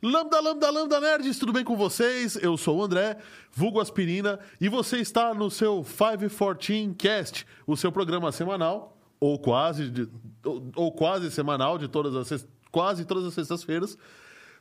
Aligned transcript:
Lambda, 0.00 0.40
lambda, 0.40 0.70
lambda, 0.70 1.00
nerds, 1.00 1.38
tudo 1.40 1.52
bem 1.52 1.64
com 1.64 1.76
vocês? 1.76 2.36
Eu 2.36 2.56
sou 2.56 2.78
o 2.78 2.82
André, 2.84 3.18
vulgo 3.50 3.80
aspirina, 3.80 4.38
e 4.60 4.68
você 4.68 4.98
está 4.98 5.34
no 5.34 5.50
seu 5.50 5.84
514 5.84 6.94
Cast, 6.96 7.44
o 7.66 7.76
seu 7.76 7.90
programa 7.90 8.30
semanal, 8.30 8.96
ou 9.18 9.40
quase, 9.40 10.08
ou, 10.44 10.70
ou 10.76 10.92
quase 10.92 11.32
semanal, 11.32 11.78
de 11.78 11.88
todas 11.88 12.14
as, 12.14 12.46
quase 12.70 13.04
todas 13.04 13.24
as 13.24 13.34
sextas-feiras, 13.34 13.98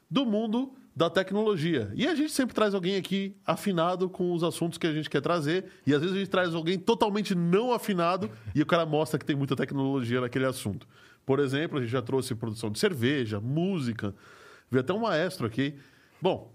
do 0.10 0.25
mundo 0.25 0.74
da 0.98 1.11
tecnologia. 1.11 1.91
E 1.93 2.07
a 2.07 2.16
gente 2.16 2.32
sempre 2.32 2.55
traz 2.55 2.73
alguém 2.73 2.95
aqui 2.95 3.38
afinado 3.46 4.09
com 4.09 4.34
os 4.34 4.43
assuntos 4.43 4.79
que 4.79 4.88
a 4.88 4.91
gente 4.91 5.07
quer 5.07 5.21
trazer, 5.21 5.66
e 5.86 5.93
às 5.93 6.02
vezes 6.02 6.15
a 6.15 6.19
gente 6.19 6.29
traz 6.29 6.55
alguém 6.55 6.79
totalmente 6.79 7.36
não 7.36 7.71
afinado, 7.71 8.32
e 8.55 8.64
o 8.64 8.65
cara 8.65 8.83
mostra 8.83 9.19
que 9.19 9.25
tem 9.25 9.36
muita 9.36 9.55
tecnologia 9.55 10.19
naquele 10.19 10.46
assunto. 10.46 10.88
Por 11.24 11.39
exemplo, 11.39 11.78
a 11.78 11.82
gente 11.82 11.91
já 11.91 12.02
trouxe 12.02 12.33
produção 12.33 12.71
de 12.71 12.79
cerveja, 12.79 13.39
música, 13.39 14.15
Veio 14.69 14.82
até 14.82 14.91
um 14.91 15.00
maestro 15.00 15.47
aqui. 15.47 15.75
Bom, 16.21 16.54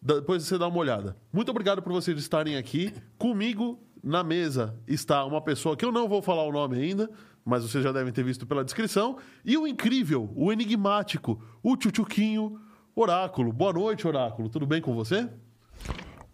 depois 0.00 0.44
você 0.44 0.56
dá 0.56 0.66
uma 0.66 0.78
olhada. 0.78 1.16
Muito 1.32 1.50
obrigado 1.50 1.82
por 1.82 1.92
vocês 1.92 2.18
estarem 2.18 2.56
aqui. 2.56 2.94
Comigo 3.18 3.78
na 4.02 4.24
mesa 4.24 4.74
está 4.86 5.24
uma 5.26 5.42
pessoa 5.42 5.76
que 5.76 5.84
eu 5.84 5.92
não 5.92 6.08
vou 6.08 6.22
falar 6.22 6.44
o 6.44 6.52
nome 6.52 6.78
ainda, 6.78 7.10
mas 7.44 7.62
vocês 7.62 7.84
já 7.84 7.92
devem 7.92 8.12
ter 8.12 8.22
visto 8.22 8.46
pela 8.46 8.64
descrição. 8.64 9.18
E 9.44 9.58
o 9.58 9.66
incrível, 9.66 10.30
o 10.34 10.50
enigmático, 10.50 11.42
o 11.62 11.76
tchutchuquinho 11.76 12.58
Oráculo. 12.94 13.52
Boa 13.52 13.72
noite, 13.72 14.06
Oráculo. 14.06 14.48
Tudo 14.48 14.66
bem 14.66 14.80
com 14.80 14.94
você? 14.94 15.28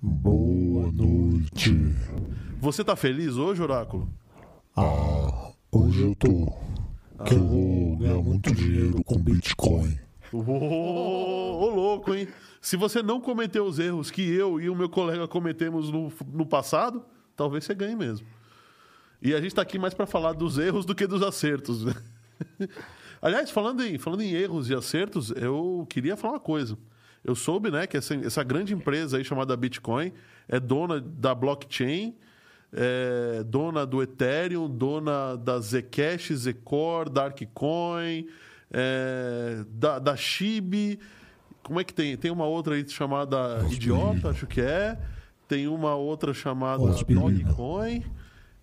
Boa 0.01 0.91
noite. 0.91 1.71
Você 2.61 2.83
tá 2.83 2.97
feliz 2.97 3.37
hoje, 3.37 3.63
Oráculo? 3.63 4.09
Ah, 4.75 5.53
hoje 5.71 6.03
eu 6.03 6.15
tô. 6.15 6.29
Que 7.25 7.35
eu 7.35 7.47
vou 7.47 7.97
ganhar 7.99 8.23
muito 8.23 8.55
dinheiro 8.55 9.03
com 9.05 9.19
Bitcoin. 9.19 9.99
Ô, 10.33 10.39
ô, 10.39 11.71
louco, 11.71 12.15
hein? 12.15 12.29
Se 12.61 12.77
você 12.77 13.03
não 13.03 13.21
cometeu 13.21 13.65
os 13.65 13.79
erros 13.79 14.11
que 14.11 14.23
eu 14.23 14.61
e 14.61 14.69
o 14.69 14.75
meu 14.75 14.89
colega 14.89 15.29
cometemos 15.29 15.91
no, 15.91 16.13
no 16.33 16.45
passado, 16.47 17.05
talvez 17.37 17.65
você 17.65 17.75
ganhe 17.75 17.95
mesmo. 17.95 18.27
E 19.23 19.35
a 19.35 19.37
gente 19.37 19.49
está 19.49 19.63
aqui 19.63 19.79
mais 19.79 19.95
para 19.95 20.07
falar 20.07 20.33
dos 20.33 20.59
erros 20.59 20.85
do 20.85 20.95
que 20.95 21.07
dos 21.07 21.23
acertos. 21.23 21.85
Aliás, 23.27 23.51
falando 23.51 23.85
em, 23.85 23.99
falando 23.99 24.21
em 24.21 24.31
erros 24.31 24.71
e 24.71 24.75
acertos, 24.75 25.33
eu 25.33 25.85
queria 25.91 26.17
falar 26.17 26.35
uma 26.35 26.41
coisa. 26.41 26.79
Eu 27.25 27.35
soube 27.35 27.73
né, 27.73 27.85
que 27.85 27.97
essa, 27.97 28.15
essa 28.15 28.45
grande 28.45 28.73
empresa 28.73 29.17
aí 29.17 29.25
chamada 29.25 29.57
Bitcoin 29.57 30.13
é 30.47 30.61
dona 30.61 31.01
da 31.01 31.35
blockchain, 31.35 32.15
é 32.73 33.43
dona 33.43 33.85
do 33.85 34.01
Ethereum, 34.01 34.71
dona 34.71 35.35
da 35.35 35.59
Zcash, 35.59 36.31
Zcore, 36.37 37.11
Darkcoin, 37.11 38.29
é, 38.71 39.65
da, 39.71 39.99
da 39.99 40.17
Shib. 40.17 40.97
Como 41.65 41.81
é 41.81 41.85
que 41.85 41.93
tem? 41.93 42.17
Tem 42.17 42.31
uma 42.31 42.47
outra 42.47 42.77
aí 42.77 42.89
chamada 42.89 43.59
Idiota, 43.73 44.31
acho 44.31 44.47
que 44.47 44.61
é. 44.61 44.97
Tem 45.49 45.67
uma 45.67 45.97
outra 45.97 46.33
chamada. 46.33 46.79
Dogecoin. 46.79 48.05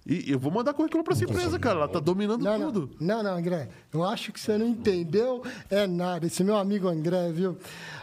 E 0.05 0.29
eu 0.31 0.37
vou 0.37 0.51
mandar 0.51 0.73
currículo 0.73 1.03
para 1.03 1.13
essa 1.13 1.23
empresa, 1.23 1.57
cara. 1.57 1.77
Ela 1.79 1.87
tá 1.87 1.99
dominando 1.99 2.41
Não, 2.43 2.59
tudo. 2.71 2.89
não, 2.99 3.23
não, 3.23 3.37
André. 3.37 3.69
Eu 3.93 4.03
acho 4.03 4.33
que 4.33 4.39
você 4.39 4.57
não 4.57 4.67
entendeu 4.67 5.41
é 5.69 5.87
nada. 5.87 6.25
Esse 6.27 6.43
meu 6.43 6.57
amigo 6.57 6.87
André, 6.89 7.31
viu? 7.31 7.57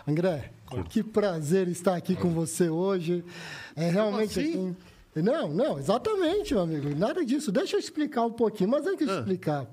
André, 0.08 0.50
que 0.88 1.02
prazer 1.02 1.68
estar 1.68 1.94
aqui 1.96 2.16
com 2.16 2.30
você 2.30 2.70
hoje. 2.70 3.22
É 3.76 3.90
realmente 3.90 4.40
assim? 4.40 4.50
assim. 4.50 4.76
Não, 5.22 5.48
não, 5.48 5.78
exatamente, 5.78 6.54
meu 6.54 6.62
amigo. 6.62 6.88
Nada 6.96 7.24
disso. 7.24 7.50
Deixa 7.52 7.76
eu 7.76 7.80
explicar 7.80 8.22
um 8.24 8.32
pouquinho, 8.32 8.70
mas 8.70 8.86
antes 8.86 9.06
de 9.06 9.12
Ah. 9.12 9.18
explicar. 9.18 9.66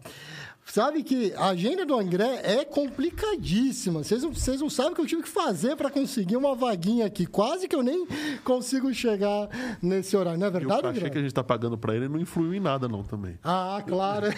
Sabe 0.72 1.02
que 1.02 1.34
a 1.36 1.48
agenda 1.48 1.86
do 1.86 1.96
André 1.96 2.42
é 2.44 2.66
complicadíssima. 2.66 4.04
Vocês 4.04 4.22
não, 4.22 4.34
vocês 4.34 4.60
não 4.60 4.70
sabem 4.70 4.92
o 4.92 4.96
que 4.96 5.02
eu 5.02 5.06
tive 5.06 5.24
que 5.24 5.30
fazer 5.30 5.76
para 5.78 5.90
conseguir 5.90 6.36
uma 6.36 6.54
vaguinha 6.56 7.06
aqui. 7.06 7.26
Quase 7.26 7.68
que 7.70 7.76
eu 7.76 7.82
nem 7.82 8.06
consigo 8.44 8.94
chegar 8.94 9.50
nesse 9.82 10.16
horário. 10.16 10.38
Não 10.38 10.48
é 10.48 10.52
verdade, 10.52 10.82
cachê 10.82 10.98
André? 11.00 11.10
que 11.10 11.18
a 11.18 11.22
gente 11.22 11.34
tá 11.34 11.44
pagando 11.44 11.78
para 11.78 11.96
ele 11.96 12.10
não 12.10 12.20
influiu 12.20 12.54
em 12.54 12.60
nada, 12.60 12.88
não, 12.88 13.02
também. 13.02 13.40
Ah, 13.44 13.82
claro. 13.88 14.28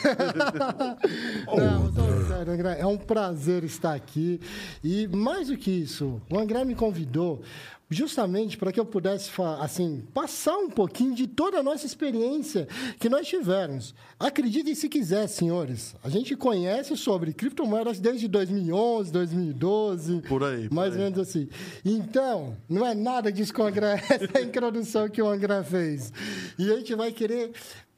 Não, 1.49 1.91
tô 1.91 2.27
sério, 2.27 2.53
André. 2.53 2.77
É 2.79 2.85
um 2.85 2.97
prazer 2.97 3.63
estar 3.63 3.93
aqui. 3.93 4.39
E 4.83 5.07
mais 5.07 5.47
do 5.47 5.57
que 5.57 5.71
isso, 5.71 6.21
o 6.29 6.37
André 6.37 6.63
me 6.63 6.75
convidou 6.75 7.41
justamente 7.89 8.57
para 8.57 8.71
que 8.71 8.79
eu 8.79 8.85
pudesse 8.85 9.31
assim 9.59 10.03
passar 10.13 10.57
um 10.57 10.69
pouquinho 10.69 11.15
de 11.15 11.25
toda 11.25 11.59
a 11.59 11.63
nossa 11.63 11.85
experiência 11.85 12.67
que 12.99 13.09
nós 13.09 13.27
tivemos. 13.27 13.95
Acreditem 14.19 14.75
se 14.75 14.87
quiser, 14.87 15.27
senhores. 15.27 15.95
A 16.03 16.09
gente 16.09 16.35
conhece 16.35 16.95
sobre 16.95 17.33
criptomoedas 17.33 17.99
desde 17.99 18.27
2011, 18.27 19.11
2012. 19.11 20.21
Por 20.27 20.43
aí, 20.43 20.67
por 20.69 20.75
Mais 20.75 20.93
aí. 20.93 20.99
ou 20.99 21.03
menos 21.05 21.19
assim. 21.19 21.49
Então, 21.83 22.55
não 22.67 22.85
é 22.85 22.93
nada 22.93 23.31
disso 23.31 23.53
que 23.53 23.61
o 23.61 23.65
André, 23.65 24.03
essa 24.09 24.41
introdução 24.41 25.09
que 25.09 25.21
o 25.21 25.27
André 25.27 25.63
fez. 25.63 26.13
E 26.57 26.71
a 26.71 26.77
gente 26.77 26.93
vai 26.93 27.11
querer, 27.11 27.51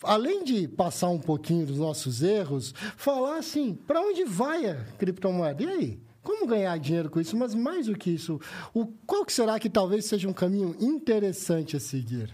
além 0.04 0.44
de 0.44 0.68
passar 0.70 1.10
um 1.10 1.20
pouquinho 1.20 1.66
dos 1.66 1.78
nossos 1.78 2.22
erros, 2.22 2.74
falar 2.96 3.38
assim, 3.38 3.74
para 3.88 4.00
onde 4.02 4.24
vai 4.24 4.68
a 4.68 4.76
criptomoeda? 4.98 5.64
E 5.64 5.68
aí? 5.68 6.00
Como 6.24 6.46
ganhar 6.46 6.78
dinheiro 6.78 7.10
com 7.10 7.20
isso? 7.20 7.36
Mas 7.36 7.56
mais 7.56 7.88
do 7.88 7.98
que 7.98 8.12
isso, 8.12 8.40
o, 8.74 8.86
qual 9.06 9.26
que 9.26 9.34
será 9.34 9.60
que 9.60 9.70
talvez 9.70 10.06
seja 10.06 10.28
um 10.28 10.34
caminho 10.34 10.76
interessante 10.80 11.76
a 11.76 11.80
seguir? 11.80 12.34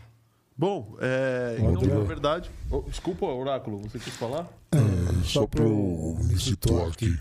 Bom, 0.58 0.98
é, 1.00 1.58
então, 1.60 2.00
na 2.00 2.04
verdade. 2.04 2.50
Oh, 2.70 2.82
desculpa, 2.82 3.28
Oráculo, 3.28 3.78
você 3.78 4.00
quis 4.00 4.16
falar? 4.16 4.48
É, 4.72 5.24
só 5.24 5.46
pra 5.46 5.64
eu 5.64 6.18
me 6.20 6.40
situar 6.40 6.88
aqui. 6.88 7.18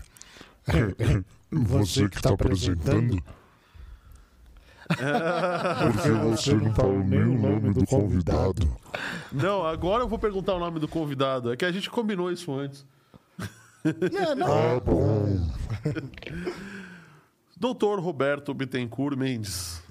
Você 1.49 2.09
que 2.09 2.21
tá 2.21 2.31
apresentando. 2.31 3.23
Porque 4.87 6.09
você 6.09 6.53
não 6.53 6.73
falou 6.73 6.99
nem 6.99 7.19
o 7.19 7.39
nome 7.39 7.73
do 7.73 7.85
convidado. 7.85 8.69
Não, 9.31 9.65
agora 9.65 10.03
eu 10.03 10.07
vou 10.07 10.17
perguntar 10.17 10.55
o 10.55 10.59
nome 10.59 10.79
do 10.79 10.87
convidado. 10.87 11.51
É 11.51 11.57
que 11.57 11.65
a 11.65 11.71
gente 11.71 11.89
combinou 11.89 12.31
isso 12.31 12.53
antes. 12.53 12.85
Não, 13.85 14.35
não, 14.35 14.47
Ah, 14.47 14.79
bom. 14.83 15.47
Doutor 17.59 17.99
Roberto 17.99 18.53
Bittencourt 18.53 19.17
Mendes. 19.17 19.81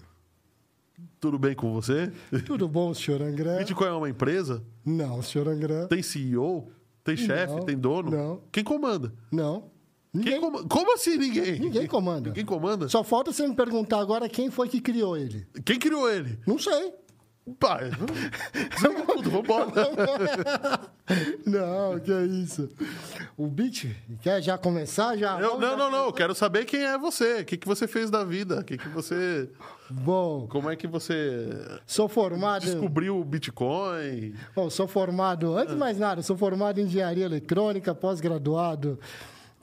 Tudo 1.18 1.38
bem 1.38 1.54
com 1.54 1.72
você? 1.72 2.12
tudo 2.44 2.68
bom, 2.68 2.92
senhor 2.94 3.22
André? 3.22 3.58
Bitcoin 3.58 3.88
é 3.88 3.92
uma 3.92 4.08
empresa? 4.08 4.62
Não, 4.84 5.20
senhor 5.22 5.48
André. 5.48 5.86
Tem 5.86 6.02
CEO? 6.02 6.68
Tem 7.02 7.16
chefe? 7.16 7.64
Tem 7.64 7.76
dono? 7.76 8.10
não. 8.10 8.40
Quem 8.52 8.62
comanda? 8.62 9.12
Não. 9.32 9.70
Quem 10.12 10.22
Ninguém, 10.22 10.40
comanda? 10.40 10.68
Como 10.68 10.94
assim 10.94 11.16
ninguém? 11.18 11.58
ninguém 11.58 11.86
comanda. 11.86 12.28
Ninguém 12.30 12.44
comanda? 12.44 12.88
Só 12.88 13.02
falta 13.04 13.32
você 13.32 13.46
me 13.46 13.54
perguntar 13.54 13.98
agora 14.00 14.28
quem 14.28 14.50
foi 14.50 14.68
que 14.68 14.80
criou 14.80 15.16
ele. 15.16 15.46
Quem 15.64 15.78
criou 15.78 16.08
ele? 16.10 16.38
Não 16.46 16.58
sei. 16.58 16.94
Pai, 17.60 17.90
tudo, 19.14 19.30
vambora. 19.30 19.70
Não, 21.46 22.00
que 22.00 22.12
é 22.12 22.24
isso. 22.24 22.68
O 23.36 23.46
Bit, 23.46 23.96
quer 24.20 24.42
já 24.42 24.58
começar? 24.58 25.16
Já? 25.16 25.38
Eu, 25.40 25.50
Vamos 25.50 25.60
não, 25.60 25.76
não, 25.76 25.90
não. 25.90 26.06
Eu 26.06 26.12
quero 26.12 26.34
saber 26.34 26.64
quem 26.64 26.82
é 26.82 26.98
você. 26.98 27.42
O 27.42 27.44
que, 27.44 27.56
que 27.56 27.66
você 27.68 27.86
fez 27.86 28.10
da 28.10 28.24
vida? 28.24 28.58
O 28.60 28.64
que, 28.64 28.76
que 28.76 28.88
você. 28.88 29.48
Bom, 29.88 30.48
Como 30.48 30.68
é 30.68 30.74
que 30.74 30.88
você 30.88 31.48
sou 31.86 32.08
formado. 32.08 32.62
descobriu 32.62 33.16
o 33.20 33.24
Bitcoin? 33.24 34.34
Bom, 34.54 34.68
sou 34.68 34.88
formado, 34.88 35.56
antes 35.56 35.74
de 35.74 35.78
mais 35.78 35.96
nada, 35.98 36.22
sou 36.22 36.36
formado 36.36 36.80
em 36.80 36.84
engenharia 36.84 37.24
eletrônica, 37.26 37.94
pós-graduado. 37.94 38.98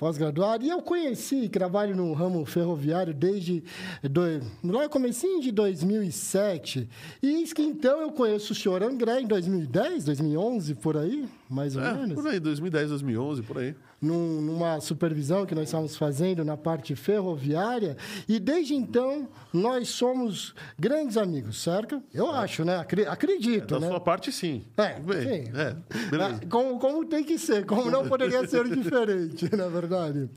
Pós-graduado, 0.03 0.65
e 0.65 0.69
eu 0.69 0.81
conheci, 0.81 1.47
trabalho 1.47 1.95
no 1.95 2.11
ramo 2.11 2.43
ferroviário 2.43 3.13
desde. 3.13 3.63
Do, 4.03 4.21
lá 4.61 4.89
comecinho 4.89 5.41
de 5.41 5.49
2007. 5.49 6.89
E 7.21 7.27
eis 7.35 7.53
que 7.53 7.61
então 7.61 8.01
eu 8.01 8.11
conheço 8.11 8.51
o 8.51 8.55
senhor 8.55 8.83
André 8.83 9.21
em 9.21 9.25
2010, 9.27 10.03
2011, 10.03 10.75
por 10.75 10.97
aí, 10.97 11.25
mais 11.49 11.77
ou 11.77 11.83
É, 11.83 11.93
menos. 11.93 12.15
por 12.15 12.27
aí, 12.27 12.37
2010, 12.37 12.89
2011, 12.89 13.43
por 13.43 13.57
aí. 13.59 13.73
Num- 14.03 14.41
numa 14.41 14.79
supervisão 14.81 15.45
que 15.45 15.55
nós 15.55 15.65
estávamos 15.65 15.95
fazendo 15.95 16.43
na 16.45 16.57
parte 16.57 16.95
ferroviária 16.95 17.95
e 18.27 18.39
desde 18.39 18.75
então 18.75 19.27
nós 19.53 19.89
somos 19.89 20.53
grandes 20.77 21.17
amigos, 21.17 21.61
certo? 21.61 22.03
Eu 22.13 22.29
acho, 22.29 22.63
né? 22.65 22.77
Acre- 22.77 23.07
Acredito, 23.07 23.75
Da 23.75 23.79
né? 23.79 23.87
sua 23.87 23.99
parte, 23.99 24.31
sim. 24.31 24.63
É, 24.77 24.99
Bem, 24.99 25.45
sim. 25.45 25.51
é, 25.55 25.75
beleza. 26.09 26.39
Ah, 26.43 26.47
Como, 26.49 26.77
como 26.79 27.05
tem 27.05 27.23
que 27.23 27.37
ser, 27.37 27.65
como 27.65 27.89
não 27.89 28.07
poderia 28.07 28.45
ser 28.47 28.67
diferente, 28.69 29.55
na 29.55 29.67
verdade. 29.69 30.29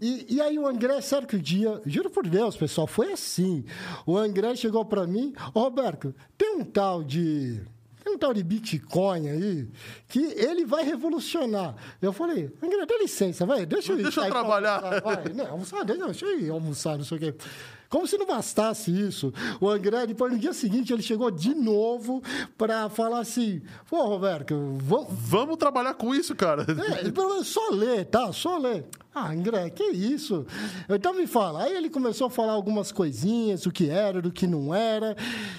E, 0.00 0.36
e 0.36 0.40
aí 0.40 0.58
o 0.58 0.66
André, 0.66 1.00
certo 1.00 1.38
dia, 1.38 1.80
juro 1.84 2.08
por 2.10 2.26
Deus, 2.26 2.56
pessoal, 2.56 2.86
foi 2.86 3.12
assim. 3.12 3.64
O 4.06 4.16
André 4.16 4.54
chegou 4.56 4.84
para 4.84 5.06
mim, 5.06 5.32
"Ô, 5.52 5.60
Roberto, 5.60 6.14
tem 6.38 6.56
um 6.56 6.64
tal 6.64 7.02
de 7.02 7.60
tem 8.02 8.12
um 8.14 8.18
tal 8.18 8.32
de 8.32 8.42
Bitcoin 8.42 9.28
aí 9.28 9.68
que 10.08 10.18
ele 10.18 10.64
vai 10.64 10.84
revolucionar. 10.84 11.74
Eu 12.00 12.12
falei, 12.12 12.52
André, 12.62 12.86
dá 12.86 12.98
licença, 12.98 13.44
vai, 13.44 13.66
deixa 13.66 13.92
eu 13.92 14.00
ir. 14.00 14.02
Deixa 14.04 14.22
eu 14.22 14.30
trabalhar. 14.30 14.82
almoçar, 14.82 15.00
vai. 15.02 15.32
Não, 15.32 15.50
almoçar, 15.50 15.84
deixa, 15.84 16.24
eu 16.24 16.40
ir 16.40 16.50
almoçar, 16.50 16.96
não 16.96 17.04
sei 17.04 17.16
o 17.16 17.20
quê. 17.20 17.34
Como 17.90 18.06
se 18.06 18.16
não 18.16 18.24
bastasse 18.24 18.88
isso. 18.90 19.34
O 19.60 19.68
André, 19.68 20.06
depois 20.06 20.32
no 20.32 20.38
dia 20.38 20.52
seguinte, 20.52 20.92
ele 20.92 21.02
chegou 21.02 21.28
de 21.28 21.52
novo 21.56 22.22
para 22.56 22.88
falar 22.88 23.18
assim: 23.18 23.60
pô, 23.88 24.06
Roberto, 24.06 24.54
vamos. 24.80 25.08
Vamos 25.10 25.56
trabalhar 25.56 25.94
com 25.94 26.14
isso, 26.14 26.34
cara. 26.36 26.62
É, 26.62 27.42
só 27.42 27.70
ler, 27.70 28.04
tá? 28.06 28.32
Só 28.32 28.58
ler. 28.58 28.86
Ah, 29.12 29.32
André, 29.32 29.68
que 29.70 29.82
isso? 29.82 30.46
Então 30.88 31.12
me 31.12 31.26
fala. 31.26 31.64
Aí 31.64 31.74
ele 31.74 31.90
começou 31.90 32.28
a 32.28 32.30
falar 32.30 32.52
algumas 32.52 32.92
coisinhas, 32.92 33.66
o 33.66 33.72
que 33.72 33.90
era, 33.90 34.22
do 34.22 34.30
que 34.30 34.46
não 34.46 34.72
era. 34.72 35.16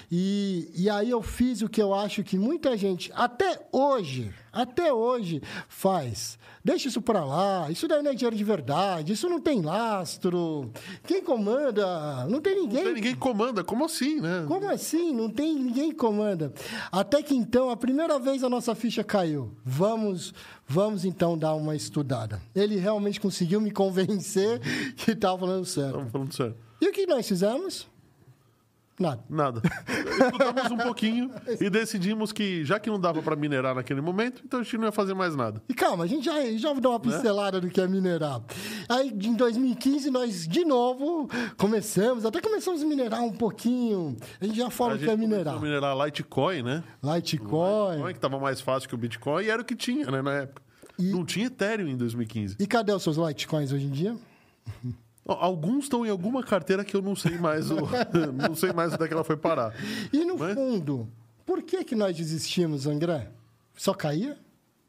E, 0.10 0.72
e 0.74 0.90
aí 0.90 1.10
eu 1.10 1.22
fiz 1.22 1.62
o 1.62 1.68
que 1.68 1.82
eu 1.82 1.94
acho 1.94 2.24
que 2.24 2.38
muita 2.38 2.78
gente, 2.78 3.12
até 3.14 3.68
hoje, 3.72 4.34
até 4.54 4.94
hoje, 4.94 5.42
faz. 5.68 6.40
Deixa 6.64 6.88
isso 6.88 7.02
para 7.02 7.26
lá. 7.26 7.70
Isso 7.72 7.88
daí 7.88 8.02
não 8.04 8.12
é 8.12 8.14
dinheiro 8.14 8.36
de 8.36 8.44
verdade. 8.44 9.14
Isso 9.14 9.28
não 9.28 9.42
tem 9.42 9.62
lastro. 9.62 10.72
Quem 11.06 11.22
comanda? 11.22 12.26
Não 12.30 12.40
tem 12.40 12.56
ninguém. 12.56 12.78
Não 12.78 12.86
tem 12.86 12.94
ninguém 12.94 13.14
que 13.14 13.20
comanda. 13.20 13.64
Como 13.64 13.84
assim, 13.84 14.22
né? 14.22 14.46
Como 14.48 14.70
assim? 14.70 15.14
Não 15.14 15.30
tem 15.30 15.56
ninguém 15.56 15.90
que 15.90 15.98
comanda. 15.98 16.54
Até 16.92 17.24
que 17.24 17.36
então, 17.36 17.70
a 17.70 17.76
primeira 17.76 18.20
vez 18.20 18.44
a 18.44 18.50
nossa 18.50 18.76
ficha 18.76 19.04
caiu. 19.04 19.52
Vamos, 19.66 20.34
vamos 20.72 21.04
então 21.04 21.38
dar 21.38 21.54
uma 21.54 21.76
estudada. 21.76 22.42
Ele 22.56 22.78
realmente 22.78 23.20
conseguiu 23.20 23.60
me 23.60 23.72
convencer 23.72 24.60
que 24.96 25.12
estava 25.12 25.38
falando 25.38 25.66
certo. 25.66 25.90
Estamos 25.90 26.12
falando 26.12 26.34
sério. 26.34 26.56
E 26.80 26.88
o 26.88 26.92
que 26.94 27.06
nós 27.06 27.28
fizemos? 27.28 27.88
Nada. 29.02 29.24
Nada. 29.30 29.62
Estudamos 29.88 30.72
um 30.72 30.78
pouquinho 30.78 31.32
e 31.60 31.70
decidimos 31.70 32.32
que, 32.32 32.64
já 32.64 32.80
que 32.80 32.90
não 32.90 33.00
dava 33.00 33.22
para 33.22 33.36
minerar 33.36 33.74
naquele 33.74 34.00
momento, 34.02 34.42
então 34.46 34.60
a 34.60 34.64
gente 34.64 34.78
não 34.78 34.86
ia 34.86 34.92
fazer 34.92 35.14
mais 35.14 35.36
nada. 35.36 35.62
E 35.68 35.74
calma, 35.74 36.04
a 36.04 36.08
gente 36.08 36.26
já, 36.26 36.34
já 36.58 36.74
deu 36.74 36.92
uma 36.92 37.00
pincelada 37.00 37.60
do 37.60 37.70
que 37.70 37.82
é 37.82 37.88
minerar. 37.88 38.42
Aí, 38.88 39.10
em 39.10 39.34
2015, 39.34 40.12
nós 40.12 40.48
de 40.48 40.64
novo 40.64 41.28
começamos, 41.58 42.26
até 42.26 42.40
começamos 42.40 42.82
a 42.82 42.86
minerar 42.86 43.22
um 43.24 43.32
pouquinho. 43.34 44.16
A 44.40 44.46
gente 44.46 44.58
já 44.58 44.70
fala 44.70 44.94
a 44.94 44.98
que 44.98 45.10
é 45.10 45.18
minerar. 45.18 45.60
minerar 45.60 45.98
Litecoin, 46.06 46.62
né? 46.62 46.84
Litecoin. 47.04 47.92
Litecoin, 47.92 48.12
que 48.12 48.18
estava 48.18 48.40
mais 48.40 48.62
fácil 48.62 48.88
que 48.88 48.96
o 48.96 48.98
Bitcoin 48.98 49.44
e 49.46 49.50
era 49.50 49.62
o 49.62 49.66
que 49.66 49.76
tinha, 49.76 50.06
né, 50.12 50.22
na 50.22 50.34
época. 50.34 50.62
E- 51.00 51.12
Não 51.12 51.26
tinha 51.26 51.48
Ethereum 51.48 51.88
em 51.88 51.98
2015. 51.98 52.58
E 52.60 52.68
cadê 52.68 52.92
os 52.92 53.02
seus 53.02 53.18
Litecoins 53.18 53.72
hoje 53.72 53.86
em 53.86 53.90
dia? 53.92 54.16
Alguns 55.40 55.86
estão 55.86 56.06
em 56.06 56.10
alguma 56.10 56.44
carteira 56.44 56.84
que 56.84 56.96
eu 56.96 57.02
não 57.02 57.16
sei 57.16 57.38
mais 57.38 57.70
o, 57.72 57.76
não 58.48 58.56
sei 58.56 58.72
mais 58.74 58.94
onde 58.94 59.04
é 59.04 59.08
que 59.08 59.14
ela 59.14 59.24
foi 59.24 59.38
parar. 59.38 59.74
E 60.12 60.24
no 60.26 60.38
Mas- 60.38 60.54
fundo, 60.56 61.08
por 61.46 61.62
que, 61.62 61.84
que 61.84 61.96
nós 61.96 62.16
desistimos, 62.16 62.86
André? 62.88 63.30
Só 63.76 63.94
caía? 63.94 64.38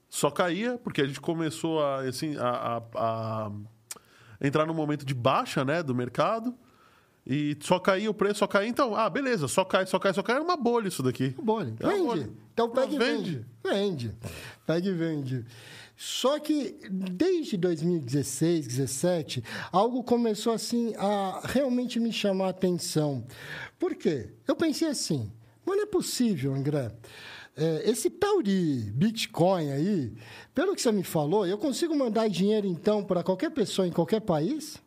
Só 0.08 0.30
caía 0.30 0.78
porque 0.82 1.00
a 1.02 1.06
gente 1.06 1.20
começou 1.20 1.82
a, 1.82 2.00
assim, 2.02 2.36
a, 2.36 2.48
a- 2.78 2.82
a 2.94 3.50
entrar 4.40 4.66
num 4.66 4.74
momento 4.74 5.04
de 5.06 5.14
baixa 5.14 5.64
né, 5.64 5.82
do 5.82 5.94
mercado. 5.94 6.54
E 7.24 7.56
só 7.60 7.78
caía 7.78 8.10
o 8.10 8.14
preço, 8.14 8.40
só 8.40 8.48
caía. 8.48 8.68
Então, 8.68 8.96
ah, 8.96 9.08
beleza, 9.08 9.46
só 9.46 9.64
cai, 9.64 9.86
só 9.86 9.96
cai, 9.98 10.12
só 10.12 10.24
cai. 10.24 10.34
Era 10.34 10.44
uma 10.44 10.56
bolha 10.56 10.88
isso 10.88 11.04
daqui. 11.04 11.28
Bolha. 11.40 11.72
É 11.78 11.86
uma 11.86 11.92
Vende. 11.94 12.06
bolha. 12.06 12.30
Então 12.52 12.68
pega 12.68 12.92
e 12.92 12.98
vende. 12.98 13.46
Vende. 13.62 14.12
Pega 14.66 14.88
e 14.88 14.92
vende. 14.92 15.44
Só 16.04 16.40
que 16.40 16.76
desde 16.90 17.56
2016, 17.56 18.66
2017, 18.66 19.44
algo 19.70 20.02
começou 20.02 20.52
assim 20.52 20.92
a 20.98 21.40
realmente 21.44 22.00
me 22.00 22.12
chamar 22.12 22.46
a 22.46 22.50
atenção. 22.50 23.24
Por 23.78 23.94
quê? 23.94 24.30
Eu 24.44 24.56
pensei 24.56 24.88
assim, 24.88 25.30
mas 25.64 25.76
não 25.76 25.84
é 25.84 25.86
possível, 25.86 26.54
André. 26.54 26.90
É, 27.56 27.88
esse 27.88 28.10
tal 28.10 28.42
de 28.42 28.90
Bitcoin 28.92 29.70
aí, 29.70 30.12
pelo 30.52 30.74
que 30.74 30.82
você 30.82 30.90
me 30.90 31.04
falou, 31.04 31.46
eu 31.46 31.56
consigo 31.56 31.94
mandar 31.94 32.28
dinheiro 32.28 32.66
então 32.66 33.04
para 33.04 33.22
qualquer 33.22 33.52
pessoa 33.52 33.86
em 33.86 33.92
qualquer 33.92 34.22
país? 34.22 34.82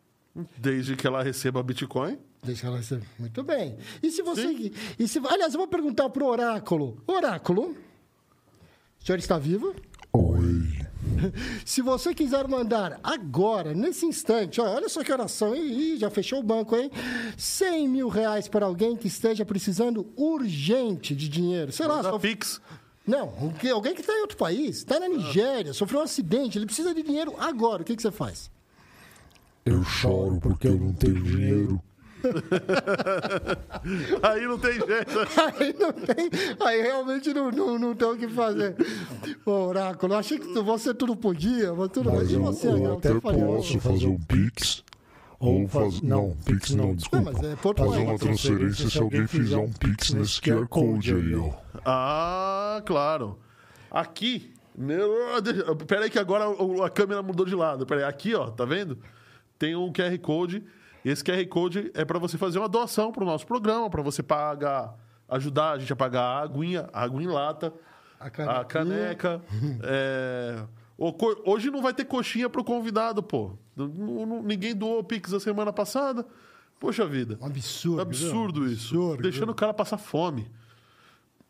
Desde 0.57 0.97
que 0.97 1.07
ela 1.07 1.23
receba 1.23 1.63
Bitcoin. 1.63 2.19
Deixa 2.44 2.68
ela 2.68 2.83
ser. 2.83 3.01
Muito 3.18 3.41
bem. 3.41 3.77
E 4.03 4.11
se 4.11 4.21
você. 4.21 4.73
E 5.00 5.07
se, 5.07 5.19
aliás, 5.19 5.53
eu 5.53 5.59
vou 5.59 5.68
perguntar 5.69 6.09
para 6.09 6.25
o 6.25 6.27
Oráculo. 6.27 7.01
Oráculo, 7.07 7.73
o 9.00 9.06
senhor 9.06 9.18
está 9.18 9.38
vivo? 9.38 9.73
Oi. 10.11 10.84
Se 11.65 11.81
você 11.81 12.13
quiser 12.13 12.47
mandar 12.47 13.00
agora, 13.03 13.73
nesse 13.73 14.06
instante, 14.06 14.59
ó, 14.62 14.65
olha 14.75 14.89
só 14.89 15.03
que 15.03 15.12
oração, 15.12 15.56
Ih, 15.56 15.97
já 15.97 16.09
fechou 16.09 16.39
o 16.39 16.44
banco, 16.44 16.75
hein? 16.75 16.91
100 17.38 17.88
mil 17.88 18.07
reais 18.09 18.47
para 18.47 18.65
alguém 18.65 18.95
que 18.95 19.07
esteja 19.07 19.45
precisando 19.45 20.07
urgente 20.15 21.15
de 21.15 21.27
dinheiro. 21.27 21.71
Sei 21.71 21.88
lá, 21.88 22.01
só- 22.03 22.19
Pix. 22.19 22.62
não, 23.06 23.29
alguém- 23.41 23.71
alguém 23.71 23.94
que 23.94 24.01
está 24.01 24.13
em 24.13 24.21
outro 24.21 24.38
país, 24.38 24.77
está 24.77 25.00
na 25.00 25.07
Nigéria, 25.07 25.73
sofreu 25.73 26.00
um 26.00 26.03
acidente, 26.03 26.57
ele 26.57 26.65
precisa 26.65 26.94
de 26.94 27.01
dinheiro 27.03 27.33
agora. 27.39 27.81
O 27.81 27.85
que, 27.85 27.95
que 27.95 28.01
você 28.01 28.11
faz? 28.11 28.50
Eu 29.65 29.83
choro 29.83 30.39
porque 30.39 30.68
eu 30.68 30.77
não 30.77 30.94
tenho 30.94 31.21
dinheiro. 31.23 31.81
Aí 34.24 34.45
não 34.48 34.57
tem 34.57 34.74
jeito. 34.74 35.19
Aí 35.60 35.75
não 35.80 35.94
tem, 35.94 36.30
aí 36.66 36.81
realmente 36.81 37.33
não, 37.33 37.51
não, 37.51 37.80
não 37.80 37.95
tem 37.95 38.07
o 38.07 38.18
que 38.18 38.27
fazer. 38.30 38.75
Ô, 39.45 39.51
Oráculo, 39.51 40.13
eu 40.13 40.18
achei 40.18 40.39
que 40.39 40.54
tu- 40.54 40.63
você 40.63 40.94
tudo 40.94 41.16
podia, 41.16 41.74
mas 41.74 41.89
tudo. 41.89 42.12
Mas 42.12 42.31
eu, 42.31 42.42
você, 42.42 42.68
eu 42.68 42.74
Agnaldo, 42.75 42.98
até 42.98 43.10
você 43.13 43.22
faria? 43.22 43.45
posso 43.45 43.80
fazer 43.80 44.07
um 44.07 44.19
Pix. 44.19 44.83
Ou 45.39 45.68
fazer. 45.68 46.00
Não, 46.04 46.36
Pix 46.45 46.72
não, 46.72 46.95
desculpa. 46.95 47.31
mas 47.33 47.44
é. 47.44 47.56
Fazer 47.56 48.00
uma 48.00 48.18
transferência 48.18 48.89
se 48.89 48.98
alguém 48.98 49.28
fizer 49.28 49.57
um 49.57 49.71
Pix 49.71 50.12
nesse 50.13 50.42
QR 50.42 50.66
Code 50.68 51.13
aí, 51.13 51.36
ó. 51.36 51.51
Ah, 51.86 52.81
claro. 52.86 53.38
Aqui. 53.92 54.51
meu- 54.78 55.39
deixa- 55.42 55.75
Peraí 55.75 56.10
que 56.10 56.18
agora 56.19 56.45
a 56.86 56.89
câmera 56.89 57.21
mudou 57.21 57.45
de 57.45 57.54
lado. 57.56 57.86
Peraí, 57.86 58.04
aqui, 58.06 58.33
ó, 58.33 58.48
tá 58.50 58.66
vendo? 58.66 58.98
Tem 59.60 59.75
um 59.75 59.92
QR 59.92 60.18
Code. 60.19 60.63
Esse 61.06 61.24
QR 61.24 61.46
Code 61.48 61.92
é 61.94 62.04
para 62.04 62.18
você 62.18 62.36
fazer 62.36 62.57
uma 62.57 62.68
doação 62.68 63.12
para 63.12 63.24
o 63.24 63.28
nosso 63.28 63.46
programa, 63.46 63.90
para 63.92 64.02
você 64.02 64.24
pagar, 64.24 64.96
ajudar 65.30 65.74
a 65.74 65.78
gente 65.78 65.94
a 65.94 65.96
pagar 65.96 66.24
a 66.24 66.42
aguinha, 66.42 66.90
a 66.92 67.04
água 67.04 67.22
em 67.22 67.28
lata, 67.28 67.72
A 68.19 68.25
a 68.62 68.66
caneca. 68.66 69.40
é, 69.84 70.63
Hoje 71.46 71.69
não 71.69 71.81
vai 71.81 71.94
ter 71.94 72.06
coxinha 72.06 72.50
pro 72.50 72.63
convidado, 72.63 73.22
pô. 73.22 73.57
Ninguém 74.44 74.74
doou 74.74 75.00
o 75.00 75.04
Pix 75.04 75.34
a 75.34 75.40
semana 75.40 75.72
passada. 75.72 76.25
Poxa 76.80 77.06
vida. 77.06 77.38
Um 77.42 77.46
absurdo. 77.46 78.02
Absurdo 78.02 78.62
viu? 78.63 78.72
isso. 78.72 78.96
Absurdo, 78.96 79.24
Deixando 79.24 79.52
o 79.52 79.56
cara 79.56 79.74
passar 79.74 79.98
fome. 79.98 80.50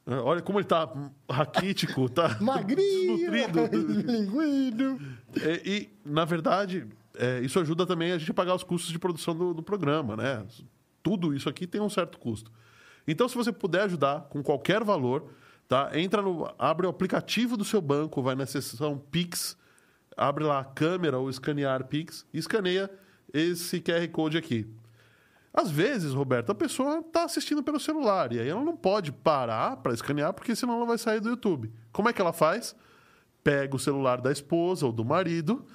É, 0.08 0.16
Olha 0.16 0.42
como 0.42 0.60
ele 0.60 0.68
tá 0.68 0.92
raquítico, 1.30 2.10
tá 2.10 2.38
Magrinho, 2.42 3.32
desnutrido. 3.32 3.70
linguido. 4.12 5.00
É, 5.42 5.62
e, 5.64 5.90
na 6.04 6.26
verdade, 6.26 6.88
é, 7.18 7.40
isso 7.42 7.60
ajuda 7.60 7.86
também 7.86 8.12
a 8.12 8.18
gente 8.18 8.32
a 8.32 8.34
pagar 8.34 8.56
os 8.56 8.64
custos 8.64 8.92
de 8.92 9.00
produção 9.00 9.36
do, 9.36 9.54
do 9.54 9.64
programa, 9.64 10.16
né? 10.16 10.46
Tudo 11.02 11.34
isso 11.34 11.48
aqui 11.50 11.68
tem 11.68 11.82
um 11.82 11.90
certo 11.90 12.18
custo. 12.18 12.52
Então, 13.08 13.30
se 13.30 13.36
você 13.36 13.52
puder 13.52 13.84
ajudar 13.84 14.22
com 14.30 14.42
qualquer 14.42 14.84
valor, 14.84 15.30
tá? 15.68 15.92
Entra 15.94 16.22
no, 16.22 16.52
abre 16.58 16.88
o 16.88 16.90
aplicativo 16.90 17.56
do 17.56 17.64
seu 17.64 17.82
banco, 17.82 18.22
vai 18.22 18.36
na 18.36 18.46
seção 18.46 18.98
Pix, 18.98 19.58
abre 20.18 20.44
lá 20.44 20.60
a 20.60 20.64
câmera 20.64 21.20
ou 21.20 21.30
escanear 21.30 21.86
Pix 21.86 22.26
e 22.34 22.40
escaneia 22.40 22.90
esse 23.34 23.80
QR 23.82 24.08
Code 24.10 24.38
aqui. 24.38 24.68
Às 25.54 25.72
vezes, 25.72 26.14
Roberto, 26.14 26.52
a 26.52 26.56
pessoa 26.56 27.00
está 27.00 27.24
assistindo 27.24 27.64
pelo 27.64 27.80
celular 27.80 28.34
e 28.34 28.40
aí 28.40 28.50
ela 28.50 28.64
não 28.64 28.76
pode 28.76 29.12
parar 29.12 29.78
para 29.78 29.94
escanear 29.94 30.34
porque 30.34 30.54
senão 30.56 30.76
ela 30.76 30.86
vai 30.86 30.98
sair 30.98 31.22
do 31.22 31.30
YouTube. 31.30 31.72
Como 31.94 32.10
é 32.10 32.14
que 32.14 32.20
ela 32.20 32.34
faz? 32.34 32.76
Pega 33.42 33.74
o 33.74 33.80
celular 33.80 34.20
da 34.20 34.32
esposa 34.32 34.86
ou 34.86 34.92
do 34.92 35.06
marido 35.06 35.66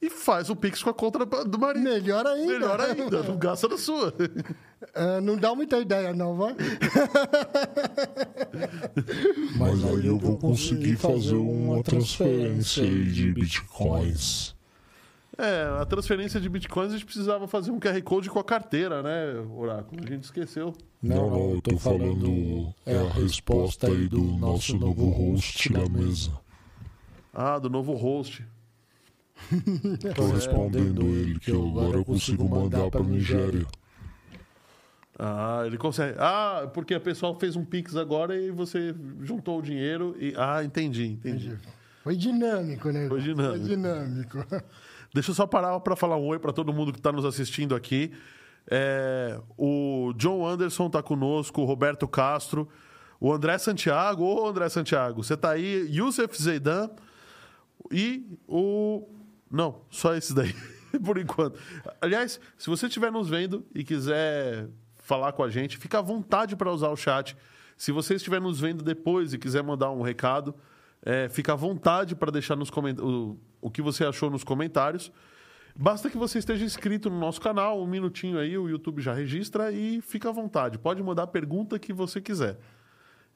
e 0.00 0.08
faz 0.08 0.48
o 0.48 0.56
Pix 0.56 0.82
com 0.82 0.90
a 0.90 0.94
conta 0.94 1.26
do 1.44 1.58
marido. 1.58 1.82
Melhor 1.82 2.26
ainda. 2.26 2.52
Melhor 2.52 2.80
ainda, 2.80 3.22
não 3.22 3.36
gasta 3.36 3.68
da 3.68 3.76
sua. 3.76 4.14
Ah, 4.94 5.20
não 5.20 5.36
dá 5.36 5.54
muita 5.54 5.78
ideia, 5.78 6.14
não, 6.14 6.36
vai? 6.36 6.54
Mas 9.58 9.84
aí 9.84 10.06
eu 10.06 10.18
vou 10.18 10.38
conseguir 10.38 10.96
fazer 10.96 11.34
uma 11.34 11.82
transferência 11.82 12.86
de 12.86 13.32
bitcoins. 13.32 14.56
É, 15.36 15.80
a 15.80 15.84
transferência 15.84 16.40
de 16.40 16.48
bitcoins 16.48 16.90
a 16.90 16.96
gente 16.96 17.04
precisava 17.04 17.46
fazer 17.46 17.70
um 17.70 17.78
QR 17.78 18.00
Code 18.02 18.30
com 18.30 18.40
a 18.40 18.44
carteira, 18.44 19.02
né, 19.02 19.34
Oráculo? 19.56 20.02
A 20.04 20.08
gente 20.08 20.24
esqueceu. 20.24 20.74
Não, 21.02 21.30
não, 21.30 21.50
eu 21.54 21.62
tô 21.62 21.78
falando. 21.78 22.74
É 22.84 22.96
a 22.96 23.08
resposta 23.08 23.86
aí 23.86 24.08
do 24.08 24.20
nosso 24.20 24.76
novo 24.76 25.08
host 25.08 25.72
da 25.72 25.88
mesa. 25.88 26.32
Ah, 27.32 27.58
do 27.58 27.70
novo 27.70 27.94
host. 27.94 28.44
Tô 30.14 30.26
respondendo 30.28 31.02
ele 31.06 31.38
que 31.38 31.50
eu 31.50 31.66
agora 31.68 31.96
eu 31.98 32.04
consigo 32.04 32.48
mandar 32.48 32.90
pra 32.90 33.02
Nigéria. 33.02 33.66
Ah, 35.18 35.62
ele 35.66 35.76
consegue. 35.76 36.16
Ah, 36.18 36.70
porque 36.72 36.94
a 36.94 37.00
pessoa 37.00 37.34
fez 37.38 37.56
um 37.56 37.64
Pix 37.64 37.96
agora 37.96 38.36
e 38.40 38.50
você 38.50 38.94
juntou 39.22 39.58
o 39.58 39.62
dinheiro 39.62 40.14
e. 40.18 40.32
Ah, 40.36 40.62
entendi, 40.62 41.06
entendi. 41.06 41.56
Foi 42.04 42.16
dinâmico, 42.16 42.90
né? 42.90 43.08
Foi 43.08 43.20
dinâmico. 43.20 43.58
Foi 43.58 43.68
dinâmico. 43.68 44.38
Deixa 45.12 45.30
eu 45.30 45.34
só 45.34 45.46
parar 45.46 45.78
para 45.80 45.96
falar 45.96 46.16
um 46.16 46.26
oi 46.26 46.38
para 46.38 46.52
todo 46.52 46.72
mundo 46.72 46.92
que 46.92 46.98
está 46.98 47.10
nos 47.10 47.24
assistindo 47.24 47.74
aqui. 47.74 48.12
É, 48.70 49.40
o 49.56 50.12
John 50.16 50.46
Anderson 50.46 50.86
está 50.86 51.02
conosco, 51.02 51.62
o 51.62 51.64
Roberto 51.64 52.06
Castro, 52.06 52.68
o 53.18 53.32
André 53.32 53.58
Santiago. 53.58 54.24
Ô, 54.24 54.46
André 54.46 54.68
Santiago, 54.68 55.24
você 55.24 55.34
está 55.34 55.50
aí, 55.50 55.88
Youssef 55.90 56.40
Zeidan 56.40 56.90
e 57.90 58.38
o. 58.46 59.06
Não, 59.50 59.82
só 59.90 60.14
esses 60.14 60.32
daí. 60.32 60.54
Por 61.04 61.18
enquanto. 61.18 61.58
Aliás, 62.00 62.40
se 62.56 62.68
você 62.68 62.86
estiver 62.86 63.12
nos 63.12 63.28
vendo 63.28 63.66
e 63.74 63.84
quiser 63.84 64.68
falar 64.96 65.32
com 65.32 65.42
a 65.42 65.48
gente, 65.48 65.78
fica 65.78 65.98
à 65.98 66.02
vontade 66.02 66.56
para 66.56 66.72
usar 66.72 66.88
o 66.88 66.96
chat. 66.96 67.36
Se 67.76 67.92
você 67.92 68.14
estiver 68.14 68.40
nos 68.40 68.60
vendo 68.60 68.82
depois 68.82 69.32
e 69.32 69.38
quiser 69.38 69.62
mandar 69.62 69.90
um 69.90 70.02
recado, 70.02 70.54
é, 71.02 71.28
fica 71.28 71.52
à 71.52 71.56
vontade 71.56 72.14
para 72.14 72.30
deixar 72.30 72.56
nos 72.56 72.70
o, 72.70 73.38
o 73.60 73.70
que 73.70 73.80
você 73.80 74.04
achou 74.04 74.30
nos 74.30 74.44
comentários. 74.44 75.12
Basta 75.74 76.10
que 76.10 76.18
você 76.18 76.40
esteja 76.40 76.64
inscrito 76.64 77.08
no 77.08 77.18
nosso 77.18 77.40
canal, 77.40 77.80
um 77.80 77.86
minutinho 77.86 78.38
aí, 78.38 78.58
o 78.58 78.68
YouTube 78.68 79.00
já 79.00 79.14
registra 79.14 79.70
e 79.70 80.00
fica 80.00 80.28
à 80.28 80.32
vontade. 80.32 80.76
Pode 80.76 81.02
mandar 81.02 81.22
a 81.22 81.26
pergunta 81.26 81.78
que 81.78 81.92
você 81.92 82.20
quiser. 82.20 82.58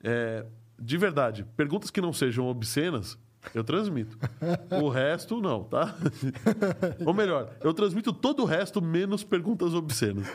É, 0.03 0.45
de 0.77 0.99
verdade, 0.99 1.47
perguntas 1.57 1.91
que 1.91 2.01
não 2.01 2.13
sejam 2.13 2.47
obscenas, 2.47 3.17
eu 3.55 3.65
transmito. 3.65 4.19
O 4.83 4.89
resto, 4.89 5.41
não, 5.41 5.65
tá? 5.65 5.95
Ou 7.05 7.13
melhor, 7.13 7.51
eu 7.63 7.75
transmito 7.75 8.13
todo 8.13 8.43
o 8.43 8.47
resto, 8.47 8.81
menos 8.81 9.25
perguntas 9.25 9.75
obscenas. 9.75 10.27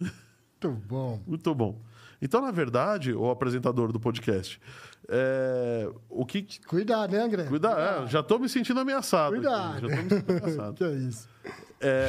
Muito 0.00 0.70
bom. 0.86 1.20
Muito 1.26 1.54
bom. 1.54 1.80
Então, 2.20 2.40
na 2.40 2.50
verdade, 2.50 3.12
o 3.12 3.30
apresentador 3.30 3.92
do 3.92 4.00
podcast, 4.00 4.60
é, 5.08 5.88
o 6.08 6.24
que. 6.24 6.46
Cuidado, 6.66 7.12
né, 7.12 7.22
André? 7.22 7.44
Cuidado, 7.44 8.04
é, 8.04 8.08
já 8.08 8.20
estou 8.20 8.38
me 8.38 8.48
sentindo 8.48 8.80
ameaçado. 8.80 9.34
Cuidado. 9.34 9.86
aqui, 9.86 9.88
já 9.88 9.88
tô 9.88 10.02
me 10.02 10.08
sentindo 10.08 10.30
ameaçado. 10.30 10.74
que 10.74 10.84
é 10.84 10.94
isso? 10.94 11.28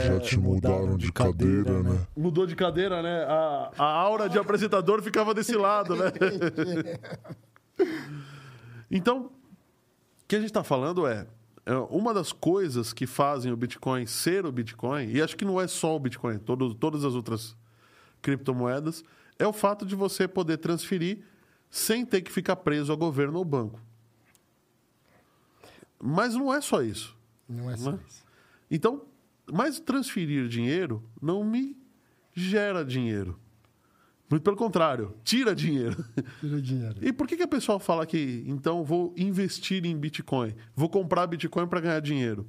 Já 0.06 0.20
te 0.22 0.40
mudaram 0.40 0.96
de 0.96 1.12
cadeira, 1.12 1.84
né? 1.84 2.08
Mudou 2.16 2.46
de 2.46 2.56
cadeira, 2.56 3.02
né? 3.02 3.26
A, 3.26 3.72
a 3.78 3.86
aura 3.86 4.30
de 4.30 4.40
apresentador 4.40 5.02
ficava 5.02 5.34
desse 5.34 5.56
lado, 5.56 5.96
né? 5.96 6.06
Então, 8.90 9.32
que 10.28 10.36
a 10.36 10.40
gente 10.40 10.50
está 10.50 10.64
falando 10.64 11.06
é, 11.08 11.28
é, 11.66 11.74
uma 11.90 12.14
das 12.14 12.32
coisas 12.32 12.94
que 12.94 13.08
fazem 13.08 13.52
o 13.52 13.58
Bitcoin 13.58 14.06
ser 14.06 14.46
o 14.46 14.52
Bitcoin, 14.52 15.08
e 15.10 15.22
acho 15.22 15.36
que 15.36 15.46
não 15.46 15.60
é 15.60 15.68
só 15.68 15.96
o 15.96 16.00
Bitcoin, 16.00 16.38
todo, 16.40 16.74
todas 16.74 17.04
as 17.04 17.14
outras 17.14 17.56
criptomoedas, 18.22 19.04
é 19.38 19.46
o 19.48 19.54
fato 19.54 19.86
de 19.86 19.96
você 19.96 20.28
poder 20.28 20.58
transferir 20.58 21.20
sem 21.70 22.06
ter 22.06 22.22
que 22.22 22.32
ficar 22.32 22.56
preso 22.58 22.92
ao 22.92 22.98
governo 22.98 23.38
ou 23.38 23.46
banco. 23.46 23.80
Mas 26.02 26.36
não 26.36 26.54
é 26.54 26.62
só 26.62 26.82
isso. 26.82 27.16
Não 27.48 27.70
é 27.70 27.78
só 27.78 27.92
Né? 27.92 28.00
isso. 28.08 28.24
Então, 28.70 29.04
mas 29.52 29.80
transferir 29.80 30.48
dinheiro 30.48 31.04
não 31.22 31.44
me 31.44 31.78
gera 32.34 32.84
dinheiro. 32.84 33.40
Muito 34.30 34.42
pelo 34.42 34.58
contrário, 34.58 35.14
tira 35.24 35.54
dinheiro. 35.56 36.04
Tira 36.42 36.62
dinheiro. 36.62 36.96
E 37.02 37.14
por 37.14 37.28
que, 37.28 37.38
que 37.38 37.44
a 37.44 37.48
pessoa 37.48 37.80
fala 37.80 38.06
que, 38.06 38.44
então, 38.48 38.84
vou 38.84 39.14
investir 39.16 39.86
em 39.86 39.96
Bitcoin? 39.96 40.56
Vou 40.76 40.90
comprar 40.90 41.28
Bitcoin 41.28 41.68
para 41.68 41.80
ganhar 41.80 42.00
dinheiro? 42.00 42.48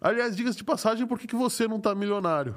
Aliás, 0.00 0.36
diga-se 0.36 0.58
de 0.58 0.64
passagem, 0.64 1.06
por 1.06 1.18
que, 1.18 1.26
que 1.26 1.34
você 1.34 1.66
não 1.66 1.78
está 1.78 1.94
milionário? 1.94 2.54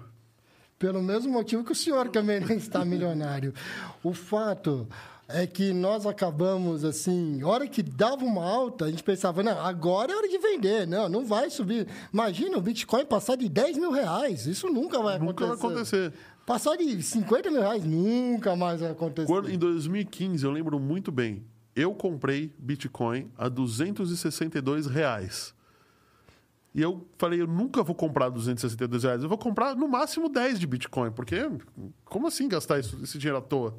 Pelo 0.77 1.01
mesmo 1.01 1.33
motivo 1.33 1.63
que 1.63 1.71
o 1.71 1.75
senhor 1.75 2.09
também 2.09 2.39
não 2.39 2.51
está 2.51 2.85
milionário. 2.85 3.53
O 4.03 4.13
fato 4.13 4.87
é 5.27 5.45
que 5.45 5.73
nós 5.73 6.05
acabamos 6.05 6.83
assim, 6.83 7.43
hora 7.43 7.67
que 7.67 7.83
dava 7.83 8.25
uma 8.25 8.43
alta, 8.43 8.85
a 8.85 8.89
gente 8.89 9.03
pensava, 9.03 9.43
não, 9.43 9.59
agora 9.59 10.11
é 10.11 10.15
hora 10.15 10.27
de 10.27 10.37
vender, 10.39 10.87
não, 10.87 11.07
não 11.07 11.25
vai 11.25 11.49
subir. 11.49 11.87
Imagina 12.11 12.57
o 12.57 12.61
Bitcoin 12.61 13.05
passar 13.05 13.35
de 13.35 13.47
10 13.47 13.77
mil 13.77 13.91
reais, 13.91 14.47
isso 14.47 14.67
nunca 14.67 15.01
vai 15.01 15.19
Nunca 15.19 15.45
vai 15.45 15.55
acontecer. 15.55 16.13
Passar 16.49 16.75
de 16.77 16.99
50 17.03 17.51
mil 17.51 17.61
reais, 17.61 17.83
nunca 17.85 18.55
mais. 18.55 18.81
Quando, 19.27 19.51
em 19.51 19.55
2015, 19.59 20.43
eu 20.43 20.49
lembro 20.49 20.79
muito 20.79 21.11
bem, 21.11 21.43
eu 21.75 21.93
comprei 21.93 22.51
Bitcoin 22.57 23.29
a 23.37 23.47
262 23.47 24.87
reais. 24.87 25.53
E 26.73 26.81
eu 26.81 27.07
falei, 27.19 27.39
eu 27.39 27.45
nunca 27.45 27.83
vou 27.83 27.93
comprar 27.93 28.29
262 28.29 29.03
reais, 29.03 29.21
eu 29.21 29.29
vou 29.29 29.37
comprar 29.37 29.75
no 29.75 29.87
máximo 29.87 30.27
10 30.27 30.59
de 30.59 30.65
Bitcoin, 30.65 31.11
porque 31.11 31.37
como 32.03 32.25
assim 32.25 32.47
gastar 32.47 32.79
isso- 32.79 32.97
esse 33.03 33.19
dinheiro 33.19 33.37
à 33.37 33.41
toa? 33.41 33.77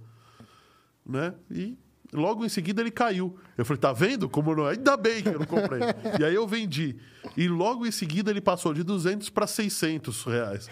Né? 1.05 1.35
E 1.51 1.77
logo 2.13 2.45
em 2.45 2.49
seguida 2.49 2.81
ele 2.81 2.91
caiu. 2.91 3.39
Eu 3.57 3.65
falei, 3.65 3.81
tá 3.81 3.93
vendo 3.93 4.29
como 4.29 4.55
não 4.55 4.67
é? 4.69 4.73
Ainda 4.73 4.97
bem 4.97 5.23
que 5.23 5.29
eu 5.29 5.39
não 5.39 5.47
comprei. 5.47 5.81
e 6.19 6.25
aí 6.25 6.35
eu 6.35 6.47
vendi. 6.47 6.97
E 7.37 7.49
logo 7.49 7.87
em 7.87 7.91
seguida 7.91 8.31
ele 8.31 8.41
passou 8.41 8.75
de 8.75 8.83
200 8.83 9.31
para 9.31 9.47
600 9.47 10.25
reais. 10.25 10.69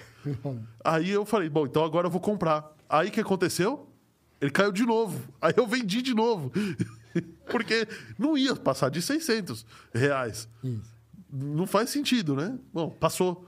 Aí 0.85 1.11
eu 1.11 1.25
falei, 1.25 1.49
bom, 1.49 1.67
então 1.67 1.85
agora 1.85 2.07
eu 2.07 2.11
vou 2.11 2.21
comprar. 2.21 2.75
Aí 2.89 3.09
o 3.09 3.11
que 3.11 3.21
aconteceu? 3.21 3.89
Ele 4.41 4.51
caiu 4.51 4.73
de 4.73 4.85
novo. 4.85 5.21
Aí 5.41 5.55
eu 5.57 5.67
vendi 5.67 6.01
de 6.03 6.15
novo. 6.15 6.53
Porque 7.51 7.89
não 8.19 8.37
ia 8.37 8.55
passar 8.55 8.91
de 8.91 9.03
600 9.03 9.65
reais. 9.93 10.49
Isso. 10.63 10.99
Não 11.31 11.67
faz 11.67 11.91
sentido, 11.91 12.35
né? 12.35 12.59
Bom, 12.73 12.91
passou. 12.91 13.47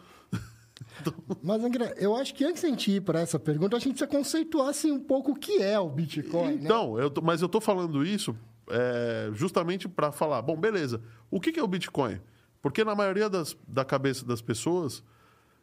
Mas, 1.42 1.62
André, 1.64 1.94
eu 1.98 2.14
acho 2.16 2.34
que 2.34 2.44
antes 2.44 2.60
de 2.62 2.66
a 2.66 2.70
gente 2.70 2.90
ir 2.90 3.00
para 3.02 3.20
essa 3.20 3.38
pergunta, 3.38 3.76
a 3.76 3.78
gente 3.80 3.92
precisa 3.92 4.06
conceituar 4.10 4.68
assim, 4.68 4.90
um 4.92 5.00
pouco 5.00 5.32
o 5.32 5.34
que 5.36 5.62
é 5.62 5.78
o 5.78 5.88
Bitcoin. 5.88 6.56
né? 6.56 6.60
Então, 6.64 6.98
eu 6.98 7.10
tô- 7.10 7.22
mas 7.22 7.42
eu 7.42 7.48
tô 7.48 7.60
falando 7.60 8.04
isso 8.04 8.36
é, 8.70 9.30
justamente 9.32 9.88
para 9.88 10.12
falar, 10.12 10.40
bom, 10.42 10.56
beleza, 10.56 11.00
o 11.30 11.40
que, 11.40 11.50
que 11.52 11.58
é 11.58 11.62
o 11.62 11.66
Bitcoin? 11.68 12.20
Porque 12.62 12.84
na 12.84 12.94
maioria 12.94 13.28
das, 13.28 13.56
da 13.66 13.84
cabeça 13.84 14.24
das 14.24 14.40
pessoas, 14.42 15.02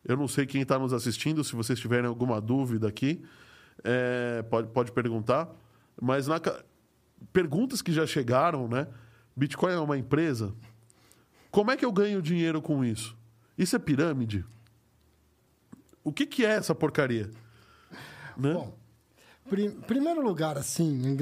eu 0.03 0.17
não 0.17 0.27
sei 0.27 0.45
quem 0.45 0.61
está 0.61 0.77
nos 0.79 0.91
assistindo, 0.93 1.43
se 1.43 1.55
vocês 1.55 1.79
tiverem 1.79 2.07
alguma 2.07 2.41
dúvida 2.41 2.87
aqui, 2.87 3.21
é, 3.83 4.41
pode, 4.49 4.67
pode 4.69 4.91
perguntar, 4.91 5.49
mas 6.01 6.27
na, 6.27 6.39
perguntas 7.31 7.81
que 7.81 7.91
já 7.91 8.05
chegaram, 8.05 8.67
né? 8.67 8.87
Bitcoin 9.35 9.73
é 9.73 9.79
uma 9.79 9.97
empresa? 9.97 10.53
Como 11.51 11.71
é 11.71 11.77
que 11.77 11.85
eu 11.85 11.91
ganho 11.91 12.21
dinheiro 12.21 12.61
com 12.61 12.83
isso? 12.83 13.15
Isso 13.57 13.75
é 13.75 13.79
pirâmide? 13.79 14.43
O 16.07 16.13
que, 16.13 16.25
que 16.25 16.45
é 16.45 16.51
essa 16.51 16.73
porcaria? 16.73 17.29
Né? 18.37 18.53
Bom, 18.53 18.73
Pri- 19.49 19.71
primeiro 19.85 20.21
lugar, 20.21 20.57
assim, 20.57 21.17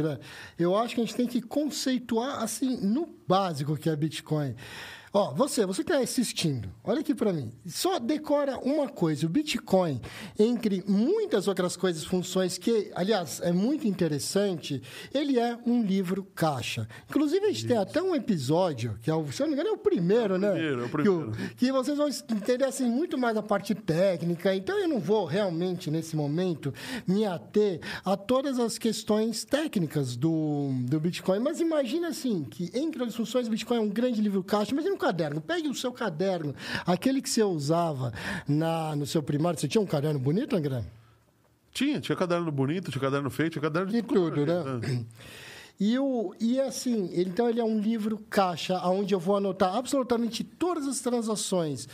eu 0.60 0.76
acho 0.76 0.94
que 0.94 1.02
a 1.02 1.04
gente 1.06 1.16
tem 1.16 1.26
que 1.28 1.42
conceituar, 1.42 2.44
assim, 2.44 2.78
no 2.78 3.08
básico 3.28 3.76
que 3.76 3.90
é 3.90 3.96
Bitcoin. 3.96 4.56
Ó, 5.18 5.34
você, 5.34 5.66
você 5.66 5.82
que 5.82 5.94
está 5.94 6.04
assistindo, 6.04 6.68
olha 6.84 7.00
aqui 7.00 7.16
para 7.16 7.32
mim. 7.32 7.50
Só 7.66 7.98
decora 8.00 8.58
uma 8.60 8.90
coisa: 8.90 9.26
o 9.26 9.30
Bitcoin, 9.30 10.02
entre 10.38 10.84
muitas 10.86 11.48
outras 11.48 11.78
coisas, 11.78 12.04
funções 12.04 12.58
que, 12.58 12.92
aliás, 12.94 13.40
é 13.42 13.54
muito 13.54 13.88
interessante, 13.88 14.82
ele 15.14 15.40
é 15.40 15.58
um 15.66 15.82
livro 15.82 16.26
caixa. 16.36 16.86
Inclusive, 17.10 17.46
a 17.46 17.48
gente 17.48 17.66
tem 17.66 17.78
até 17.78 18.02
um 18.02 18.14
episódio, 18.14 19.00
que 19.02 19.10
é 19.10 19.16
o, 19.16 19.32
se 19.32 19.42
eu 19.42 19.48
não 19.48 19.56
me 19.56 19.62
engano, 19.62 19.70
é 19.74 19.80
o 19.80 19.82
primeiro, 19.82 20.38
né? 20.38 20.52
primeiro, 20.52 20.82
é 20.82 20.86
o 20.86 20.90
Que 20.90 21.10
o- 21.10 21.32
primeiro. 21.32 21.56
que 21.56 21.72
vocês 21.72 21.98
vão 21.98 22.10
entender 22.10 22.66
assim, 22.66 22.86
muito 22.90 23.18
mais 23.18 23.38
a 23.38 23.42
parte 23.42 23.74
técnica. 23.74 24.54
Então, 24.54 24.78
eu 24.78 24.90
não 24.90 25.00
vou 25.00 25.24
realmente, 25.24 25.90
nesse 25.90 26.14
momento, 26.18 26.74
me 27.08 27.24
ater 27.26 27.80
a 28.04 28.18
todas 28.18 28.60
as 28.60 28.78
questões 28.78 29.46
técnicas 29.46 30.18
do, 30.18 30.72
do 30.90 31.00
Bitcoin. 31.00 31.40
Mas 31.40 31.62
imagina 31.62 32.10
assim, 32.10 32.44
que 32.44 32.70
entre 32.74 33.02
as 33.02 33.16
funções, 33.16 33.48
o 33.48 33.50
Bitcoin 33.52 33.78
é 33.78 33.80
um 33.80 33.88
grande 33.90 34.20
livro 34.20 34.44
caixa. 34.44 34.74
Imagina 34.74 34.94
um 34.94 35.05
caderno. 35.06 35.42
Pegue 35.42 35.68
o 35.68 35.76
seu 35.76 35.92
caderno, 35.92 36.56
aquele 36.86 37.22
que 37.22 37.30
você 37.30 37.44
usava 37.44 38.12
na, 38.48 38.96
no 38.96 39.06
seu 39.06 39.22
primário. 39.22 39.60
Você 39.60 39.68
tinha 39.68 39.82
um 39.82 39.86
caderno 39.86 40.20
bonito, 40.20 40.56
André? 40.56 40.84
Tinha, 41.72 42.00
tinha 42.00 42.16
caderno 42.16 42.52
bonito, 42.52 42.90
tinha 42.90 43.02
caderno 43.02 43.30
feio, 43.30 43.50
tinha 43.50 43.62
caderno 43.62 43.92
De 43.92 44.02
tudo, 44.02 44.46
né? 44.46 44.64
Ah. 44.66 45.06
E, 45.78 46.00
o, 46.00 46.34
e 46.40 46.58
assim, 46.58 47.12
então 47.14 47.50
ele 47.50 47.60
é 47.60 47.64
um 47.64 47.78
livro 47.78 48.18
caixa, 48.30 48.80
onde 48.88 49.14
eu 49.14 49.20
vou 49.20 49.36
anotar 49.36 49.76
absolutamente 49.76 50.42
todas 50.42 50.88
as 50.88 51.02
transações, 51.02 51.86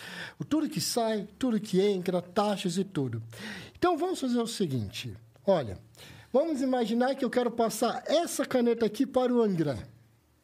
tudo 0.47 0.69
que 0.69 0.79
sai, 0.79 1.27
tudo 1.39 1.59
que 1.59 1.81
entra, 1.81 2.21
taxas 2.21 2.77
e 2.77 2.83
tudo. 2.83 3.23
Então 3.75 3.97
vamos 3.97 4.21
fazer 4.21 4.39
o 4.39 4.45
seguinte: 4.45 5.11
olha, 5.47 5.79
vamos 6.31 6.61
imaginar 6.61 7.15
que 7.15 7.25
eu 7.25 7.29
quero 7.29 7.49
passar 7.49 8.03
essa 8.05 8.45
caneta 8.45 8.85
aqui 8.85 9.03
para 9.03 9.33
o 9.33 9.41
André. 9.41 9.90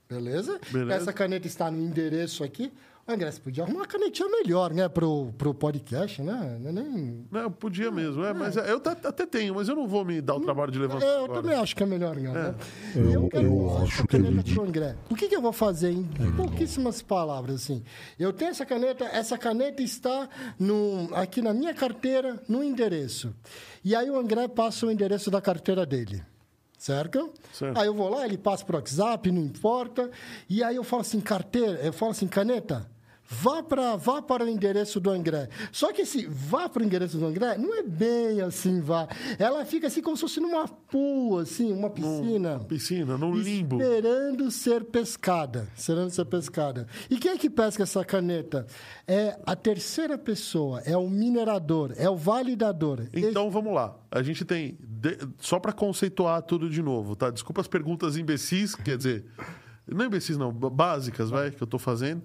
Beleza? 0.10 0.60
Beleza. 0.72 1.02
Essa 1.02 1.14
caneta 1.14 1.48
está 1.48 1.70
no 1.70 1.82
endereço 1.82 2.44
aqui. 2.44 2.72
André, 3.10 3.32
você 3.32 3.40
podia 3.40 3.64
arrumar 3.64 3.80
uma 3.80 3.88
canetinha 3.88 4.28
melhor, 4.28 4.74
né, 4.74 4.90
pro, 4.90 5.32
pro 5.38 5.54
podcast, 5.54 6.22
né? 6.22 6.58
Não 6.60 6.70
é 6.70 6.74
nem... 6.74 7.26
Não, 7.32 7.40
eu 7.44 7.52
podia 7.52 7.90
mesmo, 7.90 8.22
é, 8.26 8.34
mas 8.34 8.58
eu 8.58 8.82
até 8.86 9.26
tenho, 9.26 9.56
mas 9.56 9.70
eu 9.70 9.78
não 9.78 9.88
vou 9.88 10.04
me 10.04 10.20
dar 10.20 10.36
o 10.36 10.42
trabalho 10.42 10.74
de 10.74 10.78
levantar 10.78 11.06
É, 11.06 11.16
eu 11.16 11.24
agora. 11.24 11.42
também 11.42 11.58
acho 11.58 11.74
que 11.74 11.84
é 11.84 11.86
melhor, 11.86 12.18
não, 12.18 12.34
né? 12.34 12.54
Eu- 12.94 13.30
quero 13.30 13.46
eu 13.46 13.78
acho 13.82 14.02
que 14.02 14.08
caneta 14.10 14.44
de- 14.44 14.60
André. 14.60 14.96
O 15.10 15.16
que, 15.16 15.30
que 15.30 15.36
eu 15.38 15.42
vou 15.42 15.54
fazer 15.54 15.90
em 15.92 16.04
pouquíssimas 16.36 17.02
palavras, 17.02 17.56
assim? 17.64 17.82
Eu 18.20 18.34
tenho 18.34 18.52
essa 18.52 18.66
caneta, 18.66 19.06
essa 19.06 19.38
caneta 19.38 19.82
está 19.82 20.28
no, 20.60 21.08
aqui 21.14 21.42
na 21.42 21.54
minha 21.54 21.74
carteira, 21.74 22.44
no 22.50 22.62
endereço. 22.62 23.34
E 23.86 23.96
aí 23.96 24.10
o 24.10 24.20
André 24.20 24.50
passa 24.50 24.86
o 24.86 24.92
endereço 24.92 25.32
da 25.32 25.40
carteira 25.40 25.86
dele. 25.86 26.22
Certo? 26.78 27.34
Certo. 27.52 27.78
Aí 27.80 27.88
eu 27.88 27.94
vou 27.94 28.08
lá, 28.10 28.26
ele 28.26 28.38
passa 28.38 28.64
pro 28.64 28.78
WhatsApp, 28.78 29.32
não 29.32 29.42
importa. 29.42 30.12
E 30.48 30.64
aí 30.64 30.76
eu 30.76 30.84
falo 30.84 31.02
assim, 31.02 31.20
carteira, 31.20 31.80
eu 31.82 31.92
falo 31.92 32.12
assim, 32.12 32.28
caneta, 32.28 32.88
vá 33.28 33.62
para 33.62 33.96
vá 33.96 34.22
para 34.22 34.46
o 34.46 34.48
endereço 34.50 35.00
do 35.00 35.10
André. 35.10 35.50
Só 35.72 35.92
que 35.92 36.02
esse 36.02 36.26
vá 36.28 36.70
para 36.70 36.82
o 36.82 36.86
endereço 36.86 37.18
do 37.18 37.26
André 37.26 37.58
não 37.58 37.76
é 37.76 37.84
bem 37.84 38.42
assim, 38.42 38.80
vá. 38.80 39.08
Ela 39.38 39.66
fica 39.66 39.88
assim 39.88 40.02
como 40.02 40.16
se 40.16 40.22
fosse 40.22 40.40
numa 40.40 40.68
pool, 40.68 41.40
assim, 41.40 41.74
uma 41.74 41.90
piscina. 41.90 42.60
Piscina, 42.60 43.18
num 43.18 43.34
limbo. 43.36 43.82
Esperando 43.82 44.50
ser 44.52 44.86
pescada. 44.86 45.68
Esperando 45.76 46.10
ser 46.10 46.26
pescada. 46.26 46.88
E 47.10 47.18
quem 47.18 47.32
é 47.32 47.38
que 47.38 47.50
pesca 47.50 47.84
essa 47.84 48.04
caneta? 48.06 48.66
É 49.08 49.38
a 49.46 49.56
terceira 49.56 50.18
pessoa, 50.18 50.82
é 50.82 50.96
o 50.96 51.10
minerador, 51.10 51.94
é 51.98 52.10
o 52.10 52.16
validador. 52.16 53.08
Então 53.14 53.50
vamos 53.50 53.74
lá. 53.74 53.96
A 54.12 54.22
gente 54.24 54.46
tem. 54.46 54.78
de- 54.82 55.18
Só 55.40 55.60
para 55.60 55.72
conceituar 55.74 56.42
tudo 56.42 56.70
de 56.70 56.82
novo, 56.82 57.16
tá? 57.16 57.30
Desculpa 57.30 57.62
as 57.62 57.68
perguntas 57.68 58.16
imbecis, 58.18 58.74
quer 58.76 58.98
dizer. 58.98 59.26
Não 59.88 60.06
imbecis, 60.06 60.38
não, 60.38 60.52
básicas, 60.52 61.30
vai, 61.30 61.52
que 61.52 61.62
eu 61.62 61.68
tô 61.68 61.78
fazendo. 61.80 62.22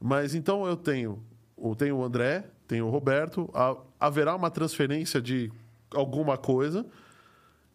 Mas 0.00 0.34
então 0.34 0.66
eu 0.66 0.76
tenho. 0.76 1.22
Eu 1.60 1.74
tenho 1.74 1.96
o 1.96 2.04
André, 2.04 2.44
tenho 2.68 2.86
o 2.86 2.90
Roberto, 2.90 3.50
ha- 3.52 3.76
haverá 3.98 4.34
uma 4.36 4.50
transferência 4.50 5.20
de 5.20 5.50
alguma 5.90 6.36
coisa 6.38 6.86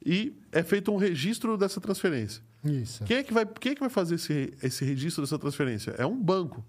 e 0.06 0.34
é 0.52 0.64
feito 0.64 0.92
um 0.92 0.96
registro 0.98 1.58
dessa 1.58 1.82
transferência. 1.82 2.42
Isso. 2.64 3.04
Quem 3.04 3.18
é 3.18 3.24
que 3.24 3.34
vai, 3.34 3.46
quem 3.46 3.74
é 3.74 3.76
que 3.76 3.82
vai 3.82 3.90
fazer 3.90 4.16
esse, 4.16 4.54
esse 4.64 4.86
registro 4.86 5.22
dessa 5.24 5.38
transferência? 5.38 5.92
É 5.98 6.06
um 6.06 6.18
banco, 6.18 6.64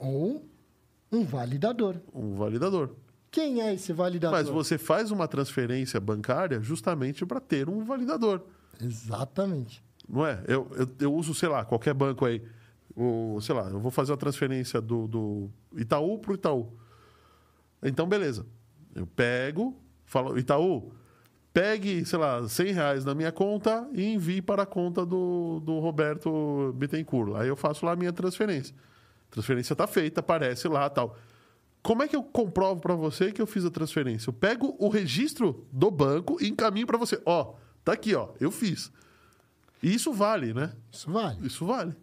Ou 0.00 0.44
um 1.12 1.22
validador. 1.24 1.96
um 2.12 2.34
validador. 2.34 2.90
Quem 3.30 3.62
é 3.62 3.72
esse 3.72 3.92
validador? 3.92 4.36
Mas 4.36 4.48
você 4.48 4.76
faz 4.76 5.10
uma 5.12 5.28
transferência 5.28 6.00
bancária 6.00 6.60
justamente 6.60 7.24
para 7.24 7.38
ter 7.40 7.68
um 7.68 7.84
validador. 7.84 8.42
Exatamente. 8.80 9.82
Não 10.08 10.26
é? 10.26 10.42
Eu, 10.48 10.68
eu, 10.74 10.88
eu 10.98 11.14
uso, 11.14 11.32
sei 11.34 11.48
lá, 11.48 11.64
qualquer 11.64 11.94
banco 11.94 12.24
aí. 12.26 12.42
O, 12.94 13.40
sei 13.40 13.54
lá, 13.54 13.68
eu 13.70 13.80
vou 13.80 13.90
fazer 13.90 14.12
uma 14.12 14.18
transferência 14.18 14.80
do, 14.80 15.06
do 15.06 15.50
Itaú 15.76 16.18
para 16.18 16.32
o 16.32 16.34
Itaú. 16.34 16.72
Então, 17.82 18.06
beleza. 18.06 18.46
Eu 18.94 19.06
pego, 19.06 19.74
falo, 20.04 20.38
Itaú, 20.38 20.92
pegue, 21.52 22.04
sei 22.04 22.18
lá, 22.18 22.46
100 22.46 22.72
reais 22.72 23.04
na 23.04 23.14
minha 23.14 23.32
conta 23.32 23.88
e 23.92 24.12
envie 24.12 24.42
para 24.42 24.62
a 24.62 24.66
conta 24.66 25.04
do, 25.04 25.60
do 25.60 25.78
Roberto 25.78 26.72
Bittencourt. 26.76 27.34
Aí 27.36 27.48
eu 27.48 27.56
faço 27.56 27.84
lá 27.84 27.92
a 27.92 27.96
minha 27.96 28.12
transferência. 28.12 28.74
A 29.30 29.32
transferência 29.32 29.72
está 29.72 29.86
feita, 29.86 30.20
aparece 30.20 30.68
lá 30.68 30.88
tal. 30.90 31.16
Como 31.82 32.02
é 32.02 32.08
que 32.08 32.14
eu 32.14 32.22
comprovo 32.22 32.80
para 32.80 32.94
você 32.94 33.32
que 33.32 33.42
eu 33.42 33.46
fiz 33.46 33.64
a 33.64 33.70
transferência? 33.70 34.30
Eu 34.30 34.34
pego 34.34 34.76
o 34.78 34.88
registro 34.88 35.66
do 35.72 35.90
banco 35.90 36.38
e 36.40 36.48
encaminho 36.48 36.86
para 36.86 36.96
você. 36.96 37.20
Ó, 37.26 37.54
tá 37.84 37.92
aqui, 37.92 38.14
ó, 38.14 38.28
eu 38.38 38.50
fiz. 38.50 38.92
E 39.82 39.92
isso 39.92 40.12
vale, 40.12 40.54
né? 40.54 40.72
Isso 40.92 41.10
vale. 41.10 41.46
Isso 41.46 41.66
vale. 41.66 41.94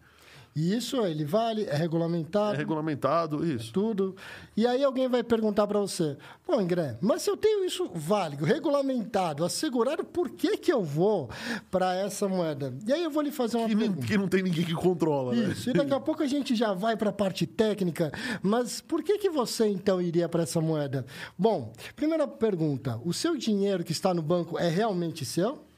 E 0.56 0.76
isso, 0.76 0.98
ele 1.06 1.24
vale, 1.24 1.64
é 1.66 1.70
É 1.70 1.76
regulamentado, 1.76 2.58
regulamentado, 2.58 3.46
isso. 3.46 3.72
tudo. 3.72 4.16
E 4.58 4.66
aí 4.68 4.84
alguém 4.84 5.08
vai 5.08 5.24
perguntar 5.24 5.66
para 5.68 5.80
você, 5.80 6.18
pô, 6.46 6.56
André, 6.60 6.98
mas 7.00 7.22
se 7.22 7.30
eu 7.30 7.38
tenho 7.38 7.64
isso 7.64 7.90
válido, 7.94 8.44
regulamentado, 8.44 9.46
assegurado, 9.46 10.04
por 10.04 10.30
que 10.32 10.58
que 10.58 10.72
eu 10.74 10.84
vou 10.84 11.30
para 11.72 11.96
essa 11.96 12.28
moeda? 12.28 12.74
E 12.86 12.92
aí 12.92 13.04
eu 13.04 13.12
vou 13.12 13.22
lhe 13.22 13.32
fazer 13.32 13.58
uma 13.58 13.68
Que, 13.70 13.76
pergunta. 13.76 14.08
que 14.08 14.18
não 14.18 14.28
tem 14.28 14.42
ninguém 14.44 14.66
que 14.66 14.74
controla, 14.74 15.34
né? 15.34 15.52
Isso, 15.54 15.70
e 15.70 15.74
daqui 15.74 15.94
a 15.94 16.00
pouco 16.00 16.24
a 16.24 16.28
gente 16.28 16.56
já 16.56 16.74
vai 16.74 16.98
para 16.98 17.12
a 17.12 17.14
parte 17.14 17.46
técnica, 17.46 18.12
mas 18.42 18.82
por 18.82 19.04
que, 19.04 19.18
que 19.18 19.30
você 19.30 19.68
então 19.68 20.02
iria 20.02 20.28
para 20.28 20.44
essa 20.44 20.60
moeda? 20.60 21.06
Bom, 21.38 21.72
primeira 21.96 22.28
pergunta: 22.28 23.00
o 23.06 23.14
seu 23.14 23.38
dinheiro 23.38 23.84
que 23.84 23.92
está 23.92 24.14
no 24.14 24.22
banco 24.22 24.58
é 24.60 24.68
realmente 24.68 25.24
seu? 25.26 25.69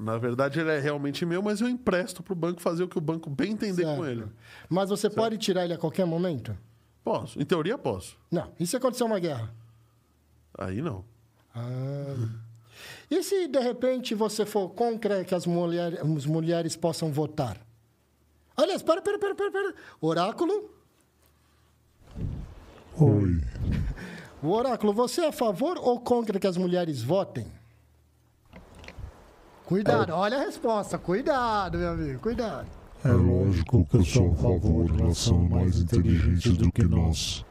Na 0.00 0.16
verdade, 0.16 0.60
ele 0.60 0.70
é 0.70 0.78
realmente 0.78 1.26
meu, 1.26 1.42
mas 1.42 1.60
eu 1.60 1.68
empresto 1.68 2.22
para 2.22 2.32
o 2.32 2.36
banco 2.36 2.60
fazer 2.60 2.84
o 2.84 2.88
que 2.88 2.96
o 2.96 3.00
banco 3.00 3.28
bem 3.28 3.50
entender 3.52 3.82
com 3.82 4.04
Certo. 4.04 4.06
ele. 4.06 4.24
Mas 4.68 4.88
você 4.90 5.10
pode 5.10 5.36
tirar 5.38 5.64
ele 5.64 5.74
a 5.74 5.78
qualquer 5.78 6.06
momento? 6.06 6.56
Posso. 7.02 7.40
Em 7.40 7.44
teoria, 7.44 7.76
posso. 7.76 8.16
Não. 8.30 8.52
E 8.60 8.66
se 8.66 8.76
acontecer 8.76 9.02
uma 9.02 9.18
guerra? 9.18 9.52
Aí 10.56 10.80
não. 10.80 11.04
Ah. 11.52 12.28
E 13.10 13.22
se 13.24 13.48
de 13.48 13.58
repente 13.58 14.14
você 14.14 14.46
for 14.46 14.68
contra 14.68 15.24
que 15.24 15.34
as 15.34 15.46
mulheres, 15.46 15.98
as 15.98 16.26
mulheres 16.26 16.76
possam 16.76 17.10
votar? 17.10 17.58
Aliás, 18.56 18.82
para, 18.82 19.02
para, 19.02 19.18
para, 19.18 19.34
para, 19.34 19.50
para. 19.50 19.74
Oráculo? 20.00 20.70
Oi. 23.00 23.40
O 24.40 24.50
oráculo, 24.52 24.92
você 24.92 25.22
é 25.22 25.26
a 25.26 25.32
favor 25.32 25.76
ou 25.78 25.98
contra 25.98 26.38
que 26.38 26.46
as 26.46 26.56
mulheres 26.56 27.02
votem? 27.02 27.50
Cuidado, 29.68 30.14
olha 30.14 30.38
a 30.38 30.40
resposta. 30.40 30.96
Cuidado, 30.96 31.76
meu 31.76 31.90
amigo, 31.90 32.18
cuidado. 32.20 32.66
É 33.04 33.10
lógico 33.10 33.84
que 33.84 33.98
eu 33.98 34.04
sou 34.04 34.32
a 34.32 34.34
favor, 34.34 34.90
elas 34.98 35.18
são 35.18 35.38
mais 35.40 35.78
inteligentes 35.78 36.56
do 36.56 36.72
que 36.72 36.82
nós. 36.84 37.44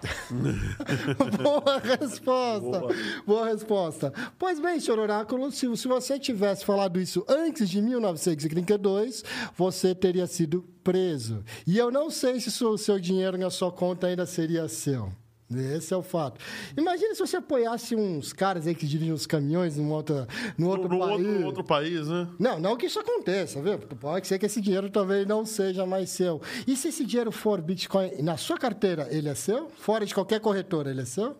Boa 1.42 1.78
resposta. 1.78 2.94
Boa. 3.26 3.46
resposta. 3.46 4.12
Pois 4.38 4.58
bem, 4.58 4.80
senhor 4.80 4.98
Oráculo, 4.98 5.52
se, 5.52 5.76
se 5.76 5.86
você 5.86 6.18
tivesse 6.18 6.64
falado 6.64 6.98
isso 6.98 7.22
antes 7.28 7.68
de 7.68 7.82
1932, 7.82 9.22
você 9.54 9.94
teria 9.94 10.26
sido 10.26 10.64
preso. 10.82 11.44
E 11.66 11.76
eu 11.76 11.90
não 11.90 12.08
sei 12.08 12.40
se 12.40 12.64
o 12.64 12.78
seu 12.78 12.98
dinheiro 12.98 13.36
na 13.36 13.50
sua 13.50 13.70
conta 13.70 14.06
ainda 14.06 14.24
seria 14.24 14.66
seu. 14.68 15.12
Esse 15.50 15.94
é 15.94 15.96
o 15.96 16.02
fato. 16.02 16.38
Imagina 16.76 17.14
se 17.14 17.20
você 17.20 17.38
apoiasse 17.38 17.96
uns 17.96 18.34
caras 18.34 18.66
aí 18.66 18.74
que 18.74 18.86
dirigem 18.86 19.14
os 19.14 19.26
caminhões 19.26 19.78
num 19.78 19.90
outro, 19.90 20.26
num 20.58 20.68
outro 20.68 20.88
no, 20.90 20.98
país. 20.98 21.26
outro, 21.26 21.46
outro 21.46 21.64
país, 21.64 22.06
né? 22.06 22.28
Não, 22.38 22.60
não 22.60 22.76
que 22.76 22.84
isso 22.84 23.00
aconteça, 23.00 23.62
viu? 23.62 23.78
Pode 23.78 24.26
ser 24.26 24.38
que 24.38 24.44
esse 24.44 24.60
dinheiro 24.60 24.90
talvez 24.90 25.26
não 25.26 25.46
seja 25.46 25.86
mais 25.86 26.10
seu. 26.10 26.42
E 26.66 26.76
se 26.76 26.88
esse 26.88 27.04
dinheiro 27.04 27.32
for 27.32 27.62
Bitcoin 27.62 28.20
na 28.20 28.36
sua 28.36 28.58
carteira, 28.58 29.08
ele 29.10 29.28
é 29.28 29.34
seu? 29.34 29.70
Fora 29.70 30.04
de 30.04 30.14
qualquer 30.14 30.38
corretora, 30.40 30.90
ele 30.90 31.00
é 31.00 31.06
seu? 31.06 31.34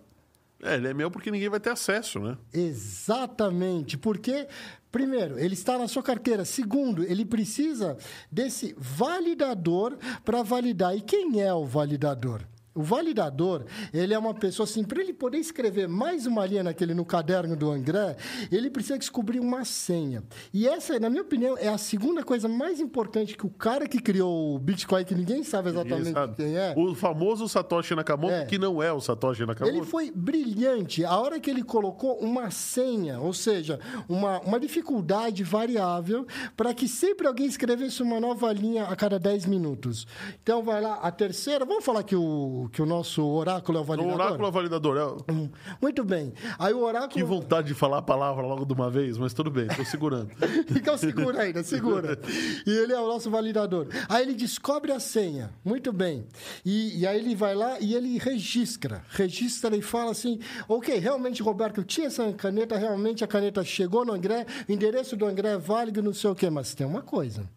É, 0.62 0.74
ele 0.76 0.88
é 0.88 0.94
meu 0.94 1.10
porque 1.10 1.30
ninguém 1.30 1.50
vai 1.50 1.60
ter 1.60 1.70
acesso, 1.70 2.18
né? 2.18 2.36
Exatamente, 2.52 3.96
porque 3.98 4.48
primeiro, 4.90 5.38
ele 5.38 5.54
está 5.54 5.76
na 5.76 5.86
sua 5.86 6.02
carteira. 6.02 6.44
Segundo, 6.46 7.04
ele 7.04 7.24
precisa 7.24 7.96
desse 8.32 8.74
validador 8.78 9.98
para 10.24 10.42
validar. 10.42 10.96
E 10.96 11.02
quem 11.02 11.40
é 11.42 11.52
o 11.52 11.66
validador? 11.66 12.42
O 12.78 12.82
validador, 12.82 13.64
ele 13.92 14.14
é 14.14 14.18
uma 14.18 14.32
pessoa 14.32 14.64
assim, 14.64 14.84
para 14.84 15.00
ele 15.00 15.12
poder 15.12 15.38
escrever 15.38 15.88
mais 15.88 16.26
uma 16.26 16.46
linha 16.46 16.62
naquele 16.62 16.94
no 16.94 17.04
caderno 17.04 17.56
do 17.56 17.70
André, 17.70 18.16
ele 18.52 18.70
precisa 18.70 18.96
descobrir 18.98 19.40
uma 19.40 19.64
senha. 19.64 20.22
E 20.54 20.68
essa, 20.68 20.98
na 21.00 21.10
minha 21.10 21.22
opinião, 21.22 21.56
é 21.58 21.68
a 21.68 21.76
segunda 21.78 22.22
coisa 22.22 22.48
mais 22.48 22.78
importante 22.80 23.36
que 23.36 23.44
o 23.44 23.50
cara 23.50 23.88
que 23.88 24.00
criou 24.00 24.54
o 24.54 24.58
Bitcoin, 24.58 25.04
que 25.04 25.14
ninguém 25.14 25.42
sabe 25.42 25.70
Ninguém 25.70 25.82
exatamente 25.86 26.12
sabe. 26.14 26.36
quem 26.36 26.56
é, 26.56 26.74
O 26.76 26.94
famoso 26.94 27.48
Satoshi 27.48 27.94
Nakamoto, 27.96 28.32
É. 28.32 28.44
que 28.44 28.58
não 28.58 28.82
é 28.82 28.92
o 28.92 29.00
Satoshi 29.00 29.44
Nakamoto. 29.44 29.76
ele 29.76 29.84
foi 29.84 30.10
brilhante. 30.12 31.04
A 31.04 31.18
hora 31.18 31.40
que 31.40 31.50
ele 31.50 31.62
colocou 31.64 32.16
uma 32.18 32.50
senha, 32.50 33.18
ou 33.20 33.32
seja, 33.32 33.80
uma, 34.08 34.40
uma 34.42 34.60
dificuldade 34.60 35.42
variável, 35.42 36.26
para 36.56 36.72
que 36.72 36.86
sempre 36.86 37.26
alguém 37.26 37.46
escrevesse 37.46 38.02
uma 38.02 38.20
nova 38.20 38.52
linha 38.52 38.84
a 38.84 38.94
cada 38.94 39.18
10 39.18 39.46
minutos. 39.46 40.06
Então, 40.42 40.62
vai 40.62 40.80
lá, 40.80 40.94
a 41.02 41.10
terceira. 41.10 41.64
Vamos 41.64 41.84
falar 41.84 42.02
que 42.02 42.14
o, 42.14 42.67
que 42.68 42.82
o 42.82 42.86
nosso 42.86 43.24
oráculo 43.26 43.78
é 43.78 43.80
o 43.80 43.84
O 43.84 43.86
validador? 43.86 44.20
oráculo 44.20 44.48
é 44.48 44.50
validador. 44.50 44.96
É... 45.28 45.32
Hum, 45.32 45.48
Muito 45.80 46.04
bem. 46.04 46.32
Aí 46.58 46.72
o 46.72 46.80
oráculo. 46.84 47.10
Que 47.10 47.22
vontade 47.22 47.68
de 47.68 47.74
falar 47.74 47.98
a 47.98 48.02
palavra 48.02 48.44
logo 48.46 48.64
de 48.64 48.72
uma 48.72 48.90
vez, 48.90 49.16
mas 49.18 49.32
tudo 49.34 49.50
bem, 49.50 49.66
tô 49.68 49.84
segurando. 49.84 50.30
Então 50.70 50.96
segura 50.96 51.42
ainda, 51.42 51.62
segura. 51.62 52.18
E 52.66 52.70
ele 52.70 52.92
é 52.92 53.00
o 53.00 53.06
nosso 53.06 53.30
validador. 53.30 53.88
Aí 54.08 54.22
ele 54.22 54.34
descobre 54.34 54.92
a 54.92 55.00
senha. 55.00 55.50
Muito 55.64 55.92
bem. 55.92 56.26
E, 56.64 57.00
e 57.00 57.06
aí 57.06 57.18
ele 57.18 57.34
vai 57.34 57.54
lá 57.54 57.78
e 57.80 57.94
ele 57.94 58.18
registra. 58.18 59.02
Registra 59.10 59.74
e 59.76 59.82
fala 59.82 60.10
assim: 60.12 60.38
ok, 60.68 60.98
realmente, 60.98 61.42
Roberto, 61.42 61.78
eu 61.80 61.84
tinha 61.84 62.06
essa 62.06 62.32
caneta, 62.32 62.76
realmente 62.76 63.24
a 63.24 63.26
caneta 63.26 63.64
chegou 63.64 64.04
no 64.04 64.12
André, 64.12 64.46
o 64.68 64.72
endereço 64.72 65.16
do 65.16 65.26
André 65.26 65.50
é 65.50 65.58
válido, 65.58 66.02
não 66.02 66.12
sei 66.14 66.30
o 66.30 66.34
quê. 66.34 66.48
Mas 66.50 66.74
tem 66.74 66.86
uma 66.86 67.02
coisa. 67.02 67.48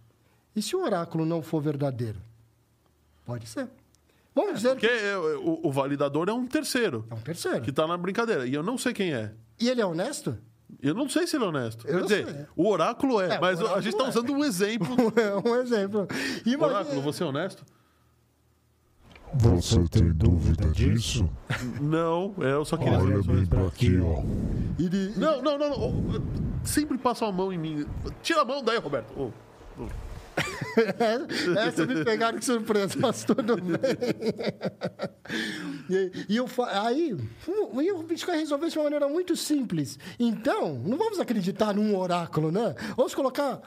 E 0.56 0.62
se 0.62 0.76
o 0.76 0.84
oráculo 0.84 1.26
não 1.26 1.42
for 1.42 1.62
verdadeiro? 1.62 2.20
Pode 3.26 3.48
ser. 3.48 3.68
Vamos 4.34 4.56
dizer 4.56 4.70
Porque 4.70 4.88
que 4.88 4.94
é, 4.94 5.18
o, 5.18 5.60
o 5.64 5.72
validador 5.72 6.30
é 6.30 6.34
um 6.34 6.48
terceiro, 6.48 7.06
é 7.10 7.14
um 7.14 7.20
terceiro. 7.20 7.62
que 7.62 7.72
tá 7.72 7.86
na 7.86 7.98
brincadeira. 7.98 8.46
E 8.48 8.54
eu 8.54 8.64
não 8.64 8.78
sei 8.78 8.94
quem 8.94 9.14
é. 9.14 9.34
E 9.60 9.68
ele 9.70 9.82
é 9.82 9.86
honesto? 9.86 10.38
Eu 10.82 10.94
não 10.96 11.10
sei 11.10 11.28
se 11.28 11.36
ele 11.36 11.44
é 11.44 11.48
honesto. 11.48 11.86
Eu 11.86 11.98
Quer 12.00 12.04
dizer, 12.04 12.26
sei. 12.34 12.46
o 12.56 12.68
oráculo 12.70 13.20
é, 13.22 13.36
É, 13.36 13.38
o 13.38 13.42
mas 13.42 13.60
a 13.60 13.64
oráculo 13.64 13.82
gente 13.84 13.94
está 13.94 14.06
é. 14.06 14.10
usando 14.10 14.32
um 14.34 14.44
exemplo. 14.44 14.96
É 15.20 15.50
um 15.50 15.56
exemplo. 15.58 16.08
Imagina- 16.46 16.66
Oráculo, 16.80 17.02
você 17.02 17.24
é 17.24 17.26
honesto? 17.26 17.64
Você 19.34 19.82
tem 19.90 20.12
dúvida 20.12 20.68
disso? 20.72 21.30
Não, 21.80 22.34
é, 22.42 22.52
eu 22.54 22.66
só 22.66 22.76
queria 22.76 23.00
Olha 23.00 23.22
bem 23.24 23.46
pra 23.46 23.66
aqui, 23.68 23.98
ó. 24.00 24.22
ele- 24.78 25.14
Não, 25.16 25.42
não, 25.42 25.58
não, 25.58 25.70
não. 25.70 26.24
Sempre 26.66 26.98
passa 26.98 27.26
a 27.26 27.32
mão 27.32 27.52
em 27.54 27.58
mim. 27.58 27.86
Tira 28.22 28.42
a 28.42 28.46
mão 28.46 28.62
daí, 28.62 28.78
Roberto. 28.78 29.12
Ô, 29.18 29.32
ô. 29.82 29.88
Essa 31.58 31.86
me 31.86 32.04
pegaram 32.04 32.40
de 32.40 32.46
surpresa, 32.46 32.96
mas 32.98 33.24
tudo 33.24 33.58
bem. 33.58 33.78
e, 35.90 36.12
e 36.30 36.38
eu, 36.38 36.48
aí, 36.70 37.18
e 37.82 37.92
o 37.92 38.04
Bitcoin 38.04 38.38
resolveu 38.38 38.70
de 38.70 38.78
uma 38.78 38.84
maneira 38.86 39.08
muito 39.08 39.36
simples. 39.36 40.00
Então, 40.20 40.76
não 40.86 40.98
vamos 40.98 41.20
acreditar 41.20 41.74
num 41.74 41.98
oráculo, 41.98 42.52
né? 42.52 42.76
Vamos 42.96 43.14
colocar 43.14 43.62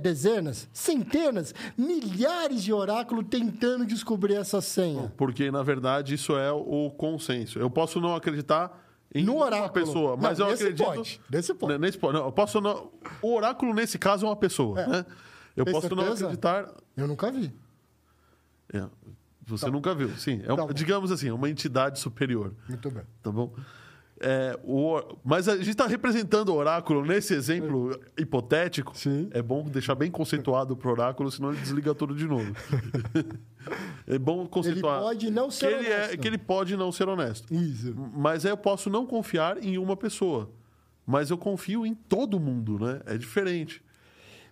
dezenas, 0.00 0.68
centenas, 0.72 1.54
milhares 1.76 2.62
de 2.62 2.72
oráculos 2.72 3.26
tentando 3.28 3.84
descobrir 3.84 4.34
essa 4.34 4.60
senha. 4.60 5.12
Porque, 5.16 5.50
na 5.50 5.62
verdade, 5.62 6.14
isso 6.14 6.36
é 6.36 6.50
o 6.50 6.90
consenso. 6.90 7.58
Eu 7.58 7.70
posso 7.70 8.00
não 8.00 8.14
acreditar 8.14 8.84
em 9.14 9.24
no 9.24 9.38
oráculo. 9.38 9.62
uma 9.62 9.70
pessoa, 9.70 10.16
mas 10.16 10.38
não, 10.38 10.48
eu 10.48 10.54
acredito. 10.54 10.84
Pode. 10.84 11.20
Nesse 11.30 11.54
pode. 11.54 11.78
Nesse 11.78 11.98
pode. 11.98 12.18
Não, 12.18 12.26
eu 12.26 12.32
posso 12.32 12.60
não... 12.60 12.90
O 13.22 13.34
oráculo, 13.34 13.72
nesse 13.72 13.98
caso, 13.98 14.26
é 14.26 14.28
uma 14.28 14.36
pessoa. 14.36 14.80
É. 14.80 14.86
Né? 14.86 15.06
Eu 15.58 15.64
Tem 15.64 15.74
posso 15.74 15.88
não 15.94 16.02
certeza? 16.04 16.24
acreditar. 16.26 16.74
Eu 16.96 17.08
nunca 17.08 17.30
vi. 17.30 17.52
É, 18.72 18.84
você 19.46 19.70
nunca 19.70 19.94
viu, 19.94 20.10
sim. 20.16 20.40
É, 20.44 20.54
Tá 20.54 20.66
digamos 20.72 21.10
assim, 21.10 21.30
uma 21.30 21.48
entidade 21.48 21.98
superior. 21.98 22.54
Muito 22.68 22.90
bem. 22.90 23.02
Tá 23.22 23.32
bom? 23.32 23.52
É, 24.20 24.58
o, 24.64 25.00
mas 25.24 25.48
a 25.48 25.56
gente 25.56 25.70
está 25.70 25.86
representando 25.86 26.48
o 26.48 26.54
oráculo 26.54 27.04
nesse 27.04 27.34
exemplo 27.34 27.98
hipotético. 28.18 28.96
Sim. 28.96 29.28
É 29.30 29.40
bom 29.40 29.62
deixar 29.64 29.94
bem 29.94 30.10
conceituado 30.10 30.76
para 30.76 30.88
o 30.88 30.90
oráculo, 30.92 31.30
senão 31.30 31.50
ele 31.52 31.60
desliga 31.60 31.94
tudo 31.94 32.14
de 32.14 32.26
novo. 32.26 32.52
é 34.06 34.18
bom 34.18 34.44
conceituar. 34.46 35.00
pode 35.00 35.30
não 35.30 35.50
ser 35.50 35.68
que 35.68 35.74
ele, 35.74 35.86
é, 35.86 35.96
honesto. 35.96 36.18
que 36.18 36.28
ele 36.28 36.38
pode 36.38 36.76
não 36.76 36.90
ser 36.90 37.08
honesto. 37.08 37.54
Isso. 37.54 37.94
Mas 38.14 38.44
aí 38.44 38.50
eu 38.52 38.56
posso 38.56 38.90
não 38.90 39.06
confiar 39.06 39.62
em 39.62 39.78
uma 39.78 39.96
pessoa. 39.96 40.50
Mas 41.06 41.30
eu 41.30 41.38
confio 41.38 41.86
em 41.86 41.94
todo 41.94 42.38
mundo, 42.40 42.78
né? 42.78 43.00
É 43.06 43.16
diferente. 43.16 43.82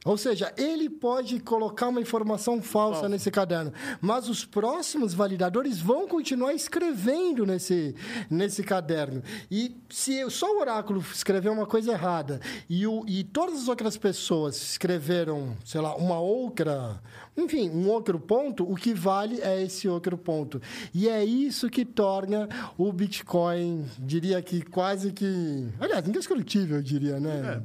Ou 0.07 0.17
seja, 0.17 0.53
ele 0.57 0.89
pode 0.89 1.41
colocar 1.41 1.89
uma 1.89 2.01
informação 2.01 2.63
falsa 2.63 3.09
nesse 3.09 3.29
caderno, 3.29 3.73
mas 4.01 4.29
os 4.29 4.45
próximos 4.45 5.13
validadores 5.13 5.81
vão 5.81 6.07
continuar 6.07 6.55
escrevendo 6.55 7.45
nesse, 7.45 7.93
nesse 8.31 8.63
caderno. 8.63 9.21
E 9.51 9.77
se 9.91 10.31
só 10.31 10.47
o 10.57 10.61
oráculo 10.61 11.05
escreveu 11.13 11.53
uma 11.53 11.67
coisa 11.67 11.91
errada 11.91 12.41
e, 12.71 12.87
o, 12.87 13.05
e 13.09 13.25
todas 13.25 13.63
as 13.63 13.69
outras 13.69 13.97
pessoas 13.97 14.57
escreveram, 14.57 15.57
sei 15.65 15.81
lá, 15.81 15.97
uma 15.97 16.21
outra, 16.21 17.03
enfim, 17.37 17.69
um 17.69 17.89
outro 17.89 18.21
ponto, 18.21 18.63
o 18.63 18.77
que 18.77 18.95
vale 18.95 19.41
é 19.41 19.61
esse 19.61 19.89
outro 19.89 20.17
ponto. 20.17 20.63
E 20.95 21.09
é 21.09 21.25
isso 21.25 21.69
que 21.69 21.85
torna 21.85 22.49
o 22.79 22.93
Bitcoin, 22.93 23.85
diria 23.99 24.41
que 24.41 24.63
quase 24.63 25.13
que. 25.13 25.69
Aliás, 25.81 26.07
indescritível, 26.07 26.77
eu 26.77 26.83
diria, 26.83 27.19
né? 27.19 27.61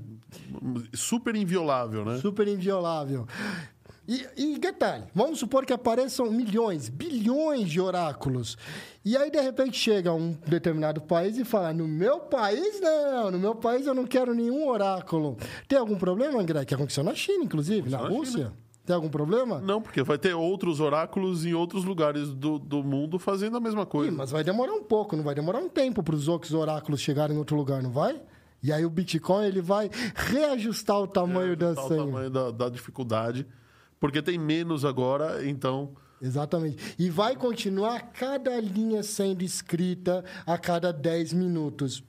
Super 0.94 1.36
inviolável, 1.36 2.06
né? 2.06 2.18
Super 2.20 2.48
inviolável. 2.48 3.28
E, 4.08 4.26
e 4.36 4.60
detalhe, 4.60 5.06
vamos 5.14 5.40
supor 5.40 5.66
que 5.66 5.72
apareçam 5.72 6.30
milhões, 6.32 6.90
bilhões 6.90 7.70
de 7.70 7.80
oráculos. 7.80 8.58
E 9.06 9.16
aí, 9.16 9.30
de 9.30 9.40
repente, 9.40 9.78
chega 9.78 10.12
um 10.12 10.36
determinado 10.48 11.02
país 11.02 11.38
e 11.38 11.46
fala: 11.46 11.72
No 11.72 11.88
meu 11.88 12.20
país, 12.20 12.82
não, 12.82 13.32
no 13.32 13.40
meu 13.40 13.56
país 13.56 13.86
eu 13.86 13.94
não 13.94 14.06
quero 14.06 14.34
nenhum 14.34 14.68
oráculo. 14.68 15.38
Tem 15.68 15.78
algum 15.78 15.96
problema, 15.96 16.42
André? 16.42 16.66
Que 16.66 16.74
aconteceu 16.74 17.04
na 17.04 17.14
China, 17.14 17.44
inclusive, 17.44 17.90
na 17.90 18.02
na 18.02 18.10
Rússia? 18.10 18.52
Tem 18.86 18.96
algum 18.96 19.10
problema? 19.10 19.60
Não, 19.60 19.80
porque 19.82 20.02
vai 20.02 20.18
ter 20.18 20.34
outros 20.34 20.80
oráculos 20.80 21.46
em 21.46 21.54
outros 21.54 21.86
lugares 21.86 22.34
do, 22.34 22.58
do 22.58 22.84
mundo 22.84 23.20
fazendo 23.20 23.56
a 23.56 23.60
mesma 23.60 23.86
coisa. 23.86 24.12
Ih, 24.12 24.16
mas 24.16 24.32
vai 24.32 24.44
demorar 24.44 24.74
um 24.74 24.84
pouco, 24.84 25.16
não 25.16 25.24
vai 25.24 25.36
demorar 25.36 25.60
um 25.60 25.70
tempo 25.70 26.02
para 26.02 26.16
os 26.16 26.28
outros 26.28 26.54
oráculos 26.54 27.00
chegarem 27.00 27.36
em 27.36 27.40
outro 27.40 27.56
lugar, 27.56 27.84
não 27.84 27.92
vai? 27.92 28.20
E 28.64 28.72
aí 28.72 28.86
o 28.86 28.90
Bitcoin 28.90 29.46
ele 29.46 29.62
vai 29.62 29.90
reajustar 30.16 31.00
o 31.00 31.08
tamanho 31.08 31.56
da 31.58 31.74
Tá 31.74 31.84
o 31.84 31.88
senha. 31.88 32.00
tamanho 32.06 32.30
da, 32.30 32.52
da 32.52 32.70
dificuldade. 32.70 33.46
Porque 34.00 34.22
tem 34.22 34.38
menos 34.38 34.84
agora, 34.86 35.48
então. 35.48 35.92
Exatamente. 36.22 36.96
E 37.00 37.10
vai 37.10 37.36
continuar 37.36 38.12
cada 38.14 38.60
linha 38.60 39.02
sendo 39.04 39.44
escrita 39.44 40.24
a 40.46 40.58
cada 40.58 40.92
10 40.94 41.34
minutos. 41.34 42.04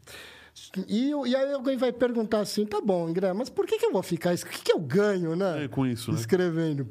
E, 0.87 1.15
o- 1.15 1.27
e 1.27 1.35
aí 1.35 1.51
alguém 1.53 1.79
vai 1.79 1.91
perguntar 1.93 2.41
assim, 2.41 2.67
tá 2.67 2.79
bom, 2.81 3.07
André, 3.07 3.33
mas 3.33 3.49
por 3.49 3.67
que, 3.67 3.79
que 3.79 3.87
eu 3.87 3.93
vou 3.93 4.03
ficar... 4.03 4.35
O 4.35 4.37
que, 4.39 4.63
que 4.63 4.73
eu 4.73 4.79
ganho, 4.81 5.35
né? 5.35 5.65
É, 5.65 5.69
com 5.69 5.87
isso, 5.87 6.13
né? 6.13 6.19
Escrevendo. 6.19 6.87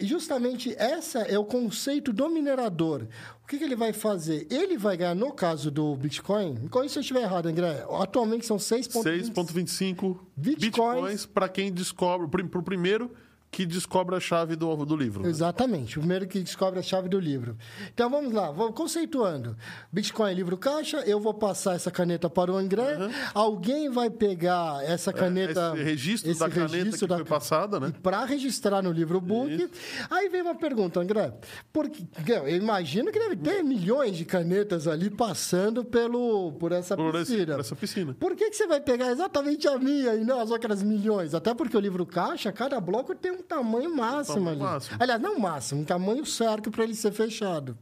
E 0.00 0.06
justamente 0.06 0.74
essa 0.78 1.20
é 1.20 1.38
o 1.38 1.44
conceito 1.44 2.12
do 2.12 2.28
minerador. 2.30 3.06
O 3.44 3.46
que, 3.46 3.58
que 3.58 3.64
ele 3.64 3.76
vai 3.76 3.92
fazer? 3.92 4.46
Ele 4.50 4.78
vai 4.78 4.96
ganhar, 4.96 5.14
no 5.14 5.32
caso 5.32 5.70
do 5.70 5.94
Bitcoin... 5.94 6.68
Corrija 6.68 6.94
se 6.94 6.98
eu 6.98 7.02
estiver 7.02 7.22
errado, 7.22 7.46
André. 7.46 7.84
Atualmente 8.00 8.46
são 8.46 8.56
6,25... 8.56 9.32
6,25 9.34 10.18
Bitcoins. 10.36 10.58
bitcoins 10.58 11.26
para 11.26 11.48
quem 11.48 11.70
descobre, 11.70 12.26
para 12.28 12.58
o 12.58 12.62
primeiro 12.62 13.10
que 13.50 13.66
descobre 13.66 14.14
a 14.14 14.20
chave 14.20 14.54
do, 14.54 14.84
do 14.84 14.96
livro. 14.96 15.22
né? 15.24 15.28
Exatamente, 15.28 15.98
o 15.98 16.00
primeiro 16.00 16.26
que 16.28 16.40
descobre 16.40 16.78
a 16.78 16.82
chave 16.82 17.08
do 17.08 17.18
livro. 17.18 17.56
Então 17.92 18.08
vamos 18.08 18.32
lá, 18.32 18.50
vou 18.52 18.72
conceituando. 18.72 19.56
Bitcoin 19.92 20.30
é 20.30 20.34
livro 20.34 20.56
caixa, 20.56 20.98
eu 20.98 21.18
vou 21.20 21.34
passar 21.34 21.74
essa 21.74 21.90
caneta 21.90 22.30
para 22.30 22.52
o 22.52 22.56
André, 22.56 22.96
alguém 23.34 23.90
vai 23.90 24.08
pegar 24.08 24.84
essa 24.84 25.12
caneta. 25.12 25.70
Uhum. 25.72 25.76
É, 25.76 25.80
esse 25.80 25.84
registro 25.84 26.30
esse 26.30 26.40
da 26.40 26.48
caneta 26.48 26.72
registro 26.76 27.08
que 27.08 27.14
foi 27.14 27.24
passada, 27.24 27.80
né? 27.80 27.92
Para 28.02 28.24
registrar 28.24 28.82
no 28.82 28.92
livro 28.92 29.20
book. 29.20 29.68
Aí 30.08 30.28
vem 30.28 30.42
uma 30.42 30.54
pergunta, 30.54 31.00
André. 31.00 31.32
Porque, 31.72 32.04
eu 32.28 32.48
imagino 32.56 33.10
que 33.10 33.18
deve 33.18 33.36
ter 33.36 33.62
milhões 33.64 34.16
de 34.16 34.24
canetas 34.24 34.86
ali 34.86 35.10
passando 35.10 35.84
pelo, 35.84 36.52
por 36.52 36.70
essa 36.72 36.96
Por 36.96 37.14
esse- 37.16 37.32
piscina. 37.32 37.54
por 37.54 37.60
essa 37.60 37.76
piscina. 37.76 38.14
Por 38.18 38.36
que, 38.36 38.48
que 38.50 38.56
você 38.56 38.66
vai 38.66 38.80
pegar 38.80 39.10
exatamente 39.10 39.66
a 39.66 39.76
minha 39.78 40.14
e 40.14 40.24
não 40.24 40.38
as 40.40 40.50
outras 40.52 40.82
milhões? 40.82 41.34
Até 41.34 41.52
porque 41.52 41.76
o 41.76 41.80
livro 41.80 42.06
caixa, 42.06 42.52
cada 42.52 42.80
bloco 42.80 43.14
tem 43.14 43.32
um 43.32 43.39
tamanho 43.42 43.94
máximo 43.94 44.36
tamanho 44.36 44.50
ali. 44.56 44.62
máximo. 44.62 44.96
Aliás, 45.00 45.20
não 45.20 45.38
máximo, 45.38 45.80
um 45.82 45.84
tamanho 45.84 46.24
certo 46.26 46.70
para 46.70 46.84
ele 46.84 46.94
ser 46.94 47.12
fechado. 47.12 47.76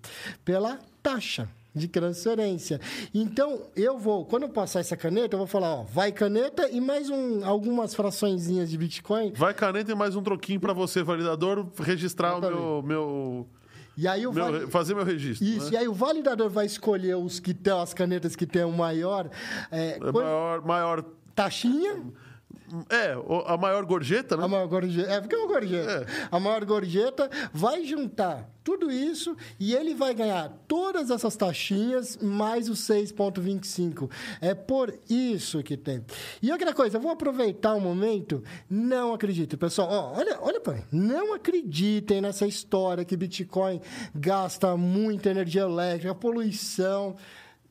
Pela 0.44 0.78
taxa 1.02 1.48
de 1.74 1.86
transferência. 1.86 2.80
Então, 3.14 3.60
eu 3.76 3.96
vou, 3.98 4.24
quando 4.24 4.44
eu 4.44 4.48
passar 4.48 4.80
essa 4.80 4.96
caneta, 4.96 5.34
eu 5.34 5.38
vou 5.38 5.46
falar, 5.46 5.74
ó, 5.74 5.82
vai 5.84 6.10
caneta 6.10 6.68
e 6.68 6.80
mais 6.80 7.08
um, 7.08 7.44
algumas 7.46 7.94
fraçõezinhas 7.94 8.68
de 8.70 8.76
Bitcoin. 8.76 9.32
Vai 9.36 9.54
caneta 9.54 9.92
e 9.92 9.94
mais 9.94 10.16
um 10.16 10.22
troquinho 10.22 10.58
para 10.58 10.72
você, 10.72 11.02
validador, 11.04 11.66
registrar 11.78 12.36
o 12.36 12.40
meu, 12.40 12.82
meu, 12.84 13.46
E 13.96 14.08
aí 14.08 14.26
o 14.26 14.32
meu- 14.32 14.68
fazer 14.68 14.94
meu 14.94 15.04
registro. 15.04 15.46
Isso, 15.46 15.66
né? 15.66 15.72
e 15.74 15.76
aí 15.76 15.86
o 15.88 15.92
validador 15.94 16.48
vai 16.50 16.66
escolher 16.66 17.14
os 17.16 17.38
que 17.38 17.54
têm, 17.54 17.72
as 17.72 17.94
canetas 17.94 18.34
que 18.34 18.46
têm 18.46 18.64
o 18.64 18.72
maior 18.72 19.30
é, 19.70 19.90
É 19.90 19.98
quando- 19.98 20.14
maior, 20.14 20.62
maior, 20.66 21.04
taxinha. 21.34 22.02
É, 22.90 23.14
a 23.46 23.56
maior 23.56 23.84
gorjeta, 23.84 24.36
né? 24.36 24.44
A 24.44 24.48
maior 24.48 24.66
gorjeta. 24.66 25.10
É, 25.10 25.20
porque 25.20 25.34
é 25.34 25.38
uma 25.38 25.48
gorjeta. 25.48 25.90
É. 25.90 26.28
A 26.30 26.38
maior 26.38 26.64
gorjeta 26.64 27.30
vai 27.52 27.84
juntar 27.84 28.48
tudo 28.62 28.92
isso 28.92 29.34
e 29.58 29.74
ele 29.74 29.94
vai 29.94 30.12
ganhar 30.14 30.50
todas 30.68 31.10
essas 31.10 31.34
taxinhas 31.34 32.18
mais 32.18 32.68
os 32.68 32.80
6,25. 32.80 34.10
É 34.40 34.54
por 34.54 34.94
isso 35.08 35.62
que 35.62 35.76
tem. 35.76 36.04
E 36.42 36.52
outra 36.52 36.74
coisa, 36.74 36.98
eu 36.98 37.00
vou 37.00 37.10
aproveitar 37.10 37.74
o 37.74 37.80
momento. 37.80 38.42
Não 38.68 39.14
acreditem, 39.14 39.58
pessoal. 39.58 39.88
Ó, 39.90 40.18
olha, 40.18 40.38
olha 40.42 40.60
para. 40.60 40.84
Não 40.92 41.32
acreditem 41.32 42.20
nessa 42.20 42.46
história 42.46 43.04
que 43.04 43.16
Bitcoin 43.16 43.80
gasta 44.14 44.76
muita 44.76 45.30
energia 45.30 45.62
elétrica, 45.62 46.14
poluição. 46.14 47.16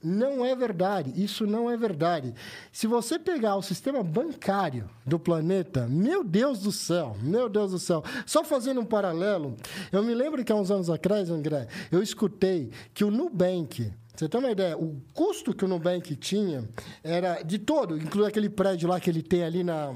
Não 0.08 0.46
é 0.46 0.56
verdade. 0.56 1.12
Isso 1.22 1.46
não 1.46 1.70
é 1.70 1.76
verdade. 1.76 2.34
Se 2.72 2.88
você 2.88 3.20
pegar 3.20 3.58
o 3.58 3.62
sistema 3.62 4.02
bancário 4.02 4.90
do 5.06 5.20
planeta, 5.20 5.86
meu 5.88 6.24
Deus 6.24 6.60
do 6.60 6.72
céu, 6.72 7.18
meu 7.22 7.50
Deus 7.50 7.72
do 7.72 7.80
céu. 7.80 8.02
Só 8.26 8.44
fazendo 8.44 8.80
um 8.80 8.86
paralelo, 8.86 9.58
eu 9.92 10.02
me 10.02 10.16
lembro 10.16 10.44
que 10.46 10.52
há 10.52 10.56
uns 10.56 10.72
anos 10.72 10.90
atrás, 10.90 11.30
André, 11.30 11.68
eu 11.92 12.02
escutei 12.02 12.72
que 12.94 13.04
o 13.04 13.12
Nubank. 13.12 13.92
Você 14.16 14.30
tem 14.30 14.40
uma 14.40 14.52
ideia? 14.52 14.78
O 14.78 14.96
custo 15.14 15.54
que 15.54 15.66
o 15.66 15.68
Nubank 15.68 16.16
tinha 16.16 16.64
era 17.04 17.42
de 17.44 17.60
todo, 17.60 17.98
inclui 17.98 18.26
aquele 18.26 18.50
prédio 18.50 18.88
lá 18.90 19.00
que 19.00 19.10
ele 19.10 19.22
tem 19.22 19.44
ali 19.44 19.64
na 19.64 19.94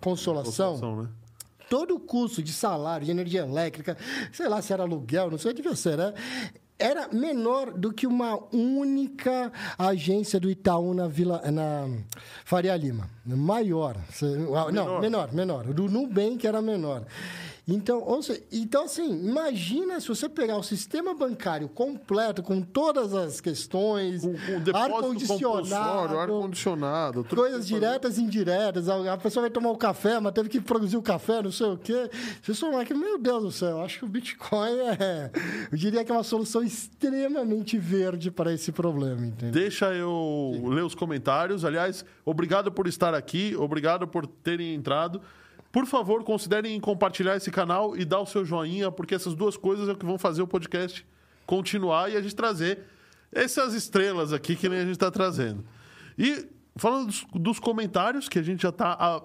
Consolação 0.00 0.74
Consolação, 0.74 1.02
né? 1.02 1.08
todo 1.68 1.94
o 1.96 2.00
custo 2.00 2.42
de 2.42 2.52
salário, 2.52 3.04
de 3.04 3.10
energia 3.10 3.40
elétrica, 3.40 3.96
sei 4.32 4.48
lá 4.48 4.60
se 4.62 4.72
era 4.72 4.82
aluguel, 4.82 5.30
não 5.30 5.38
sei, 5.38 5.52
devia 5.52 5.74
ser, 5.74 5.96
né? 5.96 6.12
Era 6.78 7.08
menor 7.08 7.72
do 7.72 7.92
que 7.92 8.06
uma 8.06 8.36
única 8.52 9.52
agência 9.78 10.40
do 10.40 10.50
Itaú 10.50 10.92
na 10.92 11.06
Vila, 11.06 11.40
na 11.50 11.88
Faria 12.44 12.76
Lima. 12.76 13.08
Maior. 13.24 13.96
Não, 14.72 15.00
menor, 15.00 15.32
menor. 15.32 15.68
O 15.68 15.74
do 15.74 15.88
Nubank 15.88 16.44
era 16.44 16.60
menor. 16.60 17.04
Então, 17.66 18.20
então, 18.52 18.84
assim, 18.84 19.26
imagina 19.26 19.98
se 19.98 20.08
você 20.08 20.28
pegar 20.28 20.58
o 20.58 20.62
sistema 20.62 21.14
bancário 21.14 21.66
completo, 21.66 22.42
com 22.42 22.60
todas 22.60 23.14
as 23.14 23.40
questões, 23.40 24.22
ar-condicionado, 24.74 27.24
tudo 27.24 27.36
coisas 27.36 27.64
que 27.64 27.68
você 27.68 27.74
diretas 27.74 28.18
e 28.18 28.22
indiretas. 28.22 28.86
A 28.88 29.16
pessoa 29.16 29.42
vai 29.42 29.50
tomar 29.50 29.70
o 29.70 29.78
café, 29.78 30.20
mas 30.20 30.34
teve 30.34 30.50
que 30.50 30.60
produzir 30.60 30.98
o 30.98 31.02
café, 31.02 31.42
não 31.42 31.50
sei 31.50 31.68
o 31.68 31.78
quê. 31.78 32.10
Você 32.42 32.52
somar 32.52 32.84
que, 32.84 32.92
meu 32.92 33.18
Deus 33.18 33.42
do 33.42 33.50
céu, 33.50 33.80
acho 33.80 34.00
que 34.00 34.04
o 34.04 34.08
Bitcoin 34.08 34.78
é. 35.00 35.30
Eu 35.72 35.78
diria 35.78 36.04
que 36.04 36.12
é 36.12 36.14
uma 36.14 36.22
solução 36.22 36.62
extremamente 36.62 37.78
verde 37.78 38.30
para 38.30 38.52
esse 38.52 38.72
problema, 38.72 39.24
entendeu? 39.24 39.52
Deixa 39.52 39.86
eu 39.94 40.60
ler 40.66 40.84
os 40.84 40.94
comentários. 40.94 41.64
Aliás, 41.64 42.04
obrigado 42.26 42.70
por 42.70 42.86
estar 42.86 43.14
aqui, 43.14 43.56
obrigado 43.56 44.06
por 44.06 44.26
terem 44.26 44.74
entrado. 44.74 45.22
Por 45.74 45.86
favor, 45.86 46.22
considerem 46.22 46.78
compartilhar 46.78 47.34
esse 47.34 47.50
canal 47.50 47.96
e 47.96 48.04
dar 48.04 48.20
o 48.20 48.26
seu 48.26 48.44
joinha, 48.44 48.92
porque 48.92 49.12
essas 49.12 49.34
duas 49.34 49.56
coisas 49.56 49.88
é 49.88 49.92
o 49.92 49.96
que 49.96 50.06
vão 50.06 50.16
fazer 50.16 50.40
o 50.40 50.46
podcast 50.46 51.04
continuar 51.44 52.12
e 52.12 52.16
a 52.16 52.22
gente 52.22 52.36
trazer 52.36 52.84
essas 53.32 53.74
estrelas 53.74 54.32
aqui 54.32 54.54
que 54.54 54.68
nem 54.68 54.78
a 54.78 54.82
gente 54.82 54.92
está 54.92 55.10
trazendo. 55.10 55.64
E 56.16 56.48
falando 56.76 57.06
dos, 57.06 57.26
dos 57.34 57.58
comentários, 57.58 58.28
que 58.28 58.38
a 58.38 58.42
gente 58.42 58.62
já 58.62 58.68
está 58.68 58.92
há 58.92 59.20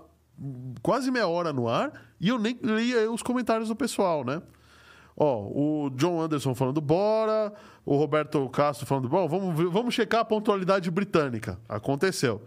quase 0.81 1.11
meia 1.11 1.27
hora 1.27 1.53
no 1.53 1.69
ar, 1.69 1.93
e 2.19 2.29
eu 2.29 2.39
nem 2.39 2.57
li 2.63 2.97
aí 2.97 3.07
os 3.07 3.21
comentários 3.21 3.69
do 3.69 3.75
pessoal, 3.75 4.25
né? 4.25 4.41
Ó, 5.15 5.51
o 5.53 5.91
John 5.91 6.19
Anderson 6.19 6.55
falando 6.55 6.81
bora, 6.81 7.53
o 7.85 7.95
Roberto 7.95 8.49
Castro 8.49 8.87
falando, 8.87 9.07
bom, 9.07 9.27
vamos, 9.27 9.71
vamos 9.71 9.93
checar 9.93 10.21
a 10.21 10.25
pontualidade 10.25 10.89
britânica. 10.89 11.59
Aconteceu. 11.69 12.41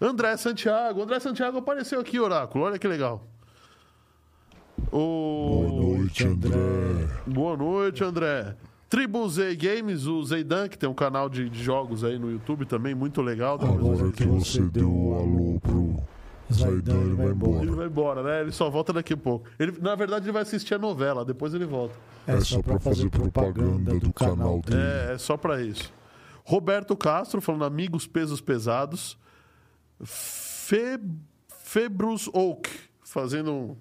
André 0.00 0.36
Santiago, 0.36 1.02
André 1.02 1.18
Santiago 1.18 1.58
apareceu 1.58 1.98
aqui, 1.98 2.20
Oráculo, 2.20 2.64
olha 2.64 2.78
que 2.78 2.86
legal. 2.86 3.26
O... 4.92 5.66
Boa 5.68 5.96
noite, 5.96 6.26
André. 6.26 7.08
Boa 7.26 7.56
noite, 7.56 8.04
André. 8.04 8.56
Tribu 8.88 9.28
Z 9.28 9.54
Games, 9.56 10.06
o 10.06 10.22
Zeidan, 10.24 10.66
que 10.68 10.78
tem 10.78 10.88
um 10.88 10.94
canal 10.94 11.28
de, 11.28 11.48
de 11.50 11.62
jogos 11.62 12.02
aí 12.04 12.18
no 12.18 12.30
YouTube 12.30 12.64
também, 12.64 12.94
muito 12.94 13.20
legal. 13.20 13.58
Agora 13.60 14.10
que 14.10 14.24
você 14.24 14.62
deu 14.62 14.90
o 14.90 15.14
alô 15.14 15.60
pro 15.60 15.96
Zaidan, 16.50 16.94
ele 17.02 17.14
vai 17.14 17.26
Ele 17.26 17.34
embora. 17.34 17.70
vai 17.72 17.86
embora, 17.86 18.22
né? 18.22 18.40
Ele 18.40 18.52
só 18.52 18.70
volta 18.70 18.92
daqui 18.94 19.12
a 19.12 19.16
pouco. 19.16 19.46
Ele, 19.58 19.74
na 19.78 19.94
verdade, 19.94 20.24
ele 20.24 20.32
vai 20.32 20.40
assistir 20.42 20.74
a 20.74 20.78
novela, 20.78 21.22
depois 21.22 21.52
ele 21.52 21.66
volta. 21.66 21.94
É 22.26 22.40
só 22.40 22.62
pra 22.62 22.78
fazer 22.80 23.10
propaganda 23.10 23.98
do 23.98 24.10
canal 24.12 24.60
dele. 24.62 24.80
É, 24.80 25.12
é 25.14 25.18
só 25.18 25.36
pra 25.36 25.60
isso. 25.60 25.92
Roberto 26.44 26.96
Castro 26.96 27.42
falando 27.42 27.66
amigos 27.66 28.06
pesos 28.06 28.40
pesados. 28.40 29.18
Fe, 30.02 30.98
Februs 31.62 32.28
Oak 32.32 32.70
fazendo 33.04 33.52
um. 33.52 33.76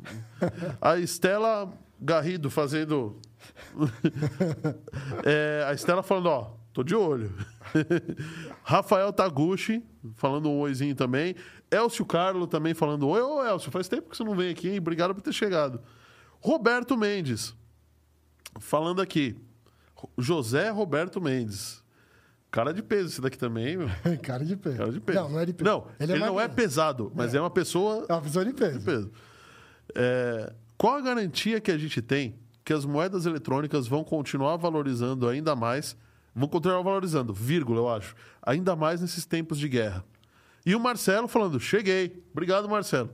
A 0.80 0.96
Estela 0.98 1.72
Garrido 2.00 2.50
fazendo. 2.50 3.16
É, 5.24 5.64
a 5.66 5.72
Estela 5.72 6.02
falando, 6.02 6.26
ó, 6.26 6.54
tô 6.72 6.82
de 6.82 6.94
olho. 6.94 7.32
Rafael 8.62 9.12
Taguchi 9.12 9.84
falando 10.16 10.48
um 10.48 10.58
oizinho 10.60 10.94
também. 10.94 11.34
Elcio 11.70 12.04
Carlo 12.04 12.46
também 12.46 12.74
falando 12.74 13.06
oi. 13.08 13.20
Ô, 13.20 13.44
Elcio, 13.44 13.70
faz 13.70 13.88
tempo 13.88 14.10
que 14.10 14.16
você 14.16 14.24
não 14.24 14.34
vem 14.34 14.50
aqui, 14.50 14.68
hein? 14.68 14.78
Obrigado 14.78 15.14
por 15.14 15.20
ter 15.22 15.32
chegado. 15.32 15.80
Roberto 16.40 16.96
Mendes 16.96 17.54
falando 18.60 19.00
aqui. 19.00 19.36
José 20.16 20.70
Roberto 20.70 21.20
Mendes. 21.20 21.82
Cara 22.50 22.72
de 22.72 22.82
peso 22.82 23.08
esse 23.08 23.20
daqui 23.20 23.36
também, 23.36 23.76
meu. 23.76 23.88
Cara 24.22 24.44
de 24.44 24.56
peso. 24.56 24.76
Cara 24.78 24.92
de 24.92 25.00
peso. 25.00 25.20
Não, 25.20 25.28
não 25.30 25.40
é 25.40 25.46
de 25.46 25.52
peso. 25.52 25.70
Não, 25.70 25.86
ele, 26.00 26.14
não 26.18 26.26
é 26.26 26.30
magrinho. 26.30 26.56
pesado, 26.56 27.12
mas 27.14 27.34
é, 27.34 27.40
uma 27.40 27.50
pessoa 27.50 28.06
É 28.08 28.12
uma 28.12 28.22
pessoa 28.22 28.44
de 28.44 28.52
peso. 28.54 28.78
de 28.78 28.84
peso. 28.84 29.10
É, 29.94 30.52
qual 30.76 30.96
a 30.96 31.00
garantia 31.00 31.60
que 31.60 31.70
a 31.70 31.78
gente 31.78 32.00
tem 32.00 32.34
que 32.64 32.72
as 32.72 32.84
moedas 32.84 33.24
eletrônicas 33.24 33.88
vão 33.88 34.04
continuar 34.04 34.56
valorizando 34.56 35.28
ainda 35.28 35.56
mais? 35.56 35.96
Vão 36.34 36.46
continuar 36.48 36.82
valorizando, 36.82 37.32
vírgula, 37.32 37.80
eu 37.80 37.88
acho. 37.88 38.14
Ainda 38.42 38.76
mais 38.76 39.00
nesses 39.00 39.24
tempos 39.24 39.58
de 39.58 39.68
guerra. 39.68 40.04
E 40.64 40.74
o 40.74 40.80
Marcelo 40.80 41.26
falando: 41.26 41.58
cheguei. 41.58 42.22
Obrigado, 42.30 42.68
Marcelo. 42.68 43.10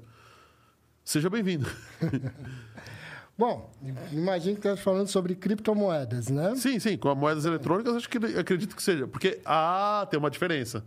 Seja 1.04 1.30
bem-vindo. 1.30 1.66
Bom, 3.36 3.72
imagino 4.12 4.56
que 4.56 4.66
está 4.66 4.76
falando 4.76 5.08
sobre 5.08 5.34
criptomoedas, 5.34 6.28
né? 6.28 6.54
sim, 6.54 6.78
sim, 6.78 6.96
com 6.96 7.08
as 7.08 7.16
moedas 7.16 7.44
eletrônicas, 7.44 7.96
acho 7.96 8.08
que 8.08 8.18
acredito 8.38 8.76
que 8.76 8.82
seja. 8.82 9.08
Porque, 9.08 9.40
ah, 9.44 10.06
tem 10.08 10.18
uma 10.18 10.30
diferença. 10.30 10.84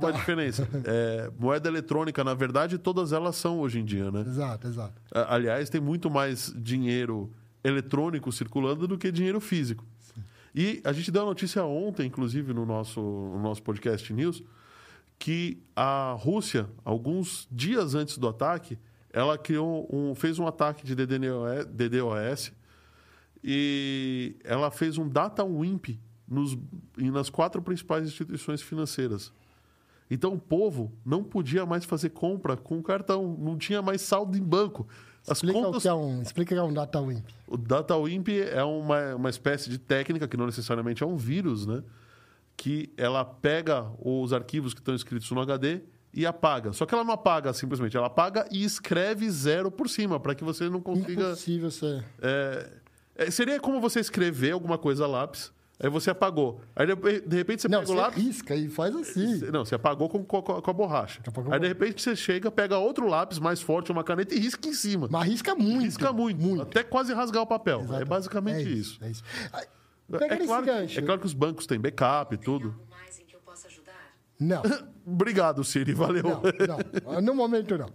Tem 0.00 0.10
uma 0.10 0.12
diferença. 0.12 0.68
É, 0.84 1.30
moeda 1.38 1.68
eletrônica, 1.68 2.22
na 2.22 2.34
verdade, 2.34 2.78
todas 2.78 3.12
elas 3.12 3.36
são 3.36 3.60
hoje 3.60 3.80
em 3.80 3.84
dia, 3.84 4.10
né? 4.10 4.20
Exato, 4.20 4.66
exato. 4.66 5.02
Aliás, 5.12 5.68
tem 5.68 5.80
muito 5.80 6.10
mais 6.10 6.54
dinheiro 6.56 7.32
eletrônico 7.64 8.30
circulando 8.30 8.86
do 8.86 8.96
que 8.96 9.10
dinheiro 9.10 9.40
físico. 9.40 9.84
E 10.54 10.80
a 10.84 10.92
gente 10.92 11.10
deu 11.10 11.22
a 11.22 11.26
notícia 11.26 11.64
ontem, 11.64 12.06
inclusive, 12.06 12.54
no 12.54 12.64
nosso, 12.64 13.00
no 13.00 13.42
nosso 13.42 13.62
podcast 13.62 14.10
News, 14.12 14.42
que 15.18 15.62
a 15.74 16.16
Rússia, 16.18 16.66
alguns 16.84 17.46
dias 17.50 17.94
antes 17.94 18.16
do 18.16 18.28
ataque, 18.28 18.78
ela 19.12 19.36
criou 19.36 19.88
um, 19.92 20.14
fez 20.14 20.38
um 20.38 20.46
ataque 20.46 20.84
de 20.84 20.94
DDoS, 20.94 21.66
DDoS 21.66 22.52
e 23.42 24.36
ela 24.44 24.70
fez 24.70 24.98
um 24.98 25.08
data 25.08 25.44
wimp 25.44 25.98
nos, 26.28 26.56
e 26.98 27.10
nas 27.10 27.30
quatro 27.30 27.62
principais 27.62 28.06
instituições 28.06 28.62
financeiras. 28.62 29.32
Então 30.10 30.34
o 30.34 30.38
povo 30.38 30.92
não 31.04 31.22
podia 31.22 31.66
mais 31.66 31.84
fazer 31.84 32.10
compra 32.10 32.56
com 32.56 32.82
cartão, 32.82 33.36
não 33.38 33.56
tinha 33.56 33.82
mais 33.82 34.00
saldo 34.02 34.36
em 34.36 34.42
banco. 34.42 34.86
As 35.28 35.38
Explica 35.38 35.58
o 35.58 35.62
contas 35.62 35.82
que 35.82 35.88
é 35.88 35.94
um, 35.94 36.22
explica 36.22 36.54
o 36.54 36.56
que 36.56 36.60
é 36.60 36.62
um 36.62 36.72
data 36.72 37.00
wimp. 37.00 37.24
o 37.48 37.56
Data 37.56 37.96
Wimp 37.96 38.28
é 38.28 38.62
uma, 38.62 39.16
uma 39.16 39.30
espécie 39.30 39.68
de 39.68 39.78
técnica, 39.78 40.28
que 40.28 40.36
não 40.36 40.46
necessariamente 40.46 41.02
é 41.02 41.06
um 41.06 41.16
vírus, 41.16 41.66
né? 41.66 41.82
Que 42.56 42.92
ela 42.96 43.24
pega 43.24 43.90
os 43.98 44.32
arquivos 44.32 44.72
que 44.72 44.80
estão 44.80 44.94
escritos 44.94 45.28
no 45.32 45.40
HD 45.40 45.80
e 46.14 46.24
apaga. 46.24 46.72
Só 46.72 46.86
que 46.86 46.94
ela 46.94 47.02
não 47.02 47.12
apaga 47.12 47.52
simplesmente, 47.52 47.96
ela 47.96 48.06
apaga 48.06 48.46
e 48.52 48.62
escreve 48.64 49.28
zero 49.28 49.70
por 49.70 49.88
cima, 49.88 50.20
para 50.20 50.34
que 50.34 50.44
você 50.44 50.68
não 50.70 50.80
consiga. 50.80 51.24
Impossível 51.24 51.70
ser. 51.72 52.04
é, 52.22 52.70
é, 53.16 53.30
seria 53.30 53.58
como 53.58 53.80
você 53.80 53.98
escrever 53.98 54.52
alguma 54.52 54.78
coisa 54.78 55.04
a 55.04 55.08
lápis, 55.08 55.52
aí 55.78 55.90
você 55.90 56.10
apagou. 56.10 56.60
Aí 56.74 56.86
de, 56.86 57.36
repente 57.36 57.62
você 57.62 57.68
Não, 57.68 57.80
pega 57.80 57.92
o 57.92 57.94
você 57.94 58.00
lápis. 58.00 58.22
risca 58.24 58.54
e 58.54 58.68
faz 58.68 58.94
assim. 58.96 59.38
Não, 59.52 59.64
você 59.64 59.74
apagou 59.74 60.08
com, 60.08 60.24
com, 60.24 60.42
com 60.42 60.70
a 60.70 60.74
borracha. 60.74 61.20
Apagou 61.26 61.52
Aí 61.52 61.60
de 61.60 61.68
repente 61.68 62.02
você 62.02 62.14
chega, 62.16 62.50
pega 62.50 62.78
outro 62.78 63.06
lápis 63.08 63.38
mais 63.38 63.60
forte, 63.60 63.92
uma 63.92 64.02
caneta 64.04 64.34
e 64.34 64.38
risca 64.38 64.68
em 64.68 64.72
cima. 64.72 65.08
Mas 65.10 65.28
risca 65.28 65.54
muito. 65.54 65.82
Risca 65.84 66.12
muito, 66.12 66.62
até 66.62 66.82
quase 66.82 67.12
rasgar 67.12 67.42
o 67.42 67.46
papel. 67.46 67.78
É 67.80 67.82
Exatamente. 67.82 68.08
basicamente 68.08 68.56
É 68.68 68.72
isso. 68.72 68.98
É 69.04 69.10
isso. 69.10 69.22
Ai, 69.52 69.64
É 70.12 70.18
Pega 70.18 70.34
nesse 70.36 70.46
claro, 70.46 70.66
gancho. 70.66 70.98
é 70.98 71.02
claro 71.02 71.20
que 71.20 71.26
os 71.26 71.34
bancos 71.34 71.66
têm 71.66 71.78
backup 71.80 72.34
e 72.34 72.38
tudo. 72.38 72.68
Algo 72.68 72.86
mais 72.90 73.18
em 73.18 73.24
que 73.24 73.34
eu 73.36 73.40
possa 73.40 73.68
ajudar? 73.68 74.14
Não, 74.40 74.62
Obrigado, 75.06 75.62
Siri. 75.62 75.92
Valeu. 75.92 76.22
não, 76.24 76.42
não. 77.14 77.20
No 77.20 77.34
momento, 77.34 77.76
não. 77.78 77.88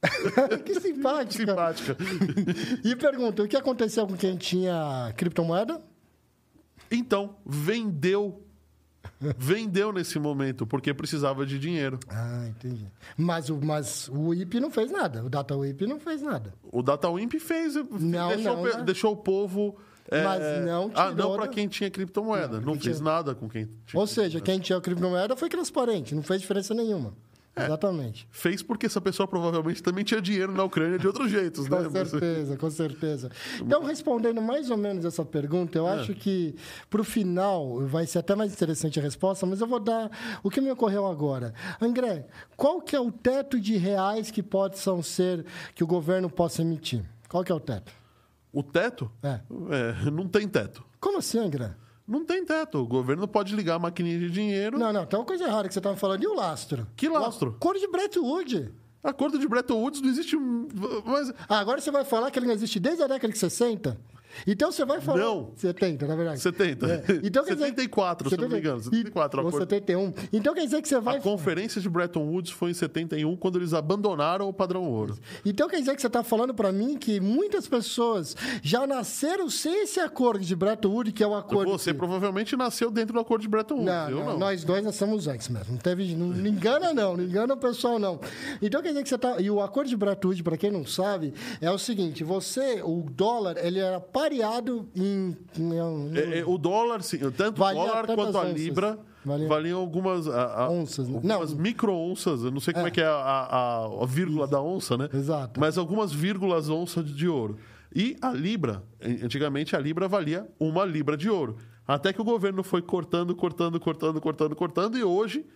que 0.64 0.78
simpática. 0.80 1.46
Simpática. 1.52 1.96
E 2.84 2.94
pergunta, 2.96 3.42
o 3.42 3.48
que 3.48 3.56
aconteceu 3.56 4.06
com 4.06 4.16
quem 4.16 4.36
tinha 4.36 5.12
criptomoeda? 5.16 5.80
Então, 6.90 7.36
vendeu. 7.46 8.42
Vendeu 9.36 9.92
nesse 9.92 10.18
momento, 10.18 10.66
porque 10.66 10.92
precisava 10.94 11.44
de 11.46 11.58
dinheiro. 11.58 11.98
Ah, 12.08 12.46
entendi. 12.48 12.86
Mas 13.16 13.48
o, 13.48 13.56
mas 13.60 14.08
o 14.12 14.32
IP 14.34 14.60
não 14.60 14.70
fez 14.70 14.90
nada. 14.90 15.24
O 15.24 15.28
Data 15.28 15.54
IP 15.66 15.86
não 15.86 15.98
fez 15.98 16.22
nada. 16.22 16.52
O 16.70 16.82
DataWimp 16.82 17.32
fez. 17.40 17.74
Não, 17.74 18.28
deixou, 18.28 18.56
não, 18.56 18.62
né? 18.64 18.82
deixou 18.84 19.12
o 19.12 19.16
povo. 19.16 19.76
é, 20.10 20.22
Mas 20.22 20.64
não 20.64 20.90
Ah, 20.94 21.10
tirou 21.10 21.30
não 21.30 21.36
para 21.36 21.48
quem 21.48 21.66
tinha 21.68 21.90
criptomoeda. 21.90 22.60
Não, 22.60 22.72
quem 22.74 22.80
fez 22.82 22.96
tinha- 22.98 23.10
nada 23.10 23.34
com 23.34 23.48
quem 23.48 23.68
tinha. 23.86 23.98
Ou 24.00 24.06
seja, 24.06 24.40
quem 24.40 24.58
tinha 24.60 24.80
criptomoeda 24.80 25.36
foi 25.36 25.48
transparente, 25.48 26.14
não 26.14 26.22
fez 26.22 26.40
diferença 26.40 26.72
nenhuma. 26.74 27.12
É. 27.58 27.64
Exatamente. 27.66 28.28
Fez 28.30 28.62
porque 28.62 28.86
essa 28.86 29.00
pessoa 29.00 29.26
provavelmente 29.26 29.82
também 29.82 30.04
tinha 30.04 30.20
dinheiro 30.20 30.52
na 30.52 30.64
Ucrânia 30.64 30.98
de 30.98 31.06
outros 31.06 31.30
jeitos, 31.30 31.68
né? 31.68 31.82
Com 31.82 31.90
certeza, 31.90 32.56
com 32.56 32.70
certeza. 32.70 33.30
Então, 33.60 33.84
respondendo 33.84 34.40
mais 34.40 34.70
ou 34.70 34.76
menos 34.76 35.04
essa 35.04 35.24
pergunta, 35.24 35.78
eu 35.78 35.86
acho 35.86 36.14
que 36.14 36.54
para 36.88 37.00
o 37.00 37.04
final 37.04 37.80
vai 37.86 38.06
ser 38.06 38.18
até 38.18 38.34
mais 38.34 38.52
interessante 38.52 38.98
a 38.98 39.02
resposta, 39.02 39.46
mas 39.46 39.60
eu 39.60 39.66
vou 39.66 39.80
dar 39.80 40.10
o 40.42 40.50
que 40.50 40.60
me 40.60 40.70
ocorreu 40.70 41.06
agora. 41.06 41.52
André, 41.80 42.26
qual 42.56 42.80
que 42.80 42.94
é 42.94 43.00
o 43.00 43.10
teto 43.10 43.60
de 43.60 43.76
reais 43.76 44.30
que 44.30 44.42
possam 44.42 45.02
ser 45.02 45.44
que 45.74 45.82
o 45.82 45.86
governo 45.86 46.30
possa 46.30 46.62
emitir? 46.62 47.04
Qual 47.28 47.44
que 47.44 47.52
é 47.52 47.54
o 47.54 47.60
teto? 47.60 47.92
O 48.52 48.62
teto? 48.62 49.10
É. 49.22 49.40
É, 49.70 50.10
não 50.10 50.26
tem 50.26 50.48
teto. 50.48 50.84
Como 50.98 51.18
assim, 51.18 51.38
André? 51.38 51.74
Não 52.08 52.24
tem 52.24 52.42
teto. 52.44 52.78
O 52.78 52.86
governo 52.86 53.28
pode 53.28 53.54
ligar 53.54 53.74
a 53.74 53.78
maquininha 53.78 54.18
de 54.18 54.30
dinheiro. 54.30 54.78
Não, 54.78 54.92
não, 54.92 55.04
tem 55.04 55.18
uma 55.18 55.26
coisa 55.26 55.44
errada 55.44 55.68
que 55.68 55.74
você 55.74 55.78
estava 55.80 55.94
falando. 55.96 56.22
E 56.22 56.26
o 56.26 56.34
lastro? 56.34 56.86
Que 56.96 57.06
lastro? 57.08 57.54
Cor 57.60 57.74
de 57.76 57.86
Bretton 57.86 58.20
Woods. 58.22 58.70
Acordo 59.04 59.38
de 59.38 59.46
Bretton 59.46 59.74
Woods 59.76 60.00
não 60.00 60.08
existe. 60.08 60.34
um- 60.36 60.66
Mas 61.04 61.30
Ah, 61.48 61.58
agora 61.58 61.80
você 61.80 61.90
vai 61.90 62.04
falar 62.04 62.30
que 62.30 62.38
ele 62.38 62.46
não 62.46 62.54
existe 62.54 62.80
desde 62.80 63.02
a 63.02 63.06
década 63.06 63.32
de 63.32 63.38
60? 63.38 63.96
Então 64.46 64.70
você 64.72 64.84
vai 64.84 65.00
falar. 65.00 65.18
Não. 65.20 65.52
70, 65.56 66.06
na 66.06 66.16
verdade. 66.16 66.40
70. 66.40 66.86
É. 66.86 67.04
Então, 67.22 67.44
quer 67.44 67.54
dizer- 67.54 67.66
74, 67.66 68.28
se 68.28 68.34
eu 68.34 68.40
não 68.40 68.48
me 68.48 68.58
engano. 68.58 68.82
74, 68.82 69.40
Ou 69.40 69.48
acordo. 69.48 69.62
71. 69.64 70.12
Então 70.32 70.54
quer 70.54 70.64
dizer 70.64 70.82
que 70.82 70.88
você 70.88 71.00
vai. 71.00 71.18
A 71.18 71.20
conferência 71.20 71.80
de 71.80 71.88
Bretton 71.88 72.26
Woods 72.26 72.52
foi 72.52 72.70
em 72.70 72.74
71, 72.74 73.36
quando 73.36 73.58
eles 73.58 73.72
abandonaram 73.72 74.48
o 74.48 74.52
padrão 74.52 74.84
ouro. 74.84 75.18
Então 75.44 75.68
quer 75.68 75.78
dizer 75.80 75.94
que 75.94 76.00
você 76.00 76.06
está 76.06 76.22
falando 76.22 76.54
para 76.54 76.72
mim 76.72 76.96
que 76.96 77.20
muitas 77.20 77.66
pessoas 77.66 78.36
já 78.62 78.86
nasceram 78.86 79.48
sem 79.50 79.82
esse 79.82 80.00
acordo 80.00 80.44
de 80.44 80.54
Bretton 80.54 80.88
Woods, 80.88 81.12
que 81.12 81.22
é 81.22 81.26
o 81.26 81.34
acordo. 81.34 81.70
Você 81.70 81.92
que... 81.92 81.98
provavelmente 81.98 82.56
nasceu 82.56 82.90
dentro 82.90 83.14
do 83.14 83.20
acordo 83.20 83.42
de 83.42 83.48
Bretton 83.48 83.76
Woods. 83.76 83.92
Não, 83.92 84.10
eu 84.10 84.16
não, 84.18 84.26
não. 84.26 84.38
nós 84.38 84.64
dois 84.64 84.84
nós 84.84 84.94
somos 84.96 85.26
antes 85.26 85.48
mesmo. 85.48 85.72
Não 85.72 85.78
teve, 85.78 86.14
não, 86.14 86.28
não 86.28 86.46
engana 86.46 86.92
não, 86.92 87.16
não 87.16 87.24
engana 87.24 87.54
o 87.54 87.56
pessoal 87.56 87.98
não. 87.98 88.20
Então 88.60 88.82
quer 88.82 88.88
dizer 88.88 89.02
que 89.02 89.08
você 89.08 89.18
tá, 89.18 89.40
e 89.40 89.50
o 89.50 89.60
acordo 89.60 89.88
de 89.88 89.96
Bretton 89.96 90.28
Woods, 90.28 90.42
para 90.42 90.56
quem 90.56 90.70
não 90.70 90.86
sabe, 90.86 91.34
é 91.60 91.70
o 91.70 91.78
seguinte, 91.78 92.24
você, 92.24 92.82
o 92.82 93.06
dólar, 93.10 93.56
ele 93.58 93.78
era 93.78 94.00
variado 94.28 94.86
em. 94.94 95.36
É, 96.14 96.40
é, 96.40 96.44
o 96.46 96.58
dólar, 96.58 97.02
sim, 97.02 97.18
tanto 97.36 97.62
o 97.62 97.72
dólar 97.72 98.06
quanto 98.06 98.36
a 98.36 98.42
onças. 98.42 98.52
Libra 98.60 98.98
Valia- 99.24 99.48
valiam 99.48 99.80
algumas, 99.80 100.28
a- 100.28 100.64
a- 100.64 100.70
Onças, 100.70 101.08
né? 101.08 101.14
algumas 101.16 101.52
Não. 101.52 101.60
micro-onças. 101.60 102.44
Eu 102.44 102.50
não 102.50 102.60
sei 102.60 102.74
como 102.74 102.86
é, 102.86 102.88
É. 102.88 102.90
que 102.92 103.00
é 103.00 103.06
a, 103.06 103.10
a- 103.10 104.02
a 104.02 104.06
vírgula 104.06 104.46
da 104.46 104.60
onça, 104.60 104.96
né? 104.96 105.08
Exato. 105.12 105.58
Mas 105.58 105.76
algumas 105.78 106.12
vírgulas 106.12 106.68
onças 106.68 107.06
de 107.10 107.26
ouro. 107.28 107.56
E 107.94 108.16
a 108.20 108.30
Libra, 108.32 108.82
an- 109.02 109.24
antigamente 109.24 109.74
a 109.74 109.78
Libra 109.78 110.06
valia 110.06 110.46
uma 110.60 110.84
Libra 110.84 111.16
de 111.16 111.28
ouro. 111.30 111.56
Até 111.86 112.12
que 112.12 112.20
o 112.20 112.24
governo 112.24 112.62
foi 112.62 112.82
cortando, 112.82 113.34
cortando, 113.34 113.80
cortando, 113.80 114.20
cortando, 114.20 114.54
cortando, 114.54 114.98
e 114.98 115.02
hoje 115.02 115.46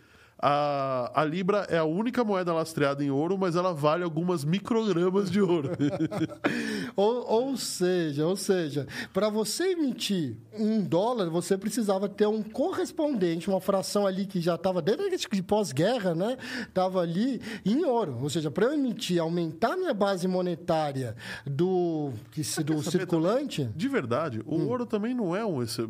a, 0.42 1.12
a 1.14 1.24
Libra 1.24 1.66
é 1.70 1.78
a 1.78 1.84
única 1.84 2.24
moeda 2.24 2.52
lastreada 2.52 3.04
em 3.04 3.10
ouro, 3.10 3.38
mas 3.38 3.54
ela 3.54 3.72
vale 3.72 4.02
algumas 4.02 4.44
microgramas 4.44 5.30
de 5.30 5.40
ouro. 5.40 5.70
Ou, 6.96 7.24
ou 7.30 7.56
seja, 7.56 8.26
ou 8.26 8.36
seja, 8.36 8.86
para 9.14 9.28
você 9.30 9.72
emitir 9.72 10.36
um 10.58 10.82
dólar, 10.82 11.30
você 11.30 11.56
precisava 11.56 12.08
ter 12.08 12.26
um 12.26 12.42
correspondente, 12.42 13.48
uma 13.48 13.60
fração 13.60 14.06
ali 14.06 14.26
que 14.26 14.40
já 14.40 14.56
estava 14.56 14.82
desde 14.82 15.04
a 15.04 15.08
de 15.32 15.42
pós-guerra, 15.42 16.14
né? 16.14 16.36
Estava 16.62 17.00
ali 17.00 17.40
em 17.64 17.84
ouro. 17.84 18.18
Ou 18.20 18.28
seja, 18.28 18.50
para 18.50 18.66
eu 18.66 18.74
emitir, 18.74 19.20
aumentar 19.20 19.76
minha 19.76 19.94
base 19.94 20.26
monetária 20.28 21.14
do, 21.46 22.10
que 22.32 22.42
do 22.64 22.82
circulante. 22.82 23.64
De 23.74 23.88
verdade, 23.88 24.42
o 24.44 24.56
ouro 24.68 24.84
também 24.84 25.14
não 25.14 25.34
é 25.34 25.44
um. 25.46 25.62
esse- 25.62 25.88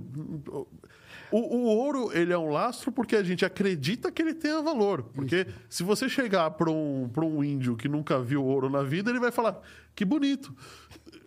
o, 1.33 1.57
o 1.57 1.64
ouro 1.64 2.11
ele 2.12 2.33
é 2.33 2.38
um 2.38 2.51
lastro 2.51 2.92
porque 2.92 3.16
a 3.16 3.23
gente 3.23 3.45
acredita 3.45 4.12
que 4.12 4.21
ele 4.23 4.35
tenha 4.35 4.61
valor. 4.62 5.03
Porque 5.14 5.47
se 5.68 5.83
você 5.83 6.09
chegar 6.09 6.51
para 6.53 6.71
um, 6.71 7.09
pra 7.12 7.25
um 7.25 7.42
índio 7.42 7.77
que 7.77 7.88
nunca 7.88 8.21
viu 8.21 8.45
ouro 8.45 8.68
na 8.68 8.83
vida, 8.83 9.11
ele 9.11 9.18
vai 9.18 9.33
falar: 9.33 9.61
que 9.95 10.05
bonito. 10.05 10.55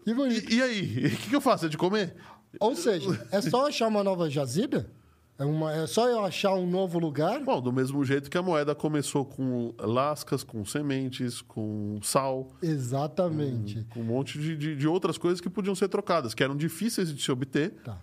Que 0.03 0.13
bonito. 0.13 0.51
E, 0.51 0.57
e 0.57 0.61
aí? 0.61 1.05
O 1.13 1.17
que, 1.17 1.29
que 1.29 1.35
eu 1.35 1.41
faço? 1.41 1.65
É 1.65 1.69
de 1.69 1.77
comer? 1.77 2.15
Ou 2.59 2.75
seja, 2.75 3.27
é 3.31 3.41
só 3.41 3.67
achar 3.67 3.87
uma 3.87 4.03
nova 4.03 4.29
jazida? 4.29 4.89
É, 5.37 5.43
uma, 5.43 5.73
é 5.73 5.85
só 5.85 6.07
eu 6.07 6.23
achar 6.23 6.53
um 6.53 6.65
novo 6.65 6.97
lugar? 6.97 7.43
Bom, 7.43 7.59
do 7.61 7.73
mesmo 7.73 8.05
jeito 8.05 8.29
que 8.29 8.37
a 8.37 8.41
moeda 8.41 8.73
começou 8.73 9.25
com 9.25 9.73
lascas, 9.77 10.43
com 10.43 10.63
sementes, 10.63 11.41
com 11.41 11.99
sal, 12.01 12.53
Exatamente. 12.61 13.85
com 13.89 13.99
um 13.99 14.03
monte 14.05 14.39
de, 14.39 14.55
de, 14.55 14.75
de 14.77 14.87
outras 14.87 15.17
coisas 15.17 15.41
que 15.41 15.49
podiam 15.49 15.75
ser 15.75 15.89
trocadas, 15.89 16.33
que 16.33 16.41
eram 16.41 16.55
difíceis 16.55 17.13
de 17.13 17.21
se 17.21 17.31
obter, 17.31 17.71
Tá. 17.83 17.97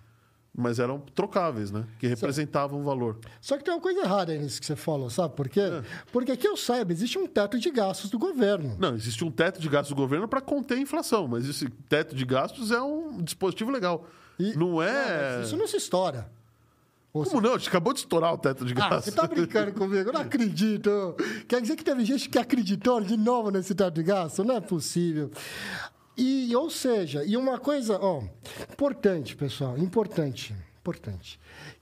Mas 0.55 0.77
eram 0.79 0.99
trocáveis, 1.15 1.71
né? 1.71 1.83
Que 1.97 2.05
representavam 2.07 2.83
valor. 2.83 3.17
Só 3.41 3.57
que 3.57 3.63
tem 3.63 3.73
uma 3.73 3.79
coisa 3.81 4.01
errada 4.01 4.35
nisso 4.37 4.59
que 4.59 4.65
você 4.67 4.75
falou, 4.75 5.09
sabe 5.09 5.35
por 5.35 5.49
quê? 5.49 5.61
É. 5.61 5.83
Porque 6.11 6.35
que 6.37 6.47
eu 6.47 6.55
saiba, 6.55 6.91
existe 6.91 7.17
um 7.17 7.25
teto 7.25 7.57
de 7.59 7.71
gastos 7.71 8.09
do 8.09 8.19
governo. 8.19 8.75
Não, 8.79 8.93
existe 8.95 9.23
um 9.25 9.31
teto 9.31 9.59
de 9.59 9.67
gastos 9.67 9.89
do 9.95 9.99
governo 9.99 10.27
para 10.27 10.41
conter 10.41 10.75
a 10.77 10.81
inflação, 10.81 11.27
mas 11.27 11.47
esse 11.49 11.67
teto 11.89 12.15
de 12.15 12.23
gastos 12.25 12.71
é 12.71 12.81
um 12.81 13.21
dispositivo 13.21 13.71
legal. 13.71 14.05
E- 14.39 14.55
não 14.55 14.81
é. 14.81 15.37
mas 15.37 15.47
isso 15.47 15.57
não 15.57 15.67
se 15.67 15.77
estoura. 15.77 16.31
Ou 17.11 17.23
Como 17.25 17.41
não? 17.41 17.53
A 17.53 17.57
gente 17.59 17.69
acabou 17.69 17.93
de 17.93 17.99
estourar 17.99 18.33
o 18.33 18.37
teto 18.39 18.65
de 18.65 18.73
Ah, 18.73 18.89
gastos. 18.89 19.05
você 19.05 19.11
tá 19.11 19.27
brincando 19.27 19.71
comigo? 19.77 20.09
Eu 20.09 20.13
não 20.13 20.21
acredito. 20.21 21.15
Quer 21.47 21.61
dizer 21.61 21.75
que 21.75 21.83
teve 21.83 22.03
gente 22.03 22.27
que 22.27 22.39
acreditou 22.39 22.99
de 23.01 23.15
novo 23.15 23.51
nesse 23.51 23.75
teto 23.75 23.93
de 23.93 24.01
gasto? 24.01 24.43
Não 24.43 24.55
é 24.55 24.59
possível. 24.61 25.29
E, 26.15 26.55
ou 26.55 26.69
seja, 26.69 27.23
e 27.23 27.35
uma 27.35 27.57
coisa, 27.57 27.97
ó, 27.99 28.21
importante, 28.71 29.35
pessoal, 29.35 29.77
importante, 29.77 30.55
importante. 30.79 31.39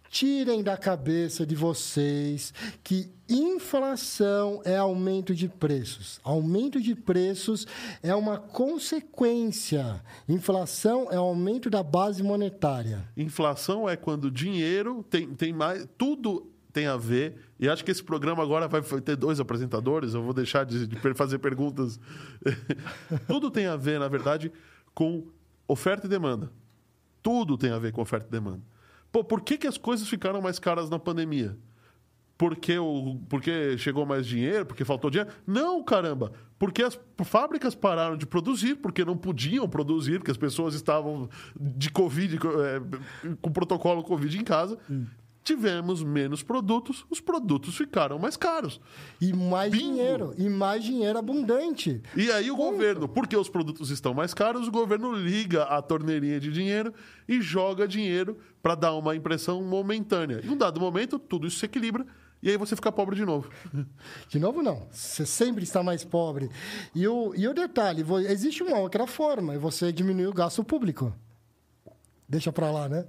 Tirem 0.10 0.62
da 0.62 0.76
cabeça 0.76 1.46
de 1.46 1.56
vocês 1.56 2.54
que 2.84 3.10
inflação 3.30 4.62
é 4.66 4.76
aumento 4.76 5.34
de 5.34 5.48
preços. 5.48 6.20
Aumento 6.22 6.82
de 6.82 6.94
preços 6.94 7.66
é 8.04 8.14
uma 8.14 8.38
consequência. 8.38 10.04
Inflação 10.28 11.08
é 11.10 11.16
aumento 11.16 11.70
da 11.70 11.82
base 11.82 12.22
monetária. 12.22 13.08
Inflação 13.16 13.88
é 13.88 13.96
quando 13.96 14.30
dinheiro 14.30 15.06
tem, 15.10 15.34
tem 15.34 15.54
mais. 15.54 15.88
Tudo 15.98 16.51
tem 16.72 16.88
a 16.88 16.98
ver. 16.98 17.36
E 17.60 17.70
acho 17.70 17.84
que 17.84 17.92
esse 17.92 18.04
programa 18.04 18.42
agora 18.42 18.68
vai 18.68 18.82
ter 19.02 19.16
dois 19.16 19.40
apresentadores. 19.40 20.14
Eu 20.14 20.24
vou 20.24 20.34
deixar 20.34 20.66
de, 20.66 20.88
de 20.88 21.14
fazer 21.14 21.40
perguntas. 21.40 22.00
tudo 23.28 23.52
tem 23.52 23.68
a 23.68 23.76
ver, 23.76 24.00
na 24.00 24.08
verdade, 24.08 24.52
com 24.94 25.28
oferta 25.68 26.08
e 26.08 26.10
demanda. 26.10 26.52
Tudo 27.22 27.58
tem 27.58 27.72
a 27.72 27.80
ver 27.80 27.92
com 27.92 28.02
oferta 28.02 28.28
e 28.28 28.32
demanda. 28.32 28.62
Pô, 29.12 29.24
por 29.24 29.42
que, 29.42 29.58
que 29.58 29.68
as 29.68 29.78
coisas 29.78 30.08
ficaram 30.08 30.42
mais 30.42 30.58
caras 30.58 30.90
na 30.90 30.98
pandemia? 30.98 31.58
Porque, 32.38 32.76
o, 32.80 33.20
porque 33.30 33.78
chegou 33.78 34.04
mais 34.04 34.26
dinheiro? 34.26 34.66
Porque 34.66 34.84
faltou 34.84 35.12
dinheiro? 35.12 35.32
Não, 35.46 35.84
caramba! 35.84 36.32
Porque 36.58 36.82
as 36.82 37.00
fábricas 37.24 37.76
pararam 37.76 38.18
de 38.18 38.26
produzir, 38.26 38.78
porque 38.78 39.06
não 39.06 39.16
podiam 39.16 39.70
produzir, 39.70 40.18
porque 40.18 40.32
as 40.32 40.38
pessoas 40.38 40.74
estavam 40.74 41.30
de 41.56 41.92
Covid, 41.92 42.38
é, 42.38 42.82
com 43.42 43.52
protocolo 43.52 44.02
Covid 44.02 44.40
em 44.40 44.44
casa. 44.44 44.80
Tivemos 45.44 46.04
menos 46.04 46.44
produtos, 46.44 47.04
os 47.10 47.20
produtos 47.20 47.76
ficaram 47.76 48.20
mais 48.20 48.38
caros. 48.38 48.80
E 49.20 49.34
mais 49.34 49.72
Bingo. 49.72 49.84
dinheiro, 49.86 50.34
e 50.38 50.48
mais 50.48 50.84
dinheiro 50.84 51.18
abundante. 51.18 52.02
E 52.16 52.32
aí 52.32 52.52
o 52.52 52.56
Ponto. 52.56 52.72
governo, 52.72 53.08
porque 53.08 53.36
os 53.36 53.50
produtos 53.50 53.90
estão 53.90 54.14
mais 54.14 54.34
caros, 54.34 54.68
o 54.68 54.72
governo 54.72 55.14
liga 55.14 55.64
a 55.64 55.82
torneirinha 55.82 56.40
de 56.40 56.52
dinheiro 56.52 56.94
e 57.28 57.42
joga 57.42 57.88
dinheiro 57.88 58.38
para 58.62 58.76
dar 58.76 58.94
uma 58.94 59.16
impressão 59.16 59.64
momentânea. 59.64 60.42
Em 60.44 60.50
um 60.50 60.58
dado 60.58 60.80
momento, 60.80 61.18
tudo 61.18 61.48
isso 61.48 61.58
se 61.58 61.66
equilibra 61.66 62.06
e 62.44 62.50
aí 62.50 62.58
você 62.58 62.76
fica 62.76 62.92
pobre 62.92 63.16
de 63.16 63.26
novo. 63.26 63.50
De 64.28 64.40
novo, 64.40 64.64
não. 64.64 64.88
Você 64.92 65.26
sempre 65.26 65.64
está 65.64 65.84
mais 65.84 66.04
pobre. 66.04 66.50
E 66.96 67.08
o, 67.08 67.34
e 67.36 67.48
o 67.48 67.54
detalhe, 67.54 68.04
existe 68.28 68.64
uma 68.64 68.80
outra 68.80 69.06
forma, 69.06 69.58
você 69.60 69.92
diminuir 69.92 70.28
o 70.28 70.34
gasto 70.34 70.64
público. 70.64 71.14
Deixa 72.32 72.50
pra 72.52 72.72
lá, 72.72 72.88
né? 72.88 73.04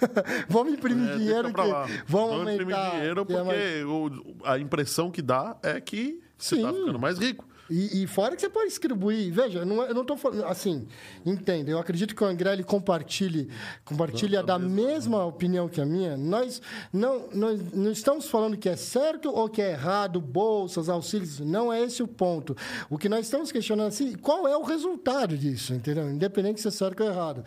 vamos 0.50 0.74
imprimir 0.74 1.08
É, 1.08 1.16
dinheiro 1.16 1.52
que 1.52 1.60
lá. 1.62 1.86
Vamos 2.06 2.52
imprimir 2.52 2.74
aumentar. 2.76 2.90
dinheiro 2.96 3.24
que 3.26 3.32
é 3.32 3.42
mais- 3.42 3.84
porque 3.84 4.36
a 4.44 4.58
impressão 4.58 5.10
que 5.10 5.22
dá 5.22 5.56
é 5.62 5.80
que 5.80 6.20
você 6.36 6.56
está 6.56 6.72
ficando 6.74 6.98
mais 6.98 7.18
rico. 7.18 7.46
E, 7.68 8.04
e 8.04 8.06
fora 8.06 8.36
que 8.36 8.40
você 8.42 8.48
pode 8.48 8.68
distribuir. 8.68 9.32
Veja, 9.32 9.64
não 9.64 9.82
é- 9.82 9.90
eu 9.90 9.94
não 9.94 10.02
estou 10.02 10.16
falando. 10.16 10.44
Assim, 10.44 10.86
entenda. 11.24 11.68
Eu 11.68 11.78
acredito 11.80 12.14
que 12.14 12.22
o 12.22 12.26
André 12.26 12.52
ele 12.52 12.62
compartilhe, 12.62 13.48
compartilha 13.84 14.40
da 14.42 14.56
mesma 14.56 15.24
opinião 15.24 15.68
que 15.68 15.80
a 15.80 15.84
minha. 15.86 16.16
Nós 16.16 16.62
não, 16.92 17.28
nós 17.32 17.72
não 17.72 17.90
estamos 17.90 18.28
falando 18.28 18.56
que 18.56 18.68
é 18.68 18.76
certo 18.76 19.30
ou 19.34 19.48
que 19.48 19.60
é 19.60 19.72
errado, 19.72 20.20
bolsas, 20.20 20.88
auxílios. 20.88 21.40
Não 21.40 21.72
é 21.72 21.82
esse 21.82 22.04
o 22.04 22.06
ponto. 22.06 22.54
O 22.88 22.96
que 22.98 23.08
nós 23.08 23.24
estamos 23.26 23.50
questionando 23.50 23.88
assim, 23.88 24.12
qual 24.16 24.46
é 24.46 24.56
o 24.56 24.62
resultado 24.62 25.36
disso, 25.36 25.74
entendeu? 25.74 26.08
Independente 26.08 26.60
se 26.60 26.68
é 26.68 26.70
certo 26.70 27.02
ou 27.02 27.08
errado. 27.10 27.42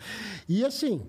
E 0.46 0.64
assim. 0.66 1.00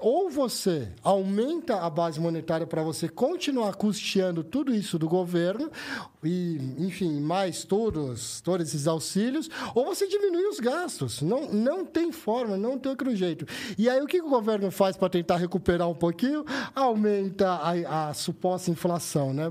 Ou 0.00 0.30
você 0.30 0.88
aumenta 1.02 1.80
a 1.80 1.90
base 1.90 2.18
monetária 2.18 2.66
para 2.66 2.82
você 2.82 3.06
continuar 3.06 3.74
custeando 3.74 4.42
tudo 4.42 4.74
isso 4.74 4.98
do 4.98 5.06
governo, 5.06 5.70
e, 6.22 6.58
enfim, 6.78 7.18
mais 7.20 7.64
todos, 7.64 8.40
todos 8.42 8.68
esses 8.68 8.86
auxílios, 8.86 9.48
ou 9.74 9.86
você 9.86 10.06
diminui 10.06 10.46
os 10.46 10.60
gastos. 10.60 11.22
Não, 11.22 11.50
não 11.50 11.84
tem 11.84 12.12
forma, 12.12 12.56
não 12.56 12.78
tem 12.78 12.90
outro 12.90 13.14
jeito. 13.16 13.46
E 13.78 13.88
aí, 13.88 14.00
o 14.00 14.06
que 14.06 14.20
o 14.20 14.28
governo 14.28 14.70
faz 14.70 14.96
para 14.96 15.08
tentar 15.08 15.36
recuperar 15.36 15.88
um 15.88 15.94
pouquinho? 15.94 16.44
Aumenta 16.74 17.48
a, 17.48 18.10
a 18.10 18.14
suposta 18.14 18.70
inflação, 18.70 19.32
né? 19.32 19.50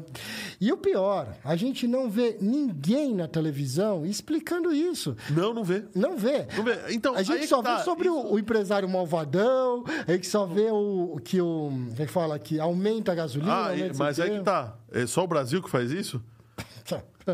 E 0.61 0.71
o 0.71 0.77
pior, 0.77 1.35
a 1.43 1.55
gente 1.55 1.87
não 1.87 2.09
vê 2.09 2.37
ninguém 2.39 3.15
na 3.15 3.27
televisão 3.27 4.05
explicando 4.05 4.71
isso. 4.71 5.15
Não, 5.31 5.53
não 5.53 5.63
vê. 5.63 5.85
Não 5.95 6.17
vê. 6.17 6.47
Não 6.55 6.63
vê. 6.63 6.77
Então, 6.89 7.15
a 7.15 7.19
aí 7.19 7.25
gente 7.25 7.47
só 7.47 7.63
tá. 7.63 7.77
vê 7.77 7.83
sobre 7.83 8.09
o, 8.09 8.33
o 8.33 8.37
empresário 8.39 8.87
malvadão, 8.87 9.83
a 10.07 10.11
gente 10.11 10.27
só 10.27 10.45
vê 10.45 10.69
o 10.71 11.19
que 11.23 11.41
o. 11.41 11.71
É 11.97 12.05
que 12.05 12.11
fala? 12.11 12.37
Que 12.37 12.59
aumenta 12.59 13.11
a 13.11 13.15
gasolina. 13.15 13.51
Ah, 13.51 13.69
aumenta 13.69 13.97
mas 13.97 14.19
é 14.19 14.25
o 14.25 14.37
que 14.37 14.43
tá. 14.43 14.77
É 14.91 15.07
só 15.07 15.23
o 15.23 15.27
Brasil 15.27 15.61
que 15.61 15.69
faz 15.69 15.91
isso? 15.91 16.21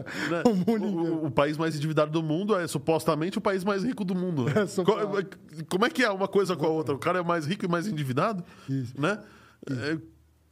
né? 0.29 0.43
O 0.45 0.55
mundo 0.55 0.85
o, 0.85 1.25
o- 1.27 1.31
país 1.31 1.57
mais 1.57 1.75
endividado 1.75 2.11
do 2.11 2.21
mundo 2.23 2.55
é 2.55 2.67
supostamente 2.67 3.37
o 3.37 3.41
país 3.41 3.63
mais 3.63 3.83
rico 3.83 4.03
do 4.03 4.15
mundo. 4.15 4.45
Né? 4.45 4.53
É, 4.65 5.63
Como 5.69 5.85
é 5.85 5.89
que 5.89 6.03
é 6.03 6.09
uma 6.09 6.27
coisa 6.27 6.55
com 6.55 6.65
a 6.65 6.69
outra? 6.69 6.93
O 6.95 6.99
cara 6.99 7.19
é 7.19 7.23
mais 7.23 7.45
rico 7.45 7.65
e 7.65 7.67
mais 7.67 7.87
endividado? 7.87 8.43
Isso. 8.69 8.93
Né? 8.99 9.19
É, 9.69 9.97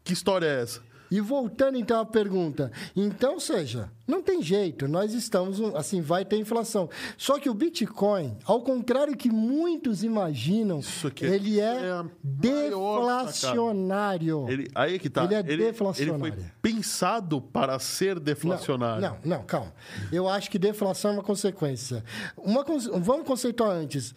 que 0.04 0.14
história 0.14 0.46
é 0.46 0.62
essa? 0.62 0.82
E 1.13 1.21
voltando 1.21 1.78
então 1.78 1.99
à 1.99 2.06
pergunta, 2.06 2.71
então, 2.95 3.39
seja, 3.39 3.91
não 4.08 4.19
tem 4.19 4.41
jeito, 4.41 4.88
nós 4.88 5.13
estamos, 5.13 5.62
assim, 5.76 6.02
vai 6.02 6.26
ter 6.26 6.38
inflação. 6.38 6.89
Só 7.19 7.38
que 7.38 7.47
o 7.47 7.54
Bitcoin, 7.54 8.36
ao 8.45 8.63
contrário 8.63 9.15
que 9.15 9.30
muitos 9.30 10.04
imaginam, 10.04 10.80
é- 11.21 11.26
ele 11.28 11.60
é 11.60 11.65
é 11.65 12.04
maior 12.04 13.06
deflacionário. 13.06 14.49
Ele, 14.49 14.67
aí 14.73 14.95
é 14.95 14.99
que 14.99 15.08
tá. 15.08 15.23
Ele 15.26 15.36
é 15.36 15.39
Ele 15.41 15.58
deflacionário. 15.65 16.34
foi 16.34 16.45
pensado 16.63 17.39
para 17.39 17.78
ser 17.78 18.19
deflacionário. 18.19 18.99
Não, 19.02 19.17
não, 19.23 19.38
não, 19.38 19.43
calma. 19.45 19.71
Eu 20.12 20.28
acho 20.28 20.49
que 20.49 20.58
deflação 20.58 21.12
é 21.12 21.13
uma 21.13 21.23
consequência. 21.23 22.04
Uma, 22.36 22.65
vamos 22.99 23.28
conceituar 23.28 23.69
antes. 23.69 24.15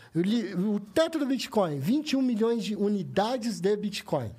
O 0.56 0.80
teto 0.80 1.18
do 1.18 1.26
Bitcoin, 1.26 1.78
21 1.78 2.22
milhões 2.22 2.64
de 2.64 2.74
unidades 2.74 3.60
de 3.60 3.76
Bitcoin. 3.76 4.30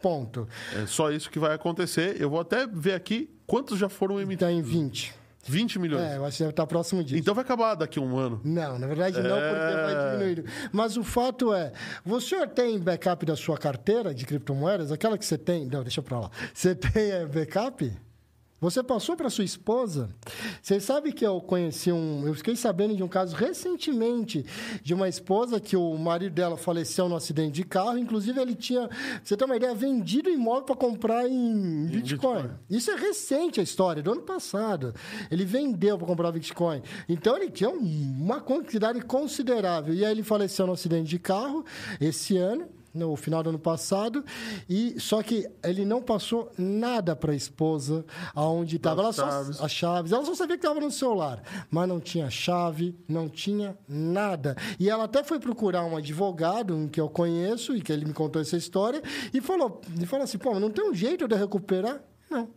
Ponto. 0.00 0.48
É 0.74 0.86
só 0.86 1.10
isso 1.10 1.30
que 1.30 1.38
vai 1.38 1.54
acontecer. 1.54 2.20
Eu 2.20 2.30
vou 2.30 2.40
até 2.40 2.66
ver 2.66 2.94
aqui 2.94 3.28
quantos 3.46 3.78
já 3.78 3.88
foram 3.88 4.20
emitidos. 4.20 4.48
Está 4.48 4.52
em 4.52 4.62
20. 4.62 5.14
20 5.46 5.78
milhões. 5.78 6.02
É, 6.02 6.16
eu 6.16 6.24
acho 6.24 6.36
que 6.36 6.42
deve 6.42 6.50
estar 6.52 6.66
próximo 6.66 7.02
disso. 7.02 7.18
Então 7.18 7.34
vai 7.34 7.42
acabar 7.42 7.74
daqui 7.74 7.98
a 7.98 8.02
um 8.02 8.16
ano. 8.16 8.40
Não, 8.44 8.78
na 8.78 8.86
verdade 8.86 9.20
não, 9.22 9.36
É. 9.36 9.48
porque 9.50 9.94
vai 9.94 10.10
diminuindo. 10.12 10.44
Mas 10.70 10.96
o 10.96 11.02
fato 11.02 11.52
é, 11.54 11.72
você 12.04 12.46
tem 12.46 12.78
backup 12.78 13.24
da 13.24 13.34
sua 13.36 13.56
carteira 13.56 14.14
de 14.14 14.26
criptomoedas? 14.26 14.92
Aquela 14.92 15.16
que 15.16 15.24
você 15.24 15.38
tem... 15.38 15.66
Não, 15.66 15.82
deixa 15.82 16.02
pra 16.02 16.20
lá. 16.20 16.30
Você 16.52 16.74
tem 16.74 17.10
é, 17.10 17.26
backup? 17.26 17.90
Você 18.60 18.82
passou 18.82 19.16
para 19.16 19.30
sua 19.30 19.42
esposa? 19.44 20.10
Você 20.60 20.78
sabe 20.80 21.12
que 21.12 21.24
eu 21.26 21.40
conheci 21.40 21.90
um... 21.90 22.26
Eu 22.26 22.34
fiquei 22.34 22.54
sabendo 22.54 22.94
de 22.94 23.02
um 23.02 23.08
caso 23.08 23.34
recentemente 23.34 24.44
de 24.82 24.92
uma 24.92 25.08
esposa 25.08 25.58
que 25.58 25.76
o 25.76 25.96
marido 25.96 26.34
dela 26.34 26.56
faleceu 26.58 27.08
num 27.08 27.16
acidente 27.16 27.52
de 27.52 27.64
carro. 27.64 27.96
Inclusive, 27.96 28.38
ele 28.38 28.54
tinha, 28.54 28.88
você 29.24 29.34
ter 29.36 29.44
uma 29.46 29.56
ideia, 29.56 29.74
vendido 29.74 30.28
o 30.28 30.32
imóvel 30.32 30.64
para 30.64 30.76
comprar 30.76 31.26
em 31.26 31.86
Bitcoin. 31.86 32.42
Bitcoin. 32.42 32.50
Isso 32.68 32.90
é 32.90 32.96
recente 32.96 33.60
a 33.60 33.62
história, 33.62 34.02
do 34.02 34.12
ano 34.12 34.22
passado. 34.22 34.94
Ele 35.30 35.44
vendeu 35.46 35.96
para 35.96 36.06
comprar 36.06 36.30
Bitcoin. 36.30 36.82
Então 37.08 37.36
ele 37.36 37.50
tinha 37.50 37.70
um- 37.70 37.78
uma 38.20 38.40
quantidade 38.40 39.00
considerável. 39.00 39.94
E 39.94 40.04
aí 40.04 40.10
ele 40.12 40.22
faleceu 40.22 40.66
no 40.66 40.74
acidente 40.74 41.08
de 41.08 41.18
carro 41.18 41.64
esse 41.98 42.36
ano. 42.36 42.68
No 42.92 43.14
final 43.14 43.42
do 43.42 43.50
ano 43.50 43.58
passado, 43.58 44.24
e 44.68 44.98
só 44.98 45.22
que 45.22 45.48
ele 45.62 45.84
não 45.84 46.02
passou 46.02 46.50
nada 46.58 47.14
para 47.14 47.32
a 47.32 47.36
esposa 47.36 48.04
aonde 48.34 48.76
estava. 48.76 49.00
Ela 49.02 49.10
As 49.10 49.16
só 49.16 49.30
chaves. 49.30 49.60
as 49.60 49.70
chaves. 49.70 50.12
Ela 50.12 50.24
só 50.24 50.34
sabia 50.34 50.58
que 50.58 50.66
estava 50.66 50.80
no 50.80 50.90
celular, 50.90 51.40
mas 51.70 51.88
não 51.88 52.00
tinha 52.00 52.28
chave, 52.30 52.98
não 53.08 53.28
tinha 53.28 53.78
nada. 53.88 54.56
E 54.78 54.90
ela 54.90 55.04
até 55.04 55.22
foi 55.22 55.38
procurar 55.38 55.84
um 55.84 55.96
advogado, 55.96 56.74
um 56.74 56.88
que 56.88 57.00
eu 57.00 57.08
conheço, 57.08 57.76
e 57.76 57.80
que 57.80 57.92
ele 57.92 58.04
me 58.04 58.12
contou 58.12 58.42
essa 58.42 58.56
história, 58.56 59.02
e 59.32 59.40
falou, 59.40 59.80
e 60.00 60.04
falou 60.06 60.24
assim: 60.24 60.38
pô, 60.38 60.50
mas 60.52 60.60
não 60.60 60.70
tem 60.70 60.88
um 60.90 60.94
jeito 60.94 61.28
de 61.28 61.36
recuperar? 61.36 62.00
Não. 62.28 62.48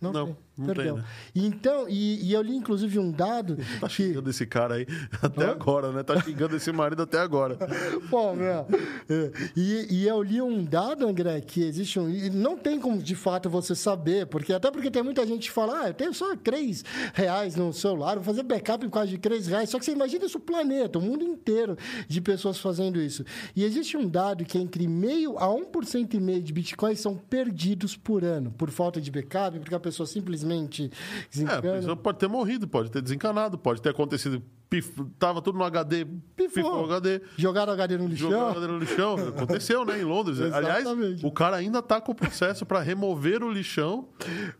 Não, 0.00 0.12
Não, 0.12 0.26
tem. 0.26 0.36
Não 0.60 0.66
Perdeu. 0.74 0.94
tem, 0.94 1.02
né? 1.02 1.08
Então, 1.34 1.86
e, 1.88 2.24
e 2.28 2.32
eu 2.32 2.42
li 2.42 2.54
inclusive 2.56 2.98
um 2.98 3.10
dado 3.10 3.56
Tá 3.80 3.88
que. 3.88 3.94
xingando 3.94 4.30
esse 4.30 4.46
cara 4.46 4.74
aí 4.74 4.86
até 5.22 5.46
agora, 5.46 5.92
né? 5.92 6.02
Tá 6.02 6.20
xingando 6.20 6.54
esse 6.56 6.70
marido 6.72 7.02
até 7.02 7.18
agora. 7.18 7.56
Pô, 8.10 8.34
meu. 8.34 8.66
É, 9.08 9.30
E, 9.56 9.86
e 9.90 10.08
eu 10.08 10.22
li 10.22 10.40
um 10.42 10.62
dado, 10.64 11.06
André, 11.06 11.40
que 11.40 11.62
existe 11.62 11.98
um. 11.98 12.08
e 12.08 12.30
Não 12.30 12.56
tem 12.56 12.78
como 12.80 12.98
de 13.02 13.14
fato 13.14 13.48
você 13.48 13.74
saber, 13.74 14.26
porque 14.26 14.52
até 14.52 14.70
porque 14.70 14.90
tem 14.90 15.02
muita 15.02 15.26
gente 15.26 15.48
que 15.48 15.54
fala, 15.54 15.82
ah, 15.84 15.88
eu 15.88 15.94
tenho 15.94 16.12
só 16.14 16.34
3 16.36 16.84
reais 17.14 17.56
no 17.56 17.72
celular, 17.72 18.14
vou 18.16 18.24
fazer 18.24 18.42
backup 18.42 18.84
por 18.84 18.92
causa 18.92 19.08
de 19.08 19.18
3 19.18 19.46
reais. 19.46 19.70
Só 19.70 19.78
que 19.78 19.84
você 19.84 19.92
imagina 19.92 20.24
isso 20.26 20.38
o 20.38 20.40
planeta, 20.40 20.98
o 20.98 21.02
mundo 21.02 21.24
inteiro 21.24 21.76
de 22.08 22.20
pessoas 22.20 22.58
fazendo 22.58 23.00
isso. 23.00 23.24
E 23.54 23.64
existe 23.64 23.96
um 23.96 24.06
dado 24.08 24.44
que 24.44 24.58
entre 24.58 24.86
meio 24.86 25.38
a 25.38 25.46
1% 25.46 26.14
e 26.14 26.20
meio 26.20 26.42
de 26.42 26.52
bitcoins 26.52 27.00
são 27.00 27.16
perdidos 27.16 27.96
por 27.96 28.24
ano, 28.24 28.50
por 28.52 28.70
falta 28.70 29.00
de 29.00 29.10
backup, 29.10 29.58
porque 29.58 29.74
a 29.74 29.80
pessoa 29.80 30.06
simplesmente 30.06 30.49
É, 30.50 30.92
a 30.92 31.28
desencana. 31.30 31.62
pessoa 31.62 31.96
pode 31.96 32.18
ter 32.18 32.28
morrido, 32.28 32.68
pode 32.68 32.90
ter 32.90 33.02
desencanado, 33.02 33.58
pode 33.58 33.80
ter 33.80 33.90
acontecido. 33.90 34.42
Pif, 34.68 35.04
tava 35.18 35.42
tudo 35.42 35.58
no 35.58 35.64
HD, 35.64 36.06
pifou 36.36 36.82
o 36.82 36.84
HD. 36.84 37.20
Jogaram 37.36 37.72
o 37.72 37.74
HD 37.74 37.98
no 37.98 38.06
lixão. 38.06 38.30
o 38.30 38.50
HD 38.50 38.66
no 38.68 38.78
lixão. 38.78 39.14
Aconteceu, 39.34 39.84
né, 39.84 40.00
em 40.00 40.04
Londres. 40.04 40.40
Aliás, 40.40 40.86
o 41.24 41.32
cara 41.32 41.56
ainda 41.56 41.82
tá 41.82 42.00
com 42.00 42.12
o 42.12 42.14
processo 42.14 42.64
para 42.64 42.80
remover 42.80 43.42
o 43.42 43.50
lixão, 43.50 44.08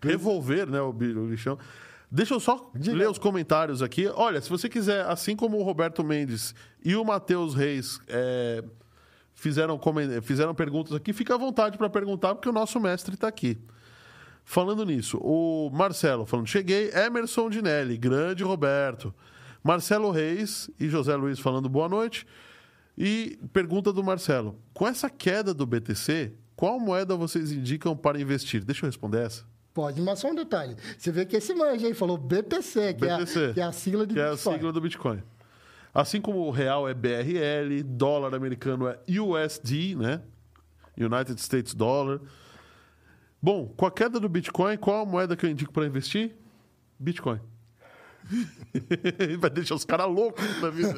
revolver, 0.02 0.68
né, 0.68 0.80
o, 0.80 0.90
o 0.90 1.30
lixão. 1.30 1.56
Deixa 2.10 2.34
eu 2.34 2.40
só 2.40 2.70
Diga. 2.74 2.96
ler 2.96 3.08
os 3.08 3.18
comentários 3.18 3.82
aqui. 3.82 4.08
Olha, 4.08 4.40
se 4.40 4.50
você 4.50 4.68
quiser, 4.68 5.06
assim 5.06 5.36
como 5.36 5.58
o 5.58 5.62
Roberto 5.62 6.02
Mendes 6.02 6.54
e 6.84 6.96
o 6.96 7.04
Matheus 7.04 7.54
Reis 7.54 8.00
é, 8.08 8.64
fizeram, 9.32 9.80
fizeram 10.22 10.52
perguntas 10.52 10.92
aqui, 10.92 11.12
fica 11.12 11.36
à 11.36 11.38
vontade 11.38 11.78
para 11.78 11.88
perguntar, 11.88 12.34
porque 12.34 12.48
o 12.48 12.52
nosso 12.52 12.80
mestre 12.80 13.14
está 13.14 13.28
aqui. 13.28 13.58
Falando 14.44 14.84
nisso, 14.84 15.18
o 15.18 15.70
Marcelo 15.72 16.26
falando, 16.26 16.46
cheguei, 16.46 16.90
Emerson 16.92 17.48
Dinelli, 17.48 17.96
grande 17.96 18.42
Roberto. 18.42 19.14
Marcelo 19.62 20.10
Reis 20.10 20.70
e 20.80 20.88
José 20.88 21.14
Luiz 21.14 21.38
falando 21.38 21.68
boa 21.68 21.88
noite. 21.88 22.26
E 22.96 23.38
pergunta 23.52 23.92
do 23.92 24.02
Marcelo: 24.02 24.58
com 24.74 24.86
essa 24.86 25.08
queda 25.08 25.54
do 25.54 25.66
BTC, 25.66 26.32
qual 26.56 26.80
moeda 26.80 27.14
vocês 27.14 27.52
indicam 27.52 27.96
para 27.96 28.20
investir? 28.20 28.64
Deixa 28.64 28.84
eu 28.84 28.88
responder 28.88 29.22
essa. 29.22 29.44
Pode, 29.72 30.00
mas 30.00 30.18
só 30.18 30.30
um 30.30 30.34
detalhe. 30.34 30.76
Você 30.98 31.12
vê 31.12 31.24
que 31.24 31.36
esse 31.36 31.54
manja 31.54 31.86
aí 31.86 31.94
falou 31.94 32.18
BTC, 32.18 32.94
que, 32.94 33.06
BTC, 33.06 33.38
É, 33.40 33.50
a, 33.50 33.52
que 33.54 33.60
é 33.60 33.62
a 33.62 33.72
sigla 33.72 34.06
de 34.06 34.14
que 34.14 34.20
é 34.20 34.24
a 34.26 34.30
Bitcoin. 34.32 34.54
sigla 34.54 34.72
do 34.72 34.80
Bitcoin. 34.80 35.22
Assim 35.94 36.20
como 36.20 36.40
o 36.40 36.50
real 36.50 36.88
é 36.88 36.94
BRL, 36.94 37.82
dólar 37.84 38.34
americano 38.34 38.88
é 38.88 38.98
USD, 39.08 39.94
né? 39.96 40.22
United 40.98 41.40
States 41.40 41.72
Dollar. 41.74 42.20
Bom, 43.42 43.66
com 43.76 43.86
a 43.86 43.90
queda 43.90 44.20
do 44.20 44.28
Bitcoin, 44.28 44.76
qual 44.76 45.02
a 45.02 45.06
moeda 45.06 45.36
que 45.36 45.46
eu 45.46 45.50
indico 45.50 45.72
para 45.72 45.86
investir? 45.86 46.36
Bitcoin. 46.98 47.40
Vai 49.38 49.50
deixar 49.50 49.74
os 49.74 49.84
caras 49.84 50.06
loucos 50.06 50.44
na 50.60 50.70
vida. 50.70 50.92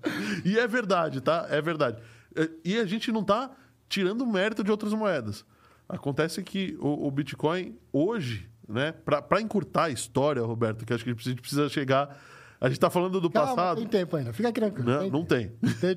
e 0.44 0.58
é 0.58 0.66
verdade, 0.66 1.20
tá? 1.20 1.46
É 1.50 1.60
verdade. 1.60 2.02
É, 2.34 2.48
E 2.64 2.78
a 2.78 2.86
gente 2.86 3.12
não 3.12 3.22
tá 3.22 3.50
tirando 3.88 4.26
mérito 4.26 4.64
de 4.64 4.70
outras 4.70 4.92
moedas. 4.94 5.44
Acontece 5.88 6.42
que 6.42 6.76
o, 6.80 7.06
o 7.06 7.10
Bitcoin, 7.10 7.76
hoje, 7.92 8.48
né? 8.66 8.92
Para 8.92 9.40
encurtar 9.40 9.84
a 9.84 9.90
história, 9.90 10.42
Roberto, 10.42 10.86
que 10.86 10.94
acho 10.94 11.04
que 11.04 11.10
a 11.10 11.14
gente 11.14 11.40
precisa 11.40 11.68
chegar. 11.68 12.18
A 12.58 12.68
gente 12.68 12.80
tá 12.80 12.88
falando 12.88 13.20
do 13.20 13.28
Calma, 13.28 13.54
passado. 13.54 13.78
tem 13.78 13.86
tempo 13.88 14.16
ainda. 14.16 14.32
Fica 14.32 14.52
tranquilo. 14.52 14.88
Não, 14.88 15.10
não 15.10 15.24
tem. 15.24 15.52
Tem 15.80 15.96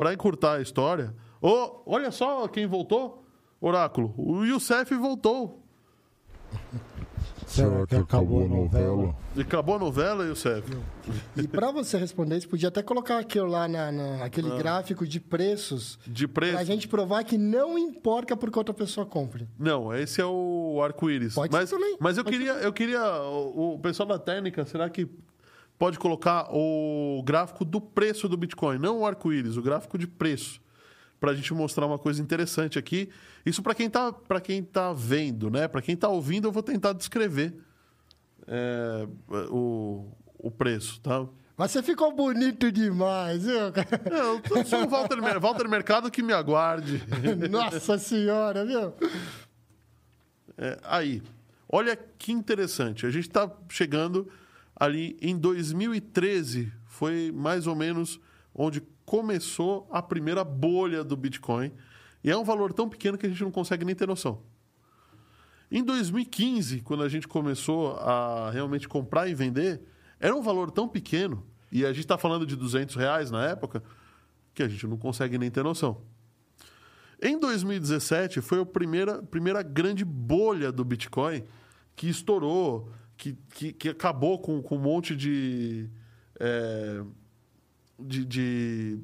Para 0.00 0.12
encurtar 0.14 0.54
a 0.54 0.60
história. 0.60 1.14
Ô, 1.40 1.82
olha 1.86 2.10
só 2.10 2.48
quem 2.48 2.66
voltou, 2.66 3.25
Oráculo. 3.66 4.14
O 4.16 4.44
Youssef 4.44 4.94
voltou. 4.94 5.62
Será 7.46 7.86
que 7.86 7.96
acabou 7.96 8.44
a 8.44 8.48
novela? 8.48 9.16
E 9.36 9.40
acabou 9.40 9.76
a 9.76 9.78
novela, 9.78 10.24
Youssef? 10.24 10.68
E 11.36 11.46
para 11.48 11.70
você 11.70 11.96
responder 11.96 12.36
isso, 12.36 12.48
podia 12.48 12.68
até 12.68 12.82
colocar 12.82 13.18
aquilo 13.18 13.46
lá 13.46 13.66
na, 13.68 13.90
na- 13.92 14.24
aquele 14.24 14.50
Ah. 14.52 14.56
gráfico 14.56 15.06
de 15.06 15.20
preços. 15.20 15.98
De 16.06 16.26
Pra 16.28 16.48
preço. 16.48 16.64
gente 16.64 16.86
provar 16.88 17.24
que 17.24 17.36
não 17.38 17.78
importa 17.78 18.36
porque 18.36 18.58
outra 18.58 18.74
pessoa 18.74 19.06
compre. 19.06 19.48
Não, 19.58 19.94
esse 19.94 20.20
é 20.20 20.24
o 20.26 20.80
arco-íris. 20.82 21.34
Pode 21.34 21.52
mas, 21.52 21.68
ser 21.68 21.76
também, 21.76 21.96
Mas 22.00 22.16
eu 22.18 22.24
pode 22.24 22.36
queria, 22.36 22.52
eu 22.54 22.72
queria. 22.72 23.02
O, 23.22 23.74
o 23.74 23.78
pessoal 23.78 24.08
da 24.08 24.18
técnica, 24.18 24.64
será 24.64 24.88
que 24.90 25.08
pode 25.78 25.98
colocar 25.98 26.48
o 26.52 27.22
gráfico 27.24 27.64
do 27.64 27.80
preço 27.80 28.28
do 28.28 28.36
Bitcoin? 28.36 28.78
Não 28.78 29.00
o 29.00 29.06
arco-íris, 29.06 29.56
o 29.56 29.62
gráfico 29.62 29.96
de 29.98 30.06
preço. 30.06 30.60
Pra 31.18 31.34
gente 31.34 31.52
mostrar 31.54 31.86
uma 31.86 31.98
coisa 31.98 32.20
interessante 32.20 32.78
aqui. 32.78 33.08
Isso 33.44 33.62
para 33.62 33.74
quem 33.74 33.88
tá, 33.88 34.12
para 34.12 34.40
quem 34.40 34.62
tá 34.62 34.92
vendo, 34.92 35.48
né? 35.50 35.66
Para 35.66 35.80
quem 35.80 35.96
tá 35.96 36.08
ouvindo, 36.08 36.46
eu 36.48 36.52
vou 36.52 36.62
tentar 36.62 36.92
descrever 36.92 37.54
é, 38.46 39.06
o, 39.50 40.06
o 40.38 40.50
preço, 40.50 41.00
tá? 41.00 41.26
Mas 41.56 41.70
você 41.70 41.82
ficou 41.82 42.14
bonito 42.14 42.70
demais, 42.70 43.44
viu? 43.44 43.72
cara? 43.72 43.88
Eu 44.10 44.40
tô- 44.42 44.62
sou 44.66 44.84
o 44.84 44.88
Walter, 44.88 45.22
Mer- 45.22 45.40
Walter 45.40 45.66
Mercado 45.68 46.10
que 46.10 46.22
me 46.22 46.34
aguarde. 46.34 47.02
Nossa 47.50 47.96
senhora, 47.96 48.64
viu? 48.66 48.92
É, 50.58 50.78
aí, 50.84 51.22
olha 51.68 51.96
que 51.96 52.30
interessante. 52.32 53.06
A 53.06 53.10
gente 53.10 53.26
está 53.28 53.50
chegando 53.68 54.28
ali 54.78 55.16
em 55.20 55.36
2013, 55.36 56.70
foi 56.86 57.32
mais 57.34 57.66
ou 57.66 57.74
menos 57.74 58.20
onde 58.54 58.82
começou 59.06 59.88
a 59.90 60.02
primeira 60.02 60.44
bolha 60.44 61.04
do 61.04 61.16
Bitcoin. 61.16 61.72
E 62.22 62.30
é 62.30 62.36
um 62.36 62.44
valor 62.44 62.72
tão 62.72 62.88
pequeno 62.88 63.16
que 63.16 63.24
a 63.24 63.28
gente 63.28 63.42
não 63.42 63.52
consegue 63.52 63.84
nem 63.84 63.94
ter 63.94 64.06
noção. 64.06 64.42
Em 65.70 65.82
2015, 65.82 66.80
quando 66.80 67.04
a 67.04 67.08
gente 67.08 67.26
começou 67.26 67.96
a 67.96 68.50
realmente 68.50 68.88
comprar 68.88 69.28
e 69.28 69.34
vender, 69.34 69.80
era 70.18 70.34
um 70.34 70.42
valor 70.42 70.70
tão 70.70 70.88
pequeno, 70.88 71.46
e 71.70 71.84
a 71.84 71.88
gente 71.88 72.00
está 72.00 72.18
falando 72.18 72.44
de 72.44 72.56
200 72.56 72.94
reais 72.96 73.30
na 73.30 73.44
época, 73.46 73.82
que 74.54 74.62
a 74.62 74.68
gente 74.68 74.86
não 74.86 74.96
consegue 74.96 75.38
nem 75.38 75.50
ter 75.50 75.62
noção. 75.62 76.02
Em 77.22 77.38
2017 77.38 78.40
foi 78.40 78.60
a 78.60 78.66
primeira, 78.66 79.22
primeira 79.22 79.62
grande 79.62 80.04
bolha 80.04 80.70
do 80.70 80.84
Bitcoin 80.84 81.44
que 81.94 82.08
estourou, 82.08 82.90
que, 83.16 83.38
que, 83.54 83.72
que 83.72 83.88
acabou 83.88 84.38
com, 84.38 84.62
com 84.62 84.76
um 84.76 84.80
monte 84.80 85.16
de, 85.16 85.88
é, 86.38 87.02
de, 87.98 88.24
de 88.24 88.98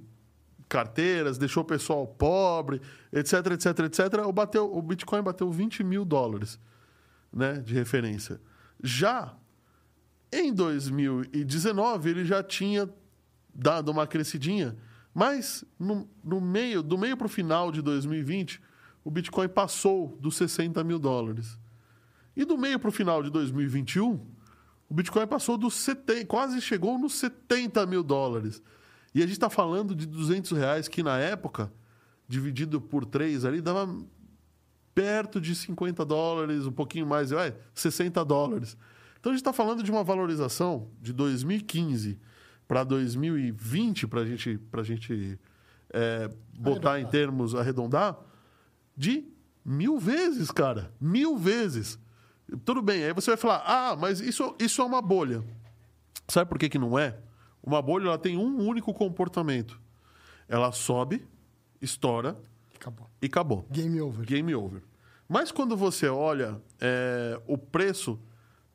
carteiras, 0.69 1.39
deixou 1.39 1.63
o 1.63 1.67
pessoal 1.67 2.07
pobre, 2.07 2.81
etc, 3.13 3.53
etc, 3.53 3.79
etc. 3.81 4.27
O, 4.27 4.33
bateu, 4.33 4.75
o 4.75 4.81
Bitcoin 4.81 5.23
bateu 5.23 5.51
20 5.51 5.85
mil 5.85 6.05
dólares 6.05 6.59
né, 7.33 7.55
de 7.55 7.75
referência. 7.75 8.41
Já 8.83 9.37
em 10.33 10.53
2019 10.53 12.11
ele 12.11 12.25
já 12.25 12.43
tinha 12.43 12.89
dado 13.55 13.91
uma 13.91 14.07
crescidinha, 14.07 14.77
mas 15.13 15.65
no, 15.79 16.09
no 16.25 16.41
meio, 16.41 16.83
do 16.83 16.97
meio 16.97 17.17
para 17.17 17.27
o 17.27 17.31
final 17.31 17.71
de 17.71 17.83
2020, 17.83 18.61
o 19.05 19.11
Bitcoin 19.11 19.49
passou 19.49 20.17
dos 20.21 20.37
60 20.37 20.83
mil 20.85 20.99
dólares. 20.99 21.59
E 22.35 22.45
do 22.45 22.57
meio 22.57 22.79
para 22.79 22.89
o 22.89 22.93
final 22.93 23.23
de 23.23 23.31
2021, 23.31 24.27
o 24.89 24.95
Bitcoin 24.95 25.27
passou 25.27 25.59
dos 25.59 25.75
70, 25.75 26.27
quase 26.27 26.61
chegou 26.61 26.99
nos 26.99 27.15
70 27.15 27.85
mil 27.87 28.03
dólares. 28.03 28.63
E 29.15 29.19
a 29.19 29.27
gente 29.27 29.33
está 29.33 29.51
falando 29.51 29.95
de 29.95 30.07
200 30.07 30.53
reais 30.53 30.89
que 30.89 31.03
na 31.03 31.19
época, 31.19 31.73
dividido 32.27 32.81
por 32.81 33.05
três 33.05 33.45
ali, 33.45 33.61
dava 33.61 33.89
perto 34.95 35.41
de 35.41 35.55
50 35.55 36.05
dólares, 36.05 36.67
um 36.67 36.73
pouquinho 36.73 37.07
mais, 37.07 37.31
vai, 37.31 37.55
60 37.75 38.25
dólares. 38.25 38.77
Então 39.19 39.31
a 39.31 39.35
gente 39.35 39.41
está 39.41 39.53
falando 39.53 39.83
de 39.83 39.91
uma 39.91 40.03
valorização 40.03 40.89
de 41.01 41.13
2015 41.13 42.19
para 42.67 42.85
2020, 42.85 44.07
para 44.07 44.25
gente, 44.25 44.61
a 44.73 44.83
gente 44.83 45.39
é, 45.91 46.31
botar 46.59 47.01
em 47.01 47.07
termos, 47.07 47.55
arredondar, 47.55 48.19
de 48.97 49.25
mil 49.65 49.99
vezes, 49.99 50.51
cara. 50.51 50.93
Mil 51.01 51.37
vezes. 51.37 51.99
Tudo 52.65 52.83
bem, 52.83 53.05
aí 53.05 53.13
você 53.13 53.31
vai 53.31 53.37
falar, 53.37 53.63
ah, 53.67 53.97
mas 53.97 54.21
isso, 54.21 54.55
isso 54.59 54.83
é 54.83 54.85
uma 54.85 55.01
bolha. 55.01 55.43
Sabe 56.29 56.49
por 56.49 56.59
que, 56.59 56.69
que 56.69 56.79
não 56.79 56.99
é? 56.99 57.19
Uma 57.63 57.81
bolha 57.81 58.09
ela 58.09 58.19
tem 58.19 58.37
um 58.37 58.67
único 58.67 58.93
comportamento. 58.93 59.81
Ela 60.49 60.73
sobe, 60.73 61.27
estoura 61.81 62.37
Acabou. 62.75 63.11
e 63.21 63.27
acabou. 63.27 63.67
Game 63.71 64.01
over. 64.01 64.27
Game 64.27 64.55
over. 64.55 64.83
Mas 65.29 65.53
quando 65.53 65.77
você 65.77 66.09
olha 66.09 66.61
é, 66.81 67.41
o 67.47 67.57
preço 67.57 68.19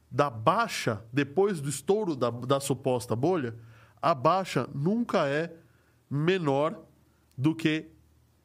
da 0.10 0.30
baixa 0.30 1.04
depois 1.12 1.60
do 1.60 1.70
estouro 1.70 2.16
da, 2.16 2.30
da 2.30 2.60
suposta 2.60 3.16
bolha, 3.16 3.56
a 4.02 4.16
baixa 4.16 4.68
nunca 4.74 5.28
é 5.28 5.54
menor 6.10 6.84
do 7.38 7.54
que 7.54 7.92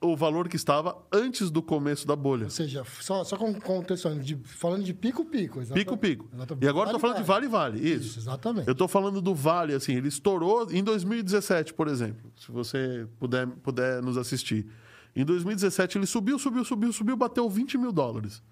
o 0.02 0.16
valor 0.16 0.48
que 0.48 0.56
estava 0.56 0.96
antes 1.12 1.50
do 1.50 1.62
começo 1.62 2.06
da 2.06 2.16
bolha. 2.16 2.44
Ou 2.44 2.50
seja, 2.50 2.84
só, 3.00 3.22
só 3.22 3.36
com 3.36 3.54
contextualizando, 3.54 4.24
de, 4.24 4.36
falando 4.44 4.82
de 4.82 4.92
pico-pico. 4.92 5.64
Pico, 5.72 5.96
pico. 5.96 6.28
E 6.60 6.68
agora 6.68 6.90
eu 6.90 6.94
tô 6.94 6.98
falando 6.98 7.18
de 7.18 7.22
vale-vale. 7.22 7.78
Isso. 7.78 8.08
Isso, 8.08 8.18
exatamente. 8.18 8.66
Eu 8.66 8.74
tô 8.74 8.88
falando 8.88 9.22
do 9.22 9.34
vale, 9.34 9.74
assim, 9.74 9.94
ele 9.94 10.08
estourou 10.08 10.70
em 10.70 10.82
2017, 10.82 11.72
por 11.72 11.88
exemplo. 11.88 12.30
Se 12.36 12.50
você 12.50 13.06
puder, 13.18 13.46
puder 13.46 14.02
nos 14.02 14.18
assistir. 14.18 14.66
Em 15.14 15.24
2017 15.24 15.98
ele 15.98 16.06
subiu, 16.06 16.38
subiu, 16.38 16.64
subiu, 16.64 16.92
subiu, 16.92 17.16
bateu 17.16 17.48
20 17.48 17.78
mil 17.78 17.92
dólares. 17.92 18.42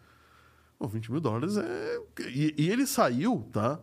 Pô, 0.78 0.86
20 0.86 1.10
mil 1.10 1.20
dólares 1.20 1.56
é. 1.56 1.98
E, 2.28 2.54
e, 2.56 2.70
ele 2.70 2.86
saiu, 2.86 3.46
tá? 3.52 3.80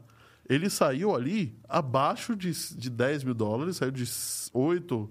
Ele 0.50 0.70
saiu 0.70 1.14
ali 1.14 1.56
abaixo 1.68 2.36
de, 2.36 2.52
de 2.76 2.90
10 2.90 3.24
mil 3.26 3.34
dólares, 3.34 3.78
saiu 3.78 3.92
de 3.92 4.06
8, 4.54 5.10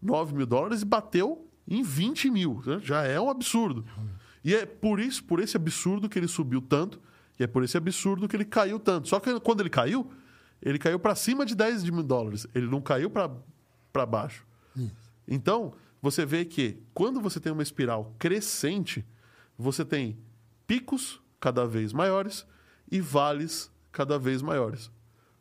9 0.00 0.34
mil 0.34 0.46
dólares 0.46 0.82
e 0.82 0.84
bateu 0.84 1.49
em 1.70 1.82
20 1.82 2.28
mil. 2.30 2.60
Né? 2.66 2.80
Já 2.82 3.04
é 3.04 3.18
um 3.20 3.30
absurdo. 3.30 3.86
E 4.44 4.54
é 4.54 4.66
por 4.66 4.98
isso, 4.98 5.22
por 5.24 5.40
esse 5.40 5.56
absurdo 5.56 6.08
que 6.08 6.18
ele 6.18 6.28
subiu 6.28 6.60
tanto, 6.60 7.00
e 7.38 7.44
é 7.44 7.46
por 7.46 7.62
esse 7.62 7.76
absurdo 7.76 8.28
que 8.28 8.36
ele 8.36 8.44
caiu 8.44 8.78
tanto. 8.78 9.08
Só 9.08 9.20
que 9.20 9.38
quando 9.40 9.60
ele 9.60 9.70
caiu, 9.70 10.10
ele 10.60 10.78
caiu 10.78 10.98
para 10.98 11.14
cima 11.14 11.46
de 11.46 11.54
10 11.54 11.84
mil 11.84 12.02
dólares. 12.02 12.46
Ele 12.54 12.66
não 12.66 12.82
caiu 12.82 13.08
para 13.08 14.06
baixo. 14.06 14.44
Isso. 14.76 15.10
Então, 15.26 15.72
você 16.02 16.26
vê 16.26 16.44
que 16.44 16.82
quando 16.92 17.20
você 17.20 17.38
tem 17.38 17.52
uma 17.52 17.62
espiral 17.62 18.14
crescente, 18.18 19.06
você 19.56 19.84
tem 19.84 20.18
picos 20.66 21.20
cada 21.38 21.66
vez 21.66 21.92
maiores 21.92 22.46
e 22.90 23.00
vales 23.00 23.70
cada 23.92 24.18
vez 24.18 24.42
maiores. 24.42 24.90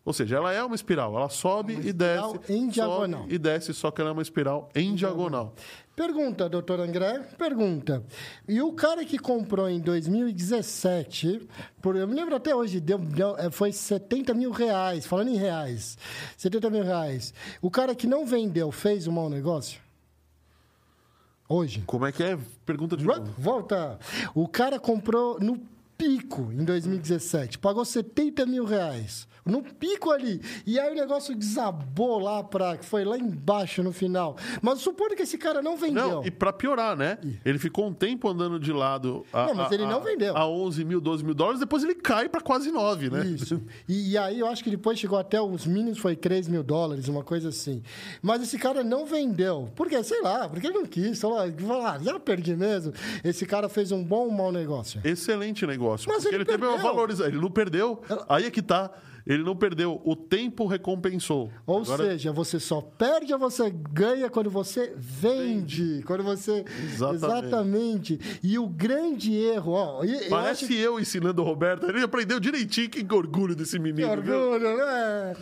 Ou 0.06 0.14
seja, 0.14 0.38
ela 0.38 0.52
é 0.52 0.64
uma 0.64 0.76
espiral, 0.76 1.16
ela 1.16 1.30
sobe 1.30 1.76
uma 1.76 1.84
e 1.84 1.94
desce. 1.94 2.40
Em 2.50 2.68
diagonal. 2.70 3.26
e 3.28 3.38
desce, 3.38 3.74
só 3.74 3.92
que 3.92 4.00
ela 4.02 4.10
é 4.10 4.14
uma 4.14 4.22
espiral 4.22 4.70
em, 4.74 4.90
em 4.90 4.96
diagonal. 4.96 5.54
Pergunta, 5.96 6.48
doutor 6.48 6.80
André, 6.80 7.20
pergunta. 7.38 8.02
E 8.48 8.62
o 8.62 8.72
cara 8.72 9.04
que 9.04 9.20
comprou 9.20 9.70
em 9.70 9.82
2017, 9.82 11.46
por, 11.82 11.98
eu 11.98 12.08
me 12.08 12.16
lembro 12.16 12.34
até 12.34 12.56
hoje, 12.56 12.80
deu, 12.80 12.98
deu, 12.98 13.38
é, 13.38 13.52
foi 13.52 13.74
70 13.74 14.34
mil 14.34 14.52
reais, 14.52 15.06
falando 15.06 15.28
em 15.28 15.36
reais, 15.36 15.98
70 16.38 16.70
mil 16.70 16.84
reais. 16.84 17.34
O 17.62 17.70
cara 17.70 17.94
que 17.94 18.08
não 18.08 18.26
vendeu 18.26 18.72
fez 18.72 19.08
um 19.08 19.12
mau 19.12 19.30
negócio? 19.30 19.82
Hoje. 21.50 21.84
Como 21.86 22.06
é 22.06 22.12
que 22.14 22.24
é? 22.24 22.38
Pergunta 22.66 22.96
de 22.96 23.04
novo. 23.04 23.34
Volta. 23.38 24.00
O 24.34 24.48
cara 24.48 24.80
comprou 24.80 25.38
no 25.40 25.60
pico 25.98 26.50
em 26.54 26.64
2017, 26.64 27.60
pagou 27.60 27.84
70 27.84 28.46
mil 28.46 28.64
reais 28.64 29.28
no 29.46 29.62
pico 29.62 30.12
ali. 30.12 30.42
E 30.66 30.80
aí 30.80 30.92
o 30.92 30.96
negócio 30.96 31.36
desabou 31.36 32.20
lá 32.20 32.44
para 32.44 32.78
foi 32.82 33.04
lá 33.04 33.18
embaixo 33.18 33.84
no 33.84 33.92
final. 33.92 34.38
Mas 34.62 34.80
supondo 34.80 35.16
que 35.16 35.24
esse 35.24 35.38
cara 35.38 35.62
não 35.62 35.78
vendeu. 35.78 36.10
Não, 36.10 36.26
e 36.26 36.32
para 36.32 36.54
piorar, 36.54 36.96
né? 36.96 37.18
Ele 37.44 37.60
ficou 37.60 37.88
um 37.88 37.94
tempo 37.94 38.28
andando 38.30 38.60
de 38.60 38.72
lado. 38.72 39.26
A, 39.34 39.48
não, 39.48 39.56
mas 39.56 39.72
ele 39.72 39.86
não 39.86 39.98
a, 39.98 40.00
vendeu. 40.00 40.36
A 40.36 40.48
11 40.48 40.86
mil, 40.86 41.02
12 41.02 41.24
mil 41.24 41.34
dólares, 41.34 41.60
depois 41.60 41.84
ele 41.84 41.96
cai 41.96 42.30
para 42.30 42.42
quase 42.42 42.72
9, 42.72 43.10
né? 43.10 43.26
Isso. 43.26 43.60
E, 43.88 44.12
e, 44.12 44.18
aí 44.18 44.40
eu 44.40 44.48
acho 44.48 44.64
que 44.64 44.70
depois 44.70 45.00
chegou 45.00 45.18
até 45.18 45.42
os 45.42 45.66
mínimos, 45.66 45.98
foi 45.98 46.16
3 46.16 46.48
mil 46.48 46.62
dólares, 46.62 47.08
uma 47.08 47.24
coisa 47.24 47.50
assim. 47.50 47.82
Mas 48.22 48.42
esse 48.42 48.58
cara 48.58 48.84
não 48.84 49.06
vendeu. 49.06 49.70
Por 49.76 49.88
quê? 49.88 50.04
Sei 50.04 50.22
lá, 50.22 50.48
porque 50.48 50.68
ele 50.68 50.78
não 50.78 50.86
quis. 50.86 51.20
Falou, 51.20 51.40
ah, 51.40 51.98
já 52.00 52.20
perdi 52.20 52.56
mesmo. 52.56 52.94
Esse 53.24 53.46
cara 53.46 53.70
fez 53.70 53.92
um 53.92 54.04
bom 54.04 54.26
ou 54.26 54.32
mau 54.32 54.52
negócio. 54.52 55.02
Excelente 55.04 55.66
negócio. 55.66 56.10
Mas 56.12 56.26
ele, 56.26 56.36
ele 56.36 56.46
teve 56.46 56.66
uma 56.66 56.78
valorização. 56.78 57.32
Ele 57.32 57.42
não 57.42 57.50
perdeu. 57.50 58.02
Aí 58.28 58.46
é 58.46 58.52
que 58.52 58.62
tá. 58.62 58.92
Ele 59.26 59.44
não 59.44 59.56
perdeu, 59.56 60.02
o 60.04 60.16
tempo 60.16 60.66
recompensou. 60.66 61.52
Ou 61.66 61.82
Agora... 61.82 62.04
seja, 62.06 62.32
você 62.32 62.60
só 62.60 62.82
perde 62.82 63.34
ou 63.34 63.40
você 63.40 63.70
ganha 63.70 64.30
quando 64.30 64.50
você 64.50 64.94
vende. 64.96 65.84
vende. 65.84 66.04
Quando 66.04 66.24
você. 66.24 66.66
Exatamente. 66.84 67.16
Exatamente. 67.16 68.40
E 68.44 68.58
o 68.58 68.68
grande 68.68 69.34
erro, 69.34 69.74
ó. 69.74 70.02
Parece 70.30 70.66
eu, 70.66 70.70
acho... 70.70 70.74
eu 70.74 71.00
ensinando 71.00 71.42
o 71.42 71.46
Roberto. 71.46 71.88
Ele 71.88 72.02
aprendeu 72.04 72.40
direitinho. 72.40 72.90
Que 72.90 73.06
orgulho 73.14 73.56
desse 73.56 73.78
menino. 73.80 74.08
Que 74.08 74.14
orgulho, 74.14 74.60
viu? 74.60 74.78
né? 74.78 75.36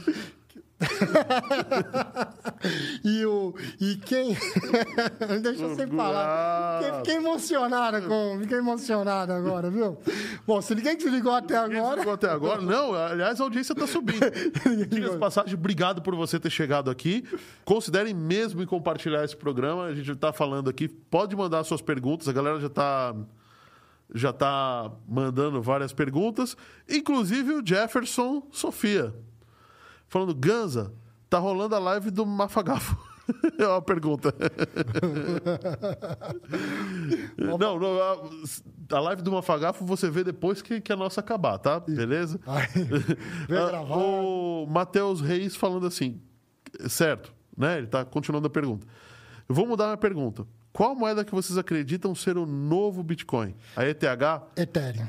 e, 3.03 3.25
o, 3.25 3.55
e 3.81 3.95
quem. 3.95 4.37
Deixa 5.41 5.63
eu 5.63 5.75
sem 5.75 5.87
falar. 5.87 6.83
Fiquei, 6.83 6.97
fiquei, 6.97 7.15
emocionado 7.15 8.07
com. 8.07 8.37
Fiquei 8.41 8.59
emocionado 8.59 9.33
agora, 9.33 9.71
viu? 9.71 9.97
Bom, 10.45 10.61
se 10.61 10.75
ninguém 10.75 10.95
desligou 10.95 11.31
até 11.31 11.57
agora. 11.57 11.95
Desligou 11.95 12.13
até 12.13 12.29
agora? 12.29 12.61
Não, 12.61 12.93
aliás, 12.93 13.41
a 13.41 13.43
audiência 13.43 13.73
está 13.73 13.87
subindo. 13.87 14.19
Diga 14.87 15.09
de 15.09 15.17
passagem, 15.17 15.55
obrigado 15.55 16.01
por 16.01 16.15
você 16.15 16.39
ter 16.39 16.51
chegado 16.51 16.91
aqui. 16.91 17.23
Considerem 17.65 18.13
mesmo 18.13 18.61
em 18.61 18.67
compartilhar 18.67 19.23
esse 19.23 19.35
programa. 19.35 19.85
A 19.85 19.95
gente 19.95 20.11
está 20.11 20.31
falando 20.31 20.69
aqui. 20.69 20.87
Pode 20.87 21.35
mandar 21.35 21.63
suas 21.63 21.81
perguntas, 21.81 22.27
a 22.27 22.33
galera 22.33 22.59
já 22.59 22.67
está 22.67 23.15
já 24.15 24.29
está 24.29 24.89
mandando 25.05 25.61
várias 25.61 25.91
perguntas, 25.91 26.55
inclusive 26.87 27.55
o 27.55 27.65
Jefferson 27.65 28.47
Sofia 28.53 29.13
falando, 30.07 30.33
Ganza, 30.33 30.93
tá 31.29 31.39
rolando 31.39 31.75
a 31.75 31.79
live 31.79 32.09
do 32.11 32.25
Mafagafo. 32.25 32.97
É 33.59 33.67
uma 33.67 33.81
pergunta. 33.81 34.33
não, 37.37 37.57
não 37.57 37.77
a, 38.89 38.99
live 39.01 39.21
do 39.21 39.33
Mafagafo 39.33 39.85
você 39.85 40.09
vê 40.09 40.23
depois 40.23 40.61
que, 40.61 40.79
que 40.79 40.93
a 40.93 40.95
nossa 40.95 41.19
acabar, 41.19 41.57
tá? 41.57 41.77
Beleza? 41.79 42.39
Ah, 42.47 42.61
o 43.81 44.65
Matheus 44.67 45.19
Reis 45.19 45.57
falando 45.57 45.87
assim, 45.87 46.21
certo, 46.87 47.33
né? 47.57 47.79
Ele 47.79 47.87
tá 47.87 48.05
continuando 48.05 48.47
a 48.47 48.49
pergunta. 48.49 48.87
Eu 49.49 49.55
vou 49.55 49.67
mudar 49.67 49.87
minha 49.87 49.97
pergunta. 49.97 50.47
Qual 50.71 50.95
moeda 50.95 51.25
que 51.25 51.33
vocês 51.33 51.57
acreditam 51.57 52.13
ser 52.13 52.37
o 52.37 52.45
novo 52.45 53.01
Bitcoin? 53.03 53.55
A 53.75 53.83
ETH? 53.85 54.03
Ethereum. 54.55 55.07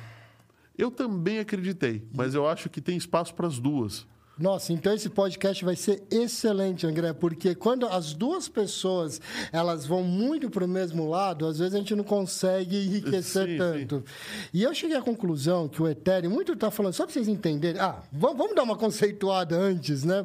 Eu 0.77 0.91
também 0.91 1.39
acreditei, 1.41 2.09
mas 2.15 2.35
eu 2.35 2.49
acho 2.49 2.71
que 2.71 2.81
tem 2.81 2.97
espaço 2.97 3.35
para 3.35 3.47
as 3.47 3.59
duas. 3.59 4.07
Nossa, 4.39 4.72
então 4.72 4.95
esse 4.95 5.09
podcast 5.09 5.64
vai 5.64 5.74
ser 5.74 6.03
excelente, 6.11 6.86
André, 6.86 7.12
porque 7.12 7.57
quando 7.57 7.86
as 7.86 8.12
duas 8.12 8.49
pessoas 8.49 9.20
elas 9.53 9.84
vão 9.84 10.05
muito 10.05 10.49
para 10.49 10.64
o 10.64 10.68
mesmo 10.68 11.09
lado, 11.09 11.45
às 11.47 11.59
vezes 11.59 11.74
a 11.74 11.78
gente 11.78 11.95
não 11.97 12.05
consegue 12.05 12.76
enriquecer 12.76 13.49
sim, 13.49 13.57
tanto. 13.59 13.97
Sim. 13.97 14.49
E 14.55 14.62
eu 14.62 14.72
cheguei 14.72 14.97
à 14.97 15.03
conclusão 15.03 15.68
que 15.68 15.82
o 15.82 15.89
Ethereum, 15.89 16.30
muito 16.30 16.53
está 16.53 16.70
falando, 16.70 16.93
só 16.93 17.05
para 17.05 17.12
vocês 17.12 17.26
entenderem, 17.26 17.80
ah, 17.80 17.97
vamos 18.12 18.55
dar 18.55 18.62
uma 18.62 18.76
conceituada 18.76 19.57
antes, 19.57 20.05
né? 20.05 20.24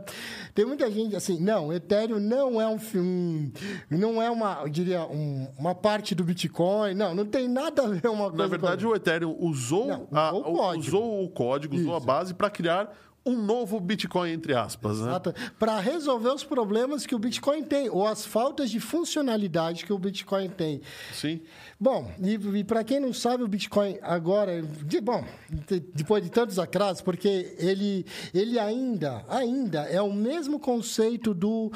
Tem 0.53 0.64
muita 0.64 0.91
gente 0.91 1.16
assim, 1.16 1.39
não, 1.39 1.70
o 1.70 1.74
Ethereum 1.74 2.20
não 2.20 2.61
é 2.61 2.68
um, 2.68 2.78
um 2.95 3.51
não 3.89 4.22
é 4.22 4.30
uma, 4.30 4.59
eu 4.61 4.70
diria, 4.70 5.05
um, 5.07 5.47
uma 5.57 5.74
parte 5.74 6.14
do 6.14 6.24
Bitcoin, 6.24 6.93
não, 6.93 7.16
não 7.16 7.26
tem 7.26 7.47
nada 7.47 7.84
a 7.84 7.88
ver 7.88 8.07
uma 8.09 8.30
coisa. 8.30 8.38
Na 8.38 8.47
verdade, 8.47 8.86
o 8.86 8.95
Ethereum 8.95 9.36
usou, 9.39 9.88
não, 9.88 10.03
usou, 10.03 10.18
a, 10.20 10.32
o 10.32 10.43
código. 10.43 10.88
usou 10.88 11.24
o 11.24 11.30
código, 11.30 11.76
usou 11.76 11.95
a 11.95 11.99
base 11.99 12.34
para 12.36 12.49
criar 12.51 12.95
um 13.26 13.42
novo 13.42 13.80
Bitcoin, 13.80 14.32
entre 14.32 14.54
aspas. 14.54 15.00
Né? 15.00 15.10
Exato. 15.10 15.30
Né? 15.30 15.52
Para 15.58 15.80
resolver 15.80 16.30
os 16.30 16.44
problemas 16.44 17.06
que 17.06 17.16
o 17.16 17.20
Bitcoin 17.20 17.64
tem, 17.64 17.90
ou 17.90 18.06
as 18.06 18.26
faltas 18.26 18.70
de 18.70 18.80
funcionalidade 18.80 19.86
que 19.86 19.94
o 19.94 19.98
Bitcoin 19.98 20.50
tem. 20.50 20.82
Sim. 21.14 21.42
Bom, 21.80 22.12
e, 22.22 22.34
e 22.34 22.64
para 22.64 22.84
quem 22.84 23.00
não 23.00 23.14
sabe, 23.14 23.44
o 23.44 23.48
Bitcoin 23.48 23.98
agora, 24.02 24.62
de, 24.62 25.00
bom, 25.00 25.24
de, 25.50 25.80
depois 25.80 26.24
de 26.24 26.30
tantos 26.30 26.60
atrasos, 26.60 27.02
porque 27.02 27.56
ele, 27.58 28.06
ele 28.34 28.60
ainda, 28.60 29.24
ainda 29.28 29.82
é 29.84 30.02
o 30.02 30.14
mesmo 30.14 30.60
conceito 30.60 31.34
do 31.34 31.72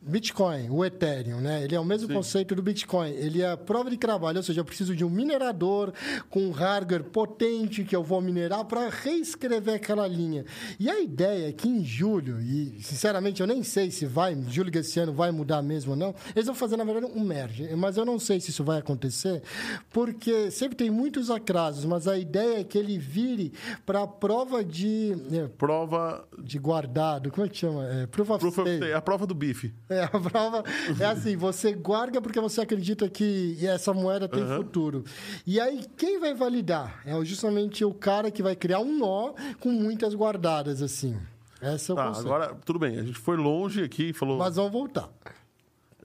Bitcoin, 0.00 0.70
o 0.70 0.84
Ethereum, 0.84 1.40
né? 1.40 1.64
Ele 1.64 1.74
é 1.74 1.80
o 1.80 1.84
mesmo 1.84 2.12
conceito 2.12 2.54
do 2.54 2.62
Bitcoin. 2.62 3.10
Ele 3.10 3.42
é 3.42 3.56
prova 3.56 3.90
de 3.90 3.96
trabalho, 3.96 4.38
ou 4.38 4.42
seja, 4.42 4.60
eu 4.60 4.64
preciso 4.64 4.94
de 4.94 5.04
um 5.04 5.10
minerador 5.10 5.92
com 6.30 6.40
um 6.40 6.50
hardware 6.50 7.04
potente 7.04 7.84
que 7.84 7.94
eu 7.94 8.02
vou 8.02 8.20
minerar 8.20 8.64
para 8.64 8.88
reescrever 8.88 9.74
aquela 9.74 10.06
linha. 10.06 10.44
E 10.78 10.88
a 10.88 11.00
ideia 11.00 11.48
é 11.48 11.52
que 11.52 11.68
em 11.68 11.84
julho, 11.84 12.40
e 12.40 12.80
sinceramente 12.82 13.40
eu 13.40 13.46
nem 13.46 13.62
sei 13.62 13.90
se 13.90 14.06
vai, 14.06 14.36
julho 14.48 14.70
desse 14.70 15.00
ano 15.00 15.12
vai 15.12 15.30
mudar 15.30 15.62
mesmo 15.62 15.92
ou 15.92 15.96
não, 15.96 16.14
eles 16.34 16.46
vão 16.46 16.54
fazer, 16.54 16.76
na 16.76 16.84
verdade, 16.84 17.12
um 17.14 17.20
merge. 17.20 17.68
Mas 17.74 17.96
eu 17.96 18.04
não 18.04 18.18
sei 18.18 18.40
se 18.40 18.50
isso 18.50 18.62
vai 18.62 18.78
acontecer, 18.78 19.42
porque 19.90 20.50
sempre 20.50 20.76
tem 20.76 20.90
muitos 20.90 21.30
atrasos, 21.30 21.84
mas 21.84 22.06
a 22.06 22.16
ideia 22.16 22.60
é 22.60 22.64
que 22.64 22.78
ele 22.78 22.98
vire 22.98 23.52
para 23.84 24.06
prova 24.06 24.64
de, 24.64 25.12
é, 25.32 25.48
Prova. 25.48 26.26
de 26.38 26.58
guardado, 26.58 27.30
como 27.30 27.46
é 27.46 27.48
que 27.48 27.58
chama? 27.58 27.84
É, 27.86 28.06
proof 28.06 28.30
of 28.30 28.38
Proof 28.38 28.58
of 28.58 28.92
a 28.92 29.00
prova 29.00 29.26
do 29.26 29.34
bife. 29.34 29.74
É, 29.90 30.04
a 30.04 30.08
prova 30.08 30.62
é 31.00 31.04
assim, 31.06 31.34
você 31.34 31.72
guarda 31.72 32.20
porque 32.20 32.38
você 32.38 32.60
acredita 32.60 33.08
que 33.08 33.56
essa 33.66 33.94
moeda 33.94 34.28
tem 34.28 34.46
futuro. 34.46 35.02
E 35.46 35.58
aí, 35.58 35.82
quem 35.96 36.20
vai 36.20 36.34
validar? 36.34 37.00
É 37.06 37.12
justamente 37.24 37.84
o 37.86 37.94
cara 37.94 38.30
que 38.30 38.42
vai 38.42 38.54
criar 38.54 38.80
um 38.80 38.98
nó 38.98 39.32
com 39.60 39.70
muitas 39.70 40.14
guardadas, 40.14 40.82
assim. 40.82 41.16
Essa 41.60 41.92
é 41.92 41.94
o 41.94 41.96
Tá, 41.96 42.06
conceito. 42.08 42.26
agora, 42.26 42.54
tudo 42.66 42.78
bem. 42.78 42.98
A 42.98 43.02
gente 43.02 43.18
foi 43.18 43.36
longe 43.38 43.82
aqui 43.82 44.10
e 44.10 44.12
falou. 44.12 44.36
Mas 44.36 44.56
vamos 44.56 44.72
voltar. 44.72 45.08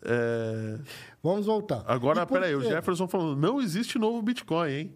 é, 0.02 0.78
Vamos 1.22 1.46
voltar. 1.46 1.84
Agora, 1.86 2.26
peraí, 2.26 2.56
o? 2.56 2.62
Jefferson 2.62 3.08
falando, 3.08 3.36
não 3.40 3.62
existe 3.62 3.98
novo 4.00 4.22
Bitcoin, 4.22 4.72
hein? 4.72 4.96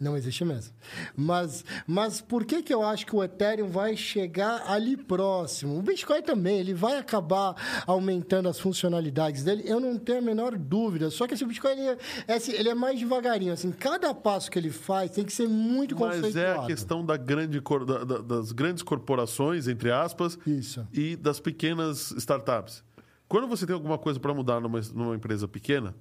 Não 0.00 0.16
existe 0.16 0.44
mesmo. 0.44 0.72
Mas, 1.16 1.64
mas 1.84 2.20
por 2.20 2.44
que, 2.44 2.62
que 2.62 2.72
eu 2.72 2.84
acho 2.84 3.04
que 3.04 3.16
o 3.16 3.22
Ethereum 3.24 3.68
vai 3.68 3.96
chegar 3.96 4.62
ali 4.70 4.96
próximo? 4.96 5.76
O 5.76 5.82
Bitcoin 5.82 6.22
também, 6.22 6.58
ele 6.60 6.72
vai 6.72 6.96
acabar 6.98 7.82
aumentando 7.84 8.48
as 8.48 8.60
funcionalidades 8.60 9.42
dele, 9.42 9.64
eu 9.66 9.80
não 9.80 9.98
tenho 9.98 10.18
a 10.18 10.22
menor 10.22 10.56
dúvida. 10.56 11.10
Só 11.10 11.26
que 11.26 11.34
esse 11.34 11.44
Bitcoin 11.44 11.72
ele 11.72 11.80
é, 11.82 11.98
é 12.28 12.34
assim, 12.34 12.52
ele 12.52 12.68
é 12.68 12.74
mais 12.74 12.98
devagarinho. 13.00 13.52
Assim, 13.52 13.72
cada 13.72 14.14
passo 14.14 14.48
que 14.50 14.58
ele 14.58 14.70
faz 14.70 15.10
tem 15.10 15.24
que 15.24 15.32
ser 15.32 15.48
muito 15.48 15.98
Mas 15.98 16.16
conceituado. 16.20 16.60
é 16.60 16.64
a 16.64 16.66
questão 16.66 17.04
da 17.04 17.16
grande 17.16 17.60
da- 17.60 18.18
das 18.18 18.52
grandes 18.52 18.84
corporações, 18.84 19.66
entre 19.66 19.90
aspas, 19.90 20.38
Isso. 20.46 20.86
e 20.92 21.16
das 21.16 21.40
pequenas 21.40 22.12
startups. 22.12 22.84
Quando 23.28 23.48
você 23.48 23.66
tem 23.66 23.74
alguma 23.74 23.98
coisa 23.98 24.20
para 24.20 24.32
mudar 24.32 24.60
numa, 24.60 24.80
numa 24.94 25.16
empresa 25.16 25.48
pequena, 25.48 25.94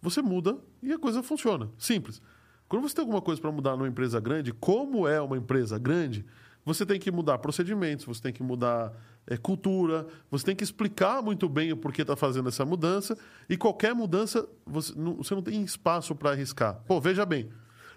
você 0.00 0.22
muda 0.22 0.56
e 0.82 0.92
a 0.94 0.98
coisa 0.98 1.22
funciona. 1.22 1.68
Simples. 1.76 2.22
Quando 2.68 2.88
você 2.88 2.94
tem 2.94 3.02
alguma 3.02 3.20
coisa 3.20 3.40
para 3.40 3.52
mudar 3.52 3.76
numa 3.76 3.88
empresa 3.88 4.20
grande, 4.20 4.52
como 4.52 5.06
é 5.06 5.20
uma 5.20 5.36
empresa 5.36 5.78
grande, 5.78 6.24
você 6.64 6.86
tem 6.86 6.98
que 6.98 7.10
mudar 7.10 7.38
procedimentos, 7.38 8.06
você 8.06 8.22
tem 8.22 8.32
que 8.32 8.42
mudar 8.42 8.92
é, 9.26 9.36
cultura, 9.36 10.06
você 10.30 10.46
tem 10.46 10.56
que 10.56 10.64
explicar 10.64 11.22
muito 11.22 11.48
bem 11.48 11.72
o 11.72 11.76
porquê 11.76 12.02
está 12.02 12.16
fazendo 12.16 12.48
essa 12.48 12.64
mudança. 12.64 13.16
E 13.48 13.56
qualquer 13.56 13.94
mudança, 13.94 14.48
você 14.66 14.92
não, 14.96 15.16
você 15.16 15.34
não 15.34 15.42
tem 15.42 15.62
espaço 15.62 16.14
para 16.14 16.30
arriscar. 16.30 16.82
Pô, 16.86 17.00
veja 17.00 17.26
bem, 17.26 17.50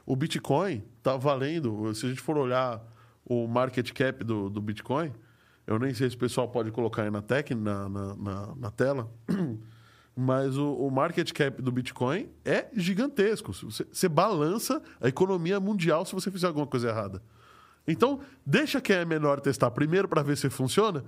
o 0.05 0.15
Bitcoin 0.15 0.83
está 0.97 1.15
valendo, 1.17 1.93
se 1.93 2.05
a 2.05 2.09
gente 2.09 2.21
for 2.21 2.37
olhar 2.37 2.81
o 3.25 3.47
market 3.47 3.91
cap 3.91 4.23
do, 4.23 4.49
do 4.49 4.61
Bitcoin, 4.61 5.13
eu 5.65 5.77
nem 5.77 5.93
sei 5.93 6.09
se 6.09 6.15
o 6.15 6.19
pessoal 6.19 6.47
pode 6.47 6.71
colocar 6.71 7.03
aí 7.03 7.11
na, 7.11 7.21
tec, 7.21 7.51
na, 7.51 7.89
na, 7.89 8.15
na, 8.15 8.55
na 8.55 8.71
tela, 8.71 9.11
mas 10.17 10.57
o, 10.57 10.73
o 10.73 10.89
market 10.89 11.31
cap 11.31 11.61
do 11.61 11.71
Bitcoin 11.71 12.27
é 12.43 12.67
gigantesco. 12.75 13.53
Você, 13.53 13.85
você 13.91 14.09
balança 14.09 14.81
a 14.99 15.07
economia 15.07 15.59
mundial 15.59 16.03
se 16.05 16.13
você 16.13 16.31
fizer 16.31 16.47
alguma 16.47 16.65
coisa 16.65 16.89
errada. 16.89 17.21
Então, 17.87 18.19
deixa 18.43 18.81
quem 18.81 18.95
é 18.95 19.05
menor 19.05 19.39
testar 19.39 19.69
primeiro 19.69 20.07
para 20.07 20.23
ver 20.23 20.35
se 20.35 20.49
funciona, 20.49 21.05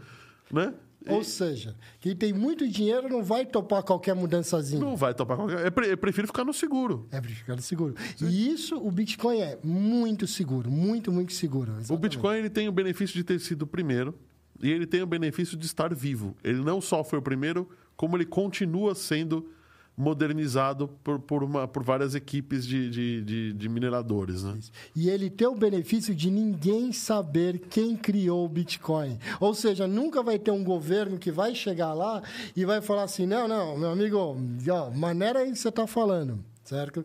né? 0.52 0.74
Ou 1.08 1.24
seja, 1.24 1.76
quem 2.00 2.14
tem 2.16 2.34
muito 2.34 2.68
dinheiro 2.68 3.08
não 3.08 3.24
vai 3.24 3.46
topar 3.46 3.82
qualquer 3.84 4.14
mudançazinha. 4.14 4.82
Não 4.82 4.98
vai 4.98 5.14
topar 5.14 5.38
qualquer... 5.38 5.66
Eu 5.66 5.72
pre- 5.72 5.92
eu 5.94 5.98
prefiro 5.98 6.28
ficar 6.28 6.44
no 6.44 6.54
seguro. 6.54 7.08
É 7.10 7.20
para 7.22 7.30
ficar 7.32 7.60
seguro. 7.62 7.96
E 8.22 8.52
isso, 8.52 8.76
o 8.76 8.92
Bitcoin 8.92 9.40
é 9.40 9.58
muito 9.64 10.28
seguro. 10.28 10.70
Muito, 10.70 11.10
muito 11.12 11.34
seguro. 11.34 11.72
O 11.72 11.80
Exatamente. 11.80 12.02
Bitcoin 12.02 12.38
ele 12.38 12.50
tem 12.50 12.68
o 12.68 12.72
benefício 12.72 13.16
de 13.16 13.24
ter 13.24 13.40
sido 13.40 13.62
o 13.64 13.68
primeiro 13.68 14.14
e 14.62 14.70
ele 14.70 14.86
tem 14.86 15.02
o 15.02 15.08
benefício 15.08 15.58
de 15.58 15.66
estar 15.66 15.94
vivo. 15.96 16.36
Ele 16.44 16.62
não 16.62 16.82
só 16.82 17.02
foi 17.02 17.18
o 17.18 17.22
primeiro, 17.22 17.70
como 18.00 18.16
ele 18.16 18.26
continua 18.26 18.96
sendo 18.96 19.50
modernizado 19.98 20.88
por, 21.04 21.20
por, 21.20 21.44
uma, 21.44 21.68
por 21.68 21.84
várias 21.84 22.16
equipes 22.16 22.66
de, 22.66 22.90
de, 22.90 23.22
de, 23.22 23.54
de 23.54 23.68
mineradores. 23.68 24.42
Né? 24.42 24.58
E 24.96 25.10
ele 25.10 25.30
tem 25.30 25.46
o 25.46 25.54
benefício 25.54 26.16
de 26.16 26.32
ninguém 26.32 26.94
saber 26.94 27.60
quem 27.70 27.98
criou 27.98 28.46
o 28.46 28.48
Bitcoin. 28.48 29.20
Ou 29.42 29.54
seja, 29.54 29.86
nunca 29.86 30.24
vai 30.24 30.40
ter 30.40 30.52
um 30.52 30.64
governo 30.64 31.20
que 31.20 31.30
vai 31.30 31.54
chegar 31.54 31.94
lá 31.94 32.24
e 32.56 32.64
vai 32.64 32.82
falar 32.82 33.04
assim: 33.04 33.26
não, 33.26 33.50
não, 33.50 33.78
meu 33.78 33.92
amigo, 33.92 34.18
ó, 34.18 34.90
maneira 34.92 35.40
aí 35.40 35.52
que 35.52 35.60
você 35.60 35.68
está 35.68 35.86
falando. 35.86 36.40
Certo? 36.70 37.04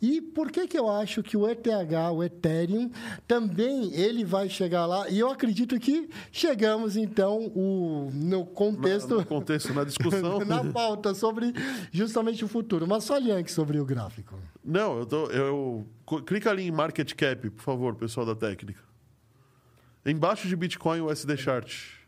E 0.00 0.22
por 0.22 0.50
que, 0.50 0.66
que 0.66 0.78
eu 0.78 0.88
acho 0.88 1.22
que 1.22 1.36
o 1.36 1.46
ETH, 1.46 1.66
o 2.14 2.24
Ethereum, 2.24 2.90
também 3.28 3.92
ele 3.94 4.24
vai 4.24 4.48
chegar 4.48 4.86
lá? 4.86 5.06
E 5.10 5.18
eu 5.18 5.28
acredito 5.28 5.78
que 5.78 6.08
chegamos, 6.32 6.96
então, 6.96 7.52
o, 7.54 8.10
no 8.14 8.46
contexto. 8.46 9.16
No 9.16 9.26
contexto, 9.26 9.74
na 9.74 9.84
discussão. 9.84 10.38
na 10.48 10.64
pauta 10.64 11.12
sobre 11.12 11.52
justamente 11.90 12.42
o 12.42 12.48
futuro. 12.48 12.86
Mas 12.86 13.04
só 13.04 13.18
Yankee 13.18 13.52
sobre 13.52 13.78
o 13.78 13.84
gráfico. 13.84 14.34
Não, 14.64 15.00
eu, 15.00 15.04
tô, 15.04 15.26
eu 15.26 15.86
clica 16.24 16.48
ali 16.48 16.62
em 16.62 16.70
market 16.70 17.12
cap, 17.12 17.50
por 17.50 17.62
favor, 17.62 17.94
pessoal 17.94 18.24
da 18.24 18.34
técnica. 18.34 18.80
Embaixo 20.06 20.48
de 20.48 20.56
Bitcoin, 20.56 21.02
o 21.02 21.10
SD 21.10 21.36
chart. 21.36 22.00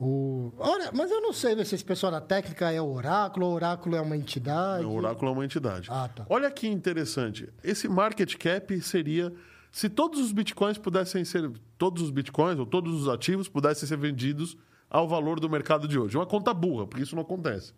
O... 0.00 0.52
Olha, 0.58 0.92
mas 0.92 1.10
eu 1.10 1.20
não 1.20 1.32
sei 1.32 1.56
se 1.64 1.74
esse 1.74 1.84
pessoal 1.84 2.12
da 2.12 2.20
técnica 2.20 2.70
é 2.70 2.80
o 2.80 2.88
oráculo, 2.88 3.46
o 3.46 3.52
oráculo 3.52 3.96
é 3.96 4.00
uma 4.00 4.16
entidade. 4.16 4.84
O 4.84 4.92
oráculo 4.92 5.30
é 5.30 5.34
uma 5.34 5.44
entidade. 5.44 5.88
Ah, 5.90 6.08
tá. 6.08 6.24
Olha 6.28 6.50
que 6.50 6.68
interessante. 6.68 7.52
Esse 7.64 7.88
market 7.88 8.36
cap 8.36 8.80
seria 8.80 9.34
se 9.72 9.88
todos 9.88 10.20
os 10.20 10.30
bitcoins 10.30 10.78
pudessem 10.78 11.24
ser 11.24 11.50
todos 11.76 12.02
os 12.02 12.10
bitcoins 12.10 12.58
ou 12.60 12.64
todos 12.66 12.94
os 13.02 13.08
ativos 13.08 13.48
pudessem 13.48 13.88
ser 13.88 13.96
vendidos 13.98 14.56
ao 14.88 15.08
valor 15.08 15.40
do 15.40 15.50
mercado 15.50 15.88
de 15.88 15.98
hoje. 15.98 16.16
Uma 16.16 16.26
conta 16.26 16.54
burra, 16.54 16.86
porque 16.86 17.02
isso 17.02 17.16
não 17.16 17.22
acontece. 17.22 17.74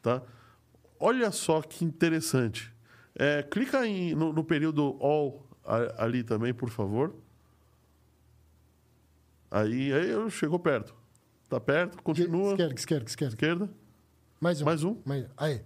Tá? 0.00 0.22
Olha 1.00 1.32
só 1.32 1.60
que 1.62 1.84
interessante. 1.84 2.72
É, 3.16 3.42
clica 3.42 3.84
em- 3.86 4.14
no, 4.14 4.32
no 4.32 4.44
período 4.44 4.96
all 5.00 5.44
ali 5.98 6.22
também, 6.22 6.54
por 6.54 6.70
favor. 6.70 7.12
Aí, 9.50 9.92
aí 9.92 10.10
eu- 10.10 10.30
chegou 10.30 10.58
perto. 10.58 10.94
Tá 11.54 11.60
perto, 11.60 12.02
continua. 12.02 12.50
Esquerda, 12.50 12.74
esquerda, 12.74 13.04
esquerda. 13.06 13.34
Esquerda. 13.34 13.70
Mais 14.40 14.60
um. 14.60 14.64
Mais 14.64 14.82
um. 14.82 14.96
Mais... 15.04 15.26
Aí. 15.36 15.62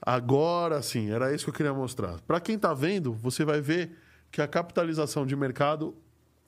Agora 0.00 0.80
sim, 0.80 1.10
era 1.10 1.34
isso 1.34 1.44
que 1.44 1.50
eu 1.50 1.54
queria 1.54 1.74
mostrar. 1.74 2.22
Para 2.22 2.40
quem 2.40 2.54
está 2.54 2.72
vendo, 2.72 3.12
você 3.12 3.44
vai 3.44 3.60
ver 3.60 3.94
que 4.32 4.40
a 4.40 4.48
capitalização 4.48 5.26
de 5.26 5.36
mercado 5.36 5.94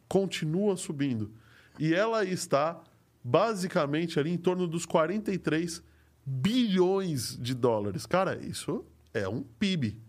continua 0.08 0.74
subindo. 0.74 1.30
E 1.78 1.92
ela 1.92 2.24
está 2.24 2.82
basicamente 3.22 4.18
ali 4.18 4.30
em 4.30 4.38
torno 4.38 4.66
dos 4.66 4.86
43 4.86 5.82
bilhões 6.24 7.36
de 7.36 7.52
dólares. 7.52 8.06
Cara, 8.06 8.36
isso 8.36 8.86
é 9.12 9.28
um 9.28 9.42
PIB. 9.42 10.00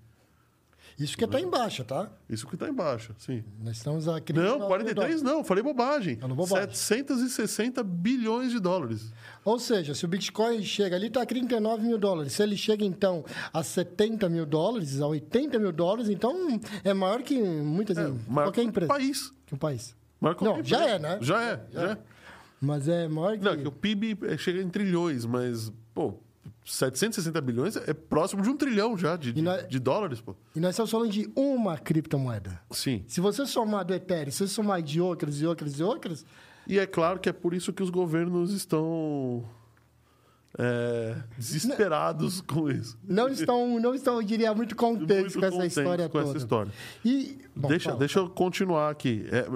Isso 1.00 1.18
que 1.18 1.26
está 1.26 1.40
em 1.40 1.50
baixa, 1.50 1.84
tá? 1.84 2.10
Isso 2.30 2.46
que 2.48 2.54
está 2.56 2.70
embaixo, 2.70 3.16
sim. 3.18 3.44
Nós 3.64 3.78
estamos 3.78 4.08
aqui. 4.08 4.32
Não, 4.34 4.60
43 4.68 5.22
não, 5.22 5.44
falei 5.44 5.64
bobagem. 5.64 6.18
Falou 6.18 6.36
bobagem. 6.36 6.74
760 6.76 7.84
bilhões 7.84 8.52
de 8.52 8.60
dólares. 8.60 9.12
Ou 9.44 9.58
seja, 9.60 9.96
se 9.96 10.06
o 10.06 10.08
Bitcoin 10.08 10.62
chega 10.64 10.96
ali, 10.96 11.08
está 11.08 11.24
a 11.24 11.26
39 11.26 11.84
mil 11.84 11.98
dólares. 11.98 12.34
Se 12.34 12.44
ele 12.44 12.56
chega, 12.56 12.86
então, 12.86 13.26
a 13.52 13.64
70 13.64 14.30
mil 14.30 14.46
dólares, 14.46 15.02
a 15.02 15.08
80 15.08 15.58
mil 15.60 15.72
dólares, 15.72 16.10
então 16.10 16.60
é 16.84 16.94
maior 16.94 17.22
que 17.24 17.42
muitas 17.42 17.98
É, 17.98 18.08
maior 18.28 18.46
qualquer 18.48 18.62
que 18.62 18.68
o 18.68 18.70
empresa. 18.70 18.88
país. 18.88 19.34
Que 19.46 19.56
um 19.56 19.58
país. 19.58 19.96
Maior 20.22 20.36
que 20.36 20.44
Não, 20.44 20.54
qualquer 20.54 20.66
já 20.70 20.78
empresa. 20.78 20.96
é, 20.96 21.00
né? 21.00 21.18
Já 21.22 21.42
é, 21.44 21.66
já 21.72 21.92
é. 21.92 21.98
Mas 22.62 22.88
é 22.88 23.08
maior 23.10 23.38
que. 23.38 23.44
Não, 23.44 23.58
que 23.58 23.68
o 23.68 23.72
PIB 23.72 24.18
é- 24.24 24.38
chega 24.38 24.62
em 24.62 24.70
trilhões, 24.70 25.26
mas, 25.26 25.70
pô, 25.94 26.14
760 26.66 27.42
bilhões 27.42 27.76
é 27.76 27.94
próximo 27.94 28.42
de 28.42 28.50
um 28.50 28.56
trilhão 28.58 28.98
já 28.98 29.16
de, 29.18 29.34
de, 29.34 29.42
nós- 29.42 29.68
de 29.68 29.80
dólares, 29.80 30.22
pô. 30.22 30.36
E 30.56 30.60
nós 30.60 30.72
estamos 30.72 30.90
falando 30.92 31.12
de 31.12 31.30
uma 31.36 31.78
criptomoeda. 31.78 32.60
Sim. 32.72 33.04
Se 33.08 33.20
você 33.22 33.46
somar 33.46 33.84
do 33.86 33.94
Ethereum, 33.94 34.32
se 34.32 34.38
você 34.40 34.48
somar 34.54 34.82
de 34.82 35.02
outras 35.02 35.42
e 35.42 35.46
outras 35.46 35.80
e 35.80 35.84
outras, 35.84 36.26
E 36.68 36.80
é 36.80 36.86
claro 36.88 37.20
que 37.20 37.28
é 37.28 37.34
por 37.34 37.54
isso 37.54 37.74
que 37.74 37.84
os 37.84 37.90
governos 37.90 38.54
estão 38.54 39.44
é, 40.58 41.16
desesperados 41.38 42.42
com 42.42 42.70
isso. 42.70 42.98
não 43.04 43.28
estão, 43.28 43.80
não 43.80 43.94
estão, 43.96 44.16
eu 44.16 44.24
diria, 44.24 44.54
muito 44.54 44.76
contentes 44.76 45.36
Muito 45.36 45.40
com 45.40 45.46
essa 45.62 45.66
história 45.66 46.08
com 46.08 46.18
toda. 46.20 46.30
essa 46.30 46.38
história. 46.38 46.72
E, 47.04 47.40
bom, 47.56 47.68
deixa, 47.68 47.86
fala. 47.90 48.00
deixa 48.00 48.20
eu 48.20 48.30
continuar 48.30 48.90
aqui. 48.92 49.26
É, 49.32 49.48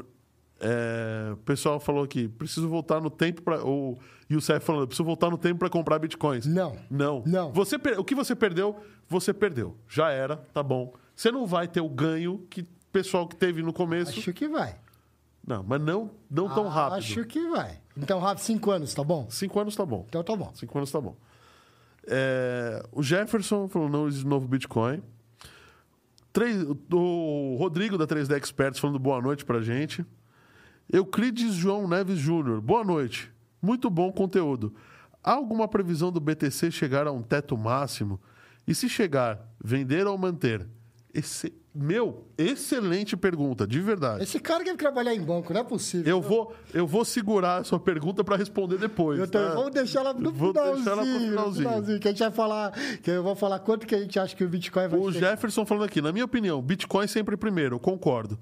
é, 0.59 1.31
o 1.33 1.37
pessoal 1.37 1.79
falou 1.79 2.03
aqui, 2.03 2.27
preciso 2.27 2.67
voltar 2.67 2.99
no 3.01 3.09
tempo 3.09 3.41
para 3.41 3.63
o 3.65 3.97
Youssef 4.29 4.65
falando, 4.65 4.87
preciso 4.87 5.03
voltar 5.05 5.29
no 5.29 5.37
tempo 5.37 5.59
para 5.59 5.69
comprar 5.69 5.99
bitcoins. 5.99 6.45
Não. 6.45 6.75
Não. 6.89 7.23
Não. 7.25 7.51
Você 7.53 7.75
o 7.97 8.03
que 8.03 8.15
você 8.15 8.35
perdeu, 8.35 8.75
você 9.07 9.33
perdeu. 9.33 9.75
Já 9.87 10.09
era, 10.11 10.37
tá 10.53 10.61
bom. 10.63 10.93
Você 11.15 11.31
não 11.31 11.45
vai 11.45 11.67
ter 11.67 11.81
o 11.81 11.89
ganho 11.89 12.45
que 12.49 12.61
o 12.61 12.67
pessoal 12.91 13.27
que 13.27 13.35
teve 13.35 13.61
no 13.61 13.71
começo. 13.73 14.11
Acho 14.17 14.33
que 14.33 14.47
vai. 14.47 14.75
Não, 15.45 15.63
mas 15.63 15.79
não, 15.81 16.11
não 16.29 16.49
tão 16.53 16.67
Ah, 16.67 16.71
rápido. 16.71 16.97
Acho 16.97 17.23
que 17.25 17.47
vai. 17.49 17.79
Então, 17.95 18.19
rápido, 18.19 18.43
cinco 18.43 18.69
anos, 18.69 18.93
tá 18.93 19.03
bom? 19.03 19.27
Cinco 19.29 19.59
anos 19.59 19.75
tá 19.75 19.85
bom. 19.85 20.05
Então 20.09 20.21
tá 20.23 20.35
bom. 20.35 20.51
Cinco 20.53 20.77
anos 20.77 20.91
tá 20.91 20.99
bom. 20.99 21.15
É, 22.05 22.83
o 22.91 23.01
Jefferson 23.01 23.67
falou 23.67 23.89
não 23.89 24.07
existe 24.07 24.25
novo 24.27 24.47
Bitcoin. 24.47 25.01
Três- 26.33 26.63
o 26.91 27.55
Rodrigo 27.57 27.97
da 27.97 28.05
3D 28.05 28.35
Experts 28.37 28.79
falando 28.79 28.99
boa 28.99 29.21
noite 29.21 29.43
pra 29.45 29.61
gente. 29.61 30.05
Euclides 30.91 31.53
João 31.53 31.85
Neves 31.85 32.17
Júnior, 32.17 32.61
boa 32.61 32.81
noite. 32.81 33.29
Muito 33.61 33.89
bom 33.89 34.09
conteúdo. 34.09 34.73
Há 35.21 35.33
alguma 35.33 35.67
previsão 35.67 36.11
do 36.13 36.21
BTC 36.21 36.71
chegar 36.71 37.05
a 37.05 37.11
um 37.11 37.21
teto 37.21 37.57
máximo? 37.57 38.21
E 38.65 38.73
se 38.73 38.87
chegar, 38.87 39.45
vender 39.61 40.07
ou 40.07 40.17
manter? 40.17 40.65
Esse, 41.13 41.53
meu, 41.75 42.25
excelente 42.37 43.17
pergunta, 43.17 43.67
de 43.67 43.81
verdade. 43.81 44.23
Esse 44.23 44.39
cara 44.39 44.63
quer 44.63 44.77
trabalhar 44.77 45.13
em 45.13 45.21
banco, 45.21 45.53
não 45.53 45.59
é 45.59 45.63
possível. 45.63 46.09
Eu 46.09 46.21
vou, 46.21 46.55
eu 46.73 46.87
vou 46.87 47.03
segurar 47.03 47.57
a 47.57 47.63
sua 47.65 47.79
pergunta 47.81 48.23
para 48.23 48.37
responder 48.37 48.77
depois. 48.77 49.19
Eu 49.19 49.27
tá? 49.27 49.55
vou 49.55 49.69
deixar 49.69 50.01
ela 50.01 50.13
no 50.13 50.31
Vou 50.31 50.53
finalzinho, 50.53 50.75
deixar 50.75 50.91
ela 50.91 51.01
pro 51.01 51.13
no 51.13 51.19
finalzinho. 51.19 51.69
finalzinho, 51.69 51.99
que 51.99 52.07
a 52.07 52.11
gente 52.11 52.19
vai 52.19 52.31
falar, 52.31 52.71
que 53.01 53.11
eu 53.11 53.23
vou 53.23 53.35
falar 53.35 53.59
quanto 53.59 53.85
que 53.85 53.95
a 53.95 53.99
gente 53.99 54.17
acha 54.17 54.33
que 54.33 54.43
o 54.43 54.47
Bitcoin 54.47 54.87
vai 54.87 54.99
O. 54.99 55.11
Jefferson 55.11 55.65
falando 55.65 55.83
aqui, 55.83 56.01
na 56.01 56.13
minha 56.13 56.23
opinião, 56.23 56.61
Bitcoin 56.61 57.07
sempre 57.07 57.35
primeiro, 57.35 57.75
eu 57.75 57.79
concordo. 57.79 58.39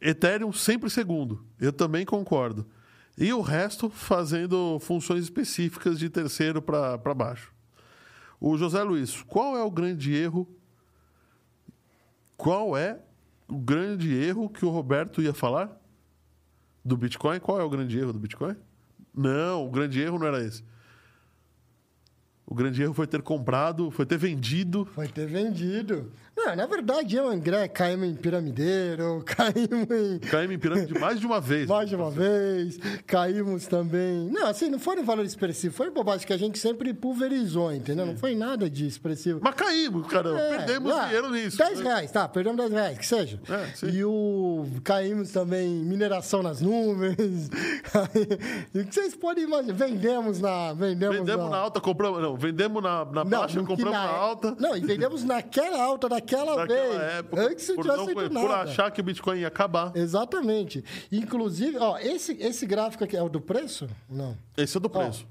Ethereum 0.00 0.52
sempre 0.52 0.88
segundo, 0.88 1.44
eu 1.60 1.72
também 1.72 2.04
concordo. 2.04 2.66
E 3.16 3.32
o 3.32 3.40
resto 3.40 3.90
fazendo 3.90 4.78
funções 4.78 5.24
específicas 5.24 5.98
de 5.98 6.08
terceiro 6.08 6.62
para 6.62 7.14
baixo. 7.14 7.52
O 8.40 8.56
José 8.56 8.80
Luiz, 8.82 9.22
qual 9.22 9.56
é 9.56 9.62
o 9.62 9.70
grande 9.70 10.14
erro? 10.14 10.48
Qual 12.36 12.76
é 12.76 13.00
o 13.48 13.58
grande 13.58 14.14
erro 14.14 14.48
que 14.48 14.64
o 14.64 14.68
Roberto 14.68 15.20
ia 15.20 15.34
falar? 15.34 15.76
Do 16.84 16.96
Bitcoin? 16.96 17.40
Qual 17.40 17.60
é 17.60 17.64
o 17.64 17.68
grande 17.68 17.98
erro 17.98 18.12
do 18.12 18.20
Bitcoin? 18.20 18.54
Não, 19.12 19.66
o 19.66 19.70
grande 19.70 20.00
erro 20.00 20.16
não 20.16 20.26
era 20.26 20.40
esse. 20.44 20.62
O 22.46 22.54
grande 22.54 22.80
erro 22.80 22.94
foi 22.94 23.06
ter 23.06 23.20
comprado, 23.20 23.90
foi 23.90 24.06
ter 24.06 24.16
vendido 24.16 24.86
Foi 24.86 25.08
ter 25.08 25.26
vendido. 25.26 26.10
Na 26.56 26.66
verdade, 26.66 27.16
eu 27.16 27.28
André 27.28 27.68
caímos 27.68 28.08
em 28.08 28.14
piramideiro, 28.14 29.22
caímos 29.26 29.88
em. 29.90 30.18
Caímos 30.18 30.54
em 30.54 30.58
pirâmide 30.58 30.98
mais 30.98 31.20
de 31.20 31.26
uma 31.26 31.40
vez. 31.40 31.66
Mais 31.66 31.88
de 31.88 31.94
uma 31.94 32.10
vez, 32.10 32.78
caímos 33.06 33.66
também. 33.66 34.28
Não, 34.30 34.46
assim, 34.46 34.68
não 34.68 34.78
foram 34.78 35.04
valores 35.04 35.32
expressivos, 35.32 35.76
foi 35.76 35.90
bobagem 35.90 36.26
que 36.26 36.32
a 36.32 36.38
gente 36.38 36.58
sempre 36.58 36.94
pulverizou, 36.94 37.72
entendeu? 37.72 38.06
Não 38.06 38.16
foi 38.16 38.34
nada 38.34 38.68
de 38.68 38.86
expressivo. 38.86 39.40
Mas 39.42 39.54
caímos, 39.54 40.06
caramba. 40.06 40.40
É, 40.40 40.56
Perdemos 40.58 40.90
lá, 40.90 41.04
dinheiro 41.06 41.30
nisso. 41.30 41.58
10 41.58 41.78
né? 41.78 41.84
reais, 41.84 42.10
tá, 42.10 42.28
perdemos 42.28 42.56
10 42.58 42.70
reais, 42.72 42.98
que 42.98 43.06
seja. 43.06 43.40
É, 43.48 43.66
sim. 43.74 43.90
e 43.90 44.04
o 44.04 44.66
caímos 44.82 45.30
também 45.30 45.66
em 45.68 45.84
mineração 45.84 46.42
nas 46.42 46.60
nuvens. 46.60 47.50
e 48.74 48.80
o 48.80 48.86
que 48.86 48.94
vocês 48.94 49.14
podem 49.14 49.44
imaginar? 49.44 49.74
Vendemos 49.74 50.40
na. 50.40 50.72
Vendemos, 50.72 51.16
Vendemos 51.16 51.50
na 51.50 51.56
alta, 51.56 51.80
compramos. 51.80 52.20
Não, 52.22 52.36
vendemos 52.36 52.82
na, 52.82 53.04
na 53.04 53.24
Não, 53.24 53.30
baixa, 53.30 53.60
compramos 53.62 53.92
na- 53.92 54.06
na 54.06 54.10
alta. 54.10 54.56
Não, 54.58 54.76
e 54.76 54.80
vendemos 54.80 55.24
naquela 55.24 55.82
alta 55.82 56.08
daquela 56.36 56.56
Naquela 56.56 56.88
vez. 56.98 57.12
época. 57.18 57.42
antes 57.42 57.66
por, 57.70 57.84
não- 57.84 58.06
por 58.06 58.30
nada. 58.30 58.56
achar 58.70 58.90
que 58.90 59.00
o 59.00 59.04
Bitcoin 59.04 59.38
ia 59.40 59.48
acabar. 59.48 59.92
Exatamente. 59.96 60.84
Inclusive, 61.10 61.76
ó, 61.78 61.98
esse, 61.98 62.32
esse 62.40 62.66
gráfico 62.66 63.04
aqui 63.04 63.16
é 63.16 63.22
o 63.22 63.28
do 63.28 63.40
preço? 63.40 63.88
Não. 64.08 64.36
Esse 64.56 64.76
é 64.76 64.80
do 64.80 64.86
Ó, 64.86 64.88
preço. 64.90 65.26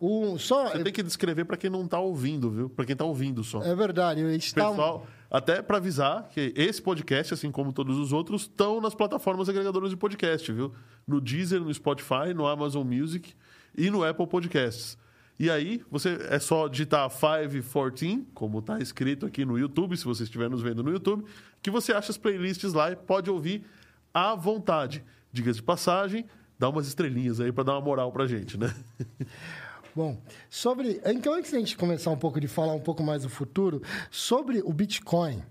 o, 0.00 0.38
só. 0.38 0.68
Você 0.70 0.82
tem 0.84 0.92
que 0.92 1.02
descrever 1.02 1.44
para 1.44 1.56
quem 1.56 1.68
não 1.70 1.86
tá 1.86 1.98
ouvindo, 1.98 2.50
viu? 2.50 2.70
Para 2.70 2.84
quem 2.84 2.94
tá 2.96 3.04
ouvindo 3.04 3.42
só. 3.44 3.62
É 3.62 3.74
verdade, 3.74 4.22
a 4.24 4.30
gente 4.32 4.54
tá- 4.54 4.68
Pessoal, 4.70 5.06
até 5.30 5.60
para 5.60 5.76
avisar 5.76 6.28
que 6.30 6.52
esse 6.56 6.80
podcast, 6.80 7.34
assim 7.34 7.50
como 7.50 7.72
todos 7.72 7.98
os 7.98 8.12
outros, 8.12 8.42
estão 8.42 8.80
nas 8.80 8.94
plataformas 8.94 9.48
agregadoras 9.48 9.90
de 9.90 9.96
podcast, 9.96 10.50
viu? 10.52 10.72
No 11.06 11.20
Deezer, 11.20 11.60
no 11.60 11.72
Spotify, 11.74 12.32
no 12.34 12.46
Amazon 12.46 12.86
Music 12.86 13.34
e 13.76 13.90
no 13.90 14.04
Apple 14.04 14.26
Podcasts. 14.26 14.96
E 15.38 15.48
aí, 15.48 15.82
você 15.88 16.18
é 16.30 16.38
só 16.40 16.66
digitar 16.66 17.08
514, 17.08 18.26
como 18.34 18.58
está 18.58 18.80
escrito 18.80 19.24
aqui 19.24 19.44
no 19.44 19.56
YouTube, 19.56 19.96
se 19.96 20.04
você 20.04 20.24
estiver 20.24 20.50
nos 20.50 20.60
vendo 20.60 20.82
no 20.82 20.90
YouTube, 20.90 21.24
que 21.62 21.70
você 21.70 21.92
acha 21.92 22.10
as 22.10 22.18
playlists 22.18 22.72
lá 22.72 22.90
e 22.90 22.96
pode 22.96 23.30
ouvir 23.30 23.64
à 24.12 24.34
vontade. 24.34 25.04
Diga-se 25.32 25.58
de 25.58 25.62
passagem, 25.62 26.26
dá 26.58 26.68
umas 26.68 26.88
estrelinhas 26.88 27.40
aí 27.40 27.52
para 27.52 27.62
dar 27.62 27.72
uma 27.74 27.80
moral 27.80 28.10
pra 28.10 28.26
gente, 28.26 28.58
né? 28.58 28.74
Bom, 29.94 30.20
sobre. 30.50 31.00
Então, 31.04 31.34
antes 31.34 31.52
da 31.52 31.58
gente 31.58 31.76
começar 31.76 32.10
um 32.10 32.16
pouco 32.16 32.40
de 32.40 32.48
falar 32.48 32.72
um 32.72 32.80
pouco 32.80 33.02
mais 33.02 33.22
do 33.22 33.28
futuro, 33.28 33.80
sobre 34.10 34.60
o 34.64 34.72
Bitcoin. 34.72 35.42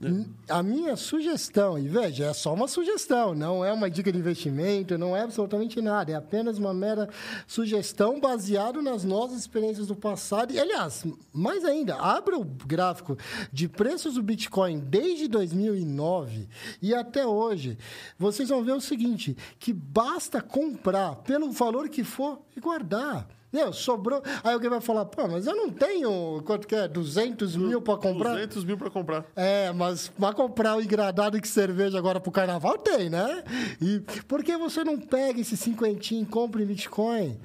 N- 0.00 0.26
A 0.48 0.62
minha 0.62 0.96
sugestão, 0.96 1.78
e 1.78 1.86
veja, 1.88 2.26
é 2.26 2.32
só 2.32 2.52
uma 2.54 2.68
sugestão, 2.68 3.34
não 3.34 3.64
é 3.64 3.72
uma 3.72 3.90
dica 3.90 4.10
de 4.12 4.18
investimento, 4.18 4.96
não 4.98 5.16
é 5.16 5.22
absolutamente 5.22 5.80
nada, 5.80 6.12
é 6.12 6.14
apenas 6.14 6.58
uma 6.58 6.72
mera 6.74 7.08
sugestão 7.46 8.20
baseada 8.20 8.80
nas 8.82 9.04
nossas 9.04 9.38
experiências 9.38 9.86
do 9.86 9.96
passado. 9.96 10.52
E, 10.52 10.58
aliás, 10.60 11.04
mais 11.32 11.64
ainda, 11.64 11.96
abra 11.96 12.38
o 12.38 12.44
gráfico 12.44 13.16
de 13.52 13.68
preços 13.68 14.14
do 14.14 14.22
Bitcoin 14.22 14.78
desde 14.80 15.28
2009 15.28 16.48
e 16.80 16.94
até 16.94 17.26
hoje. 17.26 17.78
Vocês 18.18 18.48
vão 18.48 18.62
ver 18.64 18.72
o 18.72 18.80
seguinte: 18.80 19.36
que 19.58 19.72
basta 19.72 20.40
comprar 20.40 21.16
pelo 21.16 21.50
valor 21.50 21.88
que 21.88 22.04
for 22.04 22.40
e 22.56 22.60
guardar. 22.60 23.26
Meu, 23.52 23.72
sobrou. 23.72 24.22
Aí 24.44 24.52
alguém 24.52 24.70
vai 24.70 24.80
falar, 24.80 25.04
pô, 25.06 25.26
mas 25.26 25.46
eu 25.46 25.56
não 25.56 25.70
tenho, 25.70 26.42
quanto 26.44 26.68
que 26.68 26.74
é? 26.74 26.86
200 26.86 27.56
mil 27.56 27.82
para 27.82 27.96
comprar? 27.96 28.32
200 28.34 28.64
mil 28.64 28.78
para 28.78 28.90
comprar. 28.90 29.24
É, 29.34 29.72
mas 29.72 30.08
para 30.08 30.32
comprar 30.34 30.76
o 30.76 30.82
engradado 30.82 31.40
de 31.40 31.48
cerveja 31.48 31.98
agora 31.98 32.20
pro 32.20 32.30
carnaval 32.30 32.78
tem, 32.78 33.10
né? 33.10 33.42
E 33.80 34.00
por 34.28 34.44
que 34.44 34.56
você 34.56 34.84
não 34.84 34.98
pega 34.98 35.40
esse 35.40 35.56
cinquentinho 35.56 36.22
e 36.22 36.26
compra 36.26 36.62
em 36.62 36.66
Bitcoin? 36.66 37.40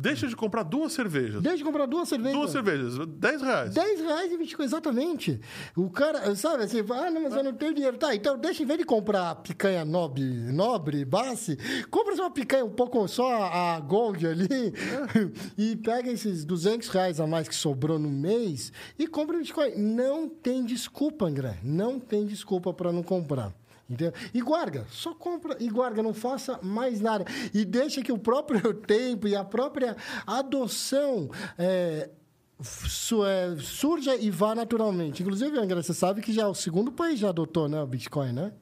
Deixa 0.00 0.28
de 0.28 0.36
comprar 0.36 0.62
duas 0.62 0.92
cervejas. 0.92 1.42
Deixa 1.42 1.58
de 1.58 1.64
comprar 1.64 1.84
duas 1.84 2.08
cervejas. 2.08 2.38
Duas 2.38 2.52
cervejas, 2.52 2.96
10 3.04 3.42
reais. 3.42 3.74
10 3.74 4.00
reais 4.00 4.32
em 4.32 4.38
Bitcoin, 4.38 4.64
exatamente. 4.64 5.40
O 5.76 5.90
cara, 5.90 6.36
sabe, 6.36 6.62
assim, 6.62 6.84
ah, 6.88 7.10
não, 7.10 7.24
mas 7.24 7.34
eu 7.34 7.42
não 7.42 7.52
tenho 7.52 7.74
dinheiro. 7.74 7.98
Tá, 7.98 8.14
então 8.14 8.38
deixa, 8.38 8.62
em 8.62 8.66
vez 8.66 8.78
de 8.78 8.84
comprar 8.84 9.34
picanha 9.36 9.84
nobre, 9.84 10.22
nobre, 10.22 11.04
base, 11.04 11.58
compra 11.90 12.14
só 12.14 12.22
uma 12.22 12.30
picanha 12.30 12.64
um 12.64 12.70
pouco, 12.70 13.08
só 13.08 13.50
a 13.52 13.80
Gold 13.80 14.24
ali, 14.24 14.72
e 15.58 15.74
pega 15.74 16.12
esses 16.12 16.44
200 16.44 16.88
reais 16.90 17.18
a 17.18 17.26
mais 17.26 17.48
que 17.48 17.54
sobrou 17.56 17.98
no 17.98 18.08
mês 18.08 18.72
e 18.96 19.04
compra 19.08 19.38
Bitcoin. 19.38 19.72
Não 19.74 20.28
tem 20.28 20.64
desculpa, 20.64 21.26
André. 21.26 21.58
Não 21.64 21.98
tem 21.98 22.24
desculpa 22.24 22.72
para 22.72 22.92
não 22.92 23.02
comprar. 23.02 23.52
Entendeu? 23.88 24.12
E 24.34 24.42
guarda, 24.42 24.86
só 24.90 25.14
compra 25.14 25.56
e 25.58 25.68
guarda, 25.70 26.02
não 26.02 26.12
faça 26.12 26.58
mais 26.62 27.00
nada. 27.00 27.24
E 27.54 27.64
deixa 27.64 28.02
que 28.02 28.12
o 28.12 28.18
próprio 28.18 28.74
tempo 28.74 29.26
e 29.26 29.34
a 29.34 29.42
própria 29.42 29.96
adoção 30.26 31.30
é, 31.56 32.10
é, 32.60 33.56
surja 33.60 34.14
e 34.16 34.30
vá 34.30 34.54
naturalmente. 34.54 35.22
Inclusive, 35.22 35.58
André, 35.58 35.82
você 35.82 35.94
sabe 35.94 36.20
que 36.20 36.32
já 36.32 36.46
o 36.46 36.54
segundo 36.54 36.92
país 36.92 37.18
já 37.18 37.30
adotou 37.30 37.66
né, 37.66 37.80
o 37.80 37.86
Bitcoin, 37.86 38.32
né? 38.32 38.52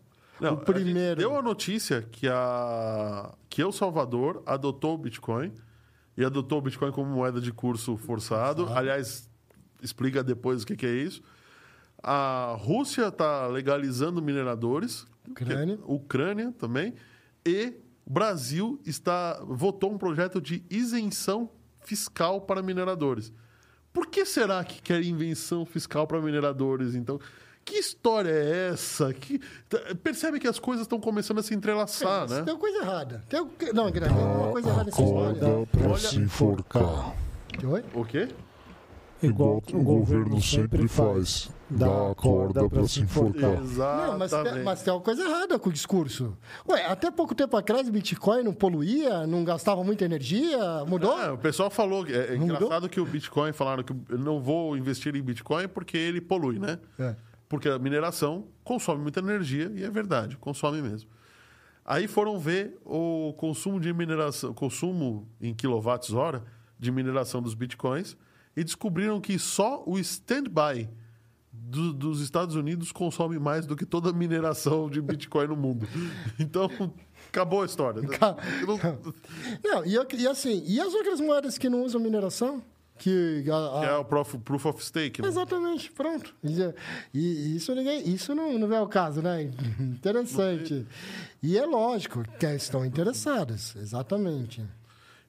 Não, 0.41 0.55
o 0.55 0.59
a 0.59 0.61
primeiro. 0.61 1.19
deu 1.19 1.37
a 1.37 1.43
notícia 1.43 2.03
que, 2.03 2.29
a, 2.29 3.35
que 3.49 3.63
El 3.63 3.73
Salvador 3.73 4.43
adotou 4.47 4.95
o 4.95 4.99
Bitcoin 4.99 5.53
e 6.17 6.25
adotou 6.25 6.59
o 6.59 6.63
Bitcoin 6.63 6.93
como 6.93 7.11
moeda 7.11 7.41
de 7.41 7.53
curso 7.53 7.97
forçado. 7.97 8.69
Aliás, 8.73 9.29
explica 9.83 10.23
depois 10.23 10.63
o 10.63 10.67
que, 10.67 10.77
que 10.77 10.87
é 10.87 10.93
isso. 10.93 11.23
A 12.03 12.55
Rússia 12.59 13.09
está 13.09 13.47
legalizando 13.47 14.23
mineradores. 14.23 15.07
Ucrânia. 15.31 15.77
Que- 15.77 15.83
Ucrânia 15.87 16.53
também. 16.59 16.95
E 17.47 17.75
o 18.05 18.11
Brasil 18.13 18.81
está, 18.85 19.41
votou 19.45 19.93
um 19.93 19.99
projeto 19.99 20.41
de 20.41 20.65
isenção 20.71 21.51
fiscal 21.81 22.41
para 22.41 22.63
mineradores. 22.63 23.33
Por 23.93 24.07
que 24.07 24.25
será 24.27 24.63
que 24.65 24.83
quer 24.83 25.03
invenção 25.03 25.65
fiscal 25.65 26.07
para 26.07 26.21
mineradores, 26.21 26.95
então? 26.95 27.19
Que 27.65 27.77
história 27.79 28.31
é 28.31 28.69
essa? 28.73 29.13
Que... 29.13 29.39
t- 29.69 29.95
Percebe 29.97 30.39
que 30.39 30.47
as 30.47 30.59
coisas 30.59 30.83
estão 30.85 31.01
começando 31.01 31.39
a 31.39 31.43
se 31.43 31.53
entrelaçar, 31.55 32.29
né? 32.29 32.43
Tem 32.43 32.55
uma 32.55 32.61
coisa 32.61 32.79
errada. 32.79 33.25
Tem, 33.29 33.41
um- 33.41 33.51
não, 33.75 33.87
André, 33.87 34.07
tem 34.07 34.17
uma 34.17 34.53
coisa 34.53 34.69
errada 34.69 34.85
nessa 34.85 35.03
história. 35.03 35.41
Pra 35.73 35.89
Olha- 35.89 35.99
se 35.99 36.17
enforcar. 36.19 37.17
Oi? 37.65 37.85
O 37.95 38.05
quê? 38.05 38.29
Igual 39.23 39.63
o 39.73 39.83
governo 39.83 40.41
sempre 40.43 40.87
faz. 40.89 41.51
Dá 41.71 42.11
a 42.11 42.15
corda 42.15 42.69
pra 42.69 42.87
se 42.87 43.01
enforcar. 43.01 43.61
Não, 43.61 44.19
mas 44.19 44.31
tem, 44.31 44.63
mas 44.63 44.83
tem 44.83 44.93
uma 44.93 45.01
coisa 45.01 45.25
errada 45.25 45.59
com 45.59 45.69
o 45.69 45.73
discurso. 45.73 46.37
Ué, 46.69 46.85
até 46.87 47.11
pouco 47.11 47.35
tempo 47.35 47.57
atrás, 47.57 47.89
o 47.89 47.93
Bitcoin 47.93 48.43
não 48.45 48.53
poluía, 48.53 49.27
não 49.27 49.43
gastava 49.43 49.83
muita 49.83 50.05
energia, 50.05 50.59
mudou? 50.87 51.19
É, 51.19 51.31
o 51.33 51.39
pessoal 51.39 51.71
falou. 51.71 52.05
que- 52.05 52.13
É, 52.13 52.17
é 52.17 52.31
Não 52.37 52.41
mudou? 52.47 52.57
engraçado 52.57 52.89
que 52.89 53.01
o 53.01 53.07
Bitcoin 53.07 53.53
falaram 53.53 53.83
que 53.83 53.93
eu 54.11 54.19
não 54.19 54.41
vou 54.41 54.77
investir 54.77 55.17
em 55.17 55.23
Bitcoin 55.23 55.67
porque 55.67 55.97
ele 55.97 56.21
polui, 56.21 56.59
né? 56.59 56.79
É. 56.99 57.17
Porque 57.49 57.69
a 57.69 57.79
mineração 57.79 58.47
consome 58.63 59.01
muita 59.03 59.21
energia 59.21 59.73
e 59.75 59.83
é 59.83 59.91
verdade, 59.91 60.37
consome 60.37 60.83
mesmo. 60.83 61.09
Aí 61.85 62.07
foram 62.07 62.39
ver 62.39 62.77
o 62.85 63.33
consumo 63.39 63.81
de 63.81 63.93
mineração, 63.93 64.53
consumo 64.53 65.27
em 65.41 65.55
quilowatts-hora 65.55 66.45
de 66.79 66.91
mineração 66.93 67.41
dos 67.41 67.55
bitcoins 67.55 68.17
e 68.57 68.65
descobriram 68.65 69.21
que 69.21 69.39
só 69.39 69.83
o 69.87 69.99
standby 69.99 70.89
do, 71.53 71.93
dos 71.93 72.21
Estados 72.21 72.55
Unidos 72.55 72.93
consome 72.93 73.39
mais 73.39 73.67
do 73.67 73.77
que 73.77 73.85
toda 73.85 74.11
a 74.11 74.13
mineração 74.13 74.89
de 74.89 75.01
bitcoin 75.03 75.49
no 75.49 75.57
mundo. 75.57 75.87
Então, 76.39 76.71
Acabou 77.29 77.63
a 77.63 77.67
história. 77.67 78.01
Não- 79.65 79.85
e, 79.85 79.97
e 80.23 80.29
assim, 80.29 80.63
e 80.67 80.81
as 80.81 80.95
outras 80.95 81.21
moedas 81.21 81.59
que 81.59 81.69
não 81.69 81.83
usam 81.85 82.01
mineração? 82.01 82.63
Que, 82.99 83.45
a- 83.51 83.79
a- 83.79 83.81
que 83.81 83.87
é 83.87 83.97
o 83.97 84.05
prof- 84.05 84.39
Proof 84.39 84.65
of 84.67 84.83
Stake. 84.85 85.21
né? 85.21 85.29
Exatamente, 85.29 85.91
pronto. 85.93 86.35
E, 86.43 86.57
e 87.13 87.57
isso 87.57 87.75
ninguém, 87.75 88.09
isso 88.09 88.35
não, 88.35 88.59
não 88.59 88.73
é 88.75 88.81
o 88.81 88.87
caso, 88.87 89.21
né? 89.21 89.43
Interessante. 89.79 90.87
E 91.43 91.59
é 91.59 91.67
lógico 91.67 92.23
que 92.39 92.47
estão 92.47 92.87
interessados, 92.87 93.77
exatamente. 93.77 94.65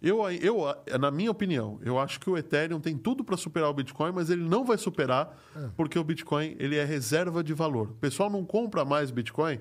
Eu, 0.02 0.30
eu, 0.30 0.58
na 1.00 1.10
minha 1.10 1.32
opinião, 1.32 1.80
eu 1.84 1.98
acho 1.98 2.20
que 2.20 2.30
o 2.30 2.38
Ethereum 2.38 2.80
tem 2.80 2.96
tudo 2.96 3.24
para 3.24 3.36
superar 3.36 3.70
o 3.70 3.74
Bitcoin, 3.74 4.12
mas 4.12 4.30
ele 4.30 4.44
não 4.44 4.64
vai 4.64 4.78
superar 4.78 5.36
porque 5.76 5.98
o 5.98 6.04
Bitcoin 6.04 6.56
ele 6.60 6.76
é 6.76 6.84
reserva 6.84 7.44
de 7.44 7.54
valor. 7.54 7.90
O 7.90 7.96
pessoal 7.96 8.30
não 8.30 8.46
compra 8.46 8.86
mais 8.86 9.10
Bitcoin 9.10 9.60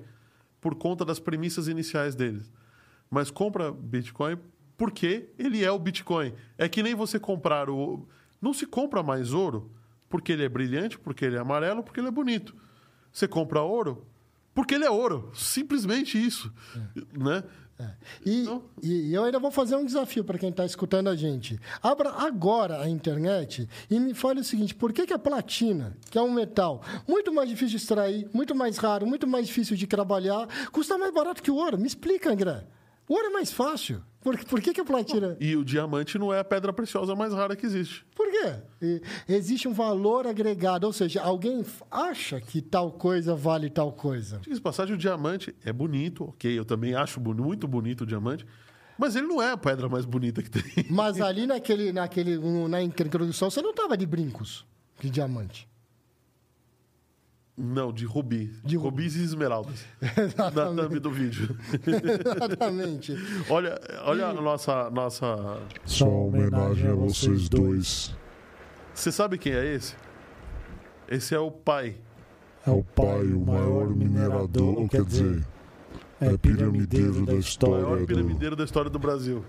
por 0.61 0.75
conta 0.75 1.03
das 1.03 1.19
premissas 1.19 1.67
iniciais 1.67 2.13
deles, 2.13 2.51
mas 3.09 3.31
compra 3.31 3.71
Bitcoin 3.71 4.37
porque 4.77 5.29
ele 5.39 5.63
é 5.63 5.71
o 5.71 5.79
Bitcoin. 5.79 6.33
É 6.57 6.69
que 6.69 6.83
nem 6.83 6.93
você 6.93 7.19
comprar 7.19 7.67
o. 7.69 8.07
Não 8.39 8.53
se 8.53 8.67
compra 8.67 9.01
mais 9.01 9.33
ouro 9.33 9.71
porque 10.07 10.31
ele 10.31 10.43
é 10.43 10.49
brilhante, 10.49 10.99
porque 10.99 11.25
ele 11.25 11.35
é 11.35 11.39
amarelo, 11.39 11.83
porque 11.83 11.99
ele 11.99 12.07
é 12.07 12.11
bonito. 12.11 12.55
Você 13.11 13.27
compra 13.27 13.61
ouro 13.61 14.05
porque 14.53 14.75
ele 14.75 14.85
é 14.85 14.89
ouro. 14.89 15.31
Simplesmente 15.33 16.23
isso. 16.23 16.53
Né? 17.11 17.43
É. 17.79 17.85
E, 18.25 18.41
Então- 18.41 18.63
e 18.81 19.13
eu 19.13 19.23
ainda 19.23 19.37
vou 19.37 19.51
fazer 19.51 19.75
um 19.75 19.85
desafio 19.85 20.23
para 20.23 20.37
quem 20.39 20.49
está 20.49 20.65
escutando 20.65 21.09
a 21.09 21.15
gente. 21.15 21.59
Abra 21.81 22.09
agora 22.09 22.81
a 22.81 22.89
internet 22.89 23.69
e 23.89 23.99
me 23.99 24.15
fale 24.15 24.39
o 24.39 24.43
seguinte: 24.43 24.73
por 24.73 24.91
que, 24.91 25.05
que 25.05 25.13
a 25.13 25.19
platina, 25.19 25.95
que 26.09 26.17
é 26.17 26.21
um 26.21 26.31
metal 26.31 26.81
muito 27.07 27.31
mais 27.31 27.47
difícil 27.47 27.77
de 27.77 27.83
extrair, 27.83 28.27
muito 28.33 28.55
mais 28.55 28.77
raro, 28.77 29.05
muito 29.05 29.27
mais 29.27 29.45
difícil 29.45 29.75
de 29.77 29.85
trabalhar, 29.85 30.47
custa 30.71 30.97
mais 30.97 31.13
barato 31.13 31.43
que 31.43 31.51
o 31.51 31.55
ouro? 31.55 31.77
Me 31.77 31.85
explica, 31.85 32.31
André. 32.31 32.63
O 33.07 33.13
ouro 33.13 33.27
é 33.27 33.29
mais 33.29 33.51
fácil. 33.51 34.03
Por, 34.21 34.37
por 34.45 34.61
que, 34.61 34.73
que 34.73 34.81
a 34.81 34.85
platina. 34.85 35.37
E 35.39 35.55
o 35.55 35.63
diamante 35.63 36.17
não 36.17 36.33
é 36.33 36.39
a 36.39 36.43
pedra 36.43 36.73
preciosa 36.73 37.15
mais 37.15 37.31
rara 37.31 37.55
que 37.55 37.65
existe. 37.65 38.05
Por 38.13 38.29
quê? 38.29 38.55
E 38.81 39.01
existe 39.29 39.67
um 39.67 39.73
valor 39.73 40.27
agregado, 40.27 40.85
ou 40.85 40.91
seja, 40.91 41.21
alguém 41.21 41.63
acha 41.89 42.41
que 42.41 42.61
tal 42.61 42.91
coisa 42.91 43.33
vale 43.33 43.69
tal 43.69 43.93
coisa. 43.93 44.39
De 44.39 44.59
passagem, 44.59 44.95
o 44.95 44.97
diamante 44.97 45.55
é 45.63 45.71
bonito, 45.71 46.25
ok. 46.25 46.59
Eu 46.59 46.65
também 46.65 46.93
acho 46.93 47.21
muito 47.21 47.67
bonito 47.67 48.01
o 48.01 48.05
diamante. 48.05 48.45
Mas 48.97 49.15
ele 49.15 49.27
não 49.27 49.41
é 49.41 49.51
a 49.51 49.57
pedra 49.57 49.87
mais 49.87 50.03
bonita 50.03 50.41
que 50.41 50.49
tem. 50.49 50.63
Mas 50.89 51.21
ali 51.21 51.47
naquele, 51.47 51.93
naquele, 51.93 52.37
na 52.67 52.81
introdução 52.81 53.49
você 53.49 53.61
não 53.61 53.69
estava 53.69 53.95
de 53.95 54.05
brincos 54.05 54.65
de 54.99 55.09
diamante. 55.09 55.69
Não, 57.57 57.91
de 57.91 58.05
rubi. 58.05 58.51
De 58.63 58.75
rubi. 58.75 58.89
rubis 58.89 59.15
e 59.15 59.23
esmeraldas. 59.23 59.83
Na 60.37 60.51
thumb 60.51 60.99
do 60.99 61.09
vídeo. 61.09 61.57
Exatamente. 61.87 63.15
olha 63.49 63.79
olha 64.05 64.27
a 64.27 64.33
nossa, 64.33 64.91
nossa. 64.91 65.59
Só 65.83 66.07
uma 66.07 66.27
homenagem 66.27 66.91
a 66.91 66.93
vocês 66.93 67.49
dois. 67.49 68.15
Você 68.93 69.11
sabe 69.11 69.39
quem 69.39 69.53
é 69.53 69.73
esse? 69.73 69.95
Esse 71.09 71.33
é 71.33 71.39
o 71.39 71.49
pai. 71.49 71.97
É 72.65 72.69
o 72.69 72.83
pai, 72.83 73.25
o 73.25 73.39
maior 73.39 73.89
minerador, 73.89 74.87
quer 74.89 75.03
dizer, 75.03 75.43
é 76.19 76.37
piramideiro 76.37 77.25
da 77.25 77.33
O 77.33 77.39
história 77.39 77.83
maior 77.83 77.99
do... 77.99 78.05
piramideiro 78.05 78.55
da 78.55 78.63
história 78.65 78.89
do 78.89 78.99
Brasil. 78.99 79.43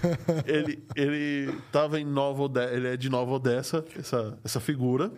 ele 0.44 0.82
ele 0.94 1.54
estava 1.66 2.00
em 2.00 2.04
Nova 2.04 2.42
Odessa, 2.42 2.74
ele 2.74 2.88
é 2.88 2.96
de 2.96 3.08
Nova 3.08 3.32
Odessa, 3.32 3.84
essa, 3.96 4.38
essa 4.44 4.60
figura. 4.60 5.10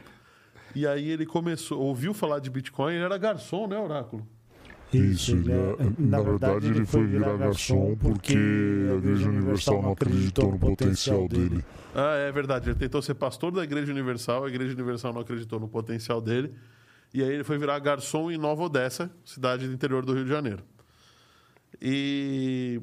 E 0.78 0.86
aí 0.86 1.10
ele 1.10 1.26
começou, 1.26 1.80
ouviu 1.80 2.14
falar 2.14 2.38
de 2.38 2.48
Bitcoin, 2.48 2.94
ele 2.94 3.02
era 3.02 3.18
garçom, 3.18 3.66
né, 3.66 3.76
Oráculo? 3.76 4.24
Isso, 4.94 5.32
ele 5.32 5.50
é- 5.50 5.76
na 5.98 6.20
verdade 6.22 6.68
ele 6.68 6.86
foi 6.86 7.04
virar 7.04 7.36
garçom 7.36 7.96
porque 7.96 8.36
a 8.92 8.94
Igreja 8.94 9.28
Universal 9.28 9.82
não 9.82 9.90
acreditou 9.92 10.52
no 10.52 10.58
potencial 10.60 11.26
dele. 11.26 11.64
Ah, 11.92 12.14
é 12.14 12.30
verdade. 12.30 12.70
Ele 12.70 12.78
tentou 12.78 13.02
ser 13.02 13.14
pastor 13.14 13.50
da 13.50 13.64
Igreja 13.64 13.90
Universal, 13.90 14.44
a 14.44 14.48
Igreja 14.48 14.72
Universal 14.72 15.12
não 15.12 15.20
acreditou 15.22 15.58
no 15.58 15.66
potencial 15.68 16.20
dele. 16.20 16.54
E 17.12 17.24
aí 17.24 17.28
ele 17.34 17.42
foi 17.42 17.58
virar 17.58 17.76
garçom 17.80 18.30
em 18.30 18.38
Nova 18.38 18.62
Odessa, 18.62 19.10
cidade 19.24 19.66
do 19.66 19.74
interior 19.74 20.04
do 20.06 20.14
Rio 20.14 20.22
de 20.22 20.30
Janeiro. 20.30 20.62
E, 21.82 22.80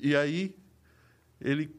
e 0.00 0.14
aí 0.14 0.54
ele, 1.40 1.74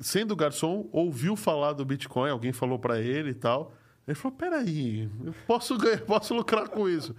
sendo 0.00 0.36
garçom, 0.36 0.86
ouviu 0.92 1.34
falar 1.34 1.72
do 1.72 1.82
Bitcoin, 1.84 2.28
alguém 2.30 2.52
falou 2.52 2.78
para 2.78 3.00
ele 3.00 3.30
e 3.30 3.34
tal. 3.34 3.74
Ele 4.06 4.14
falou: 4.14 4.36
peraí, 4.36 5.08
eu 5.24 5.34
posso 5.46 5.76
ganhar, 5.78 6.00
posso 6.06 6.34
lucrar 6.34 6.68
com 6.68 6.88
isso. 6.88 7.14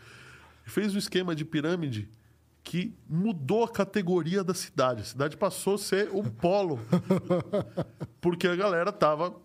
Fez 0.63 0.93
um 0.95 0.97
esquema 0.97 1.35
de 1.35 1.45
pirâmide 1.45 2.09
que 2.63 2.95
mudou 3.07 3.63
a 3.63 3.69
categoria 3.69 4.43
da 4.43 4.53
cidade. 4.53 5.01
A 5.01 5.05
cidade 5.05 5.37
passou 5.37 5.75
a 5.75 5.77
ser 5.77 6.09
o 6.11 6.23
polo 6.23 6.79
porque 8.19 8.47
a 8.47 8.55
galera 8.55 8.91
tava 8.91 9.35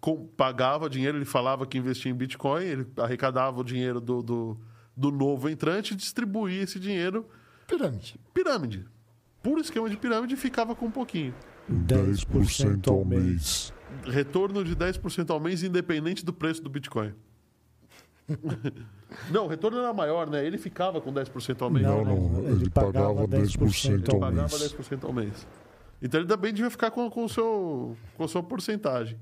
com- 0.00 0.26
pagava 0.36 0.90
dinheiro, 0.90 1.16
ele 1.18 1.24
falava 1.24 1.66
que 1.66 1.78
investia 1.78 2.10
em 2.10 2.14
Bitcoin, 2.14 2.64
ele 2.64 2.86
arrecadava 2.96 3.60
o 3.60 3.64
dinheiro 3.64 4.00
do, 4.00 4.22
do, 4.22 4.60
do 4.96 5.10
novo 5.12 5.48
entrante 5.48 5.92
e 5.94 5.96
distribuía 5.96 6.62
esse 6.62 6.78
dinheiro 6.80 7.26
Pirâmide. 7.68 8.16
pirâmide. 8.34 8.84
Puro 9.42 9.60
esquema 9.60 9.88
de 9.88 9.96
pirâmide 9.96 10.34
e 10.34 10.36
ficava 10.36 10.74
com 10.74 10.86
um 10.86 10.90
pouquinho. 10.90 11.32
10% 11.70 12.88
ao 12.88 13.04
mês. 13.04 13.72
Retorno 14.04 14.64
de 14.64 14.74
10% 14.74 15.30
ao 15.30 15.40
mês, 15.40 15.62
independente 15.62 16.24
do 16.24 16.32
preço 16.32 16.62
do 16.62 16.70
Bitcoin. 16.70 17.14
não, 19.30 19.44
o 19.44 19.48
retorno 19.48 19.78
era 19.78 19.92
maior, 19.92 20.28
né? 20.28 20.44
Ele 20.44 20.58
ficava 20.58 21.00
com 21.00 21.12
10% 21.12 21.62
ao 21.62 21.70
mês. 21.70 21.86
Não, 21.86 22.04
não, 22.04 22.50
ele 22.50 22.68
pagava 22.68 23.26
10% 23.26 24.12
ao 24.12 24.20
pagava 24.20 24.58
mês. 24.58 24.72
10% 24.72 25.04
ao 25.04 25.12
mês. 25.12 25.46
Então 26.02 26.20
ele 26.20 26.28
também 26.28 26.52
devia 26.52 26.70
ficar 26.70 26.90
com, 26.90 27.08
com, 27.10 27.24
o 27.24 27.28
seu, 27.28 27.96
com 28.16 28.24
a 28.24 28.28
sua 28.28 28.42
porcentagem. 28.42 29.18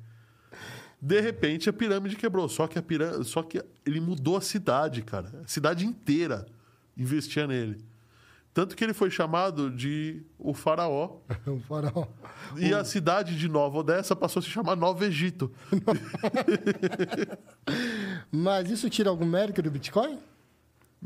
De 1.01 1.21
repente 1.21 1.69
a 1.69 1.73
pirâmide 1.73 2.17
quebrou. 2.17 2.49
Só 2.49 2.67
que, 2.67 2.79
a 2.79 2.83
pirâmide, 2.83 3.25
só 3.25 3.43
que 3.43 3.63
ele 3.85 4.01
mudou 4.01 4.37
a 4.37 4.41
cidade, 4.41 5.03
cara. 5.03 5.43
A 5.45 5.49
cidade 5.49 5.87
inteira 5.87 6.47
investia 6.97 7.47
nele. 7.47 7.85
Tanto 8.55 8.77
que 8.77 8.85
ele 8.85 8.95
foi 8.95 9.11
chamado 9.11 9.69
de 9.69 10.23
o 10.39 10.55
faraó. 10.55 11.17
O 11.45 11.61
farol. 11.61 12.09
E 12.57 12.73
a 12.73 12.85
cidade 12.85 13.37
de 13.37 13.49
Nova 13.49 13.79
Odessa 13.79 14.15
passou 14.15 14.39
a 14.39 14.43
se 14.43 14.49
chamar 14.49 14.77
Nova 14.77 15.05
Egito. 15.05 15.51
Mas 18.31 18.71
isso 18.71 18.89
tira 18.89 19.11
algum 19.11 19.27
mérito 19.27 19.61
do 19.61 19.71
Bitcoin? 19.71 20.19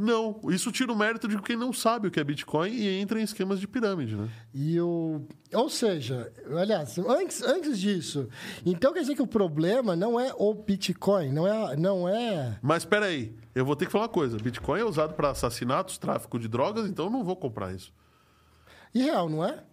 Não, 0.00 0.40
isso 0.44 0.70
tira 0.70 0.92
o 0.92 0.96
mérito 0.96 1.26
de 1.26 1.36
quem 1.42 1.56
não 1.56 1.72
sabe 1.72 2.06
o 2.06 2.10
que 2.12 2.20
é 2.20 2.24
Bitcoin 2.24 2.70
e 2.70 3.00
entra 3.00 3.20
em 3.20 3.24
esquemas 3.24 3.58
de 3.58 3.66
pirâmide, 3.66 4.14
né? 4.14 4.30
E 4.54 4.80
o... 4.80 5.26
Ou 5.52 5.68
seja, 5.68 6.32
aliás, 6.56 6.96
antes, 6.98 7.42
antes 7.42 7.80
disso, 7.80 8.28
então 8.64 8.92
quer 8.92 9.00
dizer 9.00 9.16
que 9.16 9.22
o 9.22 9.26
problema 9.26 9.96
não 9.96 10.20
é 10.20 10.32
o 10.38 10.54
Bitcoin, 10.54 11.32
não 11.32 11.48
é... 11.48 11.74
Não 11.74 12.08
é... 12.08 12.60
Mas 12.62 12.84
espera 12.84 13.06
aí, 13.06 13.34
eu 13.56 13.64
vou 13.64 13.74
ter 13.74 13.86
que 13.86 13.90
falar 13.90 14.04
uma 14.04 14.08
coisa. 14.08 14.38
Bitcoin 14.38 14.78
é 14.78 14.84
usado 14.84 15.14
para 15.14 15.30
assassinatos, 15.30 15.98
tráfico 15.98 16.38
de 16.38 16.46
drogas, 16.46 16.88
então 16.88 17.06
eu 17.06 17.10
não 17.10 17.24
vou 17.24 17.34
comprar 17.34 17.74
isso. 17.74 17.92
E 18.94 19.02
real, 19.02 19.28
não 19.28 19.44
é? 19.44 19.64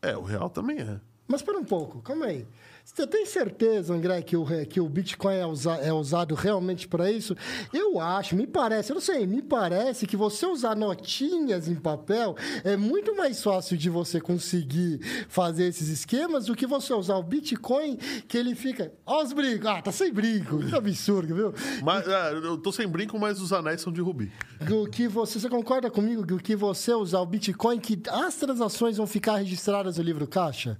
É, 0.00 0.16
o 0.16 0.22
real 0.22 0.48
também 0.48 0.78
é. 0.78 0.98
Mas 1.28 1.42
espera 1.42 1.58
um 1.58 1.64
pouco, 1.64 2.00
calma 2.00 2.24
aí. 2.24 2.46
Você 2.92 3.06
tem 3.06 3.24
certeza, 3.24 3.94
André, 3.94 4.20
que 4.20 4.36
o, 4.36 4.44
que 4.68 4.80
o 4.80 4.88
Bitcoin 4.88 5.34
é, 5.36 5.46
usa- 5.46 5.76
é 5.76 5.92
usado 5.92 6.34
realmente 6.34 6.88
para 6.88 7.10
isso? 7.10 7.36
Eu 7.72 8.00
acho, 8.00 8.34
me 8.34 8.46
parece, 8.48 8.90
eu 8.90 8.94
não 8.94 9.00
sei, 9.00 9.26
me 9.28 9.40
parece 9.40 10.06
que 10.08 10.16
você 10.16 10.44
usar 10.44 10.74
notinhas 10.74 11.68
em 11.68 11.76
papel 11.76 12.36
é 12.64 12.76
muito 12.76 13.16
mais 13.16 13.42
fácil 13.42 13.76
de 13.76 13.88
você 13.88 14.20
conseguir 14.20 14.98
fazer 15.28 15.66
esses 15.68 15.88
esquemas 15.88 16.46
do 16.46 16.56
que 16.56 16.66
você 16.66 16.92
usar 16.92 17.14
o 17.16 17.22
Bitcoin, 17.22 17.96
que 18.26 18.36
ele 18.36 18.56
fica. 18.56 18.92
Ó, 19.06 19.22
os 19.22 19.32
brincos. 19.32 19.66
Ah, 19.66 19.80
tá 19.80 19.92
sem 19.92 20.12
brinco. 20.12 20.58
Que 20.58 20.74
absurdo, 20.74 21.34
viu? 21.34 21.54
Mas 21.82 22.06
é, 22.08 22.32
eu 22.32 22.58
tô 22.58 22.72
sem 22.72 22.88
brinco, 22.88 23.18
mas 23.18 23.40
os 23.40 23.52
anéis 23.52 23.80
são 23.80 23.92
de 23.92 24.00
rubi. 24.00 24.32
Do 24.66 24.86
que 24.90 25.06
você, 25.06 25.38
você 25.38 25.48
concorda 25.48 25.90
comigo 25.90 26.26
do 26.26 26.38
que 26.38 26.56
você 26.56 26.92
usar 26.92 27.20
o 27.20 27.26
Bitcoin, 27.26 27.78
que 27.78 28.02
as 28.10 28.34
transações 28.34 28.96
vão 28.96 29.06
ficar 29.06 29.36
registradas 29.36 29.96
no 29.96 30.02
livro 30.02 30.26
caixa? 30.26 30.76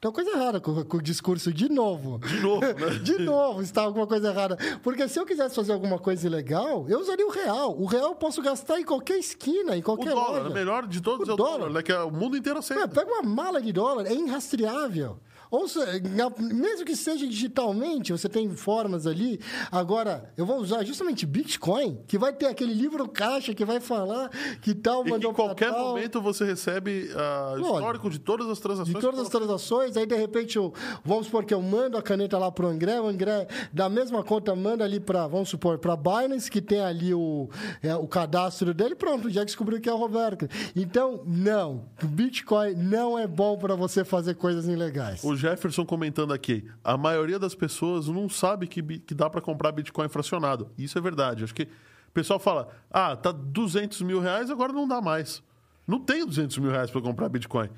Tem 0.00 0.10
coisa 0.10 0.30
errada 0.30 0.58
com, 0.60 0.82
com 0.82 0.96
o 0.96 1.02
discurso 1.02 1.52
de 1.52 1.68
novo. 1.68 2.18
De 2.20 2.40
novo, 2.40 2.60
né? 2.62 2.72
De 3.04 3.18
novo, 3.18 3.60
está 3.60 3.82
alguma 3.82 4.06
coisa 4.06 4.28
errada. 4.28 4.56
Porque 4.82 5.06
se 5.06 5.20
eu 5.20 5.26
quisesse 5.26 5.54
fazer 5.54 5.72
alguma 5.72 5.98
coisa 5.98 6.26
ilegal, 6.26 6.86
eu 6.88 7.00
usaria 7.00 7.26
o 7.26 7.30
real. 7.30 7.76
O 7.78 7.84
real 7.84 8.08
eu 8.10 8.14
posso 8.14 8.40
gastar 8.40 8.80
em 8.80 8.84
qualquer 8.84 9.18
esquina, 9.18 9.76
em 9.76 9.80
O 9.80 9.82
qualquer 9.82 10.14
dólar, 10.14 10.38
loja. 10.38 10.48
o 10.50 10.54
melhor 10.54 10.86
de 10.86 11.02
todos 11.02 11.28
O 11.28 11.30
é 11.30 11.34
o 11.34 11.36
dólar. 11.36 11.58
dólar, 11.58 11.70
né? 11.74 11.82
Que 11.82 11.92
é 11.92 12.00
o 12.02 12.10
mundo 12.10 12.34
inteiro 12.34 12.58
aceita. 12.58 12.88
pega 12.88 13.10
uma 13.12 13.22
mala 13.22 13.60
de 13.60 13.72
dólar, 13.72 14.06
é 14.06 14.14
irrastreável. 14.14 15.18
Ou 15.50 15.66
seja, 15.66 16.00
mesmo 16.38 16.84
que 16.84 16.94
seja 16.94 17.26
digitalmente, 17.26 18.12
você 18.12 18.28
tem 18.28 18.48
formas 18.50 19.06
ali. 19.06 19.40
Agora, 19.70 20.32
eu 20.36 20.46
vou 20.46 20.58
usar 20.58 20.84
justamente 20.84 21.26
Bitcoin, 21.26 21.98
que 22.06 22.16
vai 22.16 22.32
ter 22.32 22.46
aquele 22.46 22.72
livro 22.72 23.08
caixa 23.08 23.52
que 23.52 23.64
vai 23.64 23.80
falar 23.80 24.30
que 24.62 24.74
tal 24.74 25.00
E 25.00 25.04
que 25.04 25.10
mandou 25.10 25.32
em 25.32 25.34
qualquer 25.34 25.72
tal. 25.72 25.88
momento 25.88 26.20
você 26.20 26.44
recebe 26.44 27.10
ah, 27.16 27.54
histórico 27.58 28.08
de 28.08 28.18
todas 28.18 28.48
as 28.48 28.60
transações. 28.60 28.94
De 28.94 29.00
todas 29.00 29.20
as 29.20 29.28
transações, 29.28 29.96
aí 29.96 30.06
de 30.06 30.14
repente, 30.14 30.56
eu, 30.56 30.72
vamos 31.04 31.26
supor 31.26 31.44
que 31.44 31.52
eu 31.52 31.60
mando 31.60 31.96
a 31.96 32.02
caneta 32.02 32.38
lá 32.38 32.50
pro 32.52 32.68
André, 32.68 33.00
o 33.00 33.06
André, 33.06 33.48
da 33.72 33.88
mesma 33.88 34.22
conta, 34.22 34.54
manda 34.54 34.84
ali 34.84 35.00
para, 35.00 35.26
vamos 35.26 35.48
supor, 35.48 35.78
para 35.78 35.96
Binance, 35.96 36.50
que 36.50 36.60
tem 36.60 36.80
ali 36.80 37.12
o, 37.12 37.48
é, 37.82 37.94
o 37.96 38.06
cadastro 38.06 38.72
dele, 38.72 38.94
pronto, 38.94 39.28
já 39.28 39.42
descobriu 39.42 39.80
que 39.80 39.88
é 39.88 39.92
o 39.92 39.96
Roberto. 39.96 40.48
Então, 40.76 41.22
não, 41.26 41.86
o 42.02 42.06
Bitcoin 42.06 42.74
não 42.74 43.18
é 43.18 43.26
bom 43.26 43.58
para 43.58 43.74
você 43.74 44.04
fazer 44.04 44.34
coisas 44.34 44.66
ilegais. 44.66 45.24
O 45.24 45.39
Jefferson 45.40 45.84
comentando 45.84 46.32
aqui, 46.32 46.68
a 46.84 46.96
maioria 46.96 47.38
das 47.38 47.54
pessoas 47.54 48.06
não 48.06 48.28
sabe 48.28 48.66
que, 48.66 48.82
que 48.82 49.14
dá 49.14 49.28
para 49.28 49.40
comprar 49.40 49.72
Bitcoin 49.72 50.08
fracionado. 50.08 50.70
Isso 50.76 50.98
é 50.98 51.00
verdade. 51.00 51.42
Acho 51.42 51.54
que 51.54 51.64
o 51.64 52.12
pessoal 52.12 52.38
fala, 52.38 52.68
ah, 52.90 53.16
tá 53.16 53.32
200 53.32 54.02
mil 54.02 54.20
reais, 54.20 54.50
agora 54.50 54.72
não 54.72 54.86
dá 54.86 55.00
mais. 55.00 55.42
Não 55.86 55.98
tenho 55.98 56.26
200 56.26 56.58
mil 56.58 56.70
reais 56.70 56.90
para 56.90 57.00
comprar 57.00 57.28
Bitcoin. 57.28 57.70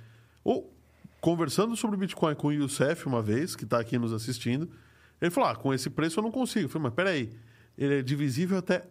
Ou, 0.42 0.74
conversando 1.20 1.76
sobre 1.76 1.96
Bitcoin 1.96 2.34
com 2.34 2.48
o 2.48 2.52
Youssef 2.52 3.06
uma 3.06 3.22
vez, 3.22 3.54
que 3.54 3.64
está 3.64 3.78
aqui 3.78 3.96
nos 3.96 4.12
assistindo, 4.12 4.68
ele 5.20 5.30
falou, 5.30 5.50
ah, 5.50 5.56
com 5.56 5.72
esse 5.72 5.88
preço 5.88 6.18
eu 6.18 6.24
não 6.24 6.32
consigo. 6.32 6.66
Eu 6.66 6.68
falei, 6.68 6.84
mas 6.84 6.94
peraí, 6.94 7.30
ele 7.78 8.00
é 8.00 8.02
divisível 8.02 8.58
até... 8.58 8.84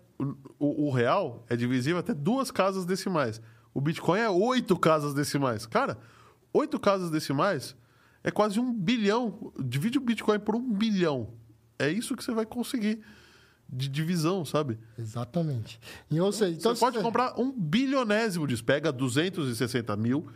O, 0.59 0.87
o 0.87 0.91
real 0.91 1.43
é 1.49 1.55
divisível 1.55 1.99
até 1.99 2.13
duas 2.13 2.51
casas 2.51 2.85
decimais. 2.85 3.41
O 3.73 3.81
Bitcoin 3.81 4.19
é 4.19 4.29
oito 4.29 4.77
casas 4.77 5.13
decimais. 5.13 5.65
Cara, 5.65 5.97
oito 6.53 6.79
casas 6.79 7.09
decimais 7.09 7.75
é 8.23 8.31
quase 8.31 8.59
um 8.59 8.73
bilhão. 8.73 9.51
Divide 9.63 9.97
o 9.97 10.01
Bitcoin 10.01 10.39
por 10.39 10.55
um 10.55 10.73
bilhão. 10.73 11.29
É 11.79 11.89
isso 11.89 12.15
que 12.15 12.23
você 12.23 12.31
vai 12.31 12.45
conseguir 12.45 13.01
de 13.67 13.87
divisão, 13.87 14.43
sabe? 14.43 14.77
Exatamente. 14.99 15.79
E, 16.09 16.19
ou 16.19 16.31
seja, 16.31 16.57
então, 16.57 16.75
você 16.75 16.79
pode 16.79 16.97
se- 16.97 17.03
comprar 17.03 17.39
um 17.39 17.51
bilionésimo 17.51 18.45
disso. 18.45 18.63
Pega 18.63 18.91
260 18.91 19.95
mil, 19.95 20.27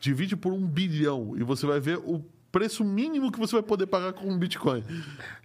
divide 0.00 0.36
por 0.36 0.52
um 0.52 0.66
bilhão 0.66 1.34
e 1.36 1.42
você 1.44 1.66
vai 1.66 1.78
ver 1.80 1.98
o 1.98 2.24
preço 2.50 2.84
mínimo 2.84 3.32
que 3.32 3.38
você 3.38 3.52
vai 3.56 3.62
poder 3.62 3.86
pagar 3.86 4.12
com 4.12 4.28
um 4.28 4.38
Bitcoin. 4.38 4.84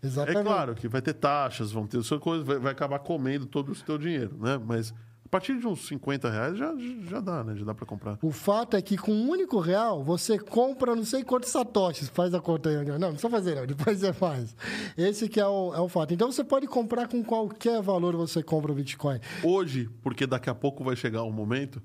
Exatamente. 0.03 0.39
É 0.39 0.43
claro 0.43 0.75
que 0.75 0.87
vai 0.87 1.01
ter 1.01 1.13
taxas, 1.13 1.71
vão 1.71 1.87
ter 1.87 2.01
suas 2.03 2.19
coisas, 2.21 2.45
vai, 2.45 2.59
vai 2.59 2.71
acabar 2.71 2.99
comendo 2.99 3.45
todo 3.45 3.71
o 3.71 3.75
seu 3.75 3.97
dinheiro, 3.97 4.37
né? 4.39 4.59
Mas 4.63 4.93
a 5.29 5.31
partir 5.31 5.59
de 5.59 5.67
uns 5.67 5.85
50 5.87 6.27
reais 6.27 6.57
já, 6.57 6.73
já 7.07 7.19
dá, 7.19 7.43
né? 7.43 7.55
Já 7.55 7.63
dá 7.63 7.75
para 7.75 7.85
comprar. 7.85 8.17
O 8.19 8.31
fato 8.31 8.75
é 8.75 8.81
que 8.81 8.97
com 8.97 9.11
um 9.13 9.29
único 9.29 9.59
real, 9.59 10.03
você 10.03 10.39
compra 10.39 10.95
não 10.95 11.05
sei 11.05 11.23
quantos 11.23 11.49
satoshis. 11.49 12.09
Faz 12.09 12.33
a 12.33 12.41
conta 12.41 12.67
aí. 12.69 12.83
Não, 12.83 12.97
não 12.97 13.09
precisa 13.11 13.29
fazer, 13.29 13.55
não. 13.55 13.67
Depois 13.67 13.99
você 13.99 14.11
faz. 14.11 14.55
Esse 14.97 15.29
que 15.29 15.39
é 15.39 15.45
o, 15.45 15.71
é 15.75 15.79
o 15.79 15.87
fato. 15.87 16.15
Então, 16.15 16.31
você 16.31 16.43
pode 16.43 16.65
comprar 16.65 17.07
com 17.07 17.23
qualquer 17.23 17.79
valor 17.79 18.15
você 18.15 18.41
compra 18.41 18.71
o 18.71 18.75
Bitcoin. 18.75 19.19
Hoje, 19.43 19.87
porque 20.01 20.25
daqui 20.25 20.49
a 20.49 20.55
pouco 20.55 20.83
vai 20.83 20.95
chegar 20.95 21.21
um 21.23 21.31
momento 21.31 21.79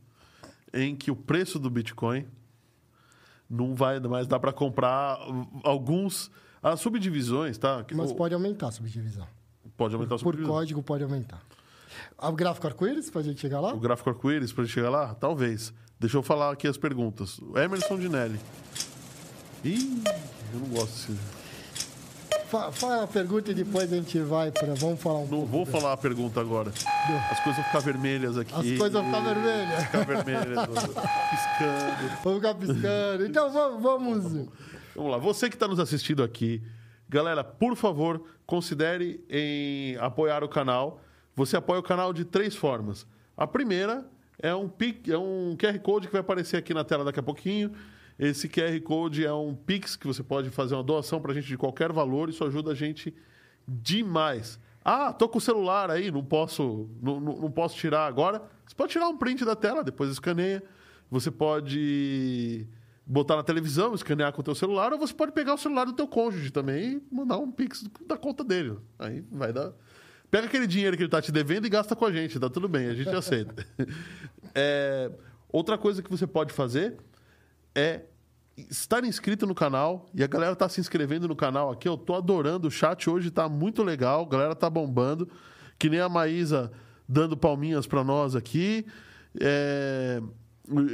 em 0.72 0.96
que 0.96 1.10
o 1.10 1.16
preço 1.16 1.58
do 1.58 1.68
Bitcoin 1.68 2.26
não 3.48 3.74
vai 3.74 4.00
mais 4.00 4.26
dar 4.26 4.40
para 4.40 4.54
comprar 4.54 5.18
alguns 5.62 6.30
as 6.62 6.80
subdivisões, 6.80 7.58
tá? 7.58 7.84
Mas 7.92 8.10
O- 8.10 8.14
pode 8.14 8.32
aumentar 8.32 8.68
a 8.68 8.70
subdivisão. 8.70 9.26
pode 9.76 9.94
aumentar 9.94 10.14
a 10.14 10.18
Por 10.18 10.24
subdivisão. 10.24 10.54
código, 10.54 10.82
pode 10.82 11.04
aumentar. 11.04 11.42
O 12.18 12.32
gráfico 12.32 12.66
arco-íris, 12.66 13.10
pra 13.10 13.22
gente 13.22 13.40
chegar 13.40 13.60
lá? 13.60 13.72
O 13.74 13.78
gráfico 13.80 14.08
arco-íris 14.10 14.52
para 14.52 14.64
chegar 14.66 14.90
lá? 14.90 15.14
Talvez. 15.14 15.72
Deixa 15.98 16.16
eu 16.16 16.22
falar 16.22 16.52
aqui 16.52 16.66
as 16.66 16.76
perguntas. 16.76 17.38
O 17.38 17.58
Emerson 17.58 17.98
Dinelli. 17.98 18.38
Ih, 19.64 20.02
eu 20.52 20.60
não 20.60 20.68
gosto 20.68 21.12
desse. 21.12 21.34
Fa- 22.46 22.70
Faz 22.70 23.02
a 23.02 23.06
pergunta 23.06 23.50
e 23.50 23.54
depois 23.54 23.92
a 23.92 23.96
gente 23.96 24.18
vai 24.20 24.50
para. 24.52 24.74
Vamos 24.74 25.00
falar 25.00 25.20
um 25.20 25.26
Não 25.26 25.44
vou 25.46 25.64
falar 25.66 25.92
a 25.92 25.96
pergunta 25.96 26.40
agora. 26.40 26.70
As 27.30 27.40
coisas 27.40 27.56
vão 27.56 27.64
ficar 27.64 27.80
vermelhas 27.80 28.36
aqui. 28.38 28.52
As 28.54 28.78
coisas 28.78 28.92
vão 28.92 29.04
ficar 29.06 29.20
vermelhas. 29.20 29.84
Ficar 29.84 30.04
vermelhas, 30.06 30.68
piscando. 30.68 32.12
Vamos 32.22 32.38
ficar 32.40 32.54
piscando. 32.54 33.26
Então 33.26 33.50
vamos. 33.52 33.82
vamos... 33.82 34.48
Vamos 34.94 35.10
lá, 35.10 35.18
você 35.18 35.48
que 35.48 35.56
está 35.56 35.66
nos 35.66 35.80
assistindo 35.80 36.22
aqui, 36.22 36.62
galera, 37.08 37.42
por 37.42 37.74
favor, 37.74 38.22
considere 38.46 39.24
em 39.28 39.96
apoiar 39.96 40.44
o 40.44 40.48
canal. 40.48 41.00
Você 41.36 41.56
apoia 41.56 41.80
o 41.80 41.82
canal 41.82 42.12
de 42.12 42.24
três 42.24 42.54
formas. 42.54 43.06
A 43.36 43.46
primeira 43.46 44.06
é 44.38 44.54
um, 44.54 44.68
pic- 44.68 45.08
é 45.08 45.18
um 45.18 45.56
QR 45.56 45.78
Code 45.80 46.06
que 46.06 46.12
vai 46.12 46.20
aparecer 46.20 46.56
aqui 46.56 46.72
na 46.74 46.84
tela 46.84 47.04
daqui 47.04 47.20
a 47.20 47.22
pouquinho. 47.22 47.72
Esse 48.18 48.48
QR 48.48 48.80
Code 48.82 49.24
é 49.24 49.32
um 49.32 49.54
Pix 49.54 49.96
que 49.96 50.06
você 50.06 50.22
pode 50.22 50.48
fazer 50.50 50.74
uma 50.76 50.84
doação 50.84 51.20
para 51.20 51.32
a 51.32 51.34
gente 51.34 51.48
de 51.48 51.56
qualquer 51.58 51.92
valor. 51.92 52.28
Isso 52.28 52.44
ajuda 52.44 52.70
a 52.70 52.74
gente 52.74 53.12
demais. 53.66 54.58
Ah, 54.84 55.12
tô 55.12 55.28
com 55.28 55.38
o 55.38 55.40
celular 55.40 55.90
aí, 55.90 56.10
não 56.10 56.22
posso, 56.24 56.88
não, 57.02 57.18
não, 57.18 57.36
não 57.40 57.50
posso 57.50 57.74
tirar 57.76 58.06
agora. 58.06 58.42
Você 58.66 58.74
pode 58.74 58.92
tirar 58.92 59.08
um 59.08 59.16
print 59.16 59.44
da 59.44 59.56
tela, 59.56 59.82
depois 59.82 60.10
escaneia. 60.10 60.62
Você 61.10 61.30
pode 61.30 62.66
botar 63.06 63.36
na 63.36 63.42
televisão, 63.42 63.94
escanear 63.94 64.32
com 64.32 64.40
o 64.40 64.44
teu 64.44 64.54
celular, 64.54 64.92
ou 64.92 64.98
você 64.98 65.12
pode 65.12 65.32
pegar 65.32 65.54
o 65.54 65.58
celular 65.58 65.84
do 65.86 65.92
teu 65.92 66.06
cônjuge 66.06 66.50
também 66.50 67.02
e 67.10 67.14
mandar 67.14 67.38
um 67.38 67.50
pix 67.50 67.84
da 68.06 68.16
conta 68.16 68.44
dele. 68.44 68.76
Aí 68.98 69.24
vai 69.32 69.52
dar. 69.52 69.72
Pega 70.34 70.48
aquele 70.48 70.66
dinheiro 70.66 70.96
que 70.96 71.04
ele 71.04 71.10
tá 71.10 71.22
te 71.22 71.30
devendo 71.30 71.64
e 71.64 71.70
gasta 71.70 71.94
com 71.94 72.04
a 72.04 72.10
gente, 72.10 72.40
tá 72.40 72.50
tudo 72.50 72.66
bem, 72.66 72.88
a 72.88 72.94
gente 72.94 73.08
aceita. 73.10 73.64
É, 74.56 75.10
outra 75.50 75.76
coisa 75.76 76.00
que 76.00 76.08
você 76.08 76.28
pode 76.28 76.52
fazer 76.52 76.96
é 77.74 78.02
estar 78.56 79.02
inscrito 79.04 79.48
no 79.48 79.54
canal 79.54 80.06
e 80.14 80.22
a 80.22 80.28
galera 80.28 80.54
tá 80.54 80.68
se 80.68 80.80
inscrevendo 80.80 81.26
no 81.26 81.34
canal 81.34 81.72
aqui. 81.72 81.88
Eu 81.88 81.96
tô 81.96 82.14
adorando 82.14 82.68
o 82.68 82.70
chat 82.70 83.10
hoje, 83.10 83.32
tá 83.32 83.48
muito 83.48 83.82
legal, 83.82 84.22
a 84.22 84.28
galera 84.28 84.54
tá 84.54 84.70
bombando. 84.70 85.28
Que 85.76 85.90
nem 85.90 85.98
a 85.98 86.08
Maísa 86.08 86.70
dando 87.08 87.36
palminhas 87.36 87.84
para 87.84 88.04
nós 88.04 88.36
aqui. 88.36 88.86
É, 89.40 90.22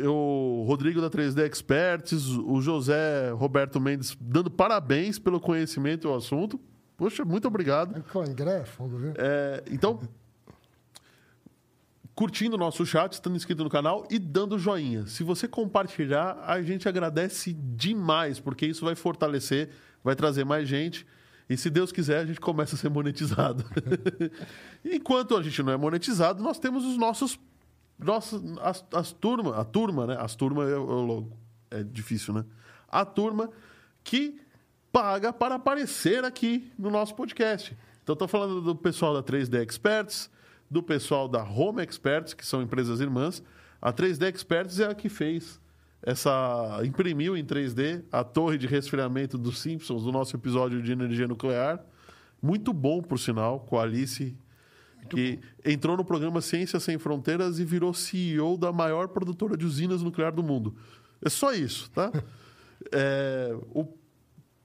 o 0.06 0.64
Rodrigo 0.66 1.02
da 1.02 1.10
3D 1.10 1.46
Experts, 1.46 2.28
o 2.28 2.62
José 2.62 3.30
Roberto 3.32 3.78
Mendes 3.78 4.16
dando 4.18 4.50
parabéns 4.50 5.18
pelo 5.18 5.40
conhecimento 5.40 6.08
e 6.08 6.10
o 6.10 6.14
assunto. 6.14 6.58
Poxa, 7.00 7.24
muito 7.24 7.48
obrigado. 7.48 8.04
Com 8.12 8.18
o 8.18 8.22
André, 8.22 8.62
fogo, 8.66 8.98
viu? 8.98 9.14
É, 9.16 9.64
então, 9.70 9.98
curtindo 12.14 12.56
o 12.56 12.58
nosso 12.58 12.84
chat, 12.84 13.14
estando 13.14 13.36
inscrito 13.36 13.64
no 13.64 13.70
canal 13.70 14.06
e 14.10 14.18
dando 14.18 14.58
joinha. 14.58 15.06
Se 15.06 15.24
você 15.24 15.48
compartilhar, 15.48 16.36
a 16.46 16.60
gente 16.60 16.86
agradece 16.86 17.54
demais, 17.54 18.38
porque 18.38 18.66
isso 18.66 18.84
vai 18.84 18.94
fortalecer, 18.94 19.70
vai 20.04 20.14
trazer 20.14 20.44
mais 20.44 20.68
gente. 20.68 21.06
E 21.48 21.56
se 21.56 21.70
Deus 21.70 21.90
quiser, 21.90 22.18
a 22.18 22.26
gente 22.26 22.38
começa 22.38 22.74
a 22.74 22.78
ser 22.78 22.90
monetizado. 22.90 23.64
Enquanto 24.84 25.38
a 25.38 25.42
gente 25.42 25.62
não 25.62 25.72
é 25.72 25.78
monetizado, 25.78 26.42
nós 26.42 26.58
temos 26.58 26.84
os 26.84 26.98
nossos. 26.98 27.40
nossos 27.98 28.42
as, 28.60 28.84
as 28.92 29.10
turma, 29.10 29.56
a 29.56 29.64
turma, 29.64 30.06
né? 30.06 30.18
As 30.20 30.34
turmas 30.34 30.68
é, 30.68 30.76
o 30.76 31.00
logo. 31.00 31.32
É 31.70 31.82
difícil, 31.82 32.34
né? 32.34 32.44
A 32.86 33.06
turma 33.06 33.48
que 34.04 34.38
paga 34.92 35.32
para 35.32 35.56
aparecer 35.56 36.24
aqui 36.24 36.70
no 36.78 36.90
nosso 36.90 37.14
podcast. 37.14 37.76
Então, 38.02 38.14
estou 38.14 38.28
falando 38.28 38.60
do 38.60 38.74
pessoal 38.74 39.14
da 39.14 39.22
3D 39.22 39.62
Experts, 39.62 40.30
do 40.70 40.82
pessoal 40.82 41.28
da 41.28 41.42
Home 41.42 41.82
Experts, 41.82 42.34
que 42.34 42.44
são 42.46 42.62
empresas 42.62 43.00
irmãs. 43.00 43.42
A 43.80 43.92
3D 43.92 44.28
Experts 44.28 44.80
é 44.80 44.86
a 44.86 44.94
que 44.94 45.08
fez 45.08 45.60
essa. 46.02 46.80
imprimiu 46.84 47.36
em 47.36 47.44
3D 47.44 48.02
a 48.10 48.24
torre 48.24 48.58
de 48.58 48.66
resfriamento 48.66 49.36
dos 49.36 49.58
Simpsons, 49.58 50.04
do 50.04 50.12
nosso 50.12 50.34
episódio 50.36 50.82
de 50.82 50.92
energia 50.92 51.28
nuclear. 51.28 51.84
Muito 52.42 52.72
bom, 52.72 53.02
por 53.02 53.18
sinal, 53.18 53.60
com 53.60 53.78
a 53.78 53.82
Alice, 53.82 54.34
que 55.08 55.38
entrou 55.64 55.96
no 55.96 56.04
programa 56.04 56.40
Ciências 56.40 56.82
Sem 56.82 56.98
Fronteiras 56.98 57.58
e 57.58 57.64
virou 57.64 57.92
CEO 57.92 58.56
da 58.56 58.72
maior 58.72 59.08
produtora 59.08 59.56
de 59.56 59.66
usinas 59.66 60.02
nuclear 60.02 60.32
do 60.32 60.42
mundo. 60.42 60.74
É 61.22 61.28
só 61.28 61.52
isso, 61.52 61.90
tá? 61.90 62.10
É, 62.92 63.54
o 63.74 63.84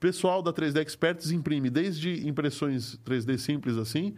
pessoal 0.00 0.42
da 0.42 0.52
3D 0.52 0.80
Experts 0.80 1.30
imprime 1.30 1.70
desde 1.70 2.26
impressões 2.26 2.98
3D 3.04 3.38
simples 3.38 3.76
assim, 3.76 4.14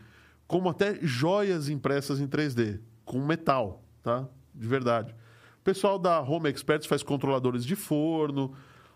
como 0.47 0.69
até 0.69 0.99
joias 1.03 1.69
impressas 1.69 2.21
em 2.21 2.27
3D, 2.27 2.81
com 3.05 3.25
metal, 3.25 3.85
tá? 4.03 4.27
De 4.55 4.67
verdade. 4.67 5.15
O 5.61 5.65
pessoal 5.65 5.99
da 5.99 6.21
Home 6.21 6.49
Experts 6.49 6.87
faz 6.87 7.03
controladores 7.03 7.65
de 7.65 7.77
forno, 7.77 8.55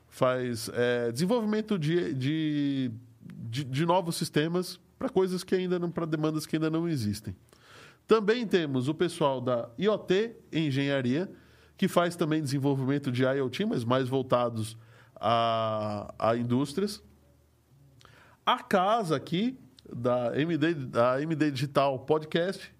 faz 0.08 0.70
é, 0.74 1.12
desenvolvimento 1.12 1.78
de, 1.78 2.14
de, 2.14 2.90
de, 3.24 3.64
de 3.64 3.86
novos 3.86 4.16
sistemas 4.16 4.80
para 4.98 5.08
coisas 5.08 5.42
que 5.44 5.54
ainda 5.54 5.78
não, 5.78 5.90
para 5.90 6.06
demandas 6.06 6.46
que 6.46 6.56
ainda 6.56 6.70
não 6.70 6.88
existem. 6.88 7.36
Também 8.06 8.46
temos 8.46 8.88
o 8.88 8.94
pessoal 8.94 9.40
da 9.40 9.68
IoT 9.78 10.36
Engenharia, 10.52 11.30
que 11.76 11.88
faz 11.88 12.16
também 12.16 12.42
desenvolvimento 12.42 13.10
de 13.10 13.22
IoT, 13.24 13.64
mas 13.64 13.84
mais 13.84 14.08
voltados 14.08 14.76
a, 15.22 16.12
a 16.18 16.36
indústrias. 16.36 17.02
A 18.44 18.60
casa 18.62 19.14
aqui, 19.16 19.56
da 19.94 20.38
MD, 20.38 20.74
da 20.74 21.22
MD 21.22 21.50
Digital 21.52 21.98
Podcast, 22.00 22.74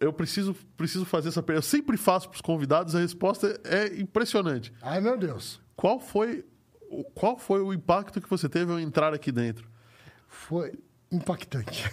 eu 0.00 0.12
preciso, 0.12 0.54
preciso 0.76 1.04
fazer 1.04 1.28
essa 1.28 1.42
pergunta. 1.42 1.66
Eu 1.66 1.68
sempre 1.70 1.96
faço 1.98 2.28
para 2.30 2.36
os 2.36 2.40
convidados, 2.40 2.94
a 2.94 3.00
resposta 3.00 3.60
é 3.64 4.00
impressionante. 4.00 4.72
Ai, 4.80 5.00
meu 5.00 5.18
Deus. 5.18 5.60
Qual 5.76 6.00
foi 6.00 6.44
o- 6.88 7.04
qual 7.04 7.36
foi 7.36 7.60
o 7.60 7.74
impacto 7.74 8.20
que 8.20 8.30
você 8.30 8.48
teve 8.48 8.72
ao 8.72 8.80
entrar 8.80 9.12
aqui 9.12 9.30
dentro? 9.30 9.68
Foi 10.28 10.72
impactante. 11.10 11.84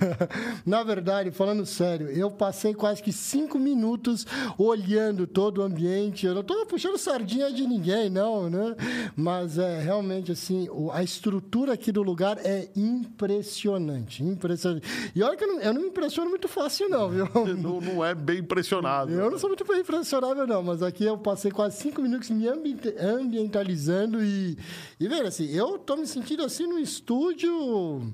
Na 0.64 0.82
verdade, 0.82 1.30
falando 1.30 1.66
sério, 1.66 2.08
eu 2.08 2.30
passei 2.30 2.72
quase 2.72 3.02
que 3.02 3.12
cinco 3.12 3.58
minutos 3.58 4.26
olhando 4.56 5.26
todo 5.26 5.58
o 5.58 5.62
ambiente. 5.62 6.24
Eu 6.24 6.34
não 6.34 6.40
estou 6.40 6.64
puxando 6.64 6.96
sardinha 6.96 7.52
de 7.52 7.66
ninguém, 7.66 8.08
não, 8.08 8.48
né? 8.48 8.74
Mas 9.14 9.58
é 9.58 9.80
realmente 9.80 10.32
assim, 10.32 10.68
a 10.92 11.02
estrutura 11.02 11.74
aqui 11.74 11.92
do 11.92 12.02
lugar 12.02 12.38
é 12.44 12.68
impressionante, 12.74 14.24
impressionante. 14.24 15.12
E 15.14 15.22
olha 15.22 15.36
que 15.36 15.44
eu 15.44 15.48
não, 15.48 15.60
eu 15.60 15.74
não 15.74 15.82
me 15.82 15.88
impressiono 15.88 16.30
muito 16.30 16.48
fácil, 16.48 16.88
não, 16.88 17.10
viu? 17.10 17.26
Não, 17.56 17.80
não 17.80 18.04
é 18.04 18.14
bem 18.14 18.38
impressionável. 18.38 19.18
Eu 19.18 19.30
não 19.30 19.38
sou 19.38 19.48
muito 19.48 19.64
bem 19.64 19.80
impressionável, 19.80 20.46
não, 20.46 20.62
mas 20.62 20.82
aqui 20.82 21.04
eu 21.04 21.16
passei 21.16 21.50
quase 21.50 21.76
cinco 21.76 22.02
minutos 22.02 22.28
me 22.30 22.46
ambientalizando 22.48 24.22
e, 24.22 24.58
e 24.98 25.08
vendo 25.08 25.26
assim, 25.26 25.46
eu 25.46 25.78
tô 25.78 25.96
me 25.96 26.06
sentindo 26.06 26.42
assim 26.42 26.66
no 26.66 26.78
estúdio. 26.78 28.12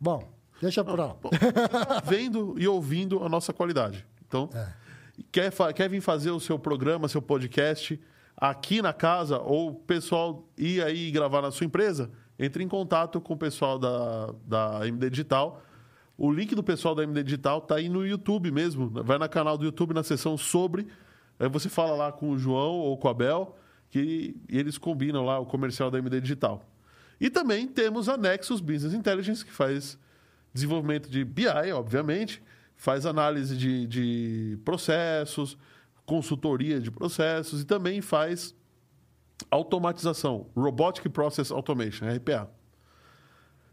Bom, 0.00 0.28
deixa 0.60 0.84
pra 0.84 0.94
lá. 0.94 1.14
Bom, 1.20 1.30
vendo 2.04 2.54
e 2.58 2.66
ouvindo 2.68 3.22
a 3.24 3.28
nossa 3.28 3.52
qualidade. 3.52 4.04
Então, 4.26 4.48
quer, 5.32 5.50
fa- 5.50 5.72
quer 5.72 5.88
vir 5.88 6.00
fazer 6.00 6.30
o 6.30 6.40
seu 6.40 6.58
programa, 6.58 7.08
seu 7.08 7.22
podcast 7.22 8.00
aqui 8.36 8.80
na 8.80 8.92
casa, 8.92 9.38
ou 9.40 9.70
o 9.70 9.74
pessoal 9.74 10.46
ir 10.56 10.82
aí 10.82 11.10
gravar 11.10 11.42
na 11.42 11.50
sua 11.50 11.66
empresa, 11.66 12.10
entre 12.38 12.62
em 12.62 12.68
contato 12.68 13.20
com 13.20 13.34
o 13.34 13.36
pessoal 13.36 13.78
da, 13.78 14.32
da 14.46 14.86
MD 14.86 15.10
Digital. 15.10 15.60
O 16.16 16.30
link 16.32 16.54
do 16.54 16.62
pessoal 16.62 16.94
da 16.94 17.02
MD 17.02 17.22
Digital 17.24 17.60
tá 17.60 17.76
aí 17.76 17.88
no 17.88 18.06
YouTube 18.06 18.50
mesmo. 18.50 18.88
Vai 18.90 19.18
na 19.18 19.28
canal 19.28 19.56
do 19.58 19.64
YouTube, 19.64 19.94
na 19.94 20.02
seção 20.02 20.36
sobre. 20.36 20.86
Aí 21.38 21.48
você 21.48 21.68
fala 21.68 21.96
lá 21.96 22.12
com 22.12 22.30
o 22.30 22.38
João 22.38 22.74
ou 22.74 22.96
com 22.98 23.08
a 23.08 23.14
Bel, 23.14 23.56
que 23.90 24.36
e 24.48 24.58
eles 24.58 24.76
combinam 24.78 25.24
lá 25.24 25.38
o 25.38 25.46
comercial 25.46 25.90
da 25.90 25.98
MD 25.98 26.20
Digital. 26.20 26.64
E 27.20 27.28
também 27.28 27.66
temos 27.66 28.08
a 28.08 28.16
Nexus 28.16 28.60
Business 28.60 28.94
Intelligence, 28.94 29.44
que 29.44 29.52
faz 29.52 29.98
desenvolvimento 30.52 31.08
de 31.08 31.24
BI, 31.24 31.72
obviamente, 31.74 32.42
faz 32.76 33.04
análise 33.04 33.56
de, 33.56 33.86
de 33.86 34.58
processos, 34.64 35.58
consultoria 36.06 36.80
de 36.80 36.90
processos 36.90 37.62
e 37.62 37.64
também 37.64 38.00
faz 38.00 38.54
automatização, 39.50 40.46
Robotic 40.56 41.08
Process 41.10 41.50
Automation, 41.50 42.06
RPA. 42.08 42.50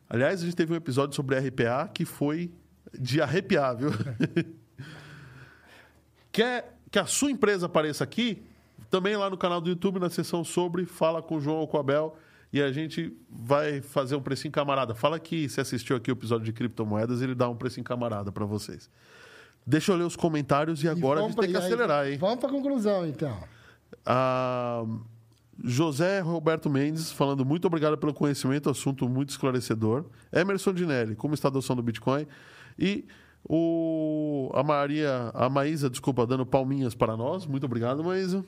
Aliás, 0.09 0.41
a 0.41 0.45
gente 0.45 0.55
teve 0.55 0.73
um 0.73 0.75
episódio 0.75 1.15
sobre 1.15 1.37
RPA 1.39 1.89
que 1.93 2.03
foi 2.05 2.51
de 2.97 3.21
arrepiar, 3.21 3.77
viu? 3.77 3.89
Quer 6.31 6.77
que 6.91 6.99
a 6.99 7.05
sua 7.05 7.31
empresa 7.31 7.67
apareça 7.67 8.03
aqui? 8.03 8.43
Também 8.89 9.15
lá 9.15 9.29
no 9.29 9.37
canal 9.37 9.61
do 9.61 9.69
YouTube, 9.69 9.99
na 9.99 10.09
seção 10.09 10.43
sobre, 10.43 10.85
fala 10.85 11.21
com 11.21 11.37
o 11.37 11.41
João 11.41 11.57
ou 11.57 11.67
com 11.67 11.77
a 11.77 11.83
Bel 11.83 12.17
e 12.55 12.61
a 12.61 12.71
gente 12.71 13.13
vai 13.29 13.81
fazer 13.81 14.15
um 14.15 14.21
precinho 14.21 14.49
camarada. 14.49 14.95
Fala 14.95 15.19
que 15.19 15.49
você 15.49 15.59
assistiu 15.59 15.97
aqui 15.97 16.09
o 16.09 16.13
episódio 16.13 16.45
de 16.45 16.53
criptomoedas, 16.53 17.21
ele 17.21 17.35
dá 17.35 17.49
um 17.49 17.55
precinho 17.57 17.83
camarada 17.83 18.31
para 18.31 18.45
vocês. 18.45 18.89
Deixa 19.67 19.91
eu 19.91 19.97
ler 19.97 20.05
os 20.05 20.15
comentários 20.15 20.81
e 20.81 20.87
agora 20.87 21.19
a 21.19 21.23
vamos 21.23 21.35
gente 21.35 21.41
tem 21.41 21.49
que 21.51 21.57
e 21.57 21.59
aí, 21.59 21.65
acelerar, 21.65 22.07
hein? 22.07 22.17
Vamos 22.17 22.39
para 22.39 22.47
a 22.47 22.51
conclusão, 22.53 23.05
então. 23.05 23.37
Ah, 24.05 24.85
José 25.65 26.21
Roberto 26.21 26.69
Mendes 26.69 27.11
falando 27.11 27.43
muito 27.43 27.67
obrigado 27.67 27.97
pelo 27.97 28.13
conhecimento, 28.13 28.69
assunto 28.69 29.09
muito 29.09 29.31
esclarecedor. 29.31 30.05
Emerson 30.31 30.71
Dinelli, 30.71 31.13
como 31.13 31.33
está 31.33 31.49
a 31.49 31.51
adoção 31.51 31.75
do 31.75 31.83
Bitcoin? 31.83 32.25
E 32.79 33.05
o, 33.43 34.49
a 34.53 34.63
Maria, 34.63 35.29
a 35.33 35.49
Maísa, 35.49 35.89
desculpa, 35.89 36.25
dando 36.25 36.45
palminhas 36.45 36.95
para 36.95 37.17
nós. 37.17 37.45
Muito 37.45 37.65
obrigado, 37.65 38.01
Maísa. 38.01 38.45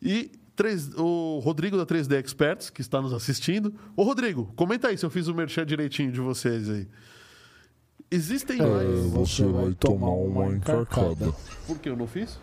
E 0.00 0.30
três- 0.56 0.90
o 0.96 1.38
Rodrigo 1.38 1.76
da 1.76 1.84
3D 1.86 2.16
Experts, 2.18 2.70
que 2.70 2.80
está 2.80 3.00
nos 3.00 3.12
assistindo. 3.12 3.72
Ô, 3.94 4.02
Rodrigo, 4.02 4.52
comenta 4.56 4.88
aí 4.88 4.96
se 4.98 5.04
eu 5.06 5.10
fiz 5.10 5.28
o 5.28 5.34
merchan 5.34 5.64
direitinho 5.66 6.10
de 6.10 6.20
vocês 6.20 6.68
aí. 6.68 6.88
Existem 8.10 8.60
É, 8.60 8.66
mais. 8.66 9.00
você 9.10 9.44
vai 9.44 9.72
tomar 9.74 10.10
uma 10.10 10.46
encarcada. 10.54 11.32
Por 11.66 11.78
que 11.78 11.88
eu 11.88 11.96
não 11.96 12.06
fiz? 12.06 12.38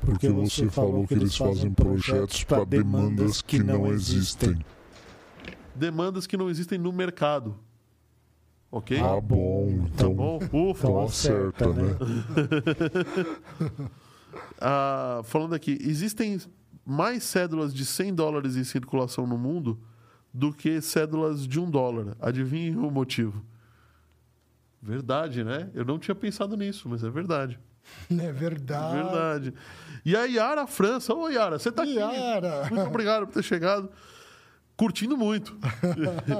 Porque 0.00 0.28
você 0.28 0.68
falou 0.68 1.06
que 1.06 1.14
eles 1.14 1.34
fazem 1.36 1.72
projetos 1.72 2.44
para 2.44 2.64
demandas 2.64 3.40
que 3.40 3.62
não 3.62 3.86
existem. 3.92 4.58
Demandas 5.74 6.26
que 6.26 6.36
não 6.36 6.50
existem 6.50 6.78
no 6.78 6.92
mercado. 6.92 7.56
Ok? 8.70 8.98
Ah, 8.98 9.20
bom. 9.20 9.68
Tá 9.96 10.04
Então, 10.04 10.14
bom? 10.14 10.36
Ufa. 10.52 10.88
então 10.88 11.02
acerta, 11.04 11.68
né? 11.72 11.96
Ah, 14.60 15.20
falando 15.24 15.54
aqui, 15.54 15.78
existem 15.80 16.40
mais 16.84 17.22
cédulas 17.24 17.74
de 17.74 17.84
100 17.84 18.14
dólares 18.14 18.56
em 18.56 18.64
circulação 18.64 19.26
no 19.26 19.38
mundo 19.38 19.78
do 20.32 20.52
que 20.52 20.80
cédulas 20.80 21.46
de 21.46 21.60
um 21.60 21.70
dólar. 21.70 22.16
Adivinhe 22.20 22.76
o 22.76 22.90
motivo. 22.90 23.44
Verdade, 24.82 25.42
né? 25.44 25.70
Eu 25.74 25.84
não 25.84 25.98
tinha 25.98 26.14
pensado 26.14 26.56
nisso, 26.56 26.88
mas 26.88 27.02
é 27.02 27.10
verdade. 27.10 27.58
É 28.10 28.32
verdade. 28.32 28.96
Verdade. 28.96 29.54
E 30.04 30.16
a 30.16 30.24
Yara 30.24 30.66
França. 30.66 31.14
Ô, 31.14 31.28
Yara, 31.28 31.58
você 31.58 31.70
tá 31.70 31.82
aqui. 31.82 31.96
Yara. 31.96 32.66
Muito 32.70 32.86
obrigado 32.86 33.26
por 33.26 33.34
ter 33.34 33.42
chegado. 33.42 33.90
Curtindo 34.76 35.16
muito. 35.16 35.56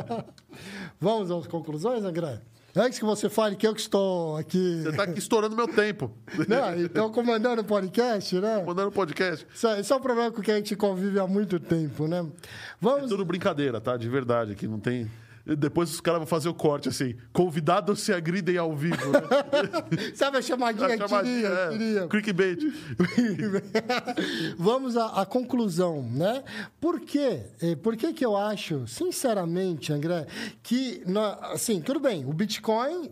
Vamos 0.99 1.31
às 1.31 1.47
conclusões, 1.47 2.03
André? 2.03 2.41
Antes 2.77 2.99
que 2.99 3.05
você 3.05 3.29
fale 3.29 3.55
que 3.55 3.65
eu 3.65 3.73
que 3.73 3.81
estou 3.81 4.37
aqui. 4.37 4.83
Você 4.83 4.93
tá 4.97 5.05
aqui 5.05 5.19
estourando 5.21 5.55
meu 5.55 5.69
tempo. 5.69 6.11
Não, 6.49 6.81
então 6.81 7.13
comandando 7.13 7.63
o 7.63 7.65
podcast, 7.65 8.35
né? 8.41 8.65
Mandando 8.67 8.91
podcast. 8.91 9.47
Isso 9.55 9.67
é, 9.69 9.81
isso 9.81 9.93
é 9.93 9.97
um 9.97 10.01
problema 10.01 10.33
com 10.33 10.43
que 10.43 10.51
a 10.51 10.57
gente 10.57 10.75
convive 10.75 11.21
há 11.21 11.27
muito 11.27 11.61
tempo, 11.61 12.09
né? 12.09 12.19
É 12.19 12.47
Vamos. 12.81 13.09
tudo 13.09 13.25
brincadeira, 13.25 13.81
tá? 13.81 13.97
De 13.97 14.09
verdade, 14.09 14.53
aqui 14.53 14.67
não 14.67 14.81
tem. 14.81 15.09
Depois 15.47 15.91
os 15.91 16.01
caras 16.01 16.21
vão 16.21 16.27
fazer 16.27 16.49
o 16.49 16.55
corte 16.55 16.89
assim: 16.89 17.15
convidados 17.33 18.01
se 18.01 18.13
agridem 18.13 18.57
ao 18.57 18.75
vivo. 18.75 18.97
Né? 19.13 19.21
Sabe 20.17 20.39
a 20.39 20.43
chamadinha 20.43 20.87
A 20.87 20.91
que 20.91 20.97
chamadinha, 21.09 21.35
queria, 21.35 21.49
é, 21.49 21.69
queria. 21.71 22.07
Clickbait. 22.09 22.59
Vamos 24.57 24.97
à, 24.97 25.21
à 25.21 25.27
conclusão, 25.27 26.03
né? 26.03 26.43
Por 26.81 27.01
quê? 27.01 27.43
Eh, 27.61 27.77
Por 27.77 27.97
que 27.97 28.13
que 28.13 28.25
eu 28.25 28.37
acho, 28.37 28.87
sinceramente, 28.87 29.93
André, 29.93 30.27
que, 30.63 31.03
nó- 31.07 31.37
assim, 31.53 31.81
tudo 31.81 32.01
bem, 32.01 32.25
o 32.25 32.33
Bitcoin, 32.33 33.11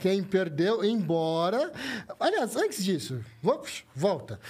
quem 0.00 0.22
perdeu, 0.22 0.82
embora... 0.84 1.70
Aliás, 2.18 2.56
antes 2.56 2.82
disso, 2.82 3.20
vamos, 3.42 3.84
volta. 3.94 4.40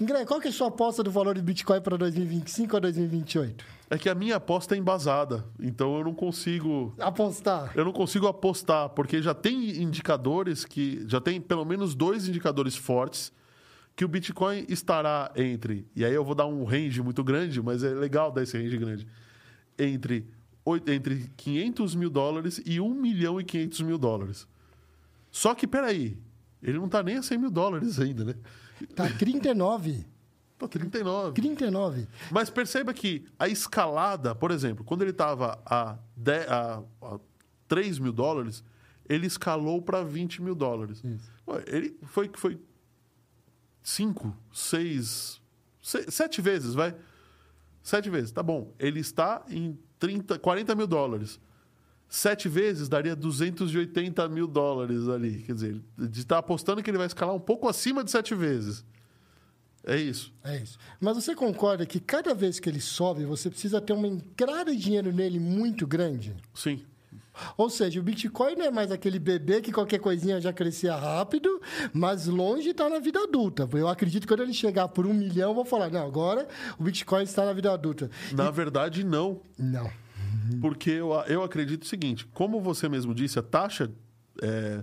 André, 0.00 0.24
qual 0.24 0.40
que 0.40 0.48
é 0.48 0.50
a 0.50 0.54
sua 0.54 0.68
aposta 0.68 1.02
do 1.02 1.10
valor 1.10 1.34
do 1.34 1.42
Bitcoin 1.42 1.80
para 1.80 1.96
2025 1.98 2.74
ou 2.76 2.80
2028? 2.80 3.64
É 3.90 3.96
que 3.96 4.08
a 4.08 4.14
minha 4.14 4.36
aposta 4.36 4.74
é 4.74 4.78
embasada, 4.78 5.46
então 5.58 5.96
eu 5.96 6.04
não 6.04 6.14
consigo. 6.14 6.94
Apostar. 6.98 7.72
Eu 7.74 7.86
não 7.86 7.92
consigo 7.92 8.26
apostar, 8.26 8.90
porque 8.90 9.22
já 9.22 9.32
tem 9.32 9.80
indicadores 9.82 10.64
que. 10.64 11.04
Já 11.08 11.20
tem 11.20 11.40
pelo 11.40 11.64
menos 11.64 11.94
dois 11.94 12.28
indicadores 12.28 12.76
fortes 12.76 13.32
que 13.96 14.04
o 14.04 14.08
Bitcoin 14.08 14.64
estará 14.68 15.32
entre. 15.34 15.86
E 15.96 16.04
aí 16.04 16.14
eu 16.14 16.24
vou 16.24 16.34
dar 16.34 16.46
um 16.46 16.64
range 16.64 17.02
muito 17.02 17.24
grande, 17.24 17.62
mas 17.62 17.82
é 17.82 17.88
legal 17.88 18.30
dar 18.30 18.42
esse 18.42 18.56
range 18.56 18.76
grande. 18.76 19.08
Entre, 19.78 20.28
entre 20.86 21.30
500 21.36 21.94
mil 21.94 22.10
dólares 22.10 22.60
e 22.64 22.80
1 22.80 22.94
milhão 22.94 23.40
e 23.40 23.44
500 23.44 23.80
mil 23.80 23.98
dólares. 23.98 24.46
Só 25.32 25.54
que, 25.54 25.66
peraí, 25.66 26.16
ele 26.62 26.78
não 26.78 26.86
está 26.86 27.02
nem 27.02 27.16
a 27.16 27.22
100 27.22 27.38
mil 27.38 27.50
dólares 27.50 27.98
ainda, 27.98 28.24
né? 28.24 28.34
Tá 28.94 29.08
39. 29.08 30.06
Tá 30.58 30.66
39. 30.66 31.34
39. 31.34 32.08
Mas 32.30 32.50
perceba 32.50 32.92
que 32.92 33.24
a 33.38 33.48
escalada, 33.48 34.34
por 34.34 34.50
exemplo, 34.50 34.84
quando 34.84 35.02
ele 35.02 35.12
estava 35.12 35.62
a, 35.64 35.96
10 36.16 36.48
a, 36.48 36.82
a 37.00 37.20
3 37.68 37.98
mil 38.00 38.12
dólares, 38.12 38.64
ele 39.08 39.26
escalou 39.26 39.80
para 39.80 40.02
20 40.02 40.42
mil 40.42 40.54
dólares. 40.54 41.02
Ué, 41.46 41.64
Ele 41.66 41.96
foi 42.02 42.30
foi 42.34 42.60
5, 43.82 44.36
6, 44.52 45.40
7 45.80 46.42
vezes, 46.42 46.74
vai? 46.74 46.94
7 47.82 48.10
vezes, 48.10 48.32
tá 48.32 48.42
bom. 48.42 48.74
Ele 48.78 48.98
está 48.98 49.44
em 49.48 49.78
30, 49.98 50.38
40 50.38 50.74
mil 50.74 50.86
dólares. 50.86 51.40
Sete 52.10 52.48
vezes 52.48 52.88
daria 52.88 53.14
280 53.14 54.26
mil 54.30 54.46
dólares 54.46 55.06
ali. 55.08 55.42
Quer 55.42 55.52
dizer, 55.54 55.82
de 55.98 56.20
estar 56.20 56.38
apostando 56.38 56.82
que 56.82 56.90
ele 56.90 56.96
vai 56.96 57.06
escalar 57.06 57.34
um 57.34 57.40
pouco 57.40 57.68
acima 57.68 58.02
de 58.02 58.10
sete 58.10 58.34
vezes. 58.34 58.82
É 59.84 59.96
isso. 59.96 60.32
É 60.44 60.56
isso. 60.56 60.78
Mas 61.00 61.16
você 61.16 61.34
concorda 61.34 61.86
que 61.86 62.00
cada 62.00 62.34
vez 62.34 62.60
que 62.60 62.68
ele 62.68 62.80
sobe, 62.80 63.24
você 63.24 63.48
precisa 63.48 63.80
ter 63.80 63.92
uma 63.92 64.06
entrada 64.06 64.70
de 64.70 64.78
dinheiro 64.78 65.12
nele 65.12 65.38
muito 65.38 65.86
grande? 65.86 66.34
Sim. 66.54 66.82
Ou 67.56 67.70
seja, 67.70 68.00
o 68.00 68.02
Bitcoin 68.02 68.56
não 68.56 68.66
é 68.66 68.70
mais 68.70 68.90
aquele 68.90 69.18
bebê 69.18 69.60
que 69.60 69.72
qualquer 69.72 69.98
coisinha 69.98 70.40
já 70.40 70.52
crescia 70.52 70.96
rápido, 70.96 71.60
mas 71.92 72.26
longe 72.26 72.70
está 72.70 72.88
na 72.88 72.98
vida 72.98 73.20
adulta. 73.20 73.68
Eu 73.72 73.88
acredito 73.88 74.22
que 74.22 74.28
quando 74.28 74.42
ele 74.42 74.52
chegar 74.52 74.88
por 74.88 75.06
um 75.06 75.14
milhão, 75.14 75.50
eu 75.50 75.54
vou 75.54 75.64
falar, 75.64 75.90
não, 75.90 76.04
agora 76.04 76.48
o 76.78 76.82
Bitcoin 76.82 77.22
está 77.22 77.44
na 77.44 77.52
vida 77.52 77.72
adulta. 77.72 78.10
Na 78.32 78.50
verdade, 78.50 79.04
não. 79.04 79.40
Não. 79.56 79.90
Porque 80.60 80.90
eu, 80.90 81.12
eu 81.28 81.42
acredito 81.42 81.82
o 81.82 81.86
seguinte: 81.86 82.26
como 82.34 82.60
você 82.60 82.88
mesmo 82.88 83.14
disse, 83.14 83.38
a 83.38 83.42
taxa. 83.42 83.90
é, 84.42 84.82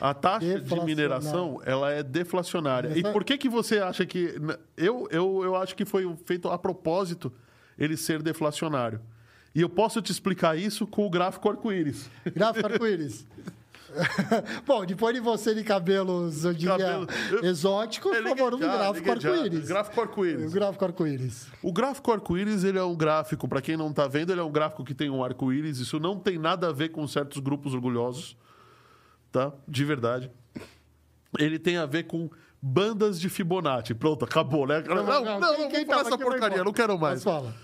a 0.00 0.12
taxa 0.14 0.60
de 0.60 0.80
mineração 0.84 1.60
ela 1.64 1.90
é 1.92 2.02
deflacionária. 2.02 2.88
E 2.94 3.00
Essa- 3.00 3.12
por 3.12 3.24
que, 3.24 3.36
que 3.38 3.48
você 3.48 3.78
acha 3.78 4.04
que. 4.06 4.34
Eu, 4.76 5.06
eu, 5.10 5.40
eu 5.44 5.56
acho 5.56 5.74
que 5.76 5.84
foi 5.84 6.12
feito 6.24 6.48
a 6.48 6.58
propósito 6.58 7.32
ele 7.78 7.96
ser 7.96 8.22
deflacionário. 8.22 9.00
E 9.54 9.60
eu 9.60 9.68
posso 9.68 10.00
te 10.00 10.10
explicar 10.10 10.56
isso 10.58 10.86
com 10.86 11.06
o 11.06 11.10
gráfico 11.10 11.48
arco-íris. 11.48 12.08
Gráfico 12.34 12.66
arco-íris. 12.66 13.26
Bom, 14.66 14.86
depois 14.86 15.14
de 15.14 15.20
você 15.20 15.54
de 15.54 15.62
cabelos, 15.62 16.44
eu 16.44 16.54
diria, 16.54 16.70
Cabelo- 16.78 17.06
exóticos, 17.42 18.16
por 18.16 18.28
favor, 18.28 18.54
um 18.54 18.58
gráfico 18.58 19.10
arco-íris. 19.10 19.68
Gráfico 19.68 20.00
arco-íris. 20.00 20.46
O 20.50 20.54
gráfico 20.54 20.84
arco-íris. 20.86 21.46
O 21.62 21.72
gráfico 21.72 22.12
arco-íris, 22.12 22.64
ele 22.64 22.78
é 22.78 22.82
um 22.82 22.96
gráfico, 22.96 23.46
para 23.46 23.60
quem 23.60 23.76
não 23.76 23.90
está 23.90 24.06
vendo, 24.08 24.32
ele 24.32 24.40
é 24.40 24.44
um 24.44 24.50
gráfico 24.50 24.82
que 24.84 24.94
tem 24.94 25.10
um 25.10 25.22
arco-íris. 25.22 25.78
Isso 25.78 26.00
não 26.00 26.18
tem 26.18 26.38
nada 26.38 26.68
a 26.68 26.72
ver 26.72 26.88
com 26.88 27.06
certos 27.06 27.38
grupos 27.38 27.74
orgulhosos, 27.74 28.34
tá? 29.32 29.52
De 29.66 29.84
verdade. 29.84 30.30
Ele 31.38 31.58
tem 31.58 31.78
a 31.78 31.86
ver 31.86 32.04
com 32.04 32.30
bandas 32.60 33.18
de 33.18 33.28
Fibonacci. 33.28 33.94
Pronto, 33.94 34.24
acabou, 34.24 34.66
né? 34.66 34.82
Não, 34.86 34.96
não, 34.96 35.04
não, 35.04 35.40
quem- 35.40 35.40
não 35.64 35.68
quem 35.70 35.86
falar 35.86 36.04
tava 36.04 36.08
essa 36.14 36.18
porcaria, 36.18 36.62
não 36.62 36.72
quero 36.72 36.98
mais. 36.98 37.24
Mas 37.24 37.34
fala. 37.34 37.54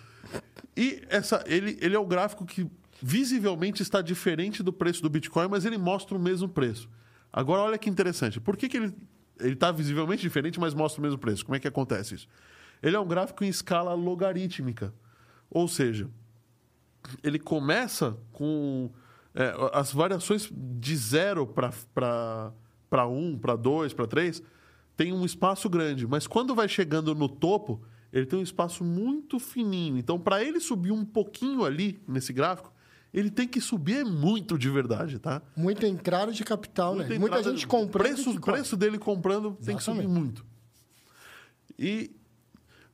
E 0.77 1.03
essa, 1.09 1.45
ele, 1.47 1.77
ele 1.81 1.95
é 1.95 1.99
um 2.01 2.07
gráfico 2.09 2.45
que 2.47 2.67
visivelmente 3.01 3.83
está 3.83 4.01
diferente 4.01 4.63
do 4.63 4.73
preço 4.73 5.03
do 5.03 5.11
Bitcoin, 5.11 5.49
mas 5.49 5.65
ele 5.65 5.79
mostra 5.79 6.17
o 6.17 6.21
mesmo 6.21 6.49
preço. 6.49 6.89
Agora, 7.33 7.63
olha 7.63 7.79
que 7.79 7.89
interessante. 7.91 8.41
Por 8.41 8.57
que, 8.57 8.69
que 8.69 8.77
ele 8.77 8.95
está 9.41 9.71
visivelmente 9.71 10.23
diferente, 10.23 10.59
mas 10.59 10.75
mostra 10.75 11.01
o 11.01 11.03
mesmo 11.03 11.19
preço? 11.19 11.45
Como 11.45 11.55
é 11.55 11.61
que 11.61 11.69
acontece 11.69 12.15
isso? 12.15 12.29
Ele 12.83 12.97
é 12.97 13.01
um 13.01 13.07
gráfico 13.07 13.45
em 13.45 13.49
escala 13.49 13.93
logarítmica. 13.95 14.93
Ou 15.51 15.69
seja, 15.69 16.09
ele 17.23 17.39
começa 17.39 18.17
com 18.33 18.91
é, 19.35 19.53
as 19.73 19.93
variações 19.93 20.49
de 20.53 20.97
0 20.97 21.47
para 21.47 23.07
1, 23.07 23.39
para 23.39 23.57
2, 23.57 23.93
para 23.93 24.07
3, 24.07 24.43
tem 24.97 25.13
um 25.13 25.25
espaço 25.25 25.69
grande. 25.69 26.07
Mas 26.07 26.27
quando 26.27 26.55
vai 26.55 26.69
chegando 26.69 27.15
no 27.15 27.29
topo, 27.29 27.81
ele 28.13 28.27
tem 28.27 28.39
um 28.39 28.43
espaço 28.43 28.83
muito 28.83 29.39
fininho. 29.39 29.99
Então, 29.99 30.19
para 30.19 30.43
ele 30.43 30.59
subir 30.61 30.91
um 30.93 31.05
pouquinho 31.05 31.65
ali 31.65 32.01
nesse 32.09 32.33
gráfico, 32.33 32.73
ele 33.13 33.31
tem 33.31 33.47
que 33.49 33.61
subir 33.61 34.05
muito 34.05 34.59
de 34.59 34.69
verdade, 34.69 35.19
tá? 35.19 35.41
Muita 35.57 35.87
entrada 35.87 36.33
de 36.33 36.45
capital, 36.45 36.95
né? 36.95 37.05
Muita 37.05 37.21
Muita 37.21 37.37
entrada- 37.39 37.57
gente 37.57 37.67
comprando. 37.67 38.13
O 38.13 38.15
preço, 38.15 38.41
preço 38.41 38.77
dele 38.77 38.99
comprando 38.99 39.57
tem 39.65 39.77
que 39.77 39.83
subir 39.83 40.01
Exatamente. 40.01 40.19
muito. 40.21 40.47
E 41.79 42.11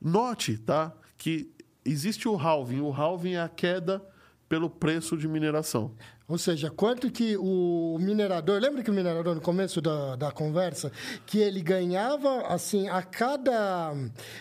note, 0.01 0.57
tá? 0.57 0.93
Que 1.17 1.51
existe 1.83 2.27
o 2.27 2.37
halving. 2.37 2.81
O 2.81 2.93
halving 2.93 3.33
é 3.33 3.41
a 3.41 3.49
queda 3.49 4.05
pelo 4.47 4.69
preço 4.69 5.17
de 5.17 5.27
mineração. 5.27 5.93
Ou 6.27 6.39
seja, 6.39 6.71
quanto 6.71 7.11
que 7.11 7.37
o 7.37 7.97
minerador. 7.99 8.59
Lembra 8.59 8.81
que 8.81 8.89
o 8.89 8.93
minerador, 8.93 9.35
no 9.35 9.41
começo 9.41 9.79
da, 9.79 10.15
da 10.15 10.31
conversa, 10.31 10.91
que 11.23 11.37
ele 11.37 11.61
ganhava, 11.61 12.47
assim, 12.47 12.89
a 12.89 13.03
cada 13.03 13.93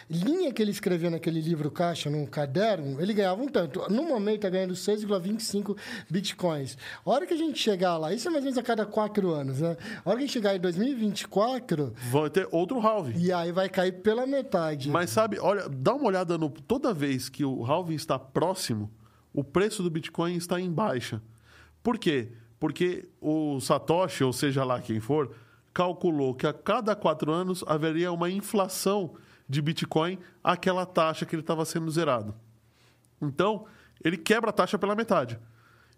linha 0.09 0.51
que 0.51 0.63
ele 0.63 0.71
escrevia 0.71 1.11
naquele 1.11 1.43
livro 1.43 1.71
caixa, 1.71 2.09
num 2.09 2.25
caderno, 2.25 2.99
ele 3.03 3.13
ganhava 3.13 3.43
um 3.43 3.49
tanto. 3.49 3.83
No 3.93 4.03
momento, 4.05 4.37
está 4.37 4.49
ganhando 4.49 4.73
6,25 4.73 5.77
bitcoins. 6.11 6.79
A 7.05 7.11
hora 7.11 7.27
que 7.27 7.35
a 7.35 7.37
gente 7.37 7.59
chegar 7.59 7.99
lá, 7.99 8.15
isso 8.15 8.29
é 8.29 8.31
mais 8.31 8.43
ou 8.43 8.47
menos 8.47 8.59
a 8.59 8.63
cada 8.63 8.87
quatro 8.87 9.33
anos, 9.33 9.61
né? 9.61 9.77
A 10.03 10.09
hora 10.09 10.17
que 10.19 10.25
a 10.25 10.27
gente 10.27 10.33
chegar 10.33 10.57
em 10.57 10.61
2024, 10.61 11.93
Vai 12.11 12.31
ter 12.31 12.49
outro 12.51 12.81
halving. 12.81 13.19
e 13.19 13.31
aí 13.31 13.53
vai 13.53 13.69
cair 13.69 13.93
pela 13.93 14.27
metade. 14.27 14.89
Mas 14.89 15.11
sabe, 15.11 15.39
olha, 15.39 15.69
dá 15.69 15.93
uma 15.95 16.07
olhada 16.07 16.39
no. 16.39 16.49
Toda 16.49 16.95
vez 16.95 17.29
que 17.29 17.45
o 17.45 17.63
halving 17.63 17.95
está 17.95 18.19
próximo, 18.19 18.91
o 19.35 19.45
preço 19.45 19.83
do 19.83 19.91
Bitcoin 19.91 20.35
está 20.37 20.59
em 20.59 20.71
baixa. 20.71 21.21
Por 21.85 21.99
quê? 21.99 22.33
Porque 22.59 23.07
o 23.21 23.61
Satoshi, 23.61 24.25
ou 24.25 24.33
seja 24.33 24.65
lá 24.65 24.81
quem 24.81 25.01
for, 25.01 25.37
calculou 25.75 26.35
que 26.35 26.47
a 26.47 26.53
cada 26.53 26.97
quatro 26.97 27.31
anos 27.31 27.63
haveria 27.67 28.11
uma 28.11 28.31
inflação 28.31 29.15
de 29.47 29.61
Bitcoin 29.61 30.19
àquela 30.43 30.87
taxa 30.87 31.27
que 31.27 31.35
ele 31.37 31.43
estava 31.43 31.63
sendo 31.67 31.91
zerado. 31.91 32.35
Então, 33.21 33.67
ele 34.03 34.17
quebra 34.17 34.49
a 34.49 34.53
taxa 34.53 34.79
pela 34.79 34.97
metade. 34.97 35.39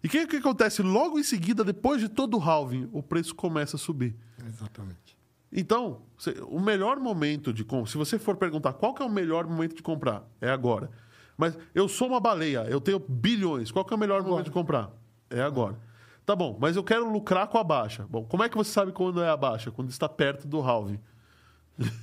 E 0.03 0.07
o 0.07 0.09
que, 0.09 0.27
que 0.27 0.35
acontece 0.35 0.81
logo 0.83 1.17
em 1.17 1.23
seguida, 1.23 1.63
depois 1.63 2.01
de 2.01 2.09
todo 2.09 2.37
o 2.37 2.41
halving? 2.41 2.89
O 2.91 3.01
preço 3.01 3.33
começa 3.33 3.77
a 3.77 3.79
subir. 3.79 4.13
Exatamente. 4.45 5.17
Então, 5.49 6.01
o 6.49 6.59
melhor 6.59 6.99
momento 6.99 7.53
de 7.53 7.63
compra, 7.63 7.89
se 7.89 7.97
você 7.97 8.19
for 8.19 8.35
perguntar 8.35 8.73
qual 8.73 8.93
é 8.99 9.03
o 9.03 9.09
melhor 9.09 9.47
momento 9.47 9.73
de 9.73 9.81
comprar, 9.81 10.27
é 10.41 10.49
agora. 10.49 10.91
Mas 11.37 11.57
eu 11.73 11.87
sou 11.87 12.09
uma 12.09 12.19
baleia, 12.19 12.65
eu 12.69 12.81
tenho 12.81 12.99
bilhões, 12.99 13.71
qual 13.71 13.87
é 13.89 13.95
o 13.95 13.97
melhor 13.97 14.21
momento 14.21 14.45
de 14.45 14.51
comprar? 14.51 14.91
É 15.29 15.41
agora. 15.41 15.77
Tá 16.25 16.35
bom, 16.35 16.57
mas 16.59 16.75
eu 16.75 16.83
quero 16.83 17.09
lucrar 17.09 17.47
com 17.47 17.57
a 17.57 17.63
baixa. 17.63 18.05
Bom, 18.09 18.25
como 18.25 18.43
é 18.43 18.49
que 18.49 18.57
você 18.57 18.71
sabe 18.71 18.91
quando 18.91 19.21
é 19.21 19.29
a 19.29 19.37
baixa? 19.37 19.71
Quando 19.71 19.89
está 19.89 20.09
perto 20.09 20.47
do 20.47 20.59
halving. 20.59 20.99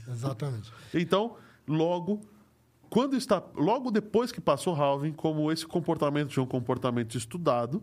Exatamente. 0.09 0.73
Então, 0.95 1.37
logo, 1.67 2.21
quando 2.89 3.17
está, 3.17 3.43
logo 3.55 3.91
depois 3.91 4.31
que 4.31 4.41
passou 4.41 4.75
o 4.75 4.81
halving, 4.81 5.13
como 5.13 5.51
esse 5.51 5.67
comportamento 5.67 6.33
já 6.33 6.41
é 6.41 6.45
um 6.45 6.49
comportamento 6.49 7.19
estudado, 7.19 7.83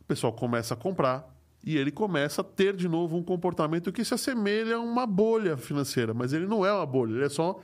o 0.00 0.04
pessoal 0.04 0.32
começa 0.32 0.74
a 0.74 0.76
comprar 0.76 1.32
e 1.64 1.76
ele 1.76 1.90
começa 1.90 2.42
a 2.42 2.44
ter 2.44 2.76
de 2.76 2.88
novo 2.88 3.16
um 3.16 3.22
comportamento 3.22 3.92
que 3.92 4.04
se 4.04 4.14
assemelha 4.14 4.76
a 4.76 4.80
uma 4.80 5.06
bolha 5.06 5.56
financeira, 5.56 6.12
mas 6.12 6.32
ele 6.32 6.46
não 6.46 6.66
é 6.66 6.72
uma 6.72 6.86
bolha, 6.86 7.12
ele 7.12 7.24
é 7.24 7.28
só 7.28 7.60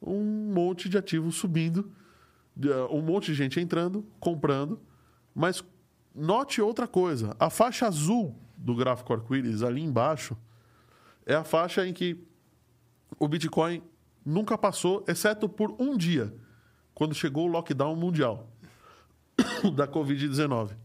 um 0.00 0.52
monte 0.54 0.88
de 0.88 0.96
ativos 0.96 1.36
subindo, 1.36 1.92
um 2.90 3.02
monte 3.02 3.26
de 3.26 3.34
gente 3.34 3.60
entrando, 3.60 4.04
comprando, 4.18 4.80
mas 5.34 5.62
note 6.14 6.60
outra 6.60 6.86
coisa, 6.86 7.36
a 7.38 7.50
faixa 7.50 7.86
azul 7.86 8.36
do 8.56 8.74
gráfico 8.74 9.12
arco-íris 9.12 9.62
ali 9.62 9.82
embaixo 9.82 10.36
é 11.24 11.34
a 11.34 11.44
faixa 11.44 11.86
em 11.86 11.92
que 11.92 12.22
o 13.18 13.28
Bitcoin 13.28 13.82
nunca 14.24 14.56
passou, 14.56 15.04
exceto 15.08 15.48
por 15.48 15.74
um 15.78 15.96
dia, 15.96 16.34
quando 16.94 17.14
chegou 17.14 17.46
o 17.46 17.50
lockdown 17.50 17.96
mundial 17.96 18.50
da 19.74 19.86
Covid-19. 19.86 20.76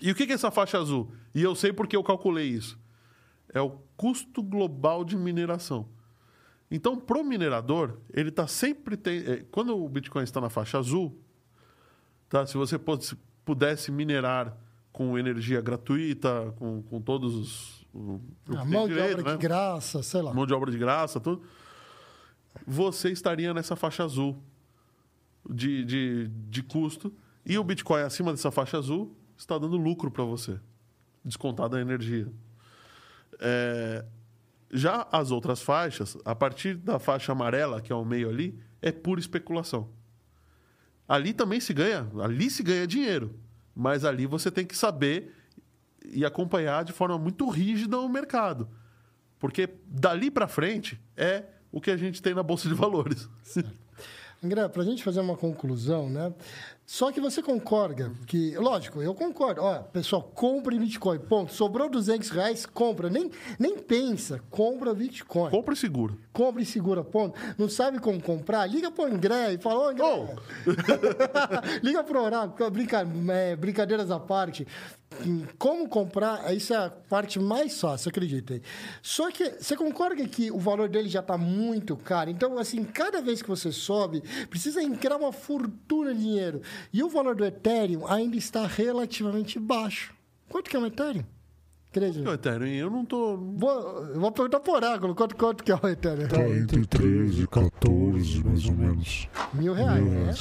E 0.00 0.10
o 0.10 0.14
que 0.14 0.24
é 0.24 0.32
essa 0.32 0.50
faixa 0.50 0.78
azul? 0.78 1.12
E 1.34 1.42
eu 1.42 1.54
sei 1.54 1.72
porque 1.72 1.96
eu 1.96 2.02
calculei 2.02 2.46
isso. 2.46 2.78
É 3.48 3.60
o 3.60 3.78
custo 3.96 4.42
global 4.42 5.04
de 5.04 5.16
mineração. 5.16 5.88
Então, 6.70 6.98
pro 6.98 7.22
minerador, 7.22 7.98
ele 8.12 8.30
está 8.30 8.46
sempre. 8.46 8.96
Tem, 8.96 9.18
é, 9.18 9.46
quando 9.50 9.76
o 9.76 9.88
Bitcoin 9.88 10.24
está 10.24 10.40
na 10.40 10.50
faixa 10.50 10.78
azul, 10.78 11.16
tá? 12.28 12.44
se 12.46 12.56
você 12.56 12.78
pudesse- 13.44 13.90
minerar 13.92 14.56
com 14.92 15.18
energia 15.18 15.60
gratuita, 15.60 16.52
com, 16.56 16.82
com 16.82 17.00
todos 17.00 17.34
os. 17.34 17.86
o- 17.92 18.20
o 18.48 18.56
A 18.58 18.62
que 18.62 18.68
mão 18.68 18.86
tem 18.86 18.88
de 18.88 18.94
direito, 18.94 19.18
obra 19.20 19.30
né? 19.32 19.36
de 19.36 19.42
graça, 19.42 20.02
sei 20.02 20.22
lá. 20.22 20.32
mão 20.34 20.46
de 20.46 20.54
obra 20.54 20.70
de 20.70 20.78
graça, 20.78 21.18
tudo, 21.20 21.42
você 22.66 23.10
estaria 23.10 23.52
nessa 23.52 23.74
faixa 23.76 24.04
azul 24.04 24.42
de, 25.48 25.84
de, 25.84 26.28
de 26.48 26.62
custo. 26.62 27.12
E 27.44 27.58
o 27.58 27.64
Bitcoin 27.64 28.02
acima 28.02 28.30
dessa 28.32 28.50
faixa 28.50 28.78
azul 28.78 29.14
está 29.36 29.58
dando 29.58 29.76
lucro 29.76 30.10
para 30.10 30.24
você, 30.24 30.58
descontada 31.24 31.76
a 31.76 31.80
energia. 31.80 32.26
É, 33.40 34.04
já 34.72 35.06
as 35.12 35.30
outras 35.30 35.60
faixas, 35.60 36.16
a 36.24 36.34
partir 36.34 36.76
da 36.76 36.98
faixa 36.98 37.32
amarela, 37.32 37.80
que 37.80 37.92
é 37.92 37.94
o 37.94 38.04
meio 38.04 38.28
ali, 38.28 38.58
é 38.80 38.90
pura 38.90 39.20
especulação. 39.20 39.88
Ali 41.08 41.32
também 41.32 41.60
se 41.60 41.72
ganha, 41.74 42.08
ali 42.22 42.50
se 42.50 42.62
ganha 42.62 42.86
dinheiro. 42.86 43.38
Mas 43.74 44.04
ali 44.04 44.26
você 44.26 44.50
tem 44.50 44.64
que 44.64 44.76
saber 44.76 45.34
e 46.04 46.24
acompanhar 46.24 46.84
de 46.84 46.92
forma 46.92 47.18
muito 47.18 47.48
rígida 47.48 47.98
o 47.98 48.08
mercado. 48.08 48.68
Porque 49.38 49.68
dali 49.86 50.30
para 50.30 50.48
frente 50.48 51.00
é 51.16 51.44
o 51.70 51.80
que 51.80 51.90
a 51.90 51.96
gente 51.96 52.22
tem 52.22 52.34
na 52.34 52.42
Bolsa 52.42 52.68
de 52.68 52.74
Valores. 52.74 53.28
André, 54.42 54.68
para 54.68 54.82
a 54.82 54.84
gente 54.84 55.02
fazer 55.02 55.20
uma 55.20 55.36
conclusão, 55.36 56.08
né? 56.10 56.32
Só 56.86 57.10
que 57.10 57.18
você 57.20 57.42
concorda 57.42 58.12
que, 58.26 58.54
lógico, 58.58 59.00
eu 59.02 59.14
concordo. 59.14 59.62
Ó, 59.62 59.78
pessoal, 59.84 60.22
compre 60.22 60.78
Bitcoin, 60.78 61.18
ponto. 61.18 61.52
Sobrou 61.52 61.88
200 61.88 62.28
reais, 62.28 62.66
compra. 62.66 63.08
Nem, 63.08 63.30
nem 63.58 63.78
pensa, 63.78 64.42
compra 64.50 64.92
Bitcoin. 64.92 65.50
Compre 65.50 65.74
seguro. 65.76 66.20
Compra 66.32 66.60
e 66.60 66.66
segura, 66.66 67.02
ponto. 67.02 67.40
Não 67.56 67.70
sabe 67.70 67.98
como 67.98 68.20
comprar? 68.20 68.66
Liga 68.66 68.90
pro 68.90 69.04
André 69.06 69.54
e 69.54 69.58
fala, 69.58 69.78
ô 69.80 69.88
André, 69.88 70.04
Oh. 70.04 70.26
liga 71.82 72.04
pro 72.04 72.22
Oráculo, 72.22 72.70
brinca, 72.70 73.06
é, 73.32 73.56
brincadeiras 73.56 74.10
à 74.10 74.20
parte. 74.20 74.66
Como 75.58 75.88
comprar, 75.88 76.54
isso 76.54 76.72
é 76.72 76.76
a 76.76 76.90
parte 76.90 77.38
mais 77.38 77.80
fácil, 77.80 78.08
acreditem. 78.08 78.60
Só 79.02 79.30
que 79.30 79.50
você 79.60 79.76
concorda 79.76 80.26
que 80.26 80.50
o 80.50 80.58
valor 80.58 80.88
dele 80.88 81.08
já 81.08 81.20
está 81.20 81.36
muito 81.36 81.96
caro? 81.96 82.30
Então, 82.30 82.58
assim, 82.58 82.84
cada 82.84 83.20
vez 83.20 83.42
que 83.42 83.48
você 83.48 83.72
sobe, 83.72 84.22
precisa 84.48 84.82
entrar 84.82 85.16
uma 85.16 85.32
fortuna 85.32 86.14
de 86.14 86.20
dinheiro. 86.20 86.62
E 86.92 87.02
o 87.02 87.08
valor 87.08 87.34
do 87.34 87.44
Ethereum 87.44 88.06
ainda 88.06 88.36
está 88.36 88.66
relativamente 88.66 89.58
baixo. 89.58 90.14
Quanto 90.48 90.70
que 90.70 90.76
é 90.76 90.78
o 90.78 90.86
Ethereum? 90.86 91.24
Acredito. 91.90 92.24
Não, 92.24 92.34
Ethereum, 92.34 92.66
eu 92.66 92.90
não 92.90 93.04
tô. 93.04 93.36
Vou, 93.36 93.70
eu 94.08 94.20
vou 94.20 94.32
perguntar 94.32 94.60
pro 94.60 94.72
Oráculo 94.72 95.14
quanto, 95.14 95.36
quanto 95.36 95.62
que 95.62 95.70
é 95.70 95.78
o 95.80 95.88
Ethereum. 95.88 96.28
Tá 96.28 96.48
entre 96.48 96.84
13 96.86 97.42
e 97.42 97.46
14, 97.46 98.44
mais 98.44 98.64
ou 98.66 98.72
menos. 98.72 99.28
Mil 99.52 99.72
reais, 99.72 100.02
Mil 100.02 100.12
né? 100.12 100.34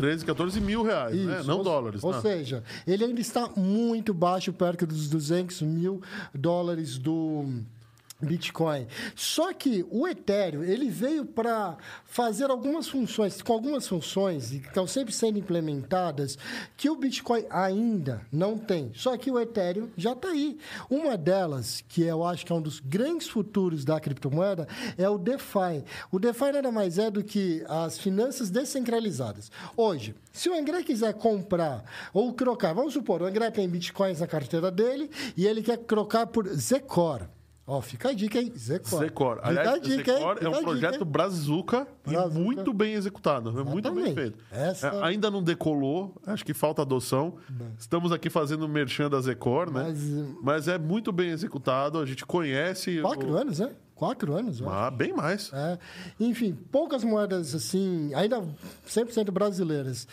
Reais. 0.00 0.22
13, 0.22 0.24
14 0.24 0.60
mil 0.60 0.82
reais, 0.82 1.16
né? 1.16 1.38
Isso, 1.40 1.48
Não 1.48 1.58
ou, 1.58 1.64
dólares. 1.64 2.02
Ou 2.04 2.12
tá? 2.12 2.20
seja, 2.20 2.62
ele 2.86 3.04
ainda 3.04 3.20
está 3.20 3.48
muito 3.56 4.12
baixo, 4.14 4.52
perto 4.52 4.86
dos 4.86 5.08
200 5.08 5.62
mil 5.62 6.00
dólares 6.34 6.98
do, 6.98 7.44
Bitcoin. 8.20 8.86
Só 9.14 9.52
que 9.52 9.84
o 9.90 10.08
Ethereum, 10.08 10.62
ele 10.62 10.88
veio 10.88 11.26
para 11.26 11.76
fazer 12.04 12.50
algumas 12.50 12.88
funções, 12.88 13.42
com 13.42 13.52
algumas 13.52 13.86
funções 13.86 14.50
que 14.50 14.66
estão 14.66 14.86
sempre 14.86 15.12
sendo 15.12 15.38
implementadas, 15.38 16.38
que 16.76 16.88
o 16.88 16.96
Bitcoin 16.96 17.44
ainda 17.50 18.22
não 18.32 18.56
tem. 18.56 18.90
Só 18.94 19.16
que 19.16 19.30
o 19.30 19.38
Ethereum 19.38 19.90
já 19.96 20.12
está 20.12 20.28
aí. 20.28 20.58
Uma 20.88 21.16
delas, 21.16 21.84
que 21.88 22.02
eu 22.02 22.24
acho 22.24 22.46
que 22.46 22.52
é 22.52 22.54
um 22.54 22.62
dos 22.62 22.80
grandes 22.80 23.28
futuros 23.28 23.84
da 23.84 24.00
criptomoeda, 24.00 24.66
é 24.96 25.08
o 25.08 25.18
DeFi. 25.18 25.84
O 26.10 26.18
DeFi 26.18 26.52
nada 26.52 26.72
mais 26.72 26.98
é 26.98 27.10
do 27.10 27.22
que 27.22 27.64
as 27.68 27.98
finanças 27.98 28.50
descentralizadas. 28.50 29.50
Hoje, 29.76 30.14
se 30.32 30.48
o 30.48 30.58
André 30.58 30.82
quiser 30.82 31.12
comprar 31.14 31.84
ou 32.12 32.32
trocar, 32.32 32.72
vamos 32.74 32.94
supor, 32.94 33.22
o 33.22 33.26
André 33.26 33.50
tem 33.50 33.68
Bitcoins 33.68 34.20
na 34.20 34.26
carteira 34.26 34.70
dele 34.70 35.10
e 35.36 35.46
ele 35.46 35.62
quer 35.62 35.78
trocar 35.78 36.26
por 36.26 36.48
Zecor. 36.48 37.26
Ó, 37.68 37.80
fica 37.80 38.10
a 38.10 38.12
dica, 38.12 38.38
hein? 38.38 38.52
Zecor. 38.56 39.00
Zecor. 39.00 39.36
Fica 39.36 39.48
Aliás, 39.48 39.68
a 39.68 39.78
dica? 39.78 40.14
Zecor 40.14 40.32
é 40.32 40.36
Fica 40.36 40.50
um 40.50 40.62
projeto 40.62 40.92
dica, 40.92 41.04
hein? 41.04 41.10
brazuca 41.10 41.86
e 42.06 42.10
Brazuca. 42.10 42.38
muito 42.38 42.72
bem 42.72 42.94
executado. 42.94 43.48
É 43.50 43.64
muito 43.64 43.90
bem 43.92 44.04
Exatamente. 44.04 44.14
feito. 44.14 44.38
Essa- 44.52 44.86
É, 44.88 45.02
ainda 45.02 45.30
não 45.32 45.42
decolou, 45.42 46.14
acho 46.24 46.44
que 46.44 46.54
falta 46.54 46.82
adoção. 46.82 47.38
Estamos 47.76 48.12
aqui 48.12 48.30
fazendo 48.30 48.68
merchan 48.68 49.10
da 49.10 49.20
Zecor, 49.20 49.68
né? 49.72 49.82
Mas- 49.82 50.36
Mas, 50.42 50.68
é 50.68 50.78
muito 50.78 51.10
bem 51.10 51.30
executado, 51.30 51.98
a 51.98 52.06
gente 52.06 52.24
conhece. 52.24 53.00
Quatro 53.00 53.32
o... 53.32 53.36
anos, 53.36 53.58
né? 53.58 53.70
Quatro 53.96 54.34
anos, 54.34 54.60
eu 54.60 54.68
acho. 54.68 54.76
Ah, 54.78 54.90
bem 54.90 55.12
mais. 55.14 55.50
É. 55.54 55.78
Enfim, 56.20 56.56
poucas 56.70 57.02
moedas 57.02 57.54
assim, 57.54 58.12
ainda 58.14 58.44
100% 58.86 59.30
brasileiras. 59.32 60.06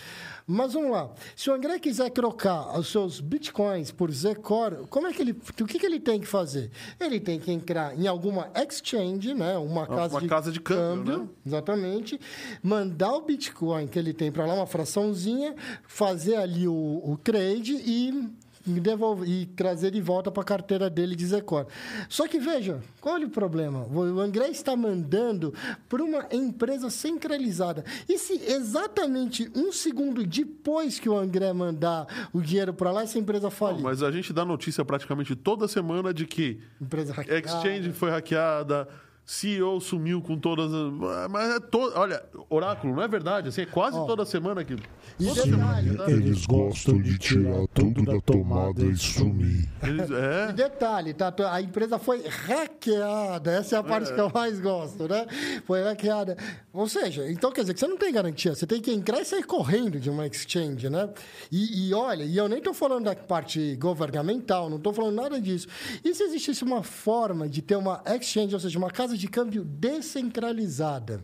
Mas 0.45 0.73
vamos 0.73 0.91
lá. 0.91 1.09
Se 1.35 1.49
o 1.49 1.53
André 1.53 1.79
quiser 1.79 2.09
trocar 2.09 2.77
os 2.77 2.89
seus 2.89 3.19
bitcoins 3.19 3.91
por 3.91 4.11
Zecor, 4.11 4.85
como 4.89 5.07
é 5.07 5.13
que 5.13 5.21
ele, 5.21 5.31
o 5.31 5.65
que, 5.65 5.79
que 5.79 5.85
ele 5.85 5.99
tem 5.99 6.19
que 6.19 6.27
fazer? 6.27 6.69
Ele 6.99 7.19
tem 7.19 7.39
que 7.39 7.51
entrar 7.51 7.97
em 7.97 8.07
alguma 8.07 8.49
exchange, 8.55 9.33
né? 9.33 9.57
Uma 9.57 9.87
casa, 9.87 10.15
uma 10.15 10.21
de, 10.21 10.27
casa 10.27 10.51
de 10.51 10.59
câmbio, 10.59 11.19
né? 11.19 11.27
exatamente. 11.45 12.19
Mandar 12.61 13.13
o 13.13 13.21
bitcoin 13.21 13.87
que 13.87 13.97
ele 13.97 14.13
tem 14.13 14.31
para 14.31 14.45
lá, 14.45 14.53
uma 14.53 14.67
fraçãozinha, 14.67 15.55
fazer 15.87 16.35
ali 16.35 16.67
o, 16.67 17.01
o 17.03 17.17
trade 17.17 17.73
e 17.73 18.29
e 18.65 18.79
devolver, 18.79 19.27
e 19.27 19.45
trazer 19.45 19.91
de 19.91 20.01
volta 20.01 20.31
para 20.31 20.41
a 20.41 20.45
carteira 20.45 20.89
dele 20.89 21.15
de 21.15 21.25
Zecor. 21.25 21.67
Só 22.07 22.27
que 22.27 22.39
veja, 22.39 22.81
qual 23.01 23.17
é 23.17 23.25
o 23.25 23.29
problema? 23.29 23.85
O 23.85 24.19
André 24.19 24.49
está 24.49 24.75
mandando 24.75 25.53
para 25.89 26.03
uma 26.03 26.27
empresa 26.31 26.89
centralizada. 26.89 27.83
E 28.07 28.17
se 28.17 28.33
exatamente 28.33 29.51
um 29.55 29.71
segundo 29.71 30.25
depois 30.25 30.99
que 30.99 31.09
o 31.09 31.17
André 31.17 31.51
mandar 31.53 32.29
o 32.31 32.41
dinheiro 32.41 32.73
para 32.73 32.91
lá, 32.91 33.03
essa 33.03 33.19
empresa 33.19 33.49
falir? 33.49 33.81
Mas 33.81 34.01
a 34.01 34.11
gente 34.11 34.31
dá 34.31 34.45
notícia 34.45 34.83
praticamente 34.85 35.35
toda 35.35 35.67
semana 35.67 36.13
de 36.13 36.25
que 36.25 36.59
Empresa 36.81 37.13
hackeada. 37.13 37.39
Exchange 37.39 37.91
foi 37.93 38.09
hackeada, 38.09 38.87
CEO 39.25 39.79
sumiu 39.79 40.21
com 40.21 40.37
todas 40.37 40.71
as. 40.73 41.29
Mas 41.31 41.55
é 41.55 41.59
to... 41.59 41.91
Olha, 41.95 42.21
Oráculo, 42.49 42.93
não 42.95 43.01
é 43.03 43.07
verdade? 43.07 43.47
Assim, 43.49 43.61
é 43.61 43.65
quase 43.65 43.95
toda 44.05 44.25
semana 44.25 44.63
que. 44.65 44.73
E 45.19 45.25
Toda 45.25 45.43
detalhe, 45.45 45.89
semana, 45.91 46.07
né? 46.07 46.11
Eles 46.13 46.45
gostam 46.45 47.01
de 47.01 47.17
tirar 47.17 47.65
tudo 47.73 48.03
da 48.03 48.19
tomada 48.19 48.83
e 48.83 48.95
sumir. 48.97 49.69
Eles- 49.81 50.09
E 50.09 50.13
é. 50.49 50.53
detalhe, 50.53 51.13
tá? 51.13 51.33
A 51.51 51.61
empresa 51.61 51.97
foi 51.97 52.23
hackeada. 52.27 53.51
Essa 53.51 53.75
é 53.77 53.79
a 53.79 53.83
parte 53.83 54.13
que 54.13 54.19
eu 54.19 54.29
mais 54.33 54.59
gosto, 54.59 55.07
né? 55.07 55.25
Foi 55.65 55.81
hackeada. 55.83 56.35
Ou 56.73 56.87
seja, 56.89 57.29
então 57.31 57.51
quer 57.51 57.61
dizer 57.61 57.73
que 57.75 57.79
você 57.79 57.87
não 57.87 57.97
tem 57.97 58.11
garantia. 58.11 58.53
Você 58.55 58.65
tem 58.67 58.81
que 58.81 58.91
entrar 58.91 59.21
e 59.21 59.25
sair 59.25 59.43
correndo 59.43 59.99
de 59.99 60.09
uma 60.09 60.25
exchange, 60.27 60.89
né? 60.89 61.09
E, 61.51 61.87
e 61.89 61.93
olha, 61.93 62.23
e 62.23 62.35
eu 62.35 62.49
nem 62.49 62.57
estou 62.57 62.73
falando 62.73 63.05
da 63.05 63.15
parte 63.15 63.75
governamental, 63.77 64.69
não 64.69 64.77
estou 64.77 64.91
falando 64.93 65.15
nada 65.15 65.39
disso. 65.39 65.67
E 66.03 66.13
se 66.13 66.23
existisse 66.23 66.63
uma 66.63 66.83
forma 66.83 67.47
de 67.47 67.61
ter 67.61 67.75
uma 67.75 68.01
exchange, 68.05 68.53
ou 68.53 68.59
seja, 68.59 68.77
uma 68.77 68.89
casa 68.91 69.12
de 69.17 69.27
câmbio 69.27 69.63
descentralizada? 69.63 71.23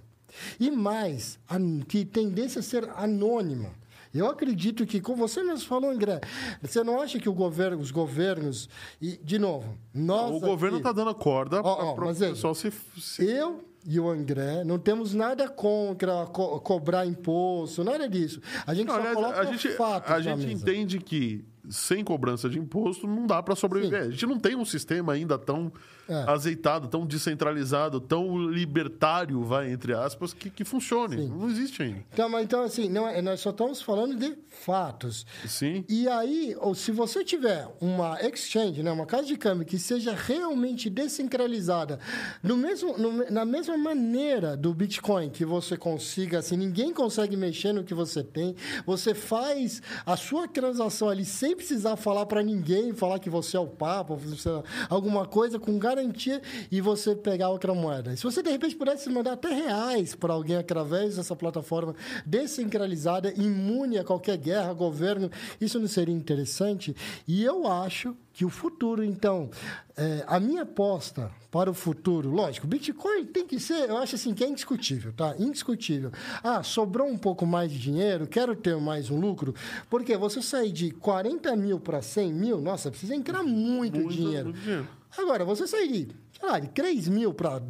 E 0.60 0.70
mais, 0.70 1.40
an- 1.50 1.80
que 1.88 2.06
tendência 2.06 2.60
a 2.60 2.64
ser 2.64 2.90
anônima. 2.96 3.72
Eu 4.14 4.28
acredito 4.28 4.86
que, 4.88 5.00
como 5.00 5.18
você 5.18 5.44
mesmo 5.44 5.68
falou, 5.68 5.92
André, 5.92 6.20
você 6.62 6.84
não 6.84 7.00
acha 7.00 7.20
que 7.20 7.30
o 7.30 7.34
governo, 7.34 7.80
os 7.80 7.92
governos, 7.92 8.68
e, 9.00 9.18
de 9.24 9.38
novo, 9.38 9.78
nós. 9.94 10.32
O 10.36 10.40
governo 10.40 10.78
está 10.78 10.92
dando 10.92 11.14
corda 11.14 11.62
para 11.62 12.10
o 12.12 12.16
pessoal 12.16 12.56
se. 12.56 12.72
se- 12.98 13.24
Eu 13.24 13.64
e 13.86 14.00
o 14.00 14.10
André 14.10 14.64
não 14.64 14.78
temos 14.80 15.14
nada 15.14 15.48
contra 15.48 16.26
co- 16.26 16.60
cobrar 16.60 17.06
imposto, 17.06 17.84
nada 17.84 18.10
disso. 18.10 18.42
A 18.66 18.74
gente 18.74 18.88
Não, 18.88 18.96
só 18.96 19.00
aliás, 19.00 19.16
coloca 19.16 19.40
a 19.42 19.46
gente, 19.46 19.70
fatos 19.70 20.12
a 20.12 20.20
gente 20.22 20.38
mesa. 20.46 20.52
entende 20.54 21.00
que 21.00 21.46
sem 21.70 22.04
cobrança 22.04 22.50
de 22.50 22.58
imposto 22.60 23.08
não 23.08 23.26
dá 23.28 23.42
para 23.44 23.56
sobreviver. 23.56 24.02
A 24.02 24.10
gente 24.10 24.26
não 24.26 24.40
tem 24.40 24.56
um 24.56 24.66
sistema 24.66 25.14
ainda 25.14 25.38
tão 25.38 25.72
É. 26.08 26.24
azeitado, 26.28 26.88
tão 26.88 27.06
descentralizado, 27.06 28.00
tão 28.02 28.38
libertário, 28.50 29.44
vai, 29.44 29.72
entre 29.72 29.94
aspas, 29.94 30.34
que, 30.34 30.50
que 30.50 30.64
funcione. 30.66 31.28
Não 31.28 31.48
existe 31.48 31.84
ainda. 31.84 32.04
Então, 32.12 32.28
mas, 32.28 32.44
então, 32.44 32.64
assim, 32.64 32.90
não 32.90 33.08
é- 33.08 33.22
nós 33.22 33.40
só 33.42 33.52
estamos 33.52 33.82
falando 33.82 34.16
de 34.16 34.36
fatos. 34.64 35.26
Sim. 35.48 35.86
E 35.88 36.08
aí, 36.08 36.56
ou 36.60 36.74
se 36.74 36.92
você 36.92 37.24
tiver 37.24 37.68
uma 37.80 38.20
exchange, 38.22 38.82
né, 38.82 38.92
uma 38.92 39.06
casa 39.06 39.28
de 39.28 39.38
câmbio 39.38 39.66
que 39.66 39.78
seja 39.78 40.14
realmente 40.14 40.90
descentralizada, 40.90 42.00
no 42.42 42.58
mesmo, 42.58 42.98
no- 42.98 43.30
na 43.30 43.46
mesma 43.46 43.78
maneira 43.78 44.58
do 44.58 44.74
Bitcoin, 44.74 45.30
que 45.30 45.46
você 45.46 45.78
consiga, 45.78 46.40
assim, 46.40 46.58
ninguém 46.58 46.92
consegue 46.94 47.38
mexer 47.38 47.72
no 47.74 47.84
que 47.84 47.94
você 47.94 48.24
tem, 48.24 48.56
você 48.86 49.14
faz 49.14 49.82
a 50.06 50.18
sua 50.18 50.48
transação 50.48 51.08
ali 51.10 51.24
sem 51.24 51.56
precisar 51.60 51.96
falar 51.96 52.26
para 52.26 52.42
ninguém, 52.42 52.94
falar 52.94 53.20
que 53.20 53.30
você 53.30 53.56
é 53.56 53.60
o 53.60 53.68
Papa, 53.68 54.16
você- 54.16 54.50
alguma 54.90 55.26
coisa 55.26 55.60
com 55.60 55.78
garantia 55.78 56.42
e 56.72 56.82
você 56.82 57.16
pegar 57.16 57.50
outra 57.50 57.74
moeda. 57.76 58.16
Se 58.16 58.24
você 58.24 58.42
de 58.42 58.50
repente 58.50 58.76
pudesse 58.76 59.10
mandar 59.10 59.34
até 59.34 59.50
reais 59.50 60.16
para 60.16 60.34
alguém 60.34 60.56
através 60.58 61.18
dessa 61.18 61.36
plataforma 61.36 61.94
descentralizada, 62.26 63.34
imune 63.36 63.98
a 63.98 64.04
qualquer 64.04 64.38
guerra, 64.38 64.74
governo, 64.74 65.30
isso 65.62 65.80
não 65.80 65.88
seria 65.88 66.16
interessante? 66.16 66.96
E 67.28 67.44
eu 67.44 67.68
acho 67.68 68.16
que 68.40 68.46
o 68.46 68.50
futuro, 68.50 69.04
então, 69.04 69.50
é, 69.98 70.24
a 70.26 70.40
minha 70.40 70.62
aposta 70.62 71.30
para 71.52 71.70
o 71.70 71.74
futuro, 71.74 72.30
lógico, 72.30 72.66
Bitcoin 72.66 73.26
tem 73.26 73.46
que 73.46 73.60
ser, 73.60 73.90
eu 73.90 73.98
acho 73.98 74.16
assim 74.16 74.34
que 74.34 74.46
é 74.46 74.48
indiscutível, 74.48 75.12
tá? 75.12 75.36
Indiscutível. 75.38 76.10
Ah, 76.42 76.64
sobrou 76.64 77.06
um 77.06 77.18
pouco 77.18 77.46
mais 77.46 77.70
de 77.70 77.78
dinheiro, 77.78 78.26
quero 78.28 78.56
ter 78.56 78.78
mais 78.78 79.10
um 79.10 79.20
lucro, 79.20 79.54
porque 79.90 80.16
você 80.16 80.42
sair 80.42 80.72
de 80.72 80.90
40 80.92 81.54
mil 81.58 81.82
para 81.82 82.02
100 82.02 82.32
mil, 82.34 82.62
nossa, 82.62 82.90
precisa 82.90 83.14
entrar 83.14 83.44
muito, 83.44 84.00
Muito- 84.00 84.14
dinheiro. 84.16 84.46
muito 84.52 84.62
dinheiro. 84.62 84.88
Agora, 85.18 85.44
você 85.44 85.68
sair 85.68 85.92
de, 86.06 86.16
sei 86.40 86.50
lá, 86.50 86.60
de 86.60 86.70
3 86.70 87.10
mil 87.10 87.34
para 87.34 87.62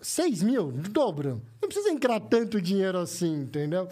6 0.00 0.42
mil, 0.42 0.72
dobro. 0.72 1.42
Não 1.60 1.68
precisa 1.68 1.90
entrar 1.90 2.18
tanto 2.20 2.62
dinheiro 2.62 2.96
assim, 2.96 3.42
entendeu? 3.42 3.88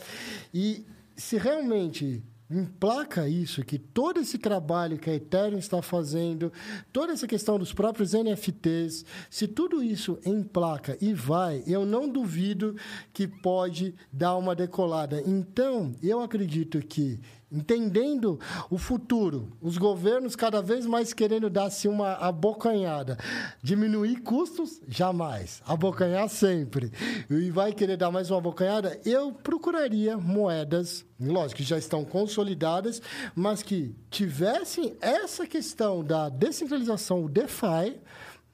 E 0.55 0.87
se 1.15 1.37
realmente 1.37 2.23
emplaca 2.55 3.29
isso, 3.29 3.65
que 3.65 3.79
todo 3.79 4.21
esse 4.21 4.39
trabalho 4.39 4.99
que 4.99 5.11
a 5.11 5.15
Ethereum 5.15 5.59
está 5.59 5.83
fazendo, 5.83 6.53
toda 6.93 7.13
essa 7.13 7.27
questão 7.27 7.59
dos 7.59 7.73
próprios 7.73 8.13
NFTs, 8.13 9.05
se 9.29 9.49
tudo 9.49 9.83
isso 9.83 10.19
emplaca 10.25 10.97
e 11.01 11.13
vai, 11.13 11.63
eu 11.67 11.85
não 11.85 12.09
duvido 12.09 12.77
que 13.13 13.27
pode 13.27 13.95
dar 14.13 14.37
uma 14.37 14.55
decolada. 14.55 15.23
Então, 15.27 15.93
eu 16.03 16.21
acredito 16.21 16.79
que 16.81 17.21
entendendo 17.55 18.39
o 18.69 18.77
futuro, 18.77 19.53
os 19.63 19.79
governos 19.79 20.35
cada 20.35 20.61
vez 20.61 20.85
mais 20.85 21.13
querendo 21.13 21.49
dar-se 21.49 21.87
uma 21.87 22.15
abocanhada. 22.15 23.17
Diminuir 23.63 24.17
custos? 24.23 24.81
Jamais. 24.89 25.63
Abocanhar 25.65 26.29
sempre. 26.29 26.91
E 27.31 27.51
vai 27.51 27.73
querer 27.73 27.97
dar 27.97 28.11
mais 28.11 28.31
uma 28.31 28.39
abocanhada? 28.39 29.01
Eu 29.05 29.33
procuraria 29.33 30.17
moedas, 30.19 31.07
lógico, 31.21 31.59
que 31.59 31.63
já 31.63 31.79
estão 31.79 32.05
consolidadas, 32.05 33.01
mas 33.35 33.63
que 33.63 33.95
tivessem 34.11 34.97
essa 35.01 35.47
questão 35.47 36.03
da 36.03 36.29
descentralização, 36.29 37.25
o 37.25 37.29
DeFi, 37.29 38.01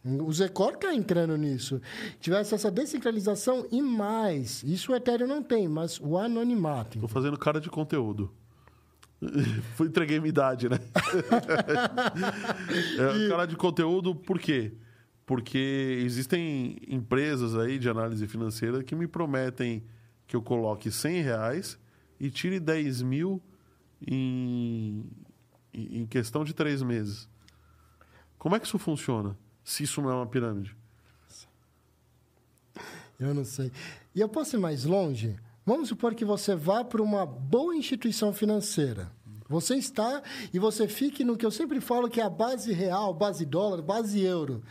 o 0.03 0.33
Zecor 0.33 0.75
está 0.75 0.95
entrando 0.95 1.37
nisso. 1.37 1.81
Tivesse 2.21 2.55
essa 2.55 2.71
descentralização 2.71 3.67
e 3.71 3.83
mais. 3.83 4.63
Isso 4.63 4.93
o 4.93 4.95
Ethereum 4.95 5.27
não 5.27 5.43
tem, 5.43 5.69
mas 5.69 6.01
o 6.01 6.17
anonimato. 6.17 6.99
Tô 6.99 7.09
fazendo 7.09 7.39
cara 7.39 7.61
de 7.61 7.69
conteúdo. 7.69 8.31
Fui 9.77 9.89
entreguei 9.89 10.19
minha 10.19 10.31
idade, 10.31 10.69
né? 10.69 10.79
é, 13.27 13.29
cara 13.29 13.47
de 13.47 13.57
conteúdo, 13.57 14.15
por 14.15 14.39
quê? 14.39 14.73
Porque 15.27 16.01
existem 16.05 16.79
empresas 16.89 17.57
aí 17.57 17.79
de 17.79 17.89
análise 17.89 18.27
financeira 18.27 18.83
que 18.83 18.95
me 18.95 19.07
prometem 19.07 19.85
que 20.27 20.35
eu 20.35 20.43
coloque 20.43 20.91
100 20.91 21.23
reais 21.23 21.79
e 22.19 22.31
tire 22.31 22.59
10 22.59 23.03
mil 23.03 23.43
em, 24.07 25.05
em 25.73 26.07
questão 26.07 26.45
de 26.45 26.55
três 26.55 26.83
meses. 26.83 27.29
Como 28.39 28.57
é 28.57 28.61
que 28.61 28.67
isso 28.67 28.79
funciona? 28.79 29.37
Se 29.63 29.83
isso 29.83 30.01
não 30.01 30.11
é 30.11 30.15
uma 30.15 30.27
pirâmide? 30.27 30.75
Eu 33.19 33.35
não 33.35 33.45
sei. 33.45 33.71
E 34.15 34.21
eu 34.21 34.29
posso 34.29 34.57
ir 34.57 34.59
mais 34.59 34.85
longe? 34.85 35.37
Vamos 35.65 35.89
supor 35.89 36.15
que 36.15 36.25
você 36.25 36.55
vá 36.55 36.83
para 36.85 37.03
uma 37.03 37.25
boa 37.27 37.75
instituição 37.77 38.33
financeira. 38.33 39.11
Você 39.49 39.75
está 39.75 40.23
e 40.55 40.59
você 40.59 40.87
fique 40.87 41.25
no 41.25 41.37
que 41.37 41.45
eu 41.45 41.51
sempre 41.51 41.81
falo 41.81 42.09
que 42.09 42.21
é 42.21 42.25
a 42.25 42.31
base 42.31 42.73
real, 42.73 43.13
base 43.13 43.45
dólar, 43.45 43.83
base 43.83 44.21
euro. 44.23 44.63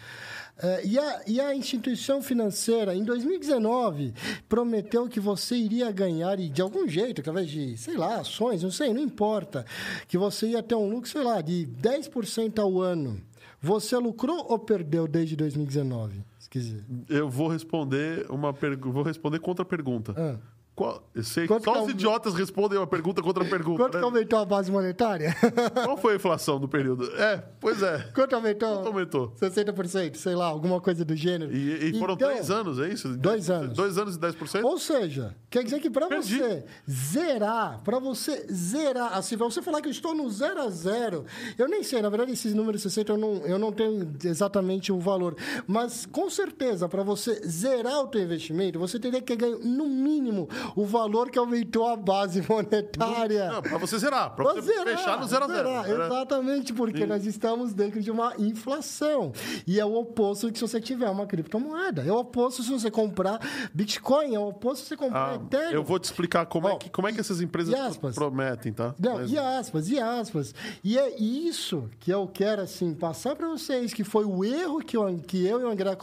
É, 0.62 0.86
e, 0.86 0.98
a, 1.00 1.22
e 1.28 1.40
a 1.40 1.56
instituição 1.56 2.22
financeira, 2.22 2.94
em 2.96 3.04
2019, 3.04 4.14
prometeu 4.48 5.08
que 5.08 5.20
você 5.20 5.56
iria 5.56 5.90
ganhar, 5.92 6.38
e 6.40 6.50
de 6.50 6.62
algum 6.62 6.86
jeito, 6.88 7.22
através 7.22 7.50
de, 7.50 7.78
sei 7.78 7.96
lá, 7.96 8.18
ações, 8.20 8.64
não 8.64 8.72
sei, 8.72 8.94
não 8.94 9.02
importa, 9.02 9.66
que 10.08 10.18
você 10.18 10.48
ia 10.48 10.64
ter 10.64 10.76
um 10.76 10.90
lucro, 10.90 11.10
sei 11.10 11.24
lá, 11.24 11.40
de 11.42 11.66
10% 11.82 12.60
ao 12.60 12.82
ano. 12.82 13.22
Você 13.62 13.96
lucrou 13.98 14.46
ou 14.50 14.60
perdeu 14.60 15.08
desde 15.08 15.36
2019? 15.36 16.24
Se 16.40 16.50
quiser. 16.50 16.84
Eu 17.10 17.30
vou 17.30 17.48
responder 17.50 18.26
uma 18.30 18.54
pergu- 18.54 18.92
vou 18.92 19.04
responder 19.04 19.40
contra 19.40 19.64
a 19.64 19.66
pergunta. 19.66 20.14
Ah. 20.18 20.40
Qual- 20.80 21.04
eu 21.14 21.24
sei 21.24 21.46
Quanto 21.46 21.66
só 21.66 21.76
é 21.76 21.82
os 21.82 21.88
o- 21.88 21.92
idiotas 21.92 22.34
respondem 22.36 22.78
uma 22.80 22.88
pergunta 22.88 23.22
contra 23.22 23.44
a 23.44 23.48
pergunta. 23.50 23.84
Quanto 23.84 23.94
né? 23.96 24.00
que 24.00 24.06
aumentou 24.06 24.40
a 24.40 24.46
base 24.46 24.72
monetária? 24.72 25.36
Qual 25.84 25.98
foi 25.98 26.14
a 26.14 26.16
inflação 26.16 26.58
do 26.58 26.70
período? 26.70 27.04
É, 27.18 27.44
pois 27.60 27.84
é. 27.84 28.10
Quanto 28.16 28.34
aumentou? 28.34 28.76
Quanto 28.76 28.88
aumentou? 28.88 29.34
60%, 29.42 30.16
sei 30.16 30.36
lá, 30.36 30.46
alguma 30.46 30.80
coisa 30.80 31.04
do 31.04 31.16
gênero. 31.18 31.52
E, 31.54 31.90
e 31.90 32.00
foram 32.00 32.14
Então, 32.14 32.30
três 32.30 32.50
anos, 32.50 32.80
é 32.80 32.88
isso? 32.88 33.10
Dois 33.18 33.50
anos. 33.50 33.76
Dois 33.76 33.98
anos 33.98 34.16
e 34.16 34.20
10%? 34.20 34.64
Ou 34.64 34.78
seja, 34.80 35.36
quer 35.50 35.66
dizer 35.66 35.82
que 35.82 35.90
para 35.90 36.08
você 36.08 36.64
zerar, 36.90 37.82
para 37.84 38.00
você 38.00 38.46
zerar, 38.50 39.18
assim, 39.18 39.38
para 39.38 39.46
você 39.48 39.62
falar 39.62 39.82
que 39.82 39.88
eu 39.88 39.92
estou 39.92 40.16
no 40.16 40.30
zero 40.30 40.62
a 40.62 40.70
zero, 40.70 41.26
eu 41.58 41.68
nem 41.68 41.84
sei, 41.84 42.02
na 42.02 42.10
verdade, 42.10 42.32
esses 42.32 42.54
números 42.54 42.82
60 42.82 43.12
eu 43.12 43.18
não, 43.18 43.34
eu 43.46 43.60
não 43.60 43.72
tenho 43.72 44.14
exatamente 44.24 44.92
o 44.92 45.00
valor, 45.00 45.36
mas 45.68 46.06
com 46.06 46.30
certeza, 46.30 46.88
para 46.88 47.04
você 47.04 47.36
zerar 47.48 48.00
o 48.02 48.08
teu 48.08 48.22
investimento, 48.22 48.80
você 48.80 49.00
teria 49.00 49.22
que 49.22 49.36
ganhar, 49.36 49.58
no 49.58 49.88
mínimo, 49.90 50.48
o 50.76 50.86
valor 50.86 51.30
que 51.30 51.38
aumentou 51.40 51.88
a 51.88 51.96
base 51.96 52.42
monetária. 52.50 53.50
Não, 53.52 53.62
pra 53.62 53.78
você 53.78 53.98
zerar, 53.98 54.36
Pra 54.36 54.46
você 54.54 54.62
zerar, 54.62 54.98
fechar 54.98 55.20
no 55.20 55.28
zero 55.28 55.46
a 55.46 55.48
zero. 55.48 55.70
né? 55.70 56.06
Exatamente, 56.06 56.74
porque 56.74 57.06
nós 57.06 57.26
estamos 57.26 57.74
dentro 57.74 58.02
de 58.02 58.12
uma 58.12 58.34
inflação. 58.38 59.32
E 59.68 59.80
é 59.80 59.86
o 59.86 59.94
oposto 59.96 60.52
de 60.52 60.58
se 60.60 60.68
você 60.68 60.80
tiver 60.82 61.10
uma 61.10 61.26
criptomoeda. 61.26 62.04
É 62.04 62.12
o 62.12 62.18
oposto 62.18 62.64
se 62.64 62.70
você 62.72 62.90
comprar 62.92 63.40
Bitcoin, 63.74 64.36
é 64.36 64.40
o 64.40 64.48
oposto 64.50 64.84
se 64.84 64.90
você 64.90 64.98
comprar 64.98 65.32
Ah, 65.32 65.36
Ethereum. 65.36 65.72
eu 65.72 65.84
vou 65.84 66.00
te 66.00 66.06
explicar 66.06 66.46
como, 66.46 66.68
é 66.68 66.76
que, 66.78 66.90
como 66.90 67.08
é 67.08 67.14
que 67.14 67.20
essas 67.20 67.42
empresas 67.42 67.98
prometem, 68.16 68.72
tá? 68.74 68.94
Não, 69.00 69.16
Mas- 69.18 69.32
e 69.32 69.38
aspas, 69.38 69.90
e 69.90 70.00
aspas. 70.00 70.54
E 70.84 70.98
é 70.98 71.20
isso 71.20 71.90
que 72.00 72.12
eu 72.12 72.28
quero, 72.28 72.62
assim, 72.62 72.94
passar 72.94 73.36
para 73.36 73.48
vocês, 73.48 73.94
que 73.94 74.04
foi 74.04 74.26
o 74.26 74.44
erro 74.44 74.80
que 74.80 74.96
eu, 74.98 75.18
que 75.26 75.46
eu 75.46 75.60
e 75.62 75.64
o 75.64 75.70
André 75.72 75.96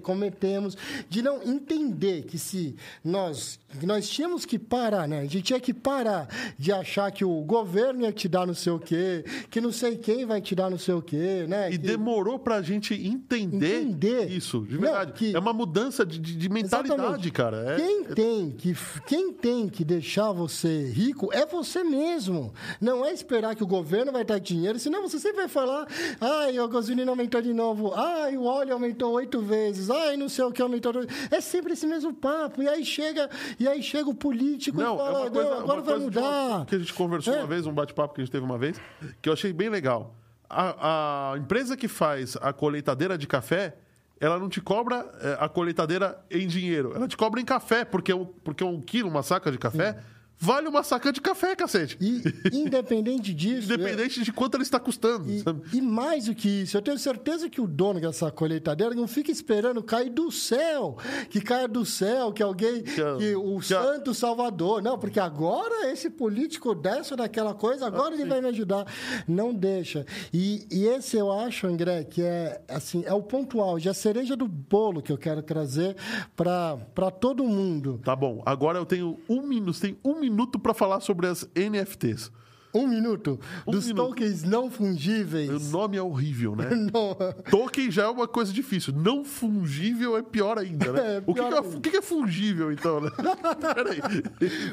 cometemos, 0.00 0.76
de 1.08 1.22
não 1.22 1.42
entender 1.42 2.22
que 2.24 2.38
se 2.38 2.76
nós, 3.04 3.58
que 3.78 3.86
nós 3.86 4.08
tínhamos 4.12 4.44
que 4.44 4.58
parar, 4.58 5.06
né? 5.08 5.20
A 5.20 5.22
gente 5.22 5.42
tinha 5.42 5.60
que 5.60 5.72
parar 5.74 6.28
de 6.58 6.72
achar 6.72 7.10
que 7.10 7.24
o 7.24 7.40
governo 7.42 8.02
ia 8.02 8.12
te 8.12 8.28
dar 8.28 8.46
não 8.46 8.54
sei 8.54 8.72
o 8.72 8.78
quê, 8.78 9.24
que 9.50 9.60
não 9.60 9.72
sei 9.72 9.96
quem 9.96 10.24
vai 10.26 10.40
te 10.40 10.54
dar 10.54 10.70
não 10.70 10.78
sei 10.78 10.94
o 10.94 11.02
quê, 11.02 11.46
né? 11.48 11.68
E 11.68 11.72
Que- 11.72 11.78
demorou 11.78 12.38
pra 12.38 12.60
gente 12.62 12.94
entender, 12.94 13.82
Entender. 13.82 14.30
isso, 14.30 14.60
de 14.66 14.74
Não, 14.74 14.82
verdade. 14.82 15.12
que- 15.12 15.34
É 15.34 15.38
uma 15.38 15.52
mudança 15.52 16.04
de, 16.04 16.18
de- 16.18 16.36
de 16.36 16.48
mentalidade, 16.48 16.92
Exatamente. 17.00 17.30
cara. 17.30 17.72
É- 17.72 17.76
Quem 17.76 18.04
tem 18.04 18.50
que 18.50 18.74
quem 19.06 19.32
tem 19.32 19.68
que 19.68 19.84
deixar 19.84 20.32
você 20.32 20.90
rico 20.90 21.30
é 21.32 21.46
você 21.46 21.82
mesmo. 21.82 22.52
Não 22.80 23.04
é 23.04 23.12
esperar 23.12 23.54
que 23.54 23.62
o 23.62 23.66
governo 23.66 24.12
vai 24.12 24.24
dar 24.24 24.38
dinheiro, 24.38 24.78
senão 24.78 25.02
você 25.02 25.18
sempre 25.18 25.38
vai 25.38 25.48
falar: 25.48 25.86
"Ai, 26.20 26.58
a 26.58 26.66
gasolina 26.66 27.10
aumentou 27.10 27.40
de 27.40 27.52
novo. 27.54 27.92
Ai, 27.94 28.36
o 28.36 28.44
óleo 28.44 28.72
aumentou 28.74 29.12
oito 29.12 29.40
vezes. 29.40 29.88
Ai, 29.90 30.16
não 30.16 30.28
sei 30.28 30.44
o 30.44 30.52
que 30.52 30.60
aumentou". 30.62 30.92
É 31.30 31.40
sempre 31.40 31.72
esse 31.72 31.86
mesmo 31.86 32.12
papo. 32.12 32.62
E 32.62 32.68
aí 32.68 32.84
chega, 32.84 33.28
e 33.58 33.66
aí 33.66 33.82
chega 33.92 34.10
o 34.10 34.14
político 34.14 34.76
Não, 34.78 34.94
e 34.94 34.98
fala: 34.98 35.18
é 35.18 35.22
uma 35.22 35.30
coisa, 35.30 35.50
"Não, 35.50 35.58
agora 35.60 35.72
uma 35.80 35.82
vai 35.82 35.94
coisa 35.94 36.10
de 36.10 36.18
uma- 36.18 36.30
mudar". 36.50 36.66
que 36.66 36.74
a 36.74 36.78
gente 36.78 36.94
conversou 36.94 37.34
É. 37.34 37.38
uma 37.38 37.46
vez, 37.46 37.66
um 37.66 37.72
bate-papo 37.72 38.14
que 38.14 38.20
a 38.20 38.24
gente 38.24 38.32
teve 38.32 38.44
uma 38.44 38.58
vez, 38.58 38.80
que 39.20 39.28
eu 39.28 39.32
achei 39.32 39.52
bem 39.52 39.68
legal. 39.68 40.14
A, 40.48 41.32
a 41.32 41.38
empresa 41.38 41.76
que 41.76 41.88
faz 41.88 42.36
a 42.40 42.52
colheitadeira 42.52 43.16
de 43.16 43.26
café, 43.26 43.74
ela 44.20 44.38
não 44.38 44.48
te 44.48 44.60
cobra 44.60 45.06
é, 45.20 45.36
a 45.40 45.48
colheitadeira 45.48 46.22
em 46.30 46.46
dinheiro, 46.46 46.92
ela 46.94 47.08
te 47.08 47.16
cobra 47.16 47.40
em 47.40 47.44
café, 47.44 47.84
porque, 47.84 48.12
um- 48.12 48.24
porque 48.26 48.62
um 48.64 48.80
quilo, 48.80 49.08
uma 49.08 49.22
saca 49.22 49.50
de 49.50 49.58
café, 49.58 49.98
vale 50.42 50.68
uma 50.68 50.82
saca 50.82 51.12
de 51.12 51.20
café, 51.20 51.54
cacete. 51.54 51.96
E 52.00 52.20
independente 52.52 53.32
disso, 53.32 53.70
é- 53.72 53.74
Independente 53.82 54.22
de 54.22 54.32
quanto 54.32 54.54
ela 54.56 54.62
está 54.62 54.78
custando. 54.80 55.30
E, 55.30 55.42
e 55.72 55.80
mais 55.80 56.26
do 56.26 56.34
que 56.34 56.48
isso, 56.62 56.76
eu 56.76 56.82
tenho 56.82 56.98
certeza 56.98 57.48
que 57.48 57.60
o 57.60 57.66
dono 57.66 58.00
dessa 58.00 58.30
colheitadeira 58.30 58.94
não 58.94 59.06
fica 59.06 59.30
esperando 59.30 59.82
cair 59.82 60.10
do 60.10 60.30
céu, 60.30 60.96
que 61.30 61.40
caia 61.40 61.68
do 61.68 61.84
céu, 61.84 62.32
que 62.32 62.42
alguém, 62.42 62.80
a- 62.80 63.18
que 63.18 63.34
o 63.36 63.60
que 63.60 63.72
a- 63.74 63.82
santo 63.82 64.12
salvador. 64.12 64.82
Não, 64.82 64.98
porque 64.98 65.20
agora 65.20 65.90
esse 65.90 66.10
político 66.10 66.74
dessa 66.74 67.14
daquela 67.16 67.54
coisa, 67.54 67.86
agora 67.86 68.14
ele 68.14 68.24
vai 68.24 68.40
me 68.40 68.48
ajudar. 68.48 68.84
Não 69.28 69.54
deixa. 69.54 70.04
E, 70.32 70.66
e 70.70 70.84
esse 70.86 71.16
eu 71.16 71.30
acho, 71.30 71.66
André, 71.66 72.04
que 72.04 72.22
é 72.22 72.60
assim, 72.68 73.04
é 73.06 73.12
o 73.14 73.22
ponto 73.22 73.60
auge, 73.60 73.88
a 73.88 73.94
cereja 73.94 74.34
do 74.36 74.48
bolo 74.48 75.00
que 75.02 75.12
eu 75.12 75.18
quero 75.18 75.42
trazer 75.42 75.96
para 76.36 77.10
todo 77.10 77.44
mundo. 77.44 78.00
Tá 78.04 78.16
bom, 78.16 78.42
agora 78.44 78.78
eu 78.78 78.86
tenho 78.86 79.18
um 79.28 79.42
minuto, 79.42 79.80
tem 79.80 79.96
um 80.04 80.18
minuto 80.18 80.31
para 80.58 80.74
falar 80.74 81.00
sobre 81.00 81.26
as 81.26 81.48
NFTs. 81.54 82.30
Um 82.74 82.86
minuto 82.86 83.38
Um 83.66 83.70
dos 83.72 83.86
minuto. 83.86 84.08
tokens 84.08 84.42
não 84.42 84.66
O 84.66 84.70
fungíveis. 84.70 85.70
nome 85.70 85.96
é 85.96 86.02
horrível, 86.02 86.56
né? 86.56 86.68
Token 87.50 87.90
já 87.90 88.04
é 88.04 88.08
uma 88.08 88.26
coisa 88.26 88.52
difícil. 88.52 88.94
Não 88.94 89.24
fungível 89.24 90.16
é 90.16 90.22
pior 90.22 90.58
ainda, 90.58 90.92
né? 90.92 91.02
É, 91.12 91.18
o 91.26 91.34
que, 91.34 91.34
pior 91.34 91.48
que 91.48 91.54
é, 91.54 91.58
ainda. 91.58 91.76
o 91.76 91.80
que 91.80 91.90
que 91.90 91.96
é 91.96 92.02
fungível, 92.02 92.72
então, 92.72 93.00
né? 93.00 93.10
Peraí. 93.74 94.00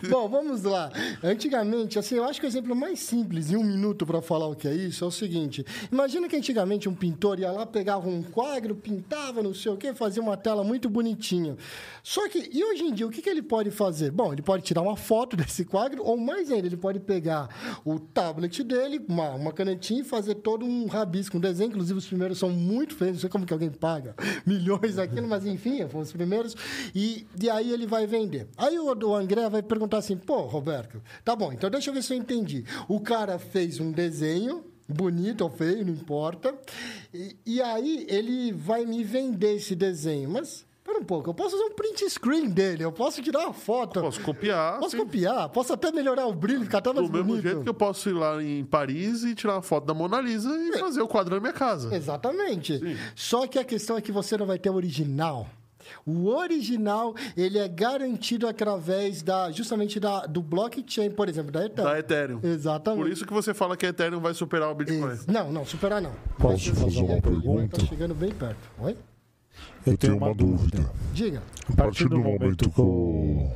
Bom, 0.09 0.30
vamos 0.30 0.63
lá. 0.63 0.91
Antigamente, 1.23 1.97
assim, 1.99 2.15
eu 2.15 2.23
acho 2.23 2.39
que 2.39 2.45
o 2.45 2.49
exemplo 2.49 2.76
mais 2.76 2.99
simples, 2.99 3.51
em 3.51 3.55
um 3.57 3.63
minuto 3.63 4.05
para 4.05 4.21
falar 4.21 4.47
o 4.47 4.55
que 4.55 4.67
é 4.67 4.73
isso, 4.73 5.03
é 5.03 5.07
o 5.07 5.11
seguinte: 5.11 5.65
imagina 5.91 6.27
que 6.30 6.35
antigamente 6.35 6.88
um 6.88 6.93
pintor 6.95 7.39
ia 7.39 7.51
lá, 7.51 7.65
pegava 7.65 8.07
um 8.07 8.21
quadro, 8.23 8.76
pintava, 8.76 9.41
não 9.43 9.53
sei 9.53 9.71
o 9.71 9.77
quê, 9.77 9.93
fazia 9.93 10.21
uma 10.21 10.38
tela 10.38 10.63
muito 10.63 10.89
bonitinha. 10.89 11.57
Só 12.03 12.27
que, 12.30 12.49
e 12.53 12.63
hoje 12.63 12.84
em 12.84 12.93
dia, 12.93 13.05
o 13.05 13.09
que, 13.09 13.21
que 13.21 13.30
ele 13.30 13.41
pode 13.41 13.71
fazer? 13.71 14.11
Bom, 14.11 14.31
ele 14.31 14.41
pode 14.41 14.63
tirar 14.63 14.81
uma 14.81 14.95
foto 14.95 15.35
desse 15.35 15.65
quadro, 15.65 16.03
ou 16.03 16.15
mais 16.17 16.49
ainda, 16.51 16.67
ele 16.67 16.77
pode 16.77 16.99
pegar 16.99 17.49
o 17.94 17.99
tablet 17.99 18.64
dele, 18.64 19.03
uma, 19.07 19.32
uma 19.32 19.52
canetinha 19.52 20.02
e 20.02 20.03
fazer 20.03 20.36
todo 20.36 20.66
um 20.66 20.86
rabisco, 20.86 21.38
um 21.38 21.40
desenho. 21.40 21.70
Inclusive, 21.70 21.98
os 21.98 22.07
primeiros 22.07 22.38
são 22.38 22.49
muito 22.49 22.95
feios, 22.95 23.14
não 23.14 23.20
sei 23.22 23.30
como 23.30 23.45
que 23.45 23.53
alguém 23.53 23.72
paga 23.72 24.16
milhões 24.45 24.95
naquilo, 24.95 25.28
mas 25.28 25.45
enfim, 25.45 25.88
foram 25.88 26.03
os 26.03 26.11
primeiros. 26.11 26.56
E, 26.94 27.26
e 27.41 27.49
aí 27.49 27.72
ele 27.72 27.88
vai 27.88 28.06
vender. 28.06 28.48
Aí 28.57 28.78
o, 28.78 28.86
o 28.86 29.16
André 29.16 29.49
vai 29.49 29.64
perguntar 29.64 29.98
assim: 29.98 30.18
pô, 30.18 30.41
Roberto, 30.41 31.02
tá 31.24 31.36
bom, 31.36 31.52
então 31.52 31.70
deixa 31.70 31.90
eu 31.90 31.94
ver 31.94 32.03
se 32.03 32.14
eu 32.14 32.18
entendi. 32.18 32.64
O 32.88 32.99
cara 32.99 33.40
fez 33.40 33.80
um 33.80 33.91
desenho. 33.91 34.66
Bonito 34.91 35.41
ou 35.41 35.52
feio, 35.52 35.86
não 35.86 35.94
importa. 35.94 36.52
E, 37.14 37.38
e 37.45 37.61
aí 37.61 38.07
ele 38.10 38.52
vai 38.52 38.88
me 38.88 39.03
vender 39.03 39.57
esse 39.57 39.76
desenho. 39.76 40.32
Mas, 40.32 40.66
um 40.99 41.03
pouco, 41.03 41.30
eu 41.30 41.34
posso 41.34 41.51
fazer 41.57 41.63
um 41.63 41.73
print 41.76 42.09
screen 42.09 42.49
dele, 42.49 42.84
eu 42.84 42.91
posso 42.91 43.21
tirar 43.21 43.39
uma 43.45 43.53
foto. 43.53 43.99
Posso 44.01 44.21
copiar. 44.21 44.77
Posso 44.80 44.91
sim. 44.91 44.97
copiar, 44.97 45.49
posso 45.49 45.73
até 45.73 45.91
melhorar 45.91 46.27
o 46.27 46.34
brilho, 46.34 46.63
ficar 46.63 46.80
até 46.80 46.93
mais 46.93 47.07
Do 47.07 47.11
mesmo 47.13 47.27
bonito. 47.30 47.43
jeito 47.43 47.61
que 47.63 47.69
eu 47.69 47.73
posso 47.73 48.09
ir 48.09 48.13
lá 48.13 48.41
em 48.43 48.63
Paris 48.65 49.23
e 49.23 49.34
tirar 49.35 49.53
uma 49.55 49.61
foto 49.61 49.85
da 49.85 49.93
Mona 49.93 50.19
Lisa 50.21 50.49
e 50.49 50.69
É. 50.76 50.77
fazer 50.77 51.01
o 51.01 51.07
quadro 51.07 51.34
na 51.35 51.41
minha 51.41 51.53
casa. 51.53 51.95
Exatamente. 51.95 52.80
Só 53.15 53.47
que 53.47 53.57
a 53.57 53.63
questão 53.63 53.97
é 53.97 54.01
que 54.01 54.11
você 54.11 54.38
não 54.38 54.45
vai 54.45 54.59
ter 54.59 54.69
o 54.69 54.76
original. 54.76 55.47
O 56.05 56.27
original, 56.27 57.15
ele 57.35 57.57
é 57.57 57.67
garantido 57.67 58.47
através 58.47 59.23
da, 59.23 59.49
justamente 59.49 59.99
da, 59.99 60.26
do 60.27 60.39
blockchain, 60.41 61.09
por 61.09 61.27
exemplo, 61.27 61.51
da 61.51 61.65
Ethereum. 61.65 61.89
Da 61.89 61.99
Ethereum. 61.99 62.39
Exatamente. 62.43 63.01
Por 63.03 63.11
isso 63.11 63.26
que 63.26 63.34
você 63.34 63.55
fala 63.55 63.76
que 63.76 63.88
a 63.88 63.89
Ethereum 63.89 64.19
vai 64.19 64.34
superar 64.35 64.69
o 64.69 64.76
Bitcoin. 64.76 65.09
Ex- 65.09 65.26
Não, 65.26 65.51
não, 65.51 65.65
superar 65.65 65.99
não. 65.99 66.11
Posso 66.38 66.76
fazer 66.76 66.99
uma 66.99 67.15
Está 67.17 67.30
pergunta? 67.30 67.85
chegando 67.88 68.13
bem 68.13 68.30
perto. 68.31 68.69
Oi? 68.80 68.95
Eu 69.85 69.97
tenho 69.97 70.18
uma 70.18 70.34
dúvida. 70.34 70.89
Diga. 71.14 71.41
A 71.72 71.76
partir 71.76 72.07
do 72.10 72.19
momento 72.19 72.69
que 72.69 72.81
o, 72.81 73.49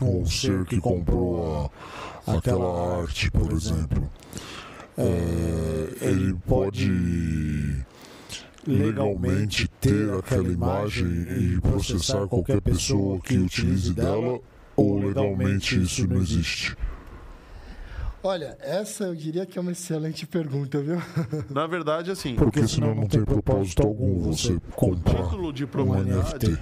o 0.00 0.26
ser 0.26 0.64
que 0.66 0.80
comprou 0.80 1.70
a- 2.26 2.36
aquela 2.36 3.00
arte, 3.02 3.30
por 3.30 3.50
exemplo, 3.52 4.08
é, 4.98 5.88
ele 6.02 6.34
pode 6.46 7.84
legalmente 8.66 9.68
ter 9.80 10.12
aquela 10.14 10.48
imagem 10.48 11.06
e 11.06 11.60
processar 11.60 12.26
qualquer 12.26 12.60
pessoa 12.60 13.18
que 13.20 13.36
utilize 13.38 13.92
dela 13.92 14.38
ou 14.76 14.98
legalmente 15.00 15.80
isso 15.82 16.06
não 16.06 16.18
existe? 16.18 16.76
Olha, 18.24 18.56
essa 18.60 19.04
eu 19.04 19.16
diria 19.16 19.44
que 19.44 19.58
é 19.58 19.60
uma 19.60 19.72
excelente 19.72 20.26
pergunta, 20.26 20.80
viu? 20.80 20.96
Na 21.50 21.66
verdade, 21.66 22.10
assim, 22.10 22.36
Porque 22.36 22.66
senão 22.68 22.94
não 22.94 23.08
tem 23.08 23.24
propósito 23.24 23.82
algum 23.82 24.18
você 24.20 24.60
comprar 24.76 25.24
título 25.24 25.52
de 25.52 25.64
um 25.64 25.66
propriedade. 25.66 26.46
NFT. 26.46 26.58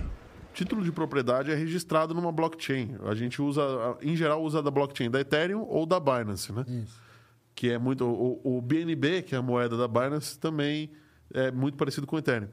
Título 0.54 0.82
de 0.82 0.90
propriedade 0.90 1.50
é 1.50 1.54
registrado 1.54 2.14
numa 2.14 2.32
blockchain. 2.32 2.96
A 3.04 3.14
gente 3.14 3.42
usa, 3.42 3.62
em 4.02 4.16
geral, 4.16 4.42
usa 4.42 4.62
da 4.62 4.70
blockchain 4.70 5.10
da 5.10 5.20
Ethereum 5.20 5.64
ou 5.68 5.84
da 5.84 6.00
Binance, 6.00 6.50
né? 6.52 6.64
Isso. 6.66 7.00
Que 7.54 7.70
é 7.70 7.78
muito. 7.78 8.06
O, 8.06 8.56
o 8.58 8.62
BNB, 8.62 9.22
que 9.22 9.34
é 9.34 9.38
a 9.38 9.42
moeda 9.42 9.76
da 9.76 9.86
Binance, 9.86 10.38
também 10.38 10.90
é 11.32 11.50
muito 11.50 11.76
parecido 11.76 12.06
com 12.06 12.16
o 12.16 12.18
Ethereum. 12.18 12.48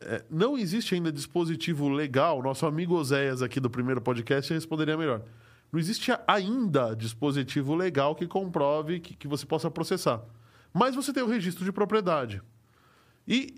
É, 0.00 0.22
não 0.30 0.58
existe 0.58 0.94
ainda 0.94 1.10
dispositivo 1.10 1.88
legal. 1.88 2.42
Nosso 2.42 2.66
amigo 2.66 2.94
Oséias 2.94 3.40
aqui 3.40 3.58
do 3.58 3.70
primeiro 3.70 4.00
podcast 4.00 4.52
responderia 4.52 4.96
melhor. 4.96 5.22
Não 5.72 5.80
existe 5.80 6.12
ainda 6.28 6.94
dispositivo 6.94 7.74
legal 7.74 8.14
que 8.14 8.26
comprove 8.26 9.00
que, 9.00 9.16
que 9.16 9.26
você 9.26 9.46
possa 9.46 9.70
processar. 9.70 10.20
Mas 10.72 10.94
você 10.94 11.12
tem 11.12 11.22
o 11.22 11.26
registro 11.26 11.64
de 11.64 11.72
propriedade. 11.72 12.42
E 13.26 13.54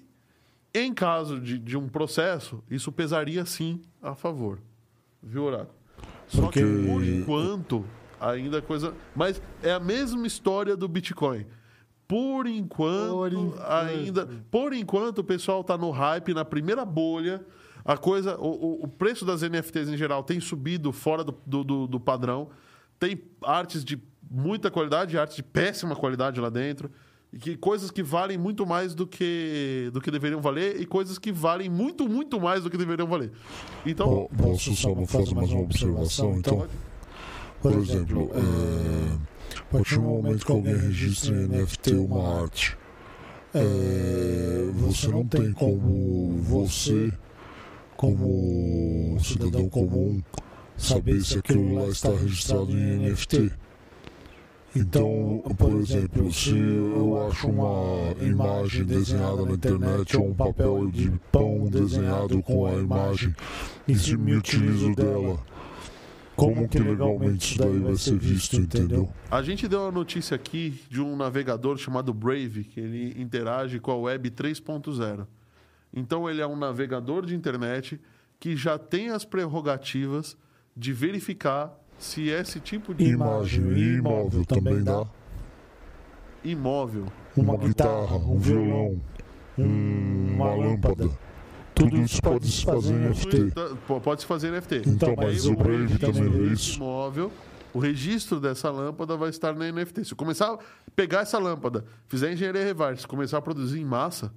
Em 0.77 0.93
caso 0.93 1.41
de, 1.41 1.57
de 1.59 1.77
um 1.77 1.89
processo, 1.89 2.63
isso 2.71 2.91
pesaria 2.91 3.45
sim 3.45 3.81
a 4.03 4.15
favor. 4.15 4.61
Viu, 5.23 5.45
Oráculo? 5.45 5.75
Só 6.27 6.43
Porque- 6.43 6.61
que 6.61 6.87
por 6.89 7.05
enquanto, 7.05 7.85
ainda 8.21 8.59
a 8.59 8.63
coisa. 8.63 8.93
Mas 9.15 9.41
é 9.63 9.73
a 9.73 9.79
mesma 9.79 10.27
história 10.27 10.77
do 10.77 10.89
Bitcoin. 10.89 11.47
Por 12.09 12.47
enquanto, 12.49 13.11
Por 13.13 13.33
enquanto. 13.33 13.63
ainda. 13.71 14.29
Por 14.51 14.73
enquanto, 14.73 15.19
o 15.19 15.25
pessoal 15.25 15.61
está 15.61 15.79
no 15.79 15.91
hype, 15.93 16.35
na 16.35 16.45
primeira 16.45 16.85
bolha. 16.85 17.45
A 17.85 17.97
coisa. 17.97 18.37
O, 18.39 18.49
o- 18.49 18.85
o 18.85 18.89
preço 18.89 19.25
das 19.25 19.43
NFTs 19.43 19.89
em 19.89 19.97
geral 19.97 20.23
tem 20.23 20.41
subido 20.41 20.93
fora 20.93 21.23
do, 21.23 21.35
do, 21.47 21.63
do- 21.65 21.87
do 21.87 22.01
padrão. 22.01 22.49
Tem 22.99 23.21
artes 23.43 23.85
de 23.85 23.99
muita 24.31 24.71
qualidade, 24.71 25.19
artes 25.19 25.37
de 25.37 25.43
péssima 25.43 25.95
qualidade 25.95 26.41
lá 26.41 26.49
dentro. 26.49 26.91
E 27.33 27.39
que, 27.39 27.57
coisas 27.57 27.91
que 27.91 28.01
valem 28.03 28.39
muito 28.39 28.65
mais 28.65 28.95
do 28.95 29.07
que, 29.09 29.91
do 29.93 30.01
que 30.01 30.09
deveriam 30.11 30.41
valer 30.41 30.81
e 30.81 30.87
coisas 30.87 31.19
que 31.19 31.33
valem 31.33 31.69
muito, 31.69 32.09
muito 32.09 32.41
mais 32.41 32.63
do 32.63 32.71
que 32.71 32.77
deveriam 32.79 33.09
valer. 33.09 33.33
Então, 33.85 34.29
Po- 34.29 34.31
Posso 34.45 34.75
só 34.77 34.95
fazer 35.05 35.35
mais 35.35 35.51
uma 35.51 35.63
observação, 35.63 36.37
então? 36.39 36.67
Por 37.61 37.73
exemplo, 37.73 38.31
é, 38.35 39.59
a 39.59 39.63
partir 39.65 39.97
do 39.97 40.03
momento 40.03 40.47
que 40.47 40.53
alguém 40.53 40.77
registra 40.77 41.35
em 41.35 41.49
NFT 41.49 41.95
uma 41.97 42.43
arte, 42.43 42.79
é, 43.53 44.71
você 44.75 45.09
não 45.09 45.27
tem 45.27 45.53
como 45.53 46.39
você, 46.43 47.13
como 47.97 49.19
cidadão 49.21 49.69
comum, 49.69 50.23
saber 50.77 51.21
se 51.23 51.39
aquilo 51.39 51.75
lá 51.75 51.89
está 51.89 52.11
registrado 52.11 52.71
em 52.71 53.09
NFT. 53.09 53.53
Então, 54.77 55.41
por 55.57 55.73
exemplo, 55.75 56.33
se 56.33 56.57
eu 56.57 57.29
acho 57.29 57.47
uma 57.47 58.13
imagem 58.21 58.85
desenhada 58.85 59.45
na 59.45 59.53
internet 59.53 60.17
ou 60.17 60.31
um 60.31 60.35
papel 60.35 60.91
de 60.91 61.13
pão 61.31 61.69
desenhado 61.71 62.43
com 62.43 62.67
a 62.67 62.73
imagem 62.73 63.33
e 63.87 63.95
se 63.95 64.17
me 64.17 64.35
utilizo 64.35 64.93
dela, 64.97 65.39
como 66.35 66.69
que 66.69 66.81
legalmente 66.81 67.53
isso 67.53 67.59
daí 67.59 67.79
vai 67.79 67.97
ser 67.97 68.19
visto, 68.19 68.57
entendeu? 68.57 69.09
A 69.31 69.43
gente 69.43 69.69
deu 69.69 69.83
uma 69.83 69.93
notícia 69.93 70.35
aqui 70.35 70.83
de 70.91 71.01
um 71.01 71.15
navegador 71.15 71.77
chamado 71.77 72.13
Brave, 72.13 72.65
que 72.65 72.81
ele 72.81 73.15
interage 73.23 73.79
com 73.79 73.93
a 73.93 73.97
Web 73.97 74.31
3.0. 74.31 75.25
Então, 75.95 76.29
ele 76.29 76.41
é 76.41 76.47
um 76.47 76.57
navegador 76.57 77.25
de 77.25 77.35
internet 77.35 78.01
que 78.41 78.57
já 78.57 78.79
tem 78.79 79.11
as 79.11 79.25
prerrogativas 79.25 80.37
de 80.77 80.93
verificar 80.93 81.73
se 81.99 82.29
esse 82.29 82.59
tipo 82.61 82.93
de 82.93 83.05
Imagem 83.05 83.63
e 83.73 83.95
imóvel 83.99 84.45
também 84.45 84.83
dá. 84.83 85.07
imóvel. 86.45 87.07
Uma 87.37 87.57
guitarra, 87.57 88.17
um 88.17 88.39
violão, 88.39 89.01
um- 89.59 90.35
uma 90.35 90.55
lâmpada. 90.55 91.09
Tudo 91.75 91.97
isso 92.01 92.21
pode 92.23 92.47
se 92.51 92.65
fazer 92.65 92.93
em 92.95 93.07
NFT. 93.09 93.53
Pode 94.03 94.21
se 94.21 94.27
fazer 94.27 94.49
NFT. 94.53 94.83
Então, 94.89 95.15
mas 95.17 95.45
Aí 95.47 95.53
o 95.53 95.57
Brave 95.57 95.83
registro 95.83 96.13
também 96.13 96.23
é 96.29 96.39
desse 96.49 96.53
isso. 96.53 96.77
imóvel, 96.77 97.33
o 97.73 97.79
registro 97.81 98.39
dessa 98.41 98.71
lâmpada 98.71 99.17
vai 99.17 99.31
estar 99.31 99.55
na 99.55 99.67
NFT. 99.73 100.05
Se 100.05 100.13
eu 100.13 100.17
começar 100.17 100.53
a 100.55 100.59
pegar 100.95 101.21
essa 101.21 101.39
lâmpada, 101.39 101.85
fizer 102.07 102.33
engenharia 102.33 102.63
reversa, 102.65 103.09
começar 103.09 103.39
a 103.39 103.43
produzir 103.43 103.81
em 103.81 103.85
massa, 103.85 104.33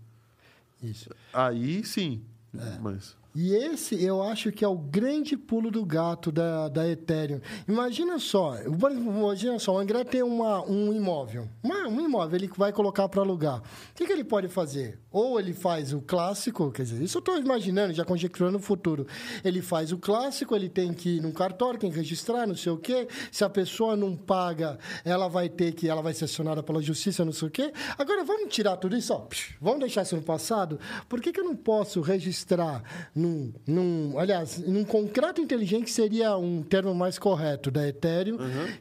Isso. 0.82 1.10
aí 1.34 1.84
sim. 1.84 2.24
É. 2.58 2.78
Mas 2.80 3.17
E 3.40 3.54
esse 3.54 4.04
eu 4.04 4.24
acho 4.24 4.52
que 4.52 4.66
é 4.66 4.68
o 4.68 4.76
grande 4.76 5.38
pulo 5.38 5.70
do 5.70 5.86
gato 5.86 6.32
da, 6.32 6.70
da 6.70 6.90
Ethereum. 6.90 7.40
Imagina 7.68 8.18
só, 8.18 8.56
imagina 8.64 9.60
só, 9.60 9.76
o 9.76 9.78
André 9.78 10.04
tem 10.04 10.24
uma, 10.24 10.66
um 10.68 10.92
imóvel, 10.92 11.48
uma- 11.62 11.88
um 11.88 12.02
imóvel, 12.02 12.36
ele 12.40 12.50
vai 12.58 12.74
colocar 12.74 13.08
para 13.08 13.22
alugar. 13.22 13.60
O 13.60 13.64
que, 13.94 14.08
que 14.08 14.12
ele 14.12 14.24
pode 14.24 14.48
fazer? 14.48 15.00
Ou 15.12 15.40
ele 15.40 15.54
faz 15.54 15.94
o 15.94 16.02
clássico, 16.02 16.72
quer 16.72 16.82
dizer, 16.82 17.04
isso 17.04 17.18
eu 17.18 17.20
estou 17.20 17.38
imaginando, 17.38 17.94
já 17.94 18.04
conjecturando 18.04 18.58
o 18.58 18.60
futuro. 18.60 19.06
Ele 19.44 19.62
faz 19.62 19.92
o 19.92 20.00
clássico, 20.00 20.56
ele 20.56 20.68
tem 20.68 20.92
que 20.92 21.18
ir 21.18 21.22
num 21.22 21.32
cartório, 21.32 21.80
tem 21.80 21.92
que 21.92 21.98
registrar, 21.98 22.48
não 22.48 22.56
sei 22.56 22.72
o 22.72 22.78
quê. 22.78 23.08
Se 23.32 23.44
a 23.44 23.50
pessoa 23.50 23.96
não 23.96 24.16
paga, 24.16 24.80
ela 25.06 25.28
vai 25.28 25.48
ter 25.48 25.74
que, 25.74 25.88
ela 25.88 26.02
vai 26.02 26.14
ser 26.16 26.26
acionada 26.26 26.64
pela 26.64 26.82
justiça, 26.82 27.24
não 27.24 27.32
sei 27.32 27.48
o 27.48 27.52
quê. 27.52 27.72
Agora, 28.00 28.24
vamos 28.24 28.52
tirar 28.52 28.78
tudo 28.78 28.98
isso, 28.98 29.14
ó, 29.14 29.28
vamos 29.62 29.80
deixar 29.82 30.02
isso 30.02 30.16
no 30.16 30.24
passado? 30.24 30.80
Por 31.08 31.22
que, 31.22 31.32
que 31.32 31.40
eu 31.40 31.46
não 31.46 31.56
posso 31.56 32.02
registrar 32.02 32.82
num, 33.28 33.54
num, 34.12 34.20
aliás, 34.20 34.58
num 34.60 34.84
contrato 34.84 35.42
inteligente, 35.42 35.92
seria 35.92 36.38
um 36.38 36.62
termo 36.64 36.94
mais 36.96 37.20
correto 37.20 37.70
da 37.70 37.88
Ethereum, 37.88 38.38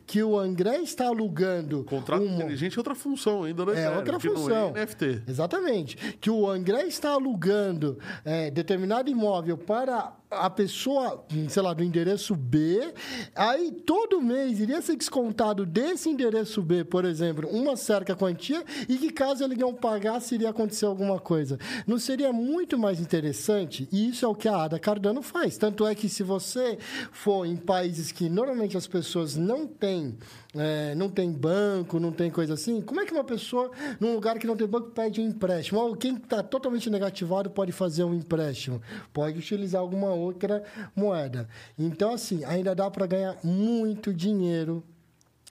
que 0.06 0.22
o 0.22 0.38
André 0.38 0.78
está 0.78 1.08
alugando 1.08 1.84
contrato 1.84 2.22
um- 2.22 2.34
inteligente 2.36 2.74
é 2.76 2.80
outra 2.80 2.94
função 2.94 3.44
ainda, 3.44 3.64
né? 3.64 3.72
é 3.72 3.74
Ethereum, 3.80 3.96
outra 3.96 4.18
que 4.18 4.28
não 4.28 4.36
função. 4.36 4.72
é 4.76 4.80
NFT. 4.82 5.22
Exatamente. 5.28 5.96
Que 6.20 6.30
o 6.30 6.48
André 6.48 6.86
está 6.86 7.10
alugando 7.10 7.98
é, 8.24 8.50
determinado 8.50 9.10
imóvel 9.10 9.58
para 9.58 10.12
a 10.30 10.50
pessoa, 10.50 11.24
sei 11.48 11.62
lá, 11.62 11.72
do 11.72 11.84
endereço 11.84 12.34
B, 12.34 12.92
aí 13.34 13.70
todo 13.70 14.20
mês 14.20 14.58
iria 14.58 14.82
ser 14.82 14.96
descontado 14.96 15.64
desse 15.64 16.08
endereço 16.08 16.62
B, 16.62 16.84
por 16.84 17.04
exemplo, 17.04 17.48
uma 17.48 17.76
certa 17.76 18.14
quantia, 18.14 18.64
e 18.88 18.98
que 18.98 19.10
caso 19.10 19.44
ele 19.44 19.56
não 19.56 19.72
pagasse, 19.72 20.34
iria 20.34 20.50
acontecer 20.50 20.86
alguma 20.86 21.20
coisa. 21.20 21.58
Não 21.86 21.98
seria 21.98 22.32
muito 22.32 22.78
mais 22.78 23.00
interessante? 23.00 23.88
E 23.92 24.08
isso 24.08 24.24
é 24.24 24.28
o 24.28 24.34
que 24.34 24.48
a 24.48 24.64
Ada 24.64 24.78
Cardano 24.78 25.22
faz. 25.22 25.56
Tanto 25.56 25.86
é 25.86 25.94
que 25.94 26.08
se 26.08 26.22
você 26.22 26.78
for 27.12 27.46
em 27.46 27.56
países 27.56 28.10
que 28.10 28.28
normalmente 28.28 28.76
as 28.76 28.86
pessoas 28.86 29.36
não 29.36 29.66
têm, 29.66 30.16
é, 30.58 30.94
não 30.94 31.08
tem 31.08 31.30
banco, 31.32 31.98
não 31.98 32.12
tem 32.12 32.30
coisa 32.30 32.54
assim, 32.54 32.80
como 32.80 33.00
é 33.00 33.06
que 33.06 33.12
uma 33.12 33.24
pessoa, 33.24 33.70
num 34.00 34.14
lugar 34.14 34.38
que 34.38 34.46
não 34.46 34.56
tem 34.56 34.66
banco, 34.66 34.90
pede 34.90 35.20
um 35.20 35.26
empréstimo? 35.26 35.80
Ou 35.80 35.96
quem 35.96 36.16
está 36.16 36.42
totalmente 36.42 36.90
negativado 36.90 37.50
pode 37.50 37.72
fazer 37.72 38.04
um 38.04 38.14
empréstimo? 38.14 38.80
Pode 39.12 39.38
utilizar 39.38 39.80
alguma 39.80 40.10
outra 40.10 40.62
moeda. 40.94 41.48
Então, 41.78 42.12
assim, 42.12 42.44
ainda 42.44 42.74
dá 42.74 42.90
para 42.90 43.06
ganhar 43.06 43.36
muito 43.42 44.12
dinheiro 44.12 44.82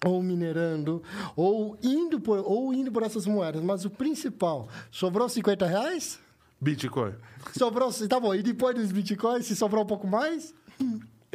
ou 0.06 0.22
minerando, 0.22 1.02
ou 1.36 1.78
indo 1.82 2.20
por, 2.20 2.40
ou 2.46 2.74
indo 2.74 2.92
por 2.92 3.02
essas 3.04 3.26
moedas. 3.26 3.62
Mas 3.64 3.86
o 3.86 3.90
principal, 3.90 4.68
sobrou 4.92 5.28
50 5.28 5.66
reais? 5.66 6.20
Bitcoin. 6.62 7.14
Sobrou, 7.58 7.92
tá 8.08 8.20
bom. 8.20 8.34
E 8.34 8.42
depois 8.42 8.76
dos 8.76 8.92
bitcoins, 8.92 9.46
se 9.46 9.56
sobrar 9.56 9.84
um 9.84 9.88
pouco 9.88 10.08
mais, 10.08 10.54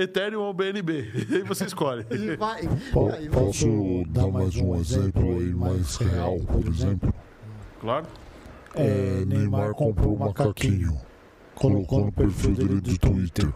Ethereum 0.03 0.41
ou 0.41 0.53
BNB? 0.55 1.11
Aí 1.31 1.43
você 1.47 1.65
escolhe. 1.67 2.05
e 2.11 2.37
vai. 2.37 2.63
Po- 2.93 3.11
aí 3.11 3.29
vai. 3.29 3.45
Posso 3.45 4.03
dar 4.09 4.27
mais 4.29 4.57
um 4.57 4.75
exemplo 4.77 5.23
aí 5.39 5.53
mais 5.55 5.97
real, 5.97 6.39
por 6.41 6.67
exemplo? 6.67 7.13
Claro. 7.81 8.07
É, 8.75 9.25
Neymar 9.27 9.75
comprou 9.75 10.15
um 10.15 10.19
macaquinho, 10.19 10.97
colocou 11.55 12.07
no 12.07 12.13
perfil 12.13 12.55
dele 12.55 12.81
do 12.81 12.99
Twitter. 12.99 13.53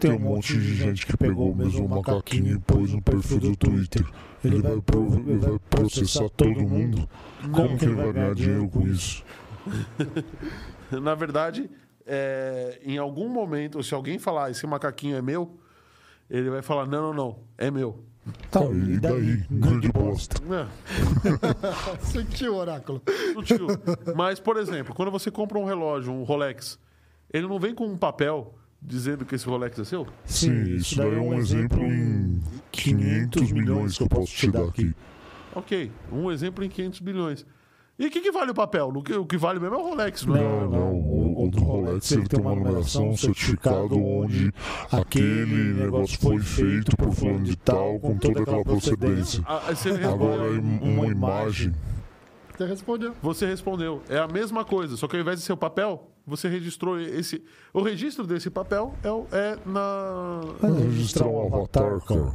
Tem 0.00 0.12
um 0.12 0.18
monte 0.18 0.52
de 0.58 0.74
gente 0.74 1.06
que 1.06 1.16
pegou 1.16 1.52
o 1.52 1.56
mesmo 1.56 1.88
macaquinho 1.88 2.56
e 2.56 2.58
pôs 2.58 2.92
no 2.92 3.00
perfil 3.02 3.38
do 3.40 3.56
Twitter. 3.56 4.04
Ele 4.44 4.60
vai, 4.60 4.72
ele 4.72 5.38
vai 5.38 5.58
processar 5.70 6.28
todo 6.30 6.60
mundo. 6.68 7.08
Como 7.52 7.78
que 7.78 7.84
ele 7.86 7.94
vai 7.94 8.12
ganhar 8.12 8.34
dinheiro 8.34 8.68
com 8.68 8.86
isso? 8.86 9.24
Na 10.90 11.14
verdade, 11.14 11.68
é, 12.06 12.78
em 12.84 12.98
algum 12.98 13.28
momento, 13.28 13.82
se 13.82 13.94
alguém 13.94 14.18
falar 14.18 14.50
esse 14.50 14.66
macaquinho 14.66 15.16
é 15.16 15.22
meu, 15.22 15.56
ele 16.30 16.50
vai 16.50 16.62
falar: 16.62 16.86
não, 16.86 17.12
não, 17.12 17.14
não, 17.14 17.38
é 17.56 17.70
meu. 17.70 18.04
Tá, 18.50 18.60
e 18.64 18.98
daí? 18.98 19.44
Grande 19.50 19.88
bosta. 19.92 20.42
É, 20.52 20.66
Sentiu, 22.04 22.56
oráculo. 22.56 23.00
sutil. 23.34 23.68
Mas, 24.16 24.40
por 24.40 24.56
exemplo, 24.56 24.94
quando 24.94 25.12
você 25.12 25.30
compra 25.30 25.58
um 25.58 25.64
relógio, 25.64 26.12
um 26.12 26.24
Rolex, 26.24 26.78
ele 27.32 27.46
não 27.46 27.58
vem 27.60 27.74
com 27.74 27.86
um 27.86 27.96
papel 27.96 28.54
dizendo 28.82 29.24
que 29.24 29.34
esse 29.34 29.46
Rolex 29.46 29.78
é 29.78 29.84
seu? 29.84 30.06
Sim, 30.24 30.74
isso 30.74 30.96
daí 30.96 31.14
é 31.14 31.20
um 31.20 31.34
exemplo 31.34 31.82
em 31.82 32.40
500 32.72 33.52
milhões 33.52 33.96
que 33.96 34.02
eu 34.02 34.08
posso 34.08 34.34
te 34.34 34.50
dar 34.50 34.64
aqui. 34.64 34.94
Ok, 35.54 35.90
um 36.12 36.30
exemplo 36.30 36.64
em 36.64 36.68
500 36.68 37.00
bilhões. 37.00 37.46
E 37.98 38.06
o 38.06 38.10
que, 38.10 38.20
que 38.20 38.30
vale 38.30 38.50
o 38.50 38.54
papel? 38.54 38.88
O 38.88 39.02
que, 39.02 39.14
o 39.14 39.24
que 39.24 39.36
vale 39.38 39.58
mesmo 39.58 39.74
é 39.74 39.78
o 39.78 39.82
Rolex, 39.82 40.26
não 40.26 40.36
é? 40.36 40.42
Não, 40.42 40.70
não. 40.70 41.25
Do 41.50 41.60
Rolex 41.60 42.12
ele 42.12 42.26
tem 42.28 42.40
uma 42.40 42.54
numeração, 42.54 43.10
um 43.10 43.16
certificado 43.16 43.98
onde 44.02 44.52
aquele 44.90 45.74
negócio 45.74 46.18
foi 46.18 46.38
feito 46.40 46.96
por 46.96 47.12
fulano 47.12 47.44
de 47.44 47.56
tal, 47.56 47.98
com 47.98 48.16
toda 48.16 48.42
aquela 48.42 48.64
procedência. 48.64 49.42
Ah, 49.46 49.60
você, 49.68 49.90
Agora, 49.90 50.50
respondeu, 50.50 50.88
uma 50.88 51.06
imagem. 51.06 51.72
Você 52.56 52.66
respondeu. 52.66 53.14
você 53.22 53.46
respondeu. 53.46 54.02
É 54.08 54.18
a 54.18 54.28
mesma 54.28 54.64
coisa, 54.64 54.96
só 54.96 55.06
que 55.06 55.16
ao 55.16 55.22
invés 55.22 55.38
de 55.38 55.44
ser 55.44 55.52
o 55.52 55.56
papel, 55.56 56.10
você 56.26 56.48
registrou 56.48 56.98
esse. 56.98 57.44
O 57.72 57.82
registro 57.82 58.26
desse 58.26 58.50
papel 58.50 58.94
é, 59.04 59.08
é 59.36 59.58
na. 59.66 60.40
Registrar 60.82 61.26
um 61.26 61.46
avatar, 61.46 62.00
cara. 62.00 62.32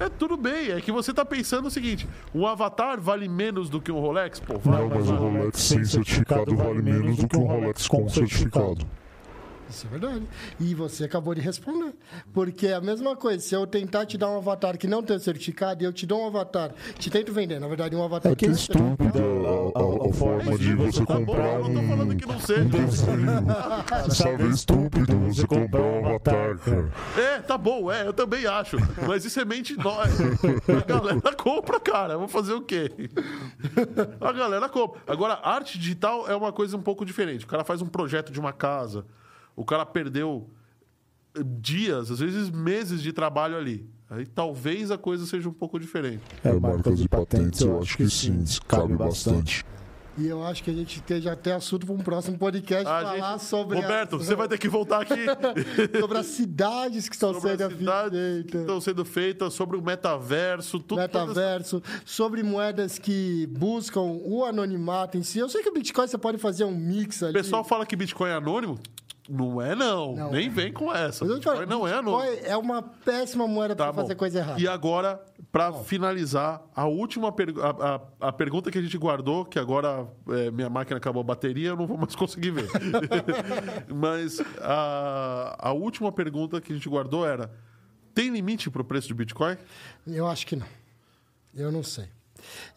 É 0.00 0.08
tudo 0.08 0.34
bem, 0.34 0.70
é 0.70 0.80
que 0.80 0.90
você 0.90 1.12
tá 1.12 1.26
pensando 1.26 1.66
o 1.66 1.70
seguinte: 1.70 2.08
um 2.34 2.46
avatar 2.46 2.98
vale 2.98 3.28
menos 3.28 3.68
do 3.68 3.82
que 3.82 3.92
um 3.92 4.00
Rolex? 4.00 4.40
Pô, 4.40 4.58
vale, 4.58 4.84
Não, 4.84 4.88
mas 4.88 5.10
o. 5.10 5.14
Rolex 5.14 5.60
sem 5.60 5.84
certificado 5.84 6.56
vale 6.56 6.80
menos 6.80 7.18
do 7.18 7.28
que 7.28 7.36
um 7.36 7.44
Rolex 7.44 7.86
com 7.86 8.08
certificado. 8.08 8.86
Isso 9.70 9.86
é 9.86 9.90
verdade. 9.90 10.22
E 10.58 10.74
você 10.74 11.04
acabou 11.04 11.34
de 11.34 11.40
responder. 11.40 11.94
Porque 12.34 12.66
é 12.66 12.74
a 12.74 12.80
mesma 12.80 13.14
coisa, 13.16 13.40
se 13.42 13.54
eu 13.54 13.66
tentar 13.66 14.04
te 14.04 14.18
dar 14.18 14.28
um 14.28 14.36
avatar 14.36 14.76
que 14.76 14.86
não 14.86 15.02
tem 15.02 15.18
certificado 15.18 15.82
e 15.82 15.86
eu 15.86 15.92
te 15.92 16.06
dou 16.06 16.22
um 16.22 16.26
avatar, 16.26 16.72
te 16.98 17.08
tento 17.08 17.32
vender, 17.32 17.60
na 17.60 17.68
verdade, 17.68 17.94
um 17.94 18.02
avatar 18.04 18.32
É 18.32 18.34
que 18.34 18.46
é 18.46 18.50
estúpida 18.50 19.20
a, 19.20 19.78
a- 19.78 20.10
a 20.10 20.12
forma 20.12 20.58
de 20.58 20.74
você 20.74 21.04
Tá 21.06 21.14
bom, 21.14 21.26
comprar 21.26 21.54
eu 21.60 21.68
não 21.68 21.82
tô 21.82 21.88
falando 21.88 22.12
um, 22.12 22.16
que 22.16 22.26
não 22.26 22.40
seja. 22.40 22.60
um 22.62 22.68
desenho. 22.68 23.20
Você 24.04 24.14
sabe, 24.22 24.42
é 24.42 24.46
estúpido 24.48 25.18
você 25.20 25.46
comprar 25.46 25.80
um 25.82 26.06
avatar, 26.06 26.58
cara. 26.58 26.92
É, 27.16 27.38
tá 27.40 27.56
bom, 27.56 27.90
é, 27.90 28.06
eu 28.06 28.12
também 28.12 28.46
acho. 28.46 28.76
Mas 29.06 29.24
isso 29.24 29.38
é 29.40 29.44
mente 29.44 29.76
nóis. 29.76 30.12
A 30.20 30.86
galera 30.86 31.34
compra, 31.34 31.78
cara. 31.80 32.16
Vou 32.18 32.28
fazer 32.28 32.52
o 32.54 32.62
quê? 32.62 32.90
A 34.20 34.32
galera 34.32 34.68
compra. 34.68 35.00
Agora, 35.06 35.38
arte 35.42 35.78
digital 35.78 36.28
é 36.28 36.34
uma 36.34 36.52
coisa 36.52 36.76
um 36.76 36.82
pouco 36.82 37.04
diferente. 37.04 37.44
O 37.44 37.48
cara 37.48 37.64
faz 37.64 37.80
um 37.82 37.86
projeto 37.86 38.32
de 38.32 38.40
uma 38.40 38.52
casa. 38.52 39.04
O 39.56 39.64
cara 39.64 39.84
perdeu 39.84 40.48
dias, 41.60 42.10
às 42.10 42.18
vezes 42.20 42.50
meses 42.50 43.02
de 43.02 43.12
trabalho 43.12 43.56
ali. 43.56 43.88
Aí 44.08 44.26
talvez 44.26 44.90
a 44.90 44.98
coisa 44.98 45.24
seja 45.26 45.48
um 45.48 45.52
pouco 45.52 45.78
diferente. 45.78 46.22
É, 46.42 46.52
marcas 46.52 46.98
de 46.98 47.08
patentes, 47.08 47.60
eu 47.60 47.78
acho 47.80 47.96
que 47.96 48.08
sim, 48.10 48.44
cabe 48.66 48.94
bastante. 48.96 49.64
E 50.18 50.26
eu 50.26 50.44
acho 50.44 50.64
que 50.64 50.70
a 50.70 50.74
gente 50.74 50.96
esteja 50.96 51.32
até 51.32 51.52
assunto 51.54 51.86
para 51.86 51.94
um 51.94 51.98
próximo 51.98 52.36
podcast 52.36 52.84
A 52.86 53.00
falar 53.00 53.32
gente- 53.38 53.44
sobre, 53.44 53.78
a- 53.78 53.82
Roberto, 53.82 54.18
você 54.18 54.34
vai 54.34 54.48
ter 54.48 54.58
que 54.58 54.68
voltar 54.68 55.02
aqui. 55.02 55.14
sobre 56.00 56.18
as 56.18 56.26
cidades 56.26 57.08
que 57.08 57.14
estão 57.14 57.32
sobre 57.32 57.56
sendo 57.56 57.70
feitas. 57.70 58.60
estão 58.60 58.80
sendo 58.80 59.04
feitas, 59.04 59.54
sobre 59.54 59.76
o 59.76 59.82
metaverso, 59.82 60.80
tudo. 60.80 60.98
Metaverso, 60.98 61.80
sobre 62.04 62.42
moedas 62.42 62.98
que 62.98 63.46
buscam 63.46 64.00
o 64.00 64.44
anonimato 64.44 65.16
em 65.16 65.22
si. 65.22 65.38
Eu 65.38 65.48
sei 65.48 65.62
que 65.62 65.68
o 65.68 65.72
Bitcoin 65.72 66.08
você 66.08 66.18
pode 66.18 66.36
fazer 66.38 66.64
um 66.64 66.74
mix 66.76 67.22
ali. 67.22 67.30
O 67.30 67.34
pessoal 67.34 67.62
fala 67.62 67.86
que 67.86 67.94
Bitcoin 67.94 68.30
é 68.30 68.34
anônimo. 68.34 68.80
Não 69.32 69.62
é, 69.62 69.76
não. 69.76 70.16
Não 70.16 70.30
Nem 70.32 70.46
é. 70.46 70.50
vem 70.50 70.72
com 70.72 70.92
essa. 70.92 71.24
Mas 71.24 71.32
eu 71.34 71.38
te 71.40 71.44
falo, 71.44 71.58
Bitcoin 71.60 71.78
não 71.78 71.86
é. 71.86 71.96
Bitcoin 72.02 72.48
é 72.50 72.56
uma 72.56 72.82
péssima 72.82 73.46
moeda 73.46 73.76
Tá 73.76 73.84
para 73.92 74.02
fazer 74.02 74.16
coisa 74.16 74.40
errada. 74.40 74.60
E 74.60 74.66
agora, 74.66 75.24
para 75.52 75.72
finalizar, 75.72 76.60
a 76.74 76.86
última 76.86 77.30
pergu- 77.30 77.60
a, 77.62 77.70
a- 78.20 78.28
a 78.28 78.32
pergunta 78.32 78.70
que 78.72 78.78
a 78.78 78.82
gente 78.82 78.98
guardou, 78.98 79.44
que 79.44 79.56
agora 79.58 80.08
é, 80.30 80.50
minha 80.50 80.68
máquina 80.68 80.96
acabou 80.96 81.20
a 81.20 81.24
bateria, 81.24 81.68
eu 81.68 81.76
não 81.76 81.86
vou 81.86 81.96
mais 81.96 82.14
conseguir 82.16 82.50
ver. 82.50 82.68
Mas 83.94 84.40
a, 84.60 85.56
a 85.68 85.72
última 85.72 86.10
pergunta 86.10 86.60
que 86.60 86.72
a 86.72 86.74
gente 86.74 86.88
guardou 86.88 87.26
era: 87.26 87.50
tem 88.14 88.30
limite 88.30 88.68
para 88.70 88.82
o 88.82 88.84
preço 88.84 89.08
de 89.08 89.14
Bitcoin? 89.14 89.56
Eu 90.06 90.26
acho 90.26 90.46
que 90.46 90.56
não. 90.56 90.66
Eu 91.54 91.70
não 91.70 91.82
sei. 91.82 92.06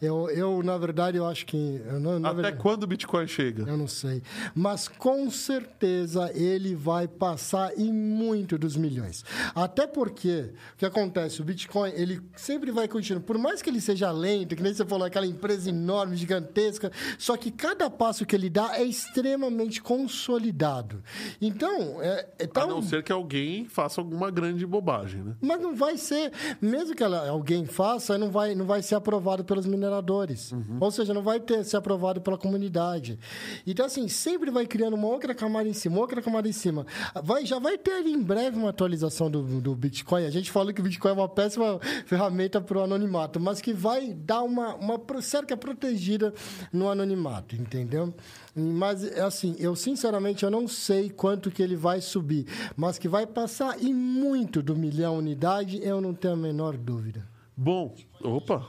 Eu, 0.00 0.28
eu 0.30 0.62
na 0.62 0.76
verdade, 0.78 1.16
eu 1.16 1.26
acho 1.26 1.46
que. 1.46 1.80
Eu 1.86 2.00
não, 2.00 2.16
Até 2.18 2.32
verdade, 2.34 2.56
quando 2.58 2.84
o 2.84 2.86
Bitcoin 2.86 3.26
chega? 3.26 3.64
Eu 3.68 3.76
não 3.76 3.86
sei. 3.88 4.22
Mas 4.54 4.88
com 4.88 5.30
certeza 5.30 6.30
ele 6.34 6.74
vai 6.74 7.06
passar 7.08 7.76
em 7.78 7.92
muito 7.92 8.56
dos 8.58 8.76
milhões. 8.76 9.24
Até 9.54 9.86
porque, 9.86 10.50
o 10.74 10.78
que 10.78 10.86
acontece? 10.86 11.40
O 11.40 11.44
Bitcoin, 11.44 11.90
ele 11.94 12.20
sempre 12.36 12.70
vai 12.70 12.88
continuar. 12.88 13.20
Por 13.22 13.38
mais 13.38 13.62
que 13.62 13.70
ele 13.70 13.80
seja 13.80 14.10
lento, 14.10 14.54
que 14.56 14.62
nem 14.62 14.72
você 14.74 14.84
falou, 14.84 15.06
aquela 15.06 15.26
empresa 15.26 15.68
enorme, 15.70 16.16
gigantesca, 16.16 16.90
só 17.18 17.36
que 17.36 17.50
cada 17.50 17.88
passo 17.90 18.24
que 18.26 18.34
ele 18.34 18.50
dá 18.50 18.76
é 18.78 18.84
extremamente 18.84 19.80
consolidado. 19.82 21.02
Então, 21.40 22.00
é, 22.02 22.26
é 22.38 22.44
A 22.44 22.48
tão- 22.48 22.68
não 22.68 22.82
ser 22.82 23.02
que 23.02 23.12
alguém 23.12 23.64
faça 23.66 24.00
alguma 24.00 24.30
grande 24.30 24.66
bobagem, 24.66 25.22
né? 25.22 25.34
mas 25.40 25.60
não 25.60 25.74
vai 25.74 25.96
ser, 25.96 26.32
mesmo 26.60 26.94
que 26.94 27.02
ela- 27.02 27.28
alguém 27.28 27.64
faça, 27.66 28.16
não 28.18 28.30
vai, 28.30 28.54
não 28.54 28.64
vai 28.66 28.82
ser 28.82 28.94
aprovado 28.94 29.44
pelos 29.44 29.63
mineradores. 29.64 30.52
Ou 30.80 30.90
seja, 30.90 31.14
não 31.14 31.22
vai 31.22 31.40
ter 31.40 31.64
ser 31.64 31.76
aprovado 31.76 32.20
pela 32.20 32.36
comunidade. 32.36 33.18
Então, 33.66 33.86
assim, 33.86 34.08
sempre 34.08 34.50
vai 34.50 34.66
criando 34.66 34.94
uma 34.94 35.08
outra 35.08 35.34
camada 35.34 35.68
em 35.68 35.72
cima, 35.72 35.98
outra 35.98 36.20
camada 36.20 36.48
em 36.48 36.52
cima. 36.52 36.86
Vai, 37.22 37.46
já 37.46 37.58
vai 37.58 37.78
ter 37.78 37.92
ali 37.92 38.12
em 38.12 38.22
breve 38.22 38.56
uma 38.56 38.70
atualização 38.70 39.30
do, 39.30 39.60
do 39.60 39.74
Bitcoin. 39.74 40.24
A 40.24 40.30
gente 40.30 40.50
fala 40.50 40.72
que 40.72 40.80
o 40.80 40.84
Bitcoin 40.84 41.10
é 41.10 41.14
uma 41.14 41.28
péssima 41.28 41.78
ferramenta 42.06 42.60
para 42.60 42.78
o 42.78 42.82
anonimato, 42.82 43.40
mas 43.40 43.60
que 43.60 43.72
vai 43.72 44.12
dar 44.12 44.42
uma, 44.42 44.74
uma 44.74 45.00
cerca 45.20 45.56
protegida 45.56 46.32
no 46.72 46.88
anonimato, 46.88 47.54
entendeu? 47.54 48.12
Mas, 48.54 49.04
assim, 49.18 49.56
eu 49.58 49.74
sinceramente 49.74 50.44
eu 50.44 50.50
não 50.50 50.68
sei 50.68 51.10
quanto 51.10 51.50
que 51.50 51.62
ele 51.62 51.76
vai 51.76 52.00
subir, 52.00 52.46
mas 52.76 52.98
que 52.98 53.08
vai 53.08 53.26
passar 53.26 53.82
em 53.82 53.92
muito 53.92 54.62
do 54.62 54.76
milhão 54.76 55.18
unidade, 55.18 55.80
eu 55.82 56.00
não 56.00 56.14
tenho 56.14 56.34
a 56.34 56.36
menor 56.36 56.76
dúvida. 56.76 57.26
Bom, 57.56 57.94
opa. 58.22 58.66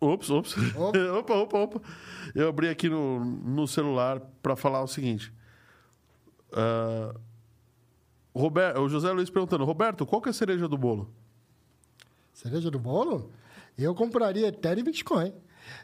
Ops, 0.00 0.30
ops. 0.30 0.54
Opa, 1.18 1.34
opa, 1.34 1.58
opa. 1.58 1.80
Eu 2.34 2.48
abri 2.48 2.68
aqui 2.68 2.88
no, 2.88 3.22
no 3.22 3.66
celular 3.68 4.20
para 4.42 4.56
falar 4.56 4.82
o 4.82 4.86
seguinte. 4.86 5.32
Ah, 6.52 7.14
Roberto, 8.34 8.80
o 8.80 8.88
José 8.88 9.10
Luiz 9.12 9.28
perguntando, 9.28 9.64
Roberto, 9.64 10.06
qual 10.06 10.22
que 10.22 10.28
é 10.28 10.30
a 10.30 10.32
cereja 10.32 10.66
do 10.66 10.78
bolo? 10.78 11.12
Cereja 12.32 12.70
do 12.70 12.78
bolo? 12.78 13.30
Eu 13.76 13.94
compraria 13.94 14.48
Ethereum 14.48 14.80
e 14.80 14.84
Bitcoin. 14.84 15.34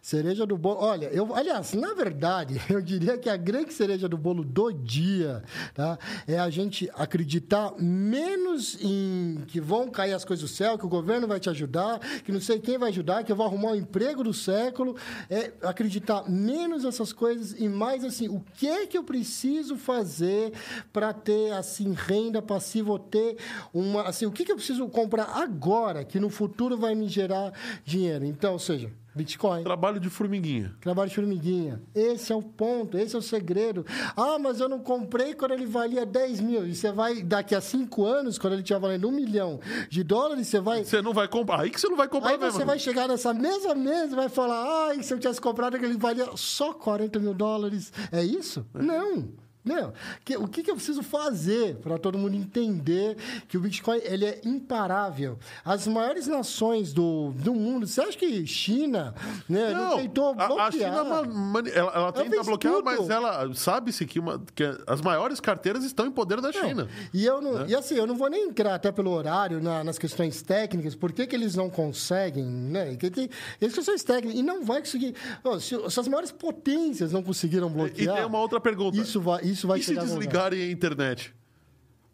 Cereja 0.02 0.46
do 0.46 0.56
bolo. 0.56 0.80
Olha, 0.80 1.06
eu, 1.06 1.34
aliás, 1.34 1.72
na 1.72 1.94
verdade, 1.94 2.60
eu 2.70 2.80
diria 2.80 3.18
que 3.18 3.28
a 3.28 3.36
grande 3.36 3.72
cereja 3.72 4.08
do 4.08 4.16
bolo 4.16 4.44
do 4.44 4.72
dia 4.72 5.42
tá, 5.74 5.98
é 6.26 6.38
a 6.38 6.50
gente 6.50 6.90
acreditar 6.94 7.74
menos 7.78 8.78
em 8.80 9.42
que 9.46 9.60
vão 9.60 9.88
cair 9.88 10.12
as 10.12 10.24
coisas 10.24 10.48
do 10.48 10.54
céu, 10.54 10.78
que 10.78 10.86
o 10.86 10.88
governo 10.88 11.26
vai 11.26 11.40
te 11.40 11.50
ajudar, 11.50 11.98
que 12.24 12.32
não 12.32 12.40
sei 12.40 12.58
quem 12.58 12.78
vai 12.78 12.90
ajudar, 12.90 13.24
que 13.24 13.32
eu 13.32 13.36
vou 13.36 13.46
arrumar 13.46 13.72
o 13.72 13.76
emprego 13.76 14.22
do 14.22 14.32
século. 14.32 14.96
É 15.28 15.52
acreditar 15.62 16.28
menos 16.28 16.84
nessas 16.84 17.12
coisas 17.12 17.54
e 17.58 17.68
mais 17.68 18.04
assim, 18.04 18.28
o 18.28 18.42
que 18.54 18.68
é 18.68 18.86
que 18.86 18.96
eu 18.96 19.04
preciso 19.04 19.76
fazer 19.76 20.52
para 20.92 21.12
ter 21.12 21.52
assim 21.52 21.92
renda 21.92 22.40
passiva 22.40 22.92
ou 22.92 22.98
ter 22.98 23.36
uma 23.72 24.02
assim, 24.02 24.26
o 24.26 24.30
que, 24.30 24.44
que 24.44 24.52
eu 24.52 24.56
preciso 24.56 24.88
comprar 24.88 25.24
agora 25.36 26.04
que 26.04 26.20
no 26.20 26.30
futuro 26.30 26.76
vai 26.76 26.94
me 26.94 27.08
gerar 27.08 27.52
dinheiro. 27.84 28.24
Então, 28.24 28.52
ou 28.52 28.58
seja, 28.58 28.90
Bitcoin. 29.16 29.62
Trabalho 29.62 29.98
de 29.98 30.10
formiguinha. 30.10 30.76
Trabalho 30.80 31.09
de 31.09 31.14
formiguinha. 31.14 31.80
Esse 31.94 32.32
é 32.32 32.36
o 32.36 32.43
ponto, 32.43 32.98
esse 32.98 33.16
é 33.16 33.18
o 33.18 33.22
segredo. 33.22 33.84
Ah, 34.14 34.38
mas 34.38 34.60
eu 34.60 34.68
não 34.68 34.78
comprei 34.78 35.34
quando 35.34 35.52
ele 35.52 35.64
valia 35.64 36.05
10 36.05 36.40
mil. 36.40 36.66
E 36.66 36.74
você 36.74 36.93
vai, 36.93 37.22
daqui 37.22 37.55
a 37.55 37.60
5 37.60 38.05
anos, 38.05 38.38
quando 38.38 38.52
ele 38.52 38.62
estiver 38.62 38.78
valendo 38.78 39.09
um 39.09 39.12
milhão 39.12 39.59
de 39.88 40.05
dólares, 40.05 40.47
você 40.48 40.60
vai. 40.60 40.84
Você 40.84 41.01
não 41.01 41.14
vai 41.14 41.26
comprar. 41.26 41.62
Aí 41.62 41.70
que 41.70 41.80
você 41.80 41.88
não 41.88 41.97
vai 41.97 42.09
comprar 42.09 42.30
Aí 42.30 42.38
mesmo. 42.38 42.52
você 42.52 42.64
vai 42.64 42.78
chegar 42.78 43.09
nessa 43.09 43.32
mesma 43.32 43.74
mesa 43.74 44.12
e 44.12 44.16
vai 44.16 44.28
falar: 44.28 44.88
ai, 44.88 45.02
se 45.02 45.14
eu 45.14 45.18
tivesse 45.18 45.40
comprado 45.40 45.76
aquele 45.76 45.97
valia 45.97 46.28
só 46.36 46.74
40 46.74 47.18
mil 47.18 47.32
dólares. 47.32 47.93
É 48.12 48.22
isso? 48.22 48.66
Não. 48.74 49.45
Não. 49.66 49.93
Que- 50.24 50.36
o 50.36 50.47
que, 50.47 50.62
que 50.62 50.70
eu 50.70 50.76
preciso 50.76 51.02
fazer 51.02 51.76
para 51.76 51.98
todo 51.98 52.16
mundo 52.16 52.34
entender 52.36 53.16
que 53.48 53.56
o 53.56 53.60
Bitcoin 53.60 53.98
ele 54.05 54.24
é 54.24 54.40
imparável? 54.44 55.38
As 55.64 55.86
maiores 55.86 56.26
nações 56.28 56.93
do, 56.93 57.32
do 57.32 57.52
mundo, 57.52 57.86
você 57.86 58.01
acha 58.01 58.16
que 58.16 58.47
China 58.47 59.14
né, 59.48 59.72
não, 59.72 59.90
Não, 59.90 59.97
tentou 59.98 60.34
bloquear? 60.34 60.68
a 60.68 60.70
China 60.70 61.05
ma- 61.05 61.22
mani- 61.22 61.70
ela, 61.74 61.93
ela 61.93 62.12
tenta 62.12 62.43
bloquear, 62.44 62.74
tudo. 62.74 62.84
mas 62.84 63.10
ela 63.10 63.52
sabe-se 63.55 64.06
que, 64.06 64.20
uma- 64.20 64.40
que 64.55 64.62
as 64.86 65.01
maiores 65.01 65.40
carteiras 65.40 65.82
estão 65.84 66.06
em 66.06 66.10
poder 66.12 66.40
da 66.40 66.52
China. 66.52 66.88
E 67.12 67.24
eu 67.26 67.40
não, 67.40 67.55
Né? 67.55 67.66
e 67.70 67.74
assim, 67.74 67.94
eu 67.97 68.06
não 68.06 68.14
vou 68.16 68.30
nem 68.30 68.48
entrar 68.48 68.74
até 68.74 68.93
pelo 68.93 69.10
horário 69.10 69.60
na- 69.60 69.82
nas 69.82 69.98
questões 69.98 70.43
técnicas, 70.43 70.94
por 70.94 71.12
que, 71.12 71.26
que 71.26 71.34
eles 71.34 71.56
não 71.56 71.68
conseguem, 71.68 72.44
né? 72.44 72.94
Que 72.97 73.10
tem, 73.10 73.28
as 73.60 73.72
questões 73.72 74.05
técnicas, 74.05 74.38
e 74.38 74.43
não 74.43 74.64
vai 74.64 74.80
conseguir. 74.80 75.14
Se, 75.60 75.90
se 75.90 76.01
as 76.01 76.06
maiores 76.09 76.30
potências 76.30 77.10
não 77.12 77.22
conseguiram 77.22 77.68
E 77.68 77.70
bloquear. 77.72 78.16
tem 78.16 78.24
uma 78.26 78.38
outra 78.38 78.60
pergunta. 78.60 78.97
Isso 78.97 79.20
vai, 79.20 79.43
isso 79.44 79.55
vai 79.64 79.78
e 79.78 79.82
se 79.82 79.88
chegar 79.88 80.02
no 80.02 80.08
lugar. 80.08 80.18
desligarem 80.18 80.62
a 80.62 80.70
internet? 80.70 81.32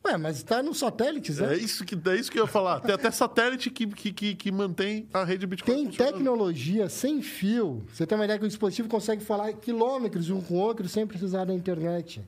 Ué, 0.05 0.17
mas 0.17 0.39
está 0.39 0.63
nos 0.63 0.79
satélites, 0.79 1.39
né? 1.39 1.55
É 1.55 1.57
isso, 1.57 1.85
que, 1.85 1.95
é 1.95 2.17
isso 2.17 2.31
que 2.31 2.39
eu 2.39 2.45
ia 2.45 2.51
falar. 2.51 2.81
Tem 2.81 2.95
até 2.95 3.11
satélite 3.11 3.71
que, 3.71 3.87
que, 3.87 4.13
que, 4.13 4.35
que 4.35 4.51
mantém 4.51 5.09
a 5.15 5.23
rede 5.23 5.47
Bitcoin 5.47 5.75
Tem 5.75 5.91
tecnologia 5.91 6.89
sem 6.89 7.23
fio. 7.23 7.85
Você 7.93 8.05
tem 8.05 8.19
uma 8.19 8.25
ideia 8.25 8.39
que 8.39 8.45
o 8.45 8.49
dispositivo 8.49 8.89
consegue 8.89 9.25
falar 9.25 9.53
quilômetros 9.53 10.29
um 10.29 10.41
com 10.41 10.55
o 10.55 10.59
outro 10.59 10.89
sem 10.89 11.07
precisar 11.07 11.45
da 11.45 11.55
internet. 11.55 12.21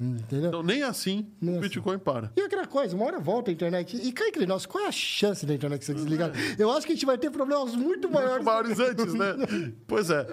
Entendeu? 0.00 0.48
Então, 0.48 0.62
nem 0.62 0.82
assim 0.82 1.30
Nem 1.40 1.54
o 1.54 1.58
assim. 1.58 1.68
Bitcoin 1.68 1.98
para. 1.98 2.32
E 2.34 2.42
outra 2.42 2.66
coisa, 2.66 2.96
uma 2.96 3.04
hora 3.04 3.20
volta 3.20 3.50
a 3.50 3.52
internet. 3.52 3.96
E 3.96 4.10
cá 4.12 4.26
entre 4.26 4.46
nós, 4.46 4.66
qual 4.66 4.84
é 4.84 4.88
a 4.88 4.92
chance 4.92 5.44
da 5.46 5.54
internet 5.54 5.84
ser 5.84 5.94
desligada? 5.94 6.34
Eu 6.58 6.72
acho 6.72 6.86
que 6.86 6.92
a 6.92 6.94
gente 6.96 7.06
vai 7.06 7.18
ter 7.18 7.30
problemas 7.30 7.76
muito 7.76 8.10
maiores. 8.10 8.36
Muito 8.36 8.44
maiores 8.46 8.80
antes, 8.80 9.14
né? 9.14 9.34
Pois 9.86 10.08
é. 10.10 10.26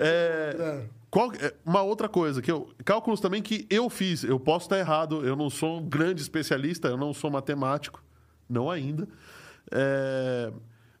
É, 0.00 0.82
qual- 1.10 1.32
é, 1.34 1.54
uma 1.64 1.82
outra 1.82 2.08
coisa, 2.08 2.40
que 2.42 2.50
eu, 2.50 2.72
cálculos 2.84 3.20
também 3.20 3.42
que 3.42 3.66
eu 3.70 3.88
fiz. 3.90 4.22
Eu 4.24 4.38
posso 4.40 4.66
estar 4.66 4.78
errado, 4.78 5.24
eu 5.26 5.36
não 5.36 5.48
sou 5.50 5.78
um 5.80 5.88
grande 5.88 6.20
especialista, 6.22 6.88
eu 6.88 6.96
não 6.96 7.12
sou 7.14 7.30
matemático, 7.30 8.02
não 8.48 8.70
ainda. 8.70 9.06
É, 9.70 10.52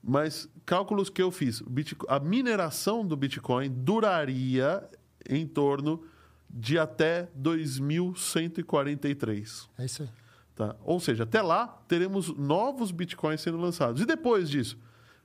mas 0.02 0.48
cálculos 0.64 1.08
que 1.10 1.22
eu 1.22 1.30
fiz. 1.30 1.60
o 1.60 1.68
Bitco- 1.70 2.06
a 2.08 2.18
mineração 2.20 3.06
do 3.06 3.16
Bitcoin 3.16 3.70
duraria 3.70 4.82
em 5.28 5.46
torno 5.46 6.02
de 6.48 6.78
até 6.78 7.28
2143. 7.34 9.68
É 9.78 9.84
isso 9.84 10.02
aí. 10.02 10.08
Tá? 10.54 10.74
Ou 10.84 10.98
seja, 10.98 11.24
até 11.24 11.42
lá 11.42 11.66
teremos 11.86 12.34
novos 12.34 12.90
bitcoins 12.90 13.42
sendo 13.42 13.58
lançados. 13.58 14.00
E 14.00 14.06
depois 14.06 14.48
disso? 14.48 14.78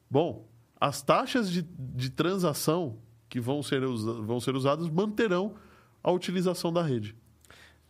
Bom, 0.09 0.45
as 0.79 1.01
taxas 1.01 1.49
de, 1.49 1.61
de 1.61 2.09
transação 2.09 2.97
que 3.31 3.39
vão 3.39 3.63
ser, 3.63 3.79
vão 3.87 4.41
ser 4.41 4.55
usadas 4.57 4.89
manterão 4.89 5.55
a 6.03 6.11
utilização 6.11 6.71
da 6.71 6.83
rede. 6.83 7.15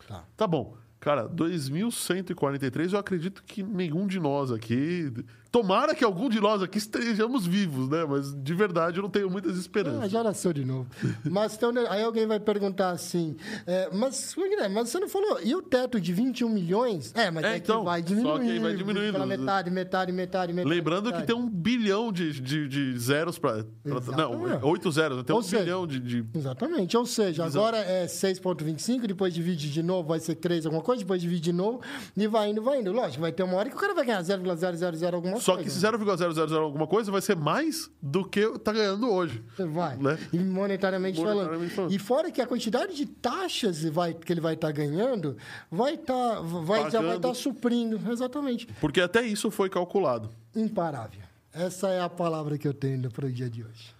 Tá. 0.07 0.23
Tá 0.37 0.45
bom. 0.45 0.77
Cara, 0.99 1.27
2143, 1.27 2.93
eu 2.93 2.99
acredito 2.99 3.43
que 3.43 3.63
nenhum 3.63 4.05
de 4.05 4.19
nós 4.19 4.51
aqui. 4.51 5.11
Tomara 5.51 5.93
que 5.93 6.03
algum 6.03 6.29
de 6.29 6.39
nós 6.39 6.61
aqui 6.63 6.77
estejamos 6.77 7.45
vivos, 7.45 7.89
né? 7.89 8.05
Mas 8.07 8.33
de 8.33 8.53
verdade 8.53 8.97
eu 8.99 9.03
não 9.03 9.09
tenho 9.09 9.29
muitas 9.29 9.57
Ah, 9.57 9.59
esperanças. 9.59 10.09
já 10.11 10.23
nasceu 10.23 10.53
de 10.53 10.63
novo. 10.63 10.87
Mas 11.29 11.55
então, 11.55 11.71
né, 11.73 11.85
aí 11.89 12.01
alguém 12.03 12.25
vai 12.25 12.39
perguntar 12.39 12.91
assim: 12.91 13.35
é, 13.67 13.89
mas, 13.91 14.33
Guilherme, 14.33 14.73
mas 14.75 14.89
você 14.89 14.99
não 14.99 15.09
falou, 15.09 15.39
e 15.43 15.53
o 15.53 15.61
teto 15.61 15.99
de 15.99 16.13
21 16.13 16.47
milhões? 16.49 17.11
É, 17.15 17.29
mas 17.29 17.43
É, 17.43 17.53
é, 17.53 17.57
então, 17.57 17.79
que 17.79 17.85
vai 17.85 17.99
só 17.99 18.05
que 18.07 18.13
diminuindo. 18.15 18.51
aí 18.51 18.59
vai 18.59 18.75
diminuindo. 18.75 19.11
Pela 19.13 19.25
metade, 19.25 19.69
metade, 19.69 20.11
metade, 20.13 20.53
metade. 20.53 20.73
Lembrando 20.73 21.03
que 21.11 21.19
metade. 21.19 21.27
tem 21.27 21.35
um 21.35 21.49
bilhão 21.49 22.11
de, 22.13 22.31
de, 22.39 22.67
de 22.69 22.97
zeros 22.99 23.37
para. 23.37 23.65
Não, 23.83 24.61
oito 24.69 24.89
zeros. 24.91 25.21
Tem 25.23 25.33
um 25.33 25.37
Ou 25.37 25.43
seja, 25.43 25.63
bilhão 25.63 25.85
de, 25.85 25.99
de. 25.99 26.25
Exatamente. 26.33 26.95
Ou 26.95 27.05
seja, 27.05 27.43
Exato. 27.45 27.57
agora 27.57 27.77
é 27.77 28.05
6,25, 28.05 29.05
depois 29.05 29.33
divide 29.33 29.69
de 29.69 29.83
novo, 29.83 30.07
vai 30.07 30.19
ser 30.19 30.35
3 30.35 30.65
alguma 30.65 30.81
coisa, 30.83 31.01
depois 31.03 31.21
divide 31.21 31.41
de 31.41 31.53
novo, 31.53 31.81
e 32.15 32.27
vai 32.27 32.49
indo, 32.51 32.61
vai 32.61 32.79
indo. 32.79 32.91
Lógico, 32.93 33.21
vai 33.21 33.31
ter 33.33 33.43
uma 33.43 33.57
hora 33.57 33.69
que 33.69 33.75
o 33.75 33.79
cara 33.79 33.93
vai 33.93 34.05
ganhar 34.05 34.21
0,000 34.21 35.13
alguma 35.13 35.40
Só 35.41 35.53
coisa. 35.55 35.63
que 35.69 35.75
esse 35.75 35.79
0,000 35.79 36.57
alguma 36.61 36.87
coisa 36.87 37.11
vai 37.11 37.21
ser 37.21 37.35
mais 37.35 37.89
do 38.01 38.23
que 38.23 38.47
tá 38.59 38.71
ganhando 38.71 39.09
hoje. 39.11 39.43
Vai. 39.57 39.97
né? 39.97 40.17
E 40.31 40.37
monetariamente, 40.39 41.19
Monetariamente 41.19 41.73
falando. 41.73 41.75
falando. 41.75 41.93
E 41.93 41.99
fora 41.99 42.31
que 42.31 42.41
a 42.41 42.47
quantidade 42.47 42.95
de 42.95 43.05
taxas 43.05 43.83
vai, 43.85 44.13
que 44.13 44.31
ele 44.31 44.41
vai 44.41 44.53
estar 44.53 44.71
ganhando, 44.71 45.35
vai 45.69 45.97
tá, 45.97 46.39
vai, 46.41 46.89
já 46.91 46.99
vai 46.99 47.09
Pagando. 47.15 47.15
estar 47.17 47.33
suprindo. 47.33 47.99
Exatamente. 48.11 48.67
Porque 48.79 49.01
até 49.01 49.21
isso 49.23 49.49
foi 49.51 49.69
calculado. 49.69 50.29
Imparável. 50.55 51.21
Essa 51.53 51.89
é 51.89 52.01
a 52.01 52.07
palavra 52.09 52.57
que 52.57 52.67
eu 52.67 52.73
tenho 52.73 53.09
para 53.11 53.25
o 53.25 53.31
dia 53.31 53.49
de 53.49 53.63
hoje. 53.63 53.93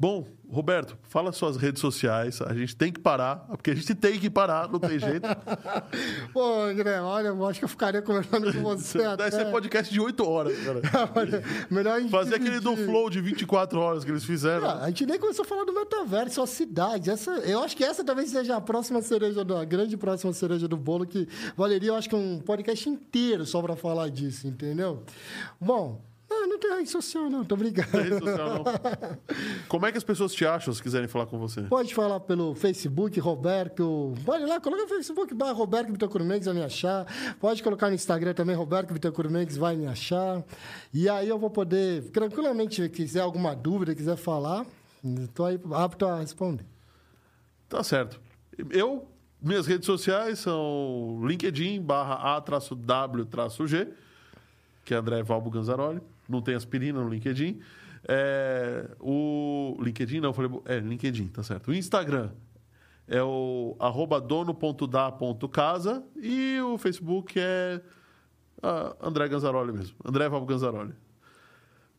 Bom, 0.00 0.28
Roberto, 0.48 0.96
fala 1.02 1.32
suas 1.32 1.56
redes 1.56 1.80
sociais. 1.80 2.40
A 2.40 2.54
gente 2.54 2.76
tem 2.76 2.92
que 2.92 3.00
parar, 3.00 3.46
porque 3.48 3.72
a 3.72 3.74
gente 3.74 3.94
tem 3.96 4.18
que 4.18 4.30
parar, 4.30 4.68
não 4.68 4.78
tem 4.78 4.96
jeito. 4.98 5.28
Pô, 6.32 6.62
André, 6.62 7.00
olha, 7.00 7.28
eu 7.28 7.46
acho 7.46 7.58
que 7.58 7.64
eu 7.64 7.68
ficaria 7.68 8.00
conversando 8.00 8.52
com 8.52 8.62
você 8.62 8.98
Deve 8.98 9.10
até... 9.12 9.30
ser 9.30 9.50
podcast 9.50 9.92
de 9.92 10.00
8 10.00 10.28
horas, 10.28 10.56
cara. 10.58 10.80
Melhor 11.68 11.96
a 11.96 12.00
gente 12.00 12.10
Fazer 12.10 12.36
aquele 12.36 12.60
do. 12.60 12.76
Flow 12.76 13.10
de 13.10 13.20
24 13.20 13.78
horas 13.80 14.04
que 14.04 14.10
eles 14.10 14.24
fizeram. 14.24 14.68
Ah, 14.68 14.84
a 14.84 14.86
gente 14.86 15.04
nem 15.04 15.18
começou 15.18 15.44
a 15.44 15.48
falar 15.48 15.64
do 15.64 15.72
metaverso, 15.72 16.40
a 16.40 16.46
cidade. 16.46 17.10
Essa, 17.10 17.32
eu 17.40 17.60
acho 17.62 17.76
que 17.76 17.82
essa 17.82 18.04
talvez 18.04 18.30
seja 18.30 18.56
a 18.56 18.60
próxima 18.60 19.02
cereja, 19.02 19.44
do, 19.44 19.56
a 19.56 19.64
grande 19.64 19.96
próxima 19.96 20.32
cereja 20.32 20.68
do 20.68 20.76
bolo, 20.76 21.04
que 21.04 21.28
valeria, 21.56 21.90
eu 21.90 21.96
acho 21.96 22.08
que 22.08 22.14
um 22.14 22.38
podcast 22.38 22.88
inteiro 22.88 23.44
só 23.44 23.60
para 23.60 23.74
falar 23.74 24.08
disso, 24.10 24.46
entendeu? 24.46 25.02
Bom, 25.60 26.00
não, 26.30 26.46
não 26.46 26.58
tem 26.58 26.76
rede 26.76 26.90
social, 26.90 27.30
não, 27.30 27.44
tô 27.44 27.56
brincando. 27.56 27.88
Rede 27.88 28.18
social, 28.18 28.48
não. 28.48 28.64
Como 29.66 29.86
é 29.86 29.92
que 29.92 29.98
as 29.98 30.04
pessoas 30.04 30.32
te 30.34 30.44
acham 30.44 30.72
se 30.74 30.82
quiserem 30.82 31.08
falar 31.08 31.26
com 31.26 31.38
você? 31.38 31.62
Pode 31.62 31.94
falar 31.94 32.20
pelo 32.20 32.54
Facebook, 32.54 33.18
Roberto. 33.18 34.14
Pode 34.24 34.44
ir 34.44 34.46
lá, 34.46 34.60
coloca 34.60 34.82
no 34.82 34.88
Facebook, 34.88 35.34
barra 35.34 35.52
Roberto 35.52 35.90
Bittencourt 35.90 36.24
Mendes, 36.24 36.46
vai 36.46 36.54
me 36.54 36.62
achar. 36.62 37.06
Pode 37.40 37.62
colocar 37.62 37.88
no 37.88 37.94
Instagram 37.94 38.34
também, 38.34 38.54
Roberto 38.54 38.92
Bittencourt 38.92 39.30
Mendes, 39.30 39.56
vai 39.56 39.74
me 39.74 39.86
achar. 39.86 40.44
E 40.92 41.08
aí 41.08 41.28
eu 41.28 41.38
vou 41.38 41.50
poder, 41.50 42.10
tranquilamente, 42.10 42.82
se 42.82 42.88
quiser 42.88 43.20
alguma 43.20 43.56
dúvida, 43.56 43.94
quiser 43.94 44.16
falar, 44.16 44.66
estou 45.02 45.46
aí 45.46 45.58
apto 45.72 46.06
a 46.06 46.20
responder. 46.20 46.66
Tá 47.68 47.82
certo. 47.82 48.20
Eu, 48.70 49.06
minhas 49.40 49.66
redes 49.66 49.86
sociais 49.86 50.40
são 50.40 51.20
LinkedIn 51.24 51.80
barra 51.80 52.36
A-W-G, 52.36 53.88
que 54.84 54.94
é 54.94 54.96
André 54.96 55.22
Valbo 55.22 55.50
Ganzaroli. 55.50 56.00
Não 56.28 56.42
tem 56.42 56.54
aspirina 56.54 57.00
no 57.00 57.08
LinkedIn. 57.08 57.60
É, 58.06 58.88
o 59.00 59.76
LinkedIn, 59.80 60.20
não, 60.20 60.32
falei. 60.32 60.50
É, 60.66 60.78
LinkedIn, 60.78 61.28
tá 61.28 61.42
certo. 61.42 61.68
O 61.68 61.74
Instagram 61.74 62.30
é 63.06 63.22
o 63.22 63.74
arroba 63.80 64.20
dono.da.casa 64.20 66.04
e 66.16 66.60
o 66.60 66.76
Facebook 66.76 67.34
é 67.36 67.80
ah, 68.62 68.94
André 69.00 69.28
Ganzaroli 69.28 69.72
mesmo. 69.72 69.96
André 70.04 70.28
Valbo 70.28 70.46
Ganzaroli. 70.46 70.94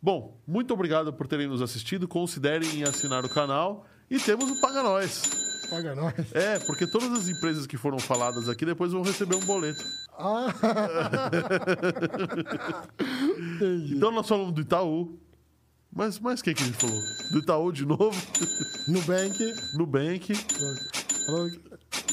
Bom, 0.02 0.40
muito 0.48 0.74
obrigado 0.74 1.12
por 1.12 1.28
terem 1.28 1.48
nos 1.48 1.62
assistido. 1.62 2.08
Considerem 2.08 2.84
assinar 2.84 3.26
o 3.26 3.30
canal. 3.30 3.86
E 4.10 4.18
temos 4.18 4.50
o 4.50 4.62
Paga 4.62 4.82
Nós. 4.82 5.49
Paga 5.70 5.96
nós. 5.96 6.14
É, 6.34 6.60
porque 6.60 6.88
todas 6.88 7.12
as 7.12 7.28
empresas 7.28 7.68
que 7.68 7.78
foram 7.78 8.00
faladas 8.00 8.50
aqui 8.50 8.66
depois 8.66 8.92
vão 8.92 9.02
receber 9.02 9.36
um 9.36 9.46
boleto. 9.46 9.84
Ah. 10.18 10.54
Entendi. 13.56 13.96
Então 14.00 14.12
nós 14.12 14.28
falamos 14.28 14.54
do 14.54 14.62
Itaú. 14.62 15.18
Mas, 15.92 16.20
mas 16.20 16.42
quem 16.42 16.54
que 16.54 16.62
a 16.62 16.66
gente 16.66 16.78
falou? 16.78 17.02
Do 17.32 17.40
Itaú 17.40 17.72
de 17.72 17.86
novo, 17.86 18.16
Nubank. 18.88 19.54
Nubank. 19.74 20.34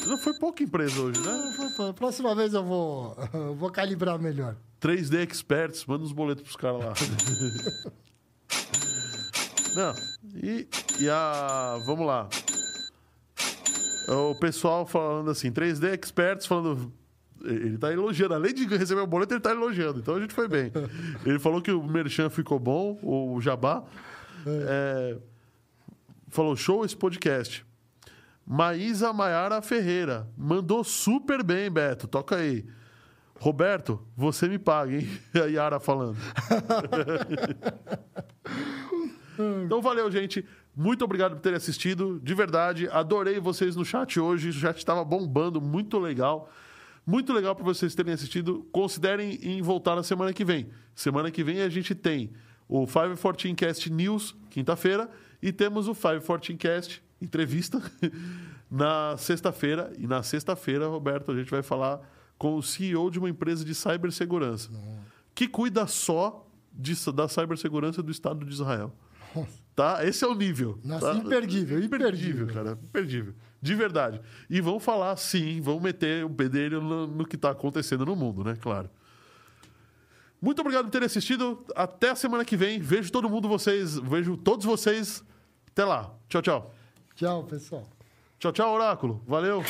Não 0.07 0.17
foi 0.17 0.33
pouca 0.39 0.63
empresa 0.63 0.99
hoje, 0.99 1.19
né? 1.21 1.93
Próxima 1.95 2.33
vez 2.33 2.53
eu 2.53 2.63
vou, 2.63 3.15
eu 3.33 3.55
vou 3.55 3.69
calibrar 3.69 4.19
melhor. 4.19 4.55
3D 4.81 5.27
Experts, 5.29 5.85
manda 5.85 6.03
uns 6.03 6.11
boletos 6.11 6.43
pros 6.43 6.55
caras 6.55 6.83
lá. 6.83 6.93
Não, 9.75 9.93
e, 10.41 10.67
e 10.99 11.09
a. 11.09 11.79
Vamos 11.85 12.07
lá. 12.07 12.27
O 14.07 14.35
pessoal 14.35 14.85
falando 14.85 15.29
assim, 15.29 15.51
3D 15.51 15.93
Experts 15.93 16.45
falando. 16.45 16.93
Ele 17.43 17.77
tá 17.77 17.91
elogiando, 17.91 18.33
além 18.33 18.53
de 18.53 18.65
receber 18.65 19.01
o 19.01 19.07
boleto, 19.07 19.33
ele 19.33 19.41
tá 19.41 19.51
elogiando. 19.51 19.99
Então 19.99 20.15
a 20.15 20.19
gente 20.19 20.33
foi 20.33 20.47
bem. 20.47 20.71
Ele 21.23 21.37
falou 21.37 21.61
que 21.61 21.71
o 21.71 21.83
Merchan 21.83 22.31
ficou 22.31 22.57
bom, 22.57 22.97
o 23.03 23.39
Jabá. 23.39 23.83
É, 24.45 25.17
falou, 26.29 26.55
show 26.55 26.83
esse 26.83 26.97
podcast. 26.97 27.63
Maísa 28.43 29.13
Maiara 29.13 29.61
Ferreira. 29.61 30.27
Mandou 30.35 30.83
super 30.83 31.43
bem, 31.43 31.69
Beto. 31.69 32.07
Toca 32.07 32.37
aí. 32.37 32.65
Roberto, 33.39 34.03
você 34.15 34.47
me 34.47 34.57
paga, 34.57 34.95
hein? 34.95 35.07
A 35.35 35.45
Yara 35.45 35.79
falando. 35.79 36.17
então 39.65 39.81
valeu, 39.81 40.09
gente. 40.09 40.43
Muito 40.79 41.03
obrigado 41.03 41.33
por 41.33 41.41
terem 41.41 41.57
assistido. 41.57 42.19
De 42.23 42.35
verdade, 42.35 42.87
adorei 42.91 43.39
vocês 43.39 43.75
no 43.75 43.83
chat 43.83 44.19
hoje. 44.19 44.49
O 44.49 44.53
chat 44.53 44.77
estava 44.77 45.03
bombando, 45.03 45.59
muito 45.59 45.97
legal. 45.97 46.51
Muito 47.03 47.33
legal 47.33 47.55
para 47.55 47.63
vocês 47.63 47.95
terem 47.95 48.13
assistido. 48.13 48.63
Considerem 48.71 49.39
em 49.41 49.59
voltar 49.59 49.95
na 49.95 50.03
semana 50.03 50.31
que 50.31 50.45
vem. 50.45 50.69
Semana 50.93 51.31
que 51.31 51.43
vem 51.43 51.61
a 51.61 51.69
gente 51.69 51.95
tem 51.95 52.31
o 52.69 52.85
514 52.85 53.55
Cast 53.55 53.89
News, 53.91 54.35
quinta-feira, 54.51 55.09
e 55.41 55.51
temos 55.51 55.87
o 55.87 55.95
514 55.95 56.53
Cast 56.57 57.03
entrevista 57.19 57.81
na 58.69 59.17
sexta-feira. 59.17 59.91
E 59.97 60.05
na 60.05 60.21
sexta-feira, 60.21 60.87
Roberto, 60.87 61.31
a 61.31 61.35
gente 61.35 61.49
vai 61.49 61.63
falar 61.63 62.01
com 62.37 62.55
o 62.55 62.61
CEO 62.61 63.09
de 63.09 63.17
uma 63.17 63.29
empresa 63.29 63.65
de 63.65 63.73
cibersegurança 63.73 64.69
que 65.33 65.47
cuida 65.47 65.87
só 65.87 66.47
de, 66.71 66.93
da 67.11 67.27
cibersegurança 67.27 68.03
do 68.03 68.11
Estado 68.11 68.45
de 68.45 68.51
Israel. 68.51 68.93
Tá? 69.77 70.03
Esse 70.03 70.25
é 70.25 70.27
o 70.27 70.33
nível. 70.33 70.79
Nossa, 70.83 71.11
tá? 71.11 71.13
imperdível, 71.19 71.77
Imperdível, 71.79 72.45
imperdível. 72.45 72.47
cara. 72.47 72.71
Imperdível. 72.83 73.33
De 73.61 73.75
verdade. 73.75 74.19
E 74.49 74.59
vão 74.59 74.79
falar, 74.79 75.15
sim, 75.17 75.61
vão 75.61 75.79
meter 75.79 76.25
o 76.25 76.29
bedelho 76.29 76.81
no, 76.81 77.05
no 77.05 77.23
que 77.23 77.35
está 77.35 77.51
acontecendo 77.51 78.03
no 78.03 78.15
mundo, 78.15 78.43
né? 78.43 78.57
Claro. 78.59 78.89
Muito 80.41 80.61
obrigado 80.61 80.85
por 80.85 80.89
terem 80.91 81.05
assistido. 81.05 81.63
Até 81.75 82.09
a 82.09 82.15
semana 82.15 82.43
que 82.43 82.57
vem. 82.57 82.79
Vejo 82.79 83.11
todo 83.11 83.29
mundo 83.29 83.47
vocês, 83.47 83.99
vejo 83.99 84.35
todos 84.35 84.65
vocês. 84.65 85.23
Até 85.69 85.85
lá. 85.85 86.11
Tchau, 86.27 86.41
tchau. 86.41 86.75
Tchau, 87.13 87.43
pessoal. 87.43 87.87
Tchau, 88.39 88.51
tchau, 88.51 88.73
Oráculo. 88.73 89.21
Valeu. 89.27 89.63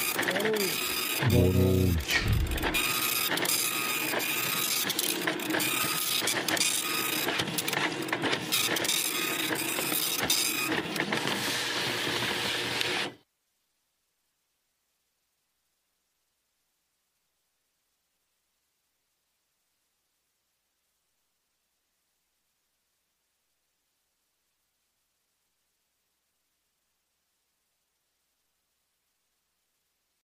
Boa 1.29 1.51
noite. 1.51 2.36